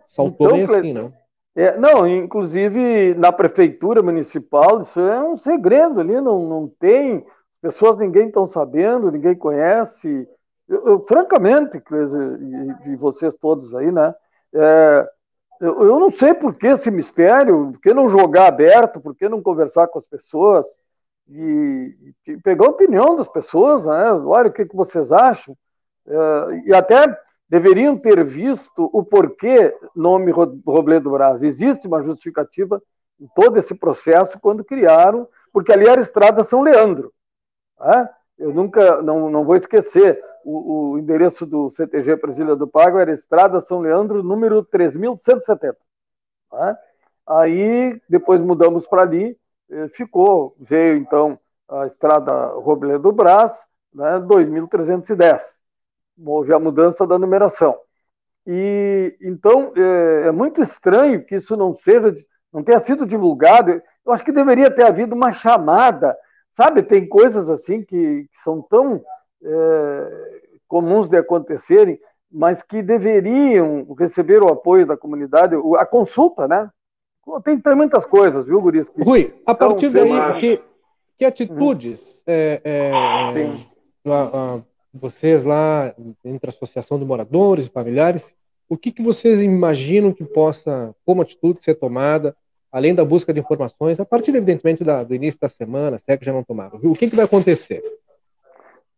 Saltou 0.08 0.56
então, 0.56 0.66
bem 0.66 0.78
assim, 0.78 0.92
não? 0.94 1.12
É, 1.54 1.76
não, 1.76 2.06
inclusive 2.06 3.14
na 3.14 3.32
prefeitura 3.32 4.02
municipal, 4.02 4.80
isso 4.80 5.00
é 5.00 5.22
um 5.22 5.36
segredo 5.36 6.00
ali, 6.00 6.18
não, 6.20 6.46
não 6.46 6.68
tem. 6.78 7.24
Pessoas 7.60 7.98
ninguém 7.98 8.28
estão 8.28 8.46
sabendo, 8.48 9.10
ninguém 9.10 9.34
conhece. 9.34 10.28
Eu, 10.68 10.86
eu 10.86 11.04
francamente, 11.06 11.76
e, 11.78 12.90
e, 12.90 12.96
vocês 12.96 13.34
todos 13.34 13.74
aí, 13.74 13.92
né? 13.92 14.14
É, 14.54 15.08
eu, 15.60 15.82
eu 15.82 16.00
não 16.00 16.10
sei 16.10 16.34
por 16.34 16.54
que 16.54 16.66
esse 16.66 16.90
mistério, 16.90 17.72
por 17.72 17.80
que 17.80 17.94
não 17.94 18.08
jogar 18.08 18.46
aberto, 18.46 19.00
por 19.00 19.14
que 19.14 19.28
não 19.28 19.42
conversar 19.42 19.88
com 19.88 19.98
as 19.98 20.06
pessoas 20.06 20.66
e, 21.28 22.14
e 22.26 22.36
pegar 22.38 22.66
a 22.66 22.70
opinião 22.70 23.16
das 23.16 23.28
pessoas, 23.28 23.86
né? 23.86 24.12
Olha, 24.12 24.48
o 24.48 24.52
que, 24.52 24.66
que 24.66 24.76
vocês 24.76 25.10
acham? 25.12 25.56
É, 26.06 26.62
e 26.66 26.74
até 26.74 27.18
deveriam 27.48 27.96
ter 27.96 28.24
visto 28.24 28.90
o 28.92 29.04
porquê 29.04 29.74
nome 29.94 30.30
Robledo 30.30 31.10
Braz. 31.10 31.42
Existe 31.42 31.86
uma 31.86 32.02
justificativa 32.02 32.82
em 33.20 33.28
todo 33.34 33.56
esse 33.56 33.74
processo 33.74 34.38
quando 34.38 34.64
criaram, 34.64 35.28
porque 35.52 35.72
ali 35.72 35.86
era 35.86 36.00
a 36.00 36.02
Estrada 36.02 36.44
São 36.44 36.62
Leandro. 36.62 37.12
Né? 37.80 38.08
Eu 38.38 38.52
nunca, 38.52 39.00
não, 39.02 39.30
não 39.30 39.44
vou 39.44 39.56
esquecer, 39.56 40.22
o, 40.46 40.92
o 40.92 40.98
endereço 40.98 41.44
do 41.44 41.68
CTG 41.68 42.16
Presília 42.18 42.54
do 42.54 42.68
Pago 42.68 42.98
era 42.98 43.10
Estrada 43.10 43.60
São 43.60 43.80
Leandro, 43.80 44.22
número 44.22 44.62
3170. 44.62 45.76
Né? 46.52 46.76
Aí, 47.26 48.00
depois 48.08 48.40
mudamos 48.40 48.86
para 48.86 49.02
ali, 49.02 49.36
eh, 49.68 49.88
ficou, 49.88 50.54
veio 50.60 50.96
então 50.98 51.36
a 51.68 51.86
estrada 51.86 52.46
Robledo 52.60 53.10
Brás, 53.10 53.66
né, 53.92 54.20
2310. 54.20 55.56
Houve 56.24 56.54
a 56.54 56.60
mudança 56.60 57.04
da 57.04 57.18
numeração. 57.18 57.76
E 58.46 59.16
então 59.20 59.72
é, 59.76 60.28
é, 60.28 60.30
muito 60.30 60.62
estranho 60.62 61.24
que 61.24 61.34
isso 61.34 61.56
não 61.56 61.74
seja, 61.74 62.14
não 62.52 62.62
tenha 62.62 62.78
sido 62.78 63.04
divulgado. 63.04 63.82
Eu 64.04 64.12
acho 64.12 64.24
que 64.24 64.30
deveria 64.30 64.70
ter 64.70 64.84
havido 64.84 65.16
uma 65.16 65.32
chamada, 65.32 66.16
sabe? 66.52 66.84
Tem 66.84 67.08
coisas 67.08 67.50
assim 67.50 67.82
que, 67.82 68.28
que 68.30 68.38
são 68.44 68.62
tão 68.62 69.02
é, 69.42 70.40
comuns 70.68 71.08
de 71.08 71.16
acontecerem, 71.16 71.98
mas 72.30 72.62
que 72.62 72.82
deveriam 72.82 73.86
receber 73.98 74.42
o 74.42 74.48
apoio 74.48 74.86
da 74.86 74.96
comunidade, 74.96 75.54
a 75.78 75.86
consulta, 75.86 76.46
né? 76.48 76.68
Tem, 77.42 77.58
tem 77.58 77.74
muitas 77.74 78.04
coisas, 78.04 78.44
viu, 78.44 78.60
Guris? 78.60 78.90
Rui, 79.00 79.34
a 79.44 79.54
partir 79.54 79.90
daí, 79.90 80.38
que, 80.38 80.62
que 81.18 81.24
atitudes 81.24 82.22
é, 82.26 82.60
é, 82.64 82.90
a, 84.04 84.54
a, 84.54 84.60
vocês 84.94 85.42
lá, 85.42 85.92
entre 86.24 86.48
a 86.48 86.52
Associação 86.52 86.98
de 86.98 87.04
Moradores 87.04 87.66
e 87.66 87.70
Familiares, 87.70 88.34
o 88.68 88.76
que, 88.76 88.92
que 88.92 89.02
vocês 89.02 89.42
imaginam 89.42 90.12
que 90.12 90.24
possa, 90.24 90.94
como 91.04 91.22
atitude, 91.22 91.62
ser 91.62 91.74
tomada, 91.74 92.36
além 92.70 92.94
da 92.94 93.04
busca 93.04 93.32
de 93.32 93.40
informações, 93.40 93.98
a 93.98 94.04
partir, 94.04 94.30
evidentemente, 94.30 94.84
da, 94.84 95.02
do 95.02 95.14
início 95.14 95.40
da 95.40 95.48
semana, 95.48 95.98
se 95.98 96.12
é 96.12 96.16
que 96.16 96.24
já 96.24 96.32
não 96.32 96.44
tomaram? 96.44 96.78
O 96.82 96.94
que, 96.94 97.08
que 97.08 97.16
vai 97.16 97.24
acontecer? 97.24 97.82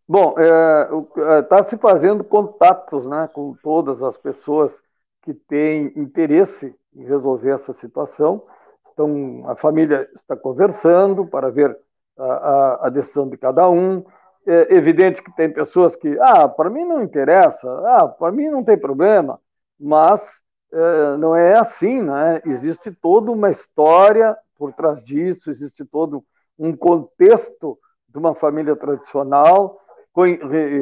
Bom, 0.09 0.35
está 0.39 1.33
é, 1.35 1.39
é 1.39 1.43
tá 1.43 1.63
se 1.63 1.77
fazendo 1.77 2.25
contatos 2.25 3.07
né, 3.07 3.29
com 3.31 3.55
todas 3.63 4.03
as 4.03 4.17
pessoas 4.17 4.83
que 5.21 5.35
têm 5.35 5.93
interesse 5.97 6.75
em 6.97 7.05
resolver 7.05 7.51
essa 7.51 7.75
situação. 7.75 8.43
Então, 8.91 9.45
a 9.47 9.55
família 9.55 10.09
está 10.15 10.35
conversando 10.35 11.27
para 11.27 11.51
ver 11.51 11.79
a, 12.17 12.25
a, 12.25 12.87
a 12.87 12.89
decisão 12.89 13.29
de 13.29 13.37
cada 13.37 13.69
um. 13.69 14.03
É 14.47 14.75
evidente 14.75 15.23
que 15.23 15.31
tem 15.37 15.53
pessoas 15.53 15.95
que, 15.95 16.19
ah, 16.21 16.49
para 16.49 16.71
mim 16.71 16.87
não 16.87 17.03
interessa, 17.03 17.69
ah, 17.85 18.09
para 18.09 18.33
mim 18.33 18.49
não 18.49 18.65
tem 18.65 18.79
problema, 18.79 19.39
mas 19.79 20.41
é, 20.73 21.17
não 21.19 21.37
é 21.37 21.55
assim, 21.59 22.01
né? 22.01 22.41
Existe 22.47 22.91
toda 22.91 23.31
uma 23.31 23.51
história 23.51 24.35
por 24.57 24.73
trás 24.73 25.03
disso, 25.05 25.51
existe 25.51 25.85
todo 25.85 26.25
um 26.59 26.75
contexto 26.75 27.79
de 28.09 28.19
uma 28.19 28.35
família 28.35 28.75
tradicional 28.75 29.79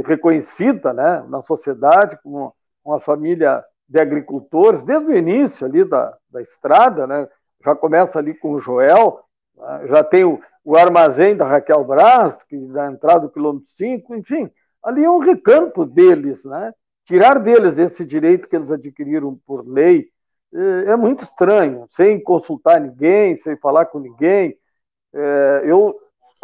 reconhecida 0.04 0.92
né, 0.92 1.24
na 1.28 1.40
sociedade 1.40 2.18
como 2.22 2.54
uma 2.84 3.00
família 3.00 3.64
de 3.88 4.00
agricultores, 4.00 4.82
desde 4.82 5.10
o 5.10 5.16
início 5.16 5.66
ali 5.66 5.84
da, 5.84 6.16
da 6.30 6.42
estrada, 6.42 7.06
né? 7.06 7.28
já 7.64 7.74
começa 7.74 8.18
ali 8.18 8.34
com 8.34 8.52
o 8.52 8.60
Joel, 8.60 9.20
né? 9.56 9.86
já 9.88 10.02
tem 10.02 10.24
o, 10.24 10.40
o, 10.64 10.76
armazém 10.76 11.36
da 11.36 11.44
Raquel 11.44 11.84
Braz, 11.84 12.42
que 12.42 12.56
na 12.56 12.90
entrada 12.90 13.20
do 13.20 13.30
quilômetro 13.30 13.68
5, 13.68 14.14
enfim, 14.16 14.50
ali 14.82 15.04
é 15.04 15.10
um 15.10 15.18
recanto 15.18 15.84
deles, 15.84 16.44
né? 16.44 16.72
Tirar 17.04 17.38
deles 17.38 17.78
esse 17.78 18.04
direito 18.04 18.48
que 18.48 18.56
eles 18.56 18.72
adquiriram 18.72 19.38
por 19.46 19.66
lei 19.66 20.08
é, 20.52 20.90
é 20.90 20.96
muito 20.96 21.22
estranho, 21.22 21.86
sem 21.88 22.20
consultar 22.20 22.80
ninguém, 22.80 23.36
sem 23.36 23.56
falar 23.56 23.86
com 23.86 23.98
ninguém. 24.00 24.56
É, 25.14 25.62
eu, 25.64 25.96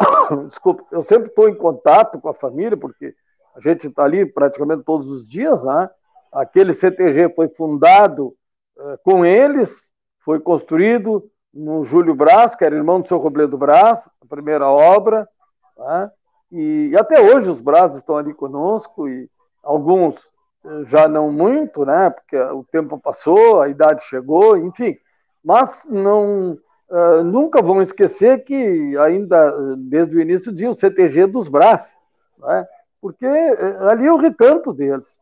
desculpa, 0.47 0.83
eu 0.91 1.03
sempre 1.03 1.29
estou 1.29 1.49
em 1.49 1.55
contato 1.55 2.19
com 2.19 2.29
a 2.29 2.33
família, 2.33 2.77
porque 2.77 3.15
a 3.55 3.59
gente 3.59 3.87
está 3.87 4.03
ali 4.03 4.25
praticamente 4.25 4.83
todos 4.83 5.07
os 5.07 5.27
dias, 5.27 5.63
né? 5.63 5.89
Aquele 6.31 6.73
CTG 6.73 7.29
foi 7.35 7.47
fundado 7.49 8.35
uh, 8.77 8.97
com 9.03 9.23
eles, 9.25 9.91
foi 10.19 10.39
construído 10.39 11.29
no 11.53 11.83
Júlio 11.83 12.15
Brás, 12.15 12.55
que 12.55 12.65
era 12.65 12.75
irmão 12.75 12.99
do 12.99 13.07
seu 13.07 13.19
Robledo 13.19 13.57
Brás, 13.57 14.09
a 14.21 14.25
primeira 14.27 14.67
obra, 14.67 15.29
né? 15.77 16.11
e, 16.51 16.89
e, 16.91 16.97
até 16.97 17.21
hoje 17.21 17.49
os 17.49 17.61
Brás 17.61 17.95
estão 17.95 18.17
ali 18.17 18.33
conosco, 18.33 19.07
e 19.07 19.29
alguns 19.61 20.17
uh, 20.63 20.83
já 20.85 21.07
não 21.07 21.31
muito, 21.31 21.85
né? 21.85 22.09
porque 22.09 22.37
o 22.37 22.63
tempo 22.63 22.97
passou, 22.97 23.61
a 23.61 23.69
idade 23.69 24.03
chegou, 24.05 24.57
enfim, 24.57 24.97
mas 25.43 25.85
não, 25.87 26.57
uh, 26.93 27.23
nunca 27.23 27.61
vão 27.61 27.81
esquecer 27.81 28.43
que 28.43 28.97
ainda 28.97 29.75
desde 29.77 30.15
o 30.15 30.21
início 30.21 30.51
dizia 30.51 30.69
o 30.69 30.77
CTG 30.77 31.27
dos 31.27 31.49
Brás, 31.49 31.97
né? 32.37 32.67
porque 33.01 33.25
ali 33.25 34.07
é 34.07 34.13
o 34.13 34.17
recanto 34.17 34.71
deles. 34.71 35.19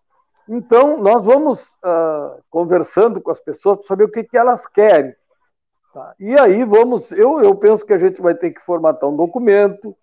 Então, 0.48 0.98
nós 0.98 1.24
vamos 1.24 1.76
uh, 1.76 2.44
conversando 2.50 3.22
com 3.22 3.32
as 3.32 3.40
pessoas 3.40 3.78
para 3.80 3.88
saber 3.88 4.04
o 4.04 4.12
que, 4.12 4.24
que 4.24 4.38
elas 4.38 4.68
querem. 4.68 5.16
Tá? 5.94 6.14
E 6.20 6.38
aí 6.38 6.64
vamos, 6.64 7.12
eu, 7.12 7.42
eu 7.42 7.56
penso 7.56 7.86
que 7.86 7.94
a 7.94 7.98
gente 7.98 8.22
vai 8.22 8.36
ter 8.36 8.52
que 8.52 8.62
formatar 8.62 9.10
um 9.10 9.16
documento, 9.16 9.96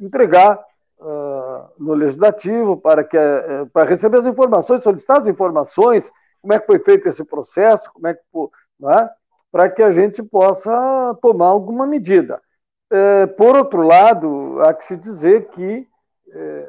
entregar 0.00 0.58
uh, 0.98 1.68
no 1.78 1.94
legislativo 1.94 2.76
para, 2.76 3.04
que, 3.04 3.16
uh, 3.16 3.66
para 3.72 3.88
receber 3.88 4.18
as 4.18 4.26
informações, 4.26 4.82
solicitar 4.82 5.18
as 5.20 5.28
informações, 5.28 6.12
como 6.42 6.52
é 6.52 6.58
que 6.58 6.66
foi 6.66 6.78
feito 6.78 7.08
esse 7.08 7.24
processo, 7.24 7.90
como 7.92 8.08
é 8.08 8.14
que, 8.14 8.20
né? 8.80 9.10
Para 9.50 9.70
que 9.70 9.82
a 9.82 9.92
gente 9.92 10.22
possa 10.22 11.16
tomar 11.20 11.46
alguma 11.46 11.86
medida. 11.86 12.40
É, 12.90 13.26
por 13.26 13.56
outro 13.56 13.82
lado, 13.82 14.60
há 14.60 14.72
que 14.74 14.86
se 14.86 14.96
dizer 14.96 15.48
que 15.48 15.88
é, 16.32 16.68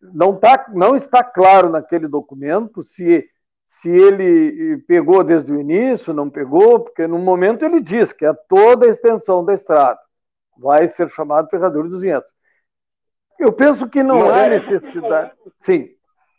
não, 0.00 0.36
tá, 0.36 0.66
não 0.72 0.96
está 0.96 1.22
claro 1.22 1.70
naquele 1.70 2.08
documento 2.08 2.82
se, 2.82 3.28
se 3.66 3.88
ele 3.88 4.78
pegou 4.86 5.22
desde 5.24 5.52
o 5.52 5.60
início, 5.60 6.12
não 6.12 6.28
pegou, 6.28 6.80
porque 6.80 7.06
no 7.06 7.18
momento 7.18 7.64
ele 7.64 7.80
diz 7.80 8.12
que 8.12 8.26
é 8.26 8.32
toda 8.48 8.86
a 8.86 8.90
extensão 8.90 9.44
da 9.44 9.54
estrada 9.54 9.98
vai 10.58 10.88
ser 10.88 11.08
chamado 11.08 11.48
Ferradura 11.48 11.88
dos 11.88 12.02
Vinhedos. 12.02 12.30
Eu 13.38 13.52
penso 13.52 13.88
que 13.88 14.02
não 14.02 14.28
há 14.28 14.46
é- 14.46 14.50
necessidade. 14.50 15.32
Sim. 15.56 15.90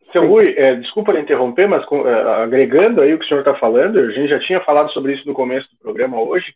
Seu 0.01 0.27
Rui, 0.27 0.53
é, 0.57 0.75
desculpa 0.75 1.17
interromper, 1.19 1.67
mas 1.67 1.85
é, 1.91 2.43
agregando 2.43 3.01
aí 3.01 3.13
o 3.13 3.19
que 3.19 3.25
o 3.25 3.27
senhor 3.27 3.41
está 3.41 3.53
falando, 3.55 3.99
a 3.99 4.11
gente 4.11 4.29
já 4.29 4.39
tinha 4.39 4.61
falado 4.61 4.91
sobre 4.91 5.13
isso 5.13 5.27
no 5.27 5.33
começo 5.33 5.69
do 5.71 5.77
programa 5.77 6.19
hoje, 6.19 6.53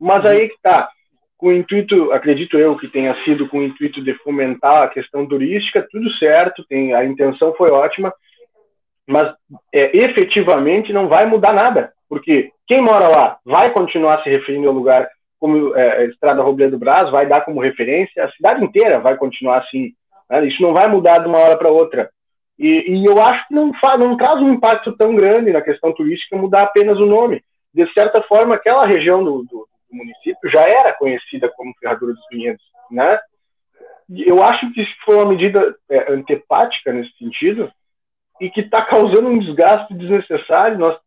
mas 0.00 0.24
aí 0.24 0.48
que 0.48 0.54
está 0.54 0.88
com 1.36 1.48
o 1.48 1.52
intuito, 1.52 2.10
acredito 2.10 2.58
eu, 2.58 2.76
que 2.76 2.88
tenha 2.88 3.14
sido 3.24 3.48
com 3.48 3.58
o 3.58 3.62
intuito 3.62 4.02
de 4.02 4.12
fomentar 4.14 4.82
a 4.82 4.88
questão 4.88 5.26
turística, 5.26 5.86
tudo 5.88 6.10
certo, 6.14 6.64
tem, 6.68 6.92
a 6.92 7.04
intenção 7.04 7.54
foi 7.54 7.70
ótima, 7.70 8.12
mas 9.06 9.32
é, 9.72 9.96
efetivamente 9.96 10.92
não 10.92 11.08
vai 11.08 11.24
mudar 11.26 11.52
nada, 11.52 11.92
porque 12.08 12.50
quem 12.66 12.82
mora 12.82 13.06
lá 13.06 13.38
vai 13.44 13.70
continuar 13.72 14.22
se 14.22 14.28
referindo 14.28 14.68
ao 14.68 14.74
lugar 14.74 15.08
como 15.38 15.76
é, 15.76 16.06
Estrada 16.06 16.42
Robledo 16.42 16.76
Brás, 16.76 17.10
vai 17.10 17.26
dar 17.26 17.42
como 17.42 17.60
referência, 17.60 18.24
a 18.24 18.32
cidade 18.32 18.64
inteira 18.64 18.98
vai 18.98 19.16
continuar 19.16 19.58
assim, 19.58 19.92
né? 20.28 20.44
isso 20.44 20.60
não 20.60 20.72
vai 20.72 20.88
mudar 20.88 21.18
de 21.18 21.28
uma 21.28 21.38
hora 21.38 21.56
para 21.56 21.70
outra. 21.70 22.10
E, 22.58 22.92
e, 22.92 23.04
eu 23.04 23.22
acho 23.22 23.46
que 23.46 23.54
não, 23.54 23.70
não 23.98 24.16
traz 24.16 24.40
um 24.40 24.52
impacto 24.52 24.96
tão 24.96 25.14
grande 25.14 25.52
na 25.52 25.60
questão 25.60 25.92
turística 25.92 26.36
mudar 26.36 26.64
apenas 26.64 26.98
o 26.98 27.06
nome. 27.06 27.42
De 27.72 27.86
certa 27.92 28.20
forma, 28.22 28.54
aquela 28.54 28.84
região 28.84 29.22
do, 29.22 29.44
do 29.44 29.68
do 29.90 29.96
município 29.96 30.50
já 30.50 30.62
era 30.62 30.92
conhecida 30.92 31.50
como 31.56 31.74
Ferradura 31.80 32.12
dos 32.12 32.24
Vinhedos, 32.30 32.62
né? 32.90 33.18
Eu 34.10 34.42
acho 34.42 34.70
que 34.72 34.84
foi 35.04 35.16
uma 35.16 35.26
medida 35.26 35.74
é, 35.90 36.12
antepática 36.12 36.92
nesse 36.92 37.12
sentido 37.18 37.70
e 38.40 38.48
que 38.48 38.60
está 38.60 38.82
causando 38.82 39.28
um 39.28 39.38
desgaste 39.38 39.92
desnecessário. 39.94 40.78
Nós, 40.78 40.98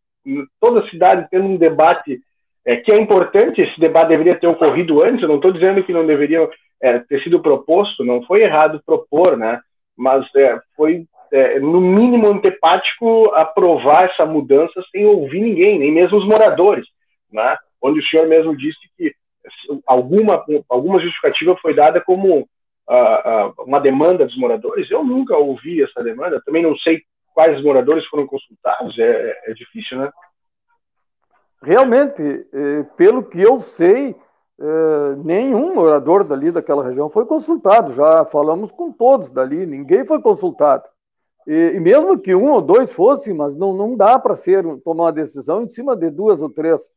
toda 0.60 0.80
a 0.80 0.88
cidade 0.88 1.26
tendo 1.28 1.46
um 1.46 1.56
debate 1.56 2.20
é, 2.64 2.76
que 2.76 2.92
é 2.92 2.96
importante, 3.00 3.60
esse 3.60 3.80
debate 3.80 4.08
deveria 4.08 4.38
ter 4.38 4.46
ocorrido 4.46 5.02
antes. 5.02 5.22
Eu 5.22 5.28
não 5.28 5.36
estou 5.36 5.52
dizendo 5.52 5.82
que 5.82 5.92
não 5.92 6.06
deveria 6.06 6.48
é, 6.80 7.00
ter 7.00 7.20
sido 7.24 7.42
proposto, 7.42 8.04
não 8.04 8.22
foi 8.22 8.42
errado 8.42 8.80
propor, 8.86 9.36
né? 9.36 9.60
Mas 9.96 10.24
é, 10.36 10.60
foi 10.76 11.04
é, 11.32 11.58
no 11.58 11.80
mínimo 11.80 12.28
antepático 12.28 13.32
aprovar 13.34 14.04
essa 14.04 14.26
mudança 14.26 14.82
sem 14.90 15.06
ouvir 15.06 15.40
ninguém, 15.40 15.78
nem 15.78 15.90
mesmo 15.90 16.18
os 16.18 16.26
moradores, 16.26 16.86
né? 17.32 17.56
onde 17.80 18.00
o 18.00 18.04
senhor 18.04 18.28
mesmo 18.28 18.56
disse 18.56 18.78
que 18.96 19.14
alguma, 19.86 20.44
alguma 20.68 21.00
justificativa 21.00 21.56
foi 21.56 21.74
dada 21.74 22.00
como 22.00 22.40
uh, 22.40 22.44
uh, 22.44 23.64
uma 23.66 23.80
demanda 23.80 24.24
dos 24.24 24.36
moradores. 24.36 24.88
Eu 24.90 25.02
nunca 25.02 25.36
ouvi 25.36 25.82
essa 25.82 26.02
demanda, 26.02 26.40
também 26.44 26.62
não 26.62 26.76
sei 26.78 27.02
quais 27.34 27.60
moradores 27.62 28.06
foram 28.06 28.26
consultados, 28.26 28.96
é, 28.98 29.40
é 29.46 29.54
difícil, 29.54 29.98
né? 29.98 30.12
Realmente, 31.62 32.22
eh, 32.52 32.82
pelo 32.96 33.22
que 33.22 33.40
eu 33.40 33.60
sei, 33.60 34.16
eh, 34.60 35.14
nenhum 35.24 35.74
morador 35.74 36.24
dali 36.24 36.50
daquela 36.50 36.84
região 36.84 37.08
foi 37.08 37.24
consultado. 37.24 37.92
Já 37.92 38.24
falamos 38.24 38.72
com 38.72 38.90
todos 38.90 39.30
dali, 39.30 39.64
ninguém 39.64 40.04
foi 40.04 40.20
consultado. 40.20 40.82
E, 41.46 41.72
e 41.74 41.80
mesmo 41.80 42.18
que 42.18 42.34
um 42.34 42.50
ou 42.50 42.60
dois 42.60 42.92
fossem, 42.92 43.34
mas 43.34 43.56
não, 43.56 43.72
não 43.72 43.96
dá 43.96 44.18
para 44.18 44.36
ser 44.36 44.62
tomar 44.82 45.04
uma 45.04 45.12
decisão 45.12 45.62
em 45.62 45.68
cima 45.68 45.96
de 45.96 46.10
duas 46.10 46.42
ou 46.42 46.50
três 46.50 46.90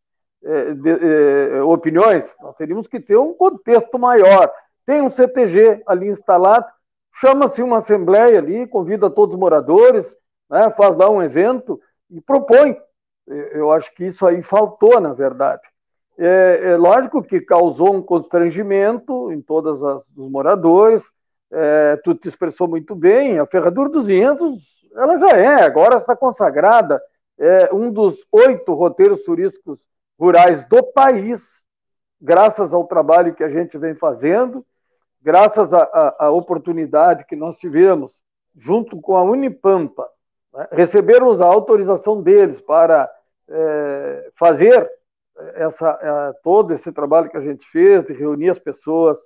é, 0.43 0.73
de, 0.73 0.89
é, 0.89 1.63
opiniões, 1.63 2.35
nós 2.41 2.55
teríamos 2.55 2.87
que 2.87 2.99
ter 2.99 3.17
um 3.17 3.33
contexto 3.33 3.97
maior. 3.97 4.51
Tem 4.85 5.01
um 5.01 5.09
CTG 5.09 5.81
ali 5.87 6.07
instalado, 6.07 6.67
chama-se 7.13 7.63
uma 7.63 7.77
assembleia 7.77 8.37
ali, 8.37 8.67
convida 8.67 9.09
todos 9.09 9.33
os 9.33 9.39
moradores, 9.39 10.15
né, 10.49 10.69
faz 10.77 10.95
lá 10.95 11.09
um 11.09 11.23
evento 11.23 11.79
e 12.11 12.21
propõe. 12.21 12.77
Eu 13.27 13.71
acho 13.71 13.93
que 13.95 14.05
isso 14.05 14.25
aí 14.27 14.43
faltou, 14.43 14.99
na 15.01 15.13
verdade. 15.13 15.63
É, 16.17 16.73
é 16.73 16.77
lógico 16.77 17.23
que 17.23 17.41
causou 17.41 17.93
um 17.93 18.01
constrangimento 18.01 19.31
em 19.31 19.41
todos 19.41 19.81
os 19.81 20.07
moradores. 20.15 21.11
É, 21.51 21.97
tu 21.97 22.13
te 22.15 22.27
expressou 22.27 22.67
muito 22.67 22.95
bem. 22.95 23.39
A 23.39 23.45
Ferradura 23.45 23.89
dos 23.89 24.07
Vinhedos, 24.07 24.63
ela 24.95 25.17
já 25.17 25.37
é, 25.37 25.63
agora 25.63 25.97
está 25.97 26.15
consagrada. 26.15 27.01
É 27.37 27.73
um 27.73 27.91
dos 27.91 28.25
oito 28.31 28.73
roteiros 28.73 29.23
turísticos 29.23 29.87
rurais 30.17 30.63
do 30.65 30.81
país, 30.83 31.65
graças 32.19 32.73
ao 32.73 32.85
trabalho 32.85 33.35
que 33.35 33.43
a 33.43 33.49
gente 33.49 33.77
vem 33.77 33.93
fazendo, 33.93 34.65
graças 35.21 35.73
à 35.73 36.29
oportunidade 36.29 37.25
que 37.25 37.35
nós 37.35 37.57
tivemos, 37.57 38.21
junto 38.55 39.01
com 39.01 39.17
a 39.17 39.23
Unipampa, 39.23 40.07
né, 40.53 40.67
recebermos 40.71 41.41
a 41.41 41.45
autorização 41.45 42.21
deles 42.21 42.61
para 42.61 43.11
é, 43.49 44.31
fazer 44.33 44.89
essa, 45.55 45.99
é, 46.01 46.33
todo 46.41 46.73
esse 46.73 46.91
trabalho 46.91 47.29
que 47.29 47.37
a 47.37 47.41
gente 47.41 47.67
fez, 47.67 48.05
de 48.05 48.13
reunir 48.13 48.49
as 48.49 48.59
pessoas, 48.59 49.17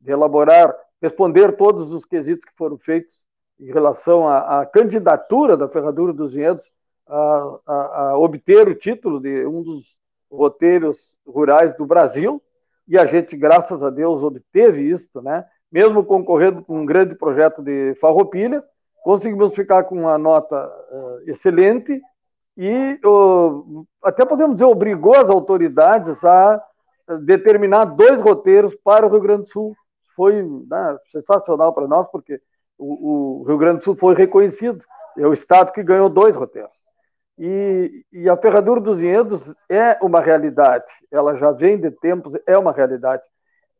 de 0.00 0.10
elaborar, 0.10 0.74
responder 1.00 1.56
todos 1.56 1.92
os 1.92 2.04
quesitos 2.04 2.44
que 2.44 2.56
foram 2.56 2.78
feitos 2.78 3.26
em 3.60 3.72
relação 3.72 4.26
à, 4.28 4.60
à 4.60 4.66
candidatura 4.66 5.56
da 5.56 5.68
Ferradura 5.68 6.12
dos 6.12 6.34
Vinhedos 6.34 6.70
a, 7.06 7.58
a, 7.66 8.00
a, 8.10 8.18
obter 8.18 8.68
o 8.68 8.74
título 8.74 9.20
de 9.20 9.46
um 9.46 9.62
dos 9.62 9.98
roteiros 10.30 11.14
rurais 11.26 11.74
do 11.76 11.86
Brasil, 11.86 12.42
e 12.86 12.98
a 12.98 13.06
gente, 13.06 13.36
graças 13.36 13.82
a 13.82 13.90
Deus, 13.90 14.22
obteve 14.22 14.82
isso, 14.82 15.20
né? 15.22 15.44
Mesmo 15.70 16.04
concorrendo 16.04 16.62
com 16.62 16.80
um 16.80 16.86
grande 16.86 17.14
projeto 17.14 17.62
de 17.62 17.94
farroupilha, 17.94 18.62
conseguimos 19.02 19.54
ficar 19.54 19.84
com 19.84 19.94
uma 19.94 20.16
nota 20.16 20.66
uh, 20.66 21.30
excelente 21.30 22.00
e 22.56 22.98
uh, 23.04 23.86
até 24.02 24.24
podemos 24.24 24.56
dizer, 24.56 24.64
obrigou 24.64 25.14
as 25.14 25.30
autoridades 25.30 26.24
a 26.24 26.62
determinar 27.20 27.84
dois 27.84 28.20
roteiros 28.20 28.74
para 28.74 29.06
o 29.06 29.10
Rio 29.10 29.20
Grande 29.20 29.42
do 29.42 29.48
Sul. 29.48 29.76
Foi 30.18 30.42
né, 30.42 30.98
sensacional 31.06 31.72
para 31.72 31.86
nós, 31.86 32.08
porque 32.10 32.40
o, 32.76 33.42
o 33.42 33.44
Rio 33.44 33.56
Grande 33.56 33.78
do 33.78 33.84
Sul 33.84 33.94
foi 33.94 34.16
reconhecido. 34.16 34.84
É 35.16 35.24
o 35.24 35.32
estado 35.32 35.70
que 35.70 35.80
ganhou 35.80 36.08
dois 36.08 36.34
roteiros. 36.34 36.72
E, 37.38 38.04
e, 38.12 38.28
a 38.28 38.36
ferradura 38.36 38.80
dos 38.80 38.98
vinhedos 38.98 39.54
é 39.68 39.96
uma 40.02 40.20
realidade, 40.20 40.90
ela 41.08 41.36
já 41.36 41.52
vem 41.52 41.78
de 41.78 41.88
tempos, 41.88 42.36
é 42.44 42.58
uma 42.58 42.72
realidade. 42.72 43.22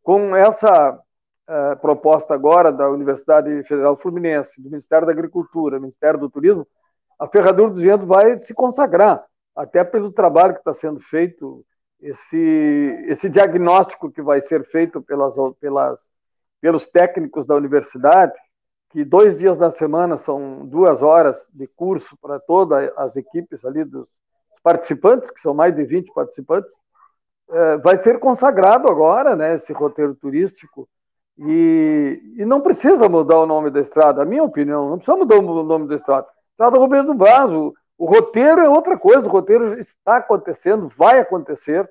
Com 0.00 0.36
essa 0.36 0.92
uh, 0.92 1.76
proposta 1.80 2.34
agora 2.34 2.70
da 2.70 2.88
Universidade 2.88 3.64
Federal 3.64 3.96
Fluminense, 3.96 4.62
do 4.62 4.70
Ministério 4.70 5.08
da 5.08 5.12
Agricultura, 5.12 5.76
do 5.76 5.82
Ministério 5.82 6.20
do 6.20 6.30
Turismo, 6.30 6.64
a 7.18 7.26
ferradura 7.26 7.70
dos 7.70 7.82
vinhedos 7.82 8.06
vai 8.06 8.38
se 8.38 8.54
consagrar, 8.54 9.24
até 9.56 9.82
pelo 9.82 10.12
trabalho 10.12 10.54
que 10.54 10.60
está 10.60 10.72
sendo 10.72 11.00
feito, 11.00 11.66
esse, 12.00 13.04
esse 13.08 13.28
diagnóstico 13.28 14.08
que 14.08 14.22
vai 14.22 14.40
ser 14.40 14.64
feito 14.64 15.02
pelas, 15.02 15.34
pelas, 15.60 16.08
pelos 16.60 16.88
técnicos 16.88 17.46
da 17.46 17.54
universidade, 17.54 18.38
que 18.90 19.04
dois 19.04 19.38
dias 19.38 19.58
da 19.58 19.70
semana 19.70 20.16
são 20.16 20.66
duas 20.66 21.02
horas 21.02 21.46
de 21.52 21.66
curso 21.66 22.16
para 22.20 22.40
todas 22.40 22.90
as 22.96 23.16
equipes 23.16 23.64
ali 23.64 23.84
dos 23.84 24.08
participantes, 24.62 25.30
que 25.30 25.40
são 25.40 25.54
mais 25.54 25.74
de 25.74 25.84
20 25.84 26.12
participantes, 26.12 26.74
é, 27.50 27.78
vai 27.78 27.96
ser 27.96 28.18
consagrado 28.18 28.88
agora, 28.88 29.34
né, 29.34 29.54
esse 29.54 29.72
roteiro 29.72 30.14
turístico, 30.14 30.88
e, 31.38 32.20
e, 32.36 32.44
não 32.44 32.60
precisa 32.60 33.08
mudar 33.08 33.38
o 33.38 33.46
nome 33.46 33.70
da 33.70 33.80
estrada, 33.80 34.22
a 34.22 34.24
minha 34.24 34.42
opinião, 34.42 34.90
não 34.90 34.96
precisa 34.96 35.16
mudar 35.16 35.36
o 35.36 35.62
nome 35.62 35.86
da 35.86 35.94
estrada. 35.94 36.26
Estrada 36.50 36.78
Roberto 36.78 37.14
Braz, 37.14 37.52
o, 37.52 37.72
o 37.96 38.06
roteiro 38.06 38.60
é 38.60 38.68
outra 38.68 38.98
coisa, 38.98 39.28
o 39.28 39.30
roteiro 39.30 39.78
está 39.78 40.16
acontecendo, 40.16 40.88
vai 40.88 41.20
acontecer, 41.20 41.88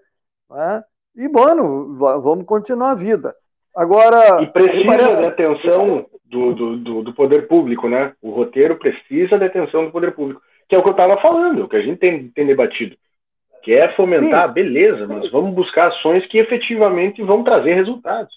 né? 0.50 0.84
e, 1.16 1.30
mano, 1.30 1.96
vamos 1.96 2.46
continuar 2.46 2.92
a 2.92 2.96
vida. 2.96 3.36
Agora. 3.78 4.42
E 4.42 4.48
precisa 4.48 4.86
parece... 4.88 5.16
da 5.16 5.28
atenção 5.28 6.08
do, 6.26 6.54
do, 6.78 7.04
do, 7.04 7.14
poder 7.14 7.48
público, 7.48 7.88
né? 7.88 8.12
O 8.20 8.32
roteiro 8.32 8.76
precisa 8.76 9.38
da 9.38 9.46
atenção 9.46 9.86
do 9.86 9.92
poder 9.92 10.16
público, 10.16 10.42
que 10.68 10.76
é 10.76 10.80
o 10.80 10.82
que 10.82 10.90
eu 10.90 10.94
estava 10.94 11.22
falando, 11.22 11.64
o 11.64 11.70
que 11.70 11.76
a 11.76 11.82
gente 11.82 12.00
tem, 12.00 12.28
tem 12.30 12.48
debatido. 12.48 12.98
Que 13.62 13.74
é 13.74 13.94
fomentar, 13.96 14.48
Sim. 14.48 14.54
beleza, 14.54 15.06
mas 15.06 15.30
vamos 15.32 15.54
buscar 15.54 15.90
ações 15.90 16.26
que 16.26 16.40
efetivamente 16.40 17.22
vão 17.22 17.44
trazer 17.44 17.76
resultados. 17.76 18.34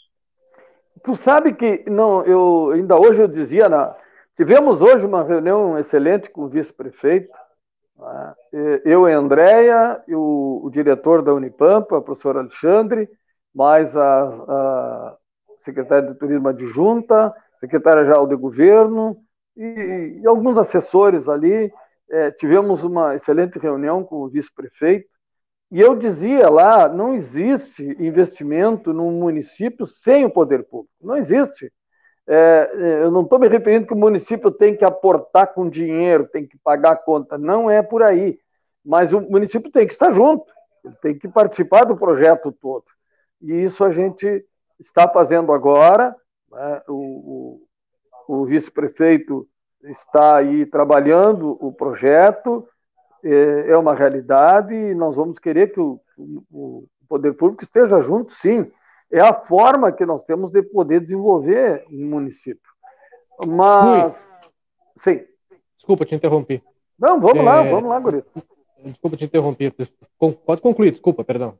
Tu 1.03 1.15
sabe 1.15 1.55
que, 1.55 1.85
não, 1.89 2.23
eu 2.25 2.73
ainda 2.75 3.01
hoje 3.01 3.23
eu 3.23 3.29
dizia 3.29 3.67
na. 3.67 3.97
tivemos 4.37 4.83
hoje 4.83 5.07
uma 5.07 5.23
reunião 5.23 5.79
excelente 5.79 6.29
com 6.29 6.43
o 6.43 6.49
vice-prefeito, 6.49 7.33
né? 7.99 8.35
eu 8.85 9.09
e 9.09 9.13
a 9.13 9.17
Andréia, 9.17 10.03
e 10.07 10.15
o, 10.15 10.61
o, 10.65 10.71
diretor 10.71 11.23
da 11.23 11.33
Unipampa, 11.33 11.97
o 11.97 12.03
professor 12.03 12.37
Alexandre, 12.37 13.09
mais 13.55 13.97
a, 13.97 14.25
a 14.29 15.17
secretária 15.61 16.09
de 16.09 16.15
Turismo 16.15 16.49
adjunta, 16.49 17.35
secretária-geral 17.61 18.27
de 18.27 18.35
governo 18.37 19.17
e, 19.57 20.21
e, 20.23 20.27
alguns 20.27 20.59
assessores 20.59 21.29
ali. 21.29 21.73
É, 22.13 22.31
tivemos 22.33 22.83
uma 22.83 23.15
excelente 23.15 23.59
reunião 23.59 24.03
com 24.03 24.17
o 24.17 24.29
vice-prefeito 24.29 25.09
e 25.71 25.81
eu 25.81 25.95
dizia 25.95 26.49
lá, 26.51 26.89
não 26.89 27.15
existe 27.15 27.85
investimento 28.01 28.93
num 28.93 29.13
município 29.13 29.87
sem 29.87 30.25
o 30.25 30.31
poder 30.31 30.65
público, 30.65 30.93
não 31.01 31.17
existe. 31.17 31.73
É, 32.27 32.71
é 32.75 33.03
eu 33.05 33.11
não 33.13 33.23
estou 33.23 33.39
me 33.39 33.49
referindo 33.49 33.87
que 33.87 33.95
o 33.95 33.97
município 33.97 34.51
tem 34.51 34.77
que 34.77 34.85
aportar 34.85 35.55
com 35.55 35.69
dinheiro, 35.69 36.27
tem 36.27 36.45
que 36.45 36.59
pagar 36.59 36.93
a 36.93 36.97
conta, 36.97 37.39
não 37.39 37.71
é 37.71 37.83
por 37.83 38.03
aí. 38.03 38.41
Mas 38.85 39.13
o 39.13 39.21
município 39.21 39.71
tem 39.71 39.87
que 39.87 39.93
estar 39.93 40.11
junto, 40.11 40.53
ele 40.85 40.97
tem 41.01 41.19
que 41.19 41.29
participar 41.29 41.85
do 41.85 41.97
projeto 41.97 42.51
todo. 42.51 42.85
E 43.41 43.53
isso 43.63 43.85
a 43.85 43.93
gente 43.93 44.45
está 44.81 45.09
fazendo 45.09 45.53
agora. 45.53 46.17
Né? 46.51 46.83
O, 46.89 47.61
o, 48.29 48.41
o 48.43 48.45
vice-prefeito 48.47 49.47
está 49.85 50.37
aí 50.37 50.67
trabalhando 50.67 51.57
o 51.61 51.73
projeto, 51.73 52.67
é, 53.23 53.71
é 53.71 53.77
uma 53.77 53.95
realidade 53.95 54.75
e 54.75 54.95
nós 54.95 55.17
vamos 55.17 55.39
querer 55.39 55.73
que 55.73 55.81
o, 55.81 56.01
o 56.51 56.87
poder 57.09 57.33
público 57.35 57.63
esteja 57.63 58.01
junto, 58.01 58.33
sim. 58.33 58.71
É 59.13 59.21
a 59.21 59.35
forma 59.35 59.91
que 59.91 60.07
nós 60.07 60.23
temos 60.23 60.51
de 60.51 60.63
poder 60.63 61.01
desenvolver 61.01 61.85
um 61.91 62.07
município. 62.07 62.71
Mas. 63.47 64.15
Rui, 64.17 64.51
sim. 64.97 65.25
Desculpa, 65.75 66.05
te 66.05 66.15
interrompi. 66.15 66.63
Não, 66.99 67.21
vamos 67.21 67.39
é... 67.39 67.43
lá, 67.43 67.63
vamos 67.63 67.89
lá, 67.89 67.99
Gurito. 67.99 68.31
Desculpa 68.85 69.17
te 69.17 69.25
interromper. 69.25 69.75
Pode 70.47 70.61
concluir, 70.61 70.93
desculpa, 70.93 71.25
perdão. 71.25 71.59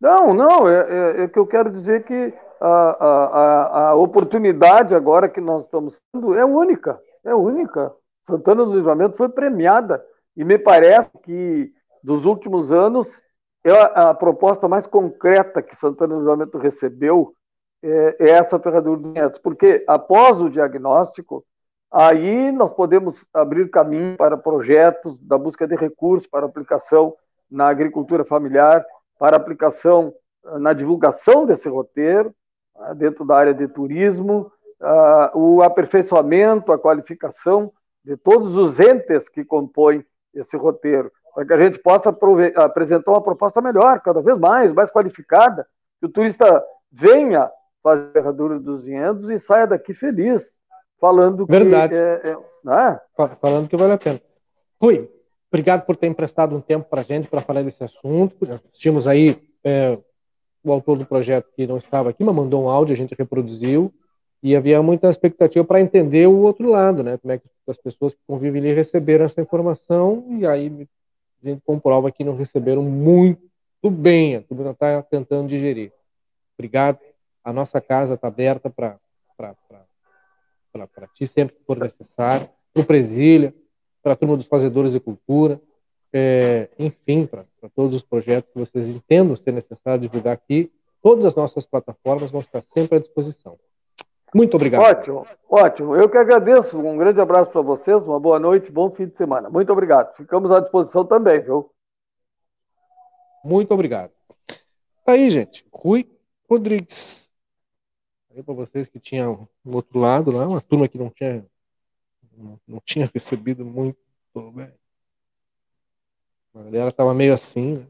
Não, 0.00 0.34
não, 0.34 0.68
é, 0.68 1.20
é, 1.20 1.22
é 1.22 1.28
que 1.28 1.38
eu 1.38 1.46
quero 1.46 1.70
dizer 1.70 2.04
que 2.04 2.34
a, 2.60 2.68
a, 2.68 3.88
a, 3.88 3.94
oportunidade 3.94 4.94
agora 4.94 5.28
que 5.28 5.40
nós 5.40 5.62
estamos 5.62 5.98
tendo 6.12 6.34
é 6.34 6.44
única, 6.44 7.00
é 7.24 7.34
única. 7.34 7.94
Santana 8.22 8.64
do 8.64 8.74
Livramento 8.74 9.16
foi 9.16 9.28
premiada 9.28 10.04
e 10.36 10.44
me 10.44 10.58
parece 10.58 11.10
que 11.22 11.72
dos 12.02 12.26
últimos 12.26 12.72
anos 12.72 13.22
é 13.64 13.70
a, 13.70 14.10
a 14.10 14.14
proposta 14.14 14.68
mais 14.68 14.86
concreta 14.86 15.62
que 15.62 15.76
Santana 15.76 16.14
do 16.14 16.20
Livramento 16.20 16.58
recebeu 16.58 17.34
é, 17.82 18.16
é 18.18 18.30
essa 18.30 18.58
ferradura 18.58 19.00
do 19.00 19.08
Neto, 19.08 19.40
porque 19.40 19.84
após 19.86 20.40
o 20.40 20.50
diagnóstico, 20.50 21.44
aí 21.90 22.50
nós 22.52 22.70
podemos 22.70 23.26
abrir 23.32 23.70
caminho 23.70 24.16
para 24.16 24.36
projetos 24.36 25.20
da 25.20 25.38
busca 25.38 25.66
de 25.66 25.76
recursos 25.76 26.26
para 26.26 26.46
aplicação 26.46 27.14
na 27.50 27.68
agricultura 27.68 28.24
familiar 28.24 28.84
para 29.18 29.36
aplicação 29.36 30.14
ah, 30.44 30.58
na 30.58 30.72
divulgação 30.72 31.46
desse 31.46 31.68
roteiro, 31.68 32.34
ah, 32.76 32.94
dentro 32.94 33.24
da 33.24 33.36
área 33.36 33.54
de 33.54 33.66
turismo, 33.68 34.50
ah, 34.80 35.32
o 35.34 35.62
aperfeiçoamento, 35.62 36.72
a 36.72 36.78
qualificação 36.78 37.72
de 38.04 38.16
todos 38.16 38.56
os 38.56 38.78
entes 38.78 39.28
que 39.28 39.44
compõem 39.44 40.04
esse 40.34 40.56
roteiro, 40.56 41.10
para 41.34 41.46
que 41.46 41.52
a 41.52 41.58
gente 41.58 41.78
possa 41.80 42.14
apresentar 42.56 43.10
uma 43.10 43.22
proposta 43.22 43.60
melhor, 43.60 44.00
cada 44.00 44.22
vez 44.22 44.38
mais, 44.38 44.72
mais 44.72 44.90
qualificada, 44.90 45.66
que 46.00 46.06
o 46.06 46.10
turista 46.10 46.64
venha 46.92 47.50
fazer 47.82 48.08
a 48.08 48.12
ferradura 48.12 48.58
dos 48.58 48.84
vinhedos 48.84 49.30
e 49.30 49.38
saia 49.38 49.66
daqui 49.66 49.94
feliz, 49.94 50.56
falando 51.00 51.46
Verdade. 51.46 51.94
que... 51.94 51.98
É, 51.98 52.30
é, 52.32 52.38
né? 52.64 53.00
Falando 53.40 53.68
que 53.68 53.76
vale 53.76 53.92
a 53.92 53.98
pena. 53.98 54.20
Rui, 54.80 55.10
Obrigado 55.50 55.86
por 55.86 55.96
ter 55.96 56.06
emprestado 56.08 56.56
um 56.56 56.60
tempo 56.60 56.88
para 56.88 57.00
a 57.00 57.04
gente 57.04 57.28
para 57.28 57.40
falar 57.40 57.62
desse 57.62 57.82
assunto. 57.82 58.36
Tínhamos 58.72 59.06
aí 59.06 59.40
é, 59.62 59.98
o 60.62 60.72
autor 60.72 60.98
do 60.98 61.06
projeto 61.06 61.50
que 61.54 61.66
não 61.66 61.78
estava 61.78 62.10
aqui, 62.10 62.24
mas 62.24 62.34
mandou 62.34 62.64
um 62.64 62.68
áudio, 62.68 62.92
a 62.92 62.96
gente 62.96 63.14
reproduziu 63.16 63.92
e 64.42 64.54
havia 64.54 64.82
muita 64.82 65.08
expectativa 65.08 65.64
para 65.64 65.80
entender 65.80 66.26
o 66.26 66.38
outro 66.40 66.68
lado, 66.68 67.02
né? 67.02 67.16
Como 67.18 67.32
é 67.32 67.38
que 67.38 67.44
as 67.68 67.76
pessoas 67.76 68.14
que 68.14 68.20
convivem 68.26 68.60
ali 68.60 68.72
receberam 68.72 69.24
essa 69.24 69.40
informação 69.40 70.26
e 70.38 70.46
aí 70.46 70.88
a 71.42 71.48
gente 71.48 71.62
comprova 71.64 72.10
que 72.10 72.24
não 72.24 72.36
receberam 72.36 72.82
muito 72.82 73.90
bem, 73.90 74.36
a 74.36 74.42
turma 74.42 74.70
está 74.70 75.02
tentando 75.02 75.48
digerir. 75.48 75.92
Obrigado. 76.58 76.98
A 77.44 77.52
nossa 77.52 77.80
casa 77.80 78.14
está 78.14 78.28
aberta 78.28 78.68
para 78.68 78.98
ti 81.14 81.26
sempre 81.26 81.54
que 81.56 81.64
for 81.64 81.78
necessário, 81.78 82.48
para 82.72 82.82
o 82.82 82.86
Presília, 82.86 83.54
para 84.06 84.12
a 84.12 84.16
turma 84.16 84.36
dos 84.36 84.46
fazedores 84.46 84.92
de 84.92 85.00
cultura, 85.00 85.60
é, 86.12 86.68
enfim, 86.78 87.26
para 87.26 87.44
todos 87.74 87.92
os 87.92 88.04
projetos 88.04 88.52
que 88.52 88.56
vocês 88.60 88.88
entendam 88.88 89.34
ser 89.34 89.50
necessário 89.50 90.00
divulgar 90.00 90.32
aqui. 90.32 90.70
Todas 91.02 91.24
as 91.24 91.34
nossas 91.34 91.66
plataformas 91.66 92.30
vão 92.30 92.40
estar 92.40 92.62
sempre 92.72 92.98
à 92.98 93.00
disposição. 93.00 93.58
Muito 94.32 94.54
obrigado. 94.54 94.80
Ótimo, 94.80 95.26
ótimo. 95.50 95.96
Eu 95.96 96.08
que 96.08 96.16
agradeço. 96.16 96.78
Um 96.78 96.96
grande 96.96 97.20
abraço 97.20 97.50
para 97.50 97.62
vocês, 97.62 98.00
uma 98.04 98.20
boa 98.20 98.38
noite, 98.38 98.70
bom 98.70 98.88
fim 98.92 99.08
de 99.08 99.16
semana. 99.16 99.50
Muito 99.50 99.72
obrigado. 99.72 100.14
Ficamos 100.14 100.52
à 100.52 100.60
disposição 100.60 101.04
também, 101.04 101.40
viu? 101.40 101.68
Muito 103.42 103.74
obrigado. 103.74 104.12
Tá 105.04 105.14
aí, 105.14 105.28
gente, 105.32 105.66
Rui 105.74 106.08
Rodrigues. 106.48 107.28
Aí 108.32 108.40
para 108.40 108.54
vocês 108.54 108.88
que 108.88 109.00
tinham 109.00 109.48
o 109.64 109.74
outro 109.74 109.98
lado 109.98 110.30
lá, 110.30 110.46
uma 110.46 110.60
turma 110.60 110.86
que 110.86 110.96
não 110.96 111.10
tinha 111.10 111.44
não, 112.36 112.80
tinha 112.84 113.10
recebido 113.12 113.64
muito 113.64 113.98
bem. 114.52 114.70
A 116.54 116.62
galera 116.62 116.92
tava 116.92 117.14
meio 117.14 117.34
assim, 117.34 117.78
né? 117.78 117.86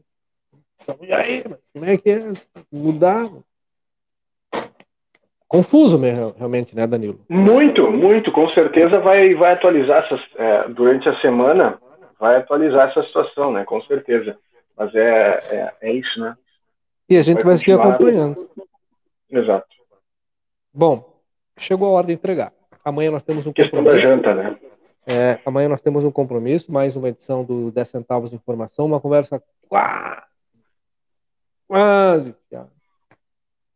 Então, 0.81 0.97
e 1.01 1.13
aí, 1.13 1.43
como 1.73 1.85
é 1.85 1.97
que 1.97 2.09
é? 2.09 2.33
Mudar? 2.71 3.29
Confuso 5.47 5.97
mesmo, 5.97 6.33
realmente, 6.37 6.75
né, 6.75 6.85
Danilo? 6.85 7.19
Muito, 7.29 7.89
muito. 7.89 8.31
Com 8.31 8.49
certeza 8.49 8.99
vai, 8.99 9.33
vai 9.33 9.53
atualizar 9.53 10.03
essas, 10.03 10.21
é, 10.35 10.67
durante 10.69 11.07
a 11.07 11.19
semana, 11.21 11.79
vai 12.19 12.35
atualizar 12.35 12.89
essa 12.89 13.03
situação, 13.03 13.51
né? 13.51 13.63
Com 13.63 13.81
certeza. 13.83 14.37
Mas 14.77 14.93
é, 14.93 15.39
é, 15.51 15.73
é 15.81 15.93
isso, 15.93 16.19
né? 16.19 16.37
E 17.09 17.17
a 17.17 17.23
gente 17.23 17.37
vai, 17.37 17.45
vai 17.45 17.57
seguir 17.57 17.73
acompanhando. 17.73 18.49
Exato. 19.29 19.67
Bom, 20.73 21.21
chegou 21.57 21.87
a 21.87 21.91
hora 21.91 22.07
de 22.07 22.13
entregar. 22.13 22.53
Amanhã 22.87 23.11
nós 23.11 23.21
temos 23.21 23.45
um 23.45 23.51
compromisso. 23.51 23.99
janta, 23.99 24.33
né? 24.33 24.57
É, 25.05 25.41
amanhã 25.45 25.67
nós 25.67 25.81
temos 25.81 26.05
um 26.05 26.11
compromisso, 26.11 26.71
mais 26.71 26.95
uma 26.95 27.09
edição 27.09 27.43
do 27.43 27.69
10 27.69 27.85
centavos 27.85 28.29
de 28.29 28.37
informação, 28.37 28.85
uma 28.85 29.01
conversa 29.01 29.43
quase. 29.67 30.23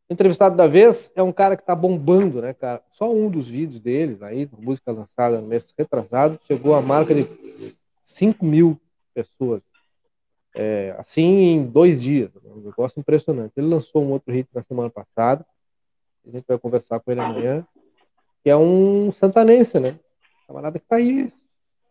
O 0.10 0.14
entrevistado 0.14 0.56
da 0.56 0.66
vez 0.66 1.12
é 1.14 1.22
um 1.22 1.34
cara 1.34 1.58
que 1.58 1.62
está 1.62 1.76
bombando, 1.76 2.42
né, 2.42 2.54
cara? 2.54 2.82
Só 2.94 3.12
um 3.12 3.30
dos 3.30 3.50
vídeos 3.50 3.82
deles 3.82 4.22
aí, 4.24 4.50
música 4.58 4.94
lançada 4.94 5.42
no 5.42 5.48
mês 5.48 5.74
retrasado, 5.78 6.40
chegou 6.48 6.74
a 6.74 6.82
marca 6.82 7.14
de 7.14 7.28
5 8.06 8.46
mil 8.46 8.80
pessoas. 9.14 9.62
É, 10.56 10.96
assim 10.98 11.26
em 11.26 11.66
dois 11.66 12.02
dias. 12.02 12.32
Um 12.46 12.62
negócio 12.62 12.98
impressionante. 12.98 13.52
Ele 13.58 13.68
lançou 13.68 14.02
um 14.02 14.12
outro 14.12 14.34
hit 14.34 14.48
na 14.54 14.64
semana 14.64 14.90
passada. 14.90 15.46
A 16.26 16.32
gente 16.32 16.46
vai 16.48 16.58
conversar 16.58 17.02
com 17.02 17.12
ele 17.12 17.20
amanhã 17.20 17.68
que 18.44 18.50
é 18.50 18.56
um 18.56 19.12
santanense, 19.12 19.80
né? 19.80 20.00
Camarada 20.48 20.80
que 20.80 20.86
tá 20.86 20.96
aí, 20.98 21.32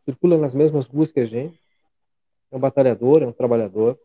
circula 0.05 0.36
nas 0.36 0.55
mesmas 0.55 0.86
ruas 0.86 1.12
que 1.12 1.20
a 1.20 1.24
gente. 1.24 1.59
É 2.51 2.56
um 2.56 2.60
batalhador, 2.60 3.22
é 3.22 3.27
um 3.27 3.32
trabalhador. 3.32 3.98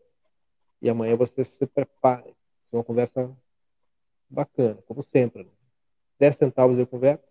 E 0.80 0.88
amanhã 0.88 1.16
você 1.16 1.42
se 1.42 1.66
prepare. 1.66 2.30
É 2.72 2.76
uma 2.76 2.84
conversa 2.84 3.30
bacana, 4.28 4.78
como 4.86 5.02
sempre. 5.02 5.44
Né? 5.44 5.50
10 6.18 6.36
centavos 6.36 6.78
eu 6.78 6.86
converso. 6.86 7.24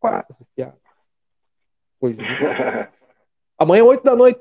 Quase, 0.00 0.44
piada. 0.54 0.76
Coisa. 2.00 2.20
amanhã, 3.56 3.84
8 3.84 4.02
da 4.02 4.16
noite. 4.16 4.40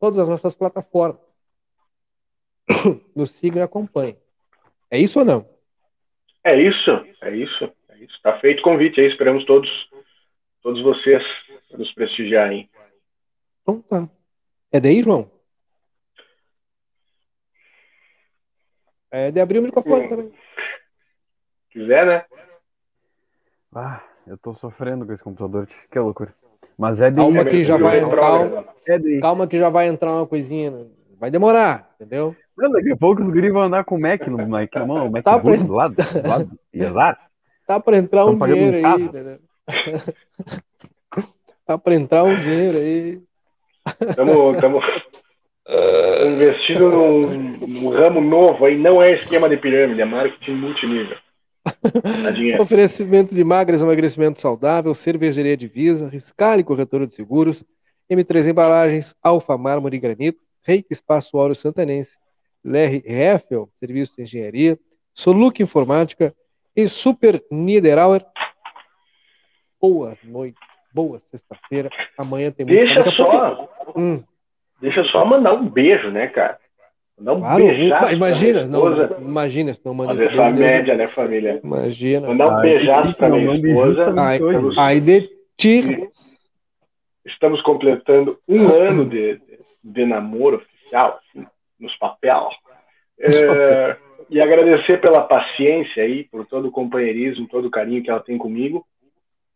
Todas 0.00 0.18
as 0.18 0.28
nossas 0.28 0.54
plataformas. 0.54 1.36
Nos 3.14 3.30
sigam 3.32 3.60
e 3.60 3.62
acompanhem. 3.62 4.18
É 4.90 4.98
isso 4.98 5.18
ou 5.18 5.24
não? 5.24 5.48
É 6.44 6.56
isso, 6.60 6.90
é 7.20 7.36
isso. 7.36 7.77
Está 8.00 8.38
feito 8.38 8.60
o 8.60 8.62
convite 8.62 9.00
aí, 9.00 9.08
esperamos 9.08 9.44
todos, 9.44 9.68
todos 10.62 10.82
vocês 10.82 11.22
nos 11.70 11.92
prestigiarem. 11.92 12.68
Então 13.62 13.82
tá. 13.82 14.08
É 14.72 14.80
daí, 14.80 15.02
João? 15.02 15.30
É 19.10 19.30
de 19.30 19.40
abrir 19.40 19.58
o 19.58 19.62
microfone 19.62 20.02
Sim. 20.02 20.08
também. 20.08 20.32
Quiser, 21.70 22.06
né? 22.06 22.24
Ah, 23.74 24.02
eu 24.26 24.36
tô 24.36 24.54
sofrendo 24.54 25.06
com 25.06 25.12
esse 25.12 25.22
computador, 25.22 25.66
que 25.90 25.98
loucura. 25.98 26.34
Mas 26.76 27.00
é 27.00 27.10
de 27.10 27.16
calma 27.16 27.44
que 27.44 27.64
já 27.64 27.76
vai 27.76 28.00
calma, 28.00 28.64
é 28.86 28.98
de... 28.98 29.20
calma 29.20 29.46
que 29.46 29.58
já 29.58 29.68
vai 29.68 29.88
entrar 29.88 30.12
uma 30.12 30.26
coisinha. 30.26 30.70
Né? 30.70 30.86
Vai 31.18 31.30
demorar, 31.30 31.90
entendeu? 31.96 32.36
Não, 32.56 32.70
daqui 32.70 32.92
a 32.92 32.96
pouco 32.96 33.22
os 33.22 33.30
guris 33.30 33.52
vão 33.52 33.62
andar 33.62 33.84
com 33.84 33.96
o 33.96 34.00
Mac 34.00 34.26
no 34.26 34.46
Mac 34.46 34.74
na 34.74 34.86
mão, 34.86 35.06
o 35.08 35.10
Mac 35.10 35.24
tá 35.24 35.38
do 35.38 35.72
lado, 35.72 35.94
do 35.94 36.28
lado, 36.28 36.58
e 36.72 36.84
azar. 36.84 37.27
Tá 37.68 37.78
para 37.78 37.98
entrar 37.98 38.24
um 38.24 38.38
dinheiro 38.38 38.78
aí, 38.78 39.36
Dá 41.66 41.76
pra 41.76 41.94
entrar 41.94 42.24
um 42.24 42.34
dinheiro 42.34 42.78
aí. 42.78 43.20
Estamos 44.08 44.56
investindo 46.32 46.88
num, 46.88 47.26
num 47.68 47.90
ramo 47.90 48.22
novo 48.22 48.64
aí, 48.64 48.78
não 48.78 49.02
é 49.02 49.18
esquema 49.18 49.50
de 49.50 49.58
pirâmide, 49.58 50.00
é 50.00 50.06
marketing 50.06 50.52
multinível. 50.52 51.18
Oferecimento 52.58 53.34
de 53.34 53.44
magras, 53.44 53.82
emagrecimento 53.82 54.40
saudável, 54.40 54.94
cervejaria 54.94 55.54
Divisa, 55.54 56.08
Riscale 56.08 56.64
Corretora 56.64 57.06
de 57.06 57.14
Seguros, 57.14 57.62
M3 58.10 58.48
Embalagens, 58.48 59.14
Alfa 59.22 59.58
Mármore 59.58 59.98
e 59.98 60.00
Granito, 60.00 60.40
Reiki 60.62 60.94
Espaço 60.94 61.36
Ouro 61.36 61.54
Santanense, 61.54 62.16
Lerre 62.64 63.02
Heffel, 63.04 63.68
Serviços 63.74 64.16
de 64.16 64.22
Engenharia, 64.22 64.78
Soluc 65.12 65.62
Informática 65.62 66.34
e 66.78 66.88
Super 66.88 67.42
Niederauer. 67.50 68.24
Boa 69.80 70.16
noite, 70.22 70.56
boa 70.94 71.18
sexta-feira. 71.18 71.90
Amanhã 72.16 72.52
tem 72.52 72.64
muito. 72.64 72.78
Deixa 72.78 73.16
só, 73.16 73.68
Hum, 73.96 74.22
deixa 74.80 75.02
só 75.06 75.26
mandar 75.26 75.54
um 75.54 75.68
beijo, 75.68 76.08
né, 76.12 76.28
cara? 76.28 76.56
Mandar 77.18 77.32
um 77.32 77.40
claro, 77.40 77.64
beijaço 77.64 78.06
pra 78.06 78.12
imagina, 78.12 78.64
não, 78.68 79.20
imagina 79.20 79.74
se 79.74 79.84
não 79.84 79.92
manda 79.92 80.12
Fazer 80.12 80.26
esse 80.26 80.34
essa 80.34 80.52
beijo, 80.52 80.58
média, 80.60 80.96
né, 80.96 81.08
família? 81.08 81.60
Imagina. 81.64 82.28
Mandar 82.28 82.58
um 82.58 82.60
beijaço 82.62 83.16
não 83.22 83.40
minha 83.40 83.56
esposa. 83.56 84.14
Ai, 84.16 84.38
ai 84.78 85.00
de 85.00 85.28
ti. 85.56 86.08
Estamos 87.26 87.60
completando 87.62 88.38
um 88.48 88.68
ano 88.72 89.04
de, 89.04 89.40
de, 89.82 90.06
namoro 90.06 90.58
oficial, 90.58 91.18
assim, 91.18 91.44
nos 91.80 91.96
papel. 91.96 92.50
É, 93.18 93.96
e 94.30 94.40
agradecer 94.40 95.00
pela 95.00 95.22
paciência 95.22 96.02
aí, 96.02 96.24
por 96.24 96.46
todo 96.46 96.68
o 96.68 96.72
companheirismo, 96.72 97.48
todo 97.48 97.66
o 97.66 97.70
carinho 97.70 98.02
que 98.02 98.10
ela 98.10 98.20
tem 98.20 98.36
comigo. 98.36 98.86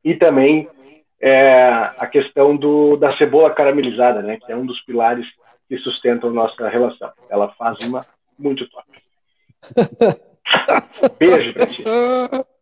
E 0.05 0.15
também 0.15 0.69
é, 1.21 1.63
a 1.99 2.07
questão 2.07 2.57
do, 2.57 2.97
da 2.97 3.17
cebola 3.17 3.51
caramelizada, 3.55 4.23
né? 4.23 4.39
Que 4.39 4.51
é 4.51 4.57
um 4.57 4.67
dos 4.67 4.81
pilares 4.85 5.27
que 5.69 5.77
sustentam 5.79 6.31
nossa 6.31 6.69
relação. 6.69 7.13
Ela 7.29 7.49
faz 7.51 7.85
uma 7.87 8.05
muito 8.39 8.69
top. 8.71 8.87
Beijo 11.19 11.55
pra 11.55 11.67
ti. 11.67 11.85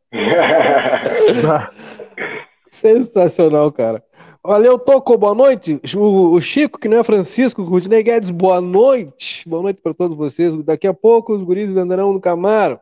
Sensacional, 2.70 3.70
cara. 3.72 4.02
Valeu, 4.42 4.78
Toco, 4.78 5.18
boa 5.18 5.34
noite. 5.34 5.80
O, 5.97 6.40
Chico, 6.40 6.78
que 6.78 6.88
não 6.88 6.98
é 6.98 7.05
Francisco, 7.05 7.60
o 7.60 7.64
Rudinei 7.64 8.02
Guedes, 8.02 8.30
boa 8.30 8.60
noite. 8.60 9.47
Boa 9.48 9.62
noite 9.62 9.80
para 9.82 9.92
todos 9.92 10.16
vocês. 10.16 10.55
Daqui 10.62 10.86
a 10.86 10.94
pouco 10.94 11.34
os 11.34 11.42
guris 11.42 11.76
andarão 11.76 12.12
no 12.12 12.20
Camaro. 12.20 12.78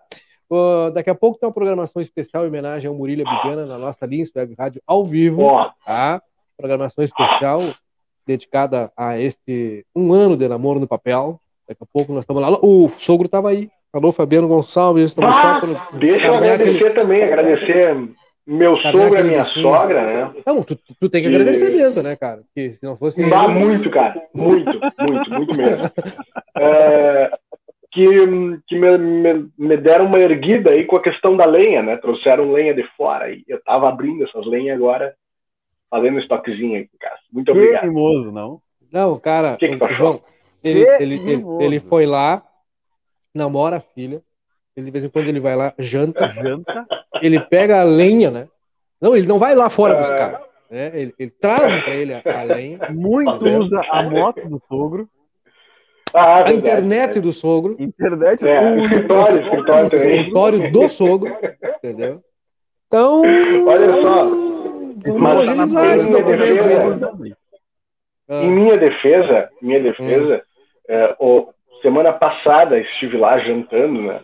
Ó, 0.51 0.91
daqui 0.91 1.11
a 1.11 1.15
pouco 1.15 1.39
tem 1.39 1.49
uma 1.49 1.53
programação 1.55 2.01
especial 2.01 2.45
em 2.45 2.49
homenagem 2.49 2.89
ao 2.89 2.95
Murilo 2.95 3.25
Bibiana 3.25 3.67
na 3.67 3.77
nossa 3.79 4.07
Lins 4.07 4.31
Web 4.37 4.55
Rádio 4.59 4.81
ao 4.87 5.05
vivo. 5.05 5.43
Tá? 5.85 6.23
Programação 6.57 7.03
especial 7.03 7.63
dedicada 8.27 8.93
a 8.97 9.19
este 9.19 9.85
um 9.97 10.13
ano 10.13 10.37
de 10.37 10.47
namoro 10.49 10.79
no 10.79 10.87
papel. 10.87 11.41
Daqui 11.67 11.83
a 11.83 11.87
pouco 11.93 12.13
nós 12.13 12.23
estamos 12.25 12.43
lá. 12.43 12.51
O 12.63 12.89
sogro 12.89 13.27
estava 13.27 13.49
aí. 13.51 13.69
Alô, 13.93 14.13
Fabiano 14.13 14.47
Gonçalves. 14.49 15.15
Ah, 15.19 15.33
só 15.33 15.61
pelo- 15.61 15.99
deixa 15.99 16.27
eu 16.27 16.35
agradecer 16.35 16.71
aquele- 16.77 16.91
também, 16.91 17.23
agradecer 17.23 18.09
meu 18.49 18.81
Caminhar 18.81 18.93
sogro 18.93 19.03
e 19.15 19.19
aquele 19.19 19.29
minha 19.31 19.45
bichinho. 19.45 19.63
sogra, 19.71 20.07
né? 20.07 20.43
Não, 20.47 20.63
tu, 20.65 20.75
tu 20.99 21.09
tem 21.11 21.23
que 21.23 21.29
E- 21.29 21.35
agradecer 21.35 21.71
mesmo, 21.71 22.03
né, 22.03 22.17
cara? 22.17 22.39
Porque 22.43 22.71
se 22.73 22.83
não 22.83 22.97
fosse. 22.97 23.29
Dá 23.29 23.45
eles- 23.45 23.57
muito, 23.59 23.91
cara. 23.91 24.21
Muito, 24.35 24.81
muito, 24.99 25.31
muito 25.31 25.55
mesmo. 25.57 25.91
É, 26.61 27.31
que 27.93 28.05
que 28.67 28.77
me, 28.79 28.99
me, 28.99 29.49
me 29.57 29.77
deram 29.77 30.07
uma 30.07 30.19
erguida 30.19 30.71
aí 30.73 30.85
com 30.85 30.97
a 30.97 31.03
questão 31.03 31.37
da 31.37 31.45
lenha, 31.47 31.83
né? 31.83 31.97
Trouxeram 31.99 32.51
lenha 32.53 32.75
de 32.75 32.83
fora 32.97 33.31
e 33.31 33.45
eu 33.47 33.63
tava 33.63 33.89
abrindo 33.89 34.25
essas 34.25 34.45
lenhas 34.47 34.77
agora, 34.77 35.15
fazendo 35.91 36.17
um 36.17 36.19
estoquezinho 36.21 36.75
aí 36.77 36.83
em 36.83 36.99
casa. 36.99 37.21
Muito 37.33 37.53
Que 37.53 37.59
obrigado. 37.59 37.85
mimoso, 37.87 38.33
não? 38.33 38.61
Não, 38.91 39.19
cara, 39.21 39.57
Que 39.57 39.69
que 39.69 39.77
tu 39.77 39.83
o 39.83 39.87
achou? 39.87 39.97
João, 39.97 40.21
ele, 40.65 40.85
Que 40.85 41.03
ele, 41.03 41.15
ele, 41.15 41.45
ele 41.61 41.81
foi 41.81 42.07
lá, 42.07 42.43
namora 43.35 43.77
a 43.77 43.81
filha, 43.81 44.21
ele, 44.77 44.87
de 44.87 44.91
vez 44.93 45.05
em 45.05 45.09
quando 45.11 45.29
ele 45.29 45.41
vai 45.41 45.55
lá, 45.55 45.73
janta, 45.79 46.29
Janta. 46.31 46.87
Ele 47.23 47.41
pega 47.41 47.81
a 47.81 47.85
lenha, 47.85 48.31
né? 48.31 48.49
Não, 49.01 49.17
ele 49.17 49.27
não 49.27 49.39
vai 49.39 49.55
lá 49.55 49.71
fora 49.71 49.95
É. 49.95 49.99
buscar. 49.99 50.43
Né? 50.71 50.91
Ele, 50.95 51.15
ele 51.19 51.31
traz 51.31 51.83
pra 51.85 51.95
ele 51.95 52.13
a, 52.15 52.23
a 52.25 52.43
lenha, 52.43 52.79
Muito 52.91 53.49
usa 53.49 53.81
a 53.91 54.03
moto 54.03 54.47
do 54.49 54.59
sogro. 54.69 55.09
Ah, 56.13 56.49
a 56.49 56.53
internet 56.53 57.21
do 57.21 57.33
sogro, 57.35 57.77
Internet. 57.79 58.47
É, 58.47 58.61
o- 58.61 58.81
escritório, 58.85 59.43
escritório 59.43 59.87
o 59.87 59.91
também. 59.91 60.17
escritório 60.17 60.73
do 60.73 60.89
sogro, 60.89 61.37
entendeu? 61.77 62.23
Então. 62.87 63.23
Olha 63.67 64.03
só, 64.03 64.25
mas 65.19 65.47
tá 65.47 65.55
na 65.55 65.63
agilizar 65.63 65.97
esse 65.97 66.09
minha 66.11 66.23
defesa. 66.25 67.13
aí. 67.23 67.29
Em 67.31 67.35
Ah, 68.31 68.43
minha 68.51 68.77
defesa, 68.79 69.49
minha 69.63 69.83
defesa, 69.83 70.43
é, 70.89 71.17
o- 71.21 71.49
semana 71.83 72.13
passada 72.13 72.79
estive 72.79 73.17
lá 73.19 73.39
jantando, 73.39 74.03
né? 74.03 74.21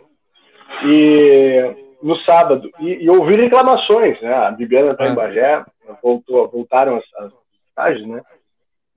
E 0.86 1.83
no 2.04 2.16
sábado, 2.20 2.70
e, 2.80 3.04
e 3.04 3.10
ouvi 3.10 3.34
reclamações, 3.34 4.20
né? 4.20 4.32
A 4.32 4.50
Bibiana 4.50 4.92
está 4.92 5.04
Ah. 5.04 5.08
em 5.08 5.14
Bagé, 5.14 5.64
voltou, 6.02 6.48
voltaram 6.48 6.96
as, 6.96 7.04
as 7.24 7.32
estágios, 7.68 8.06
né? 8.06 8.20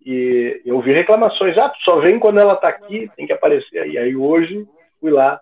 E 0.06 0.62
eu 0.66 0.76
ouvi 0.76 0.94
reclamações, 0.94 1.58
ah, 1.58 1.70
tu 1.70 1.80
só 1.84 2.00
vem 2.00 2.20
quando 2.20 2.40
ela 2.40 2.56
tá 2.56 2.68
aqui, 2.68 3.10
tem 3.16 3.26
que 3.26 3.34
aparecer 3.34 3.80
aí. 3.80 3.98
Aí 3.98 4.16
hoje 4.16 4.66
fui 5.00 5.12
lá 5.12 5.40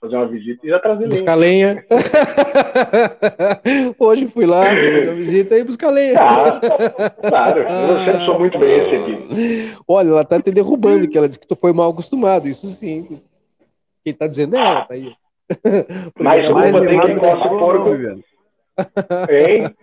fazer 0.00 0.16
uma 0.16 0.26
visita 0.26 0.66
e 0.66 0.70
já 0.70 0.80
lenha. 0.84 1.08
buscar 1.08 1.34
lenha. 1.36 1.84
Hoje 3.98 4.26
fui 4.26 4.46
lá, 4.46 4.64
fazer 4.64 5.04
uma 5.08 5.14
visita 5.14 5.56
e 5.56 5.64
buscar 5.64 5.90
lenha. 5.90 6.18
Ah, 6.20 6.60
claro, 7.28 7.60
eu 7.62 8.04
sempre 8.04 8.24
sou 8.24 8.38
muito 8.38 8.58
bem 8.58 8.80
recebido. 8.80 9.82
Olha, 9.86 10.08
ela 10.08 10.24
tá 10.24 10.40
te 10.40 10.50
derrubando, 10.50 11.08
que 11.08 11.16
ela 11.16 11.28
disse 11.28 11.38
que 11.38 11.46
tu 11.46 11.54
foi 11.54 11.72
mal 11.72 11.90
acostumado. 11.90 12.48
Isso 12.48 12.68
sim. 12.72 13.20
Quem 14.04 14.12
tá 14.12 14.26
dizendo 14.26 14.56
é 14.56 14.60
ela, 14.60 14.84
tá 14.84 14.94
aí. 14.94 15.12
Mais 16.18 16.44
ela- 16.44 16.80
tem 16.80 17.00
quem 17.00 17.18
coça 17.18 17.46
o 17.48 17.58
porco. 17.58 17.90
Viviane. 17.90 18.24
Hein? 19.28 19.74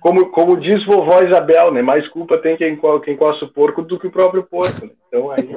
Como, 0.00 0.30
como 0.30 0.56
diz 0.58 0.84
vovó 0.86 1.20
Isabel, 1.22 1.70
né? 1.72 1.82
Mais 1.82 2.08
culpa 2.08 2.38
tem 2.38 2.56
quem, 2.56 2.78
quem 3.04 3.16
coça 3.16 3.44
o 3.44 3.52
porco 3.52 3.82
do 3.82 3.98
que 3.98 4.06
o 4.06 4.10
próprio 4.10 4.44
porco. 4.44 4.86
né? 4.86 4.92
Então 5.08 5.30
aí 5.30 5.46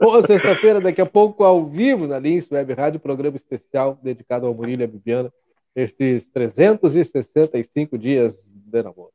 Boa 0.00 0.24
sexta-feira, 0.26 0.80
daqui 0.80 1.00
a 1.00 1.06
pouco, 1.06 1.42
ao 1.44 1.66
vivo, 1.66 2.06
na 2.06 2.18
Lins 2.18 2.50
Web 2.50 2.72
Rádio, 2.72 3.00
programa 3.00 3.36
especial 3.36 3.98
dedicado 4.02 4.46
ao 4.46 4.54
Murilo 4.54 4.82
e 4.82 4.84
à 4.84 4.86
Bibiana, 4.86 5.32
esses 5.74 6.28
365 6.30 7.98
dias 7.98 8.42
de 8.44 8.82
namoro. 8.82 9.10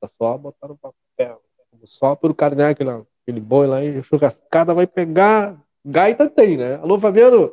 Tá 0.00 0.10
só 0.18 0.36
botar 0.36 0.68
no 0.68 0.76
papel. 0.76 1.40
Só 1.84 2.14
por 2.16 2.34
carnear 2.34 2.70
aquele, 2.70 2.90
aquele 3.22 3.40
boi 3.40 3.66
lá 3.66 3.84
e 3.84 4.02
churrascada 4.02 4.74
vai 4.74 4.86
pegar. 4.86 5.56
Gaita 5.86 6.28
tem, 6.28 6.56
né? 6.56 6.74
Alô, 6.76 6.98
Fabiano? 6.98 7.52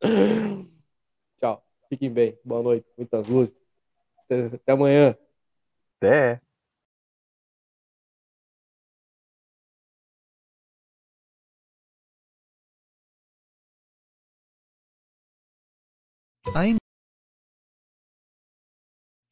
Tchau. 1.40 1.62
Fiquem 1.88 2.10
bem. 2.12 2.38
Boa 2.44 2.62
noite. 2.62 2.86
Muitas 2.96 3.26
luzes. 3.28 3.56
Até 4.26 4.46
até 4.56 4.72
amanhã. 4.72 5.16
Até. 5.98 6.40
A 16.54 16.64
M... 16.66 16.78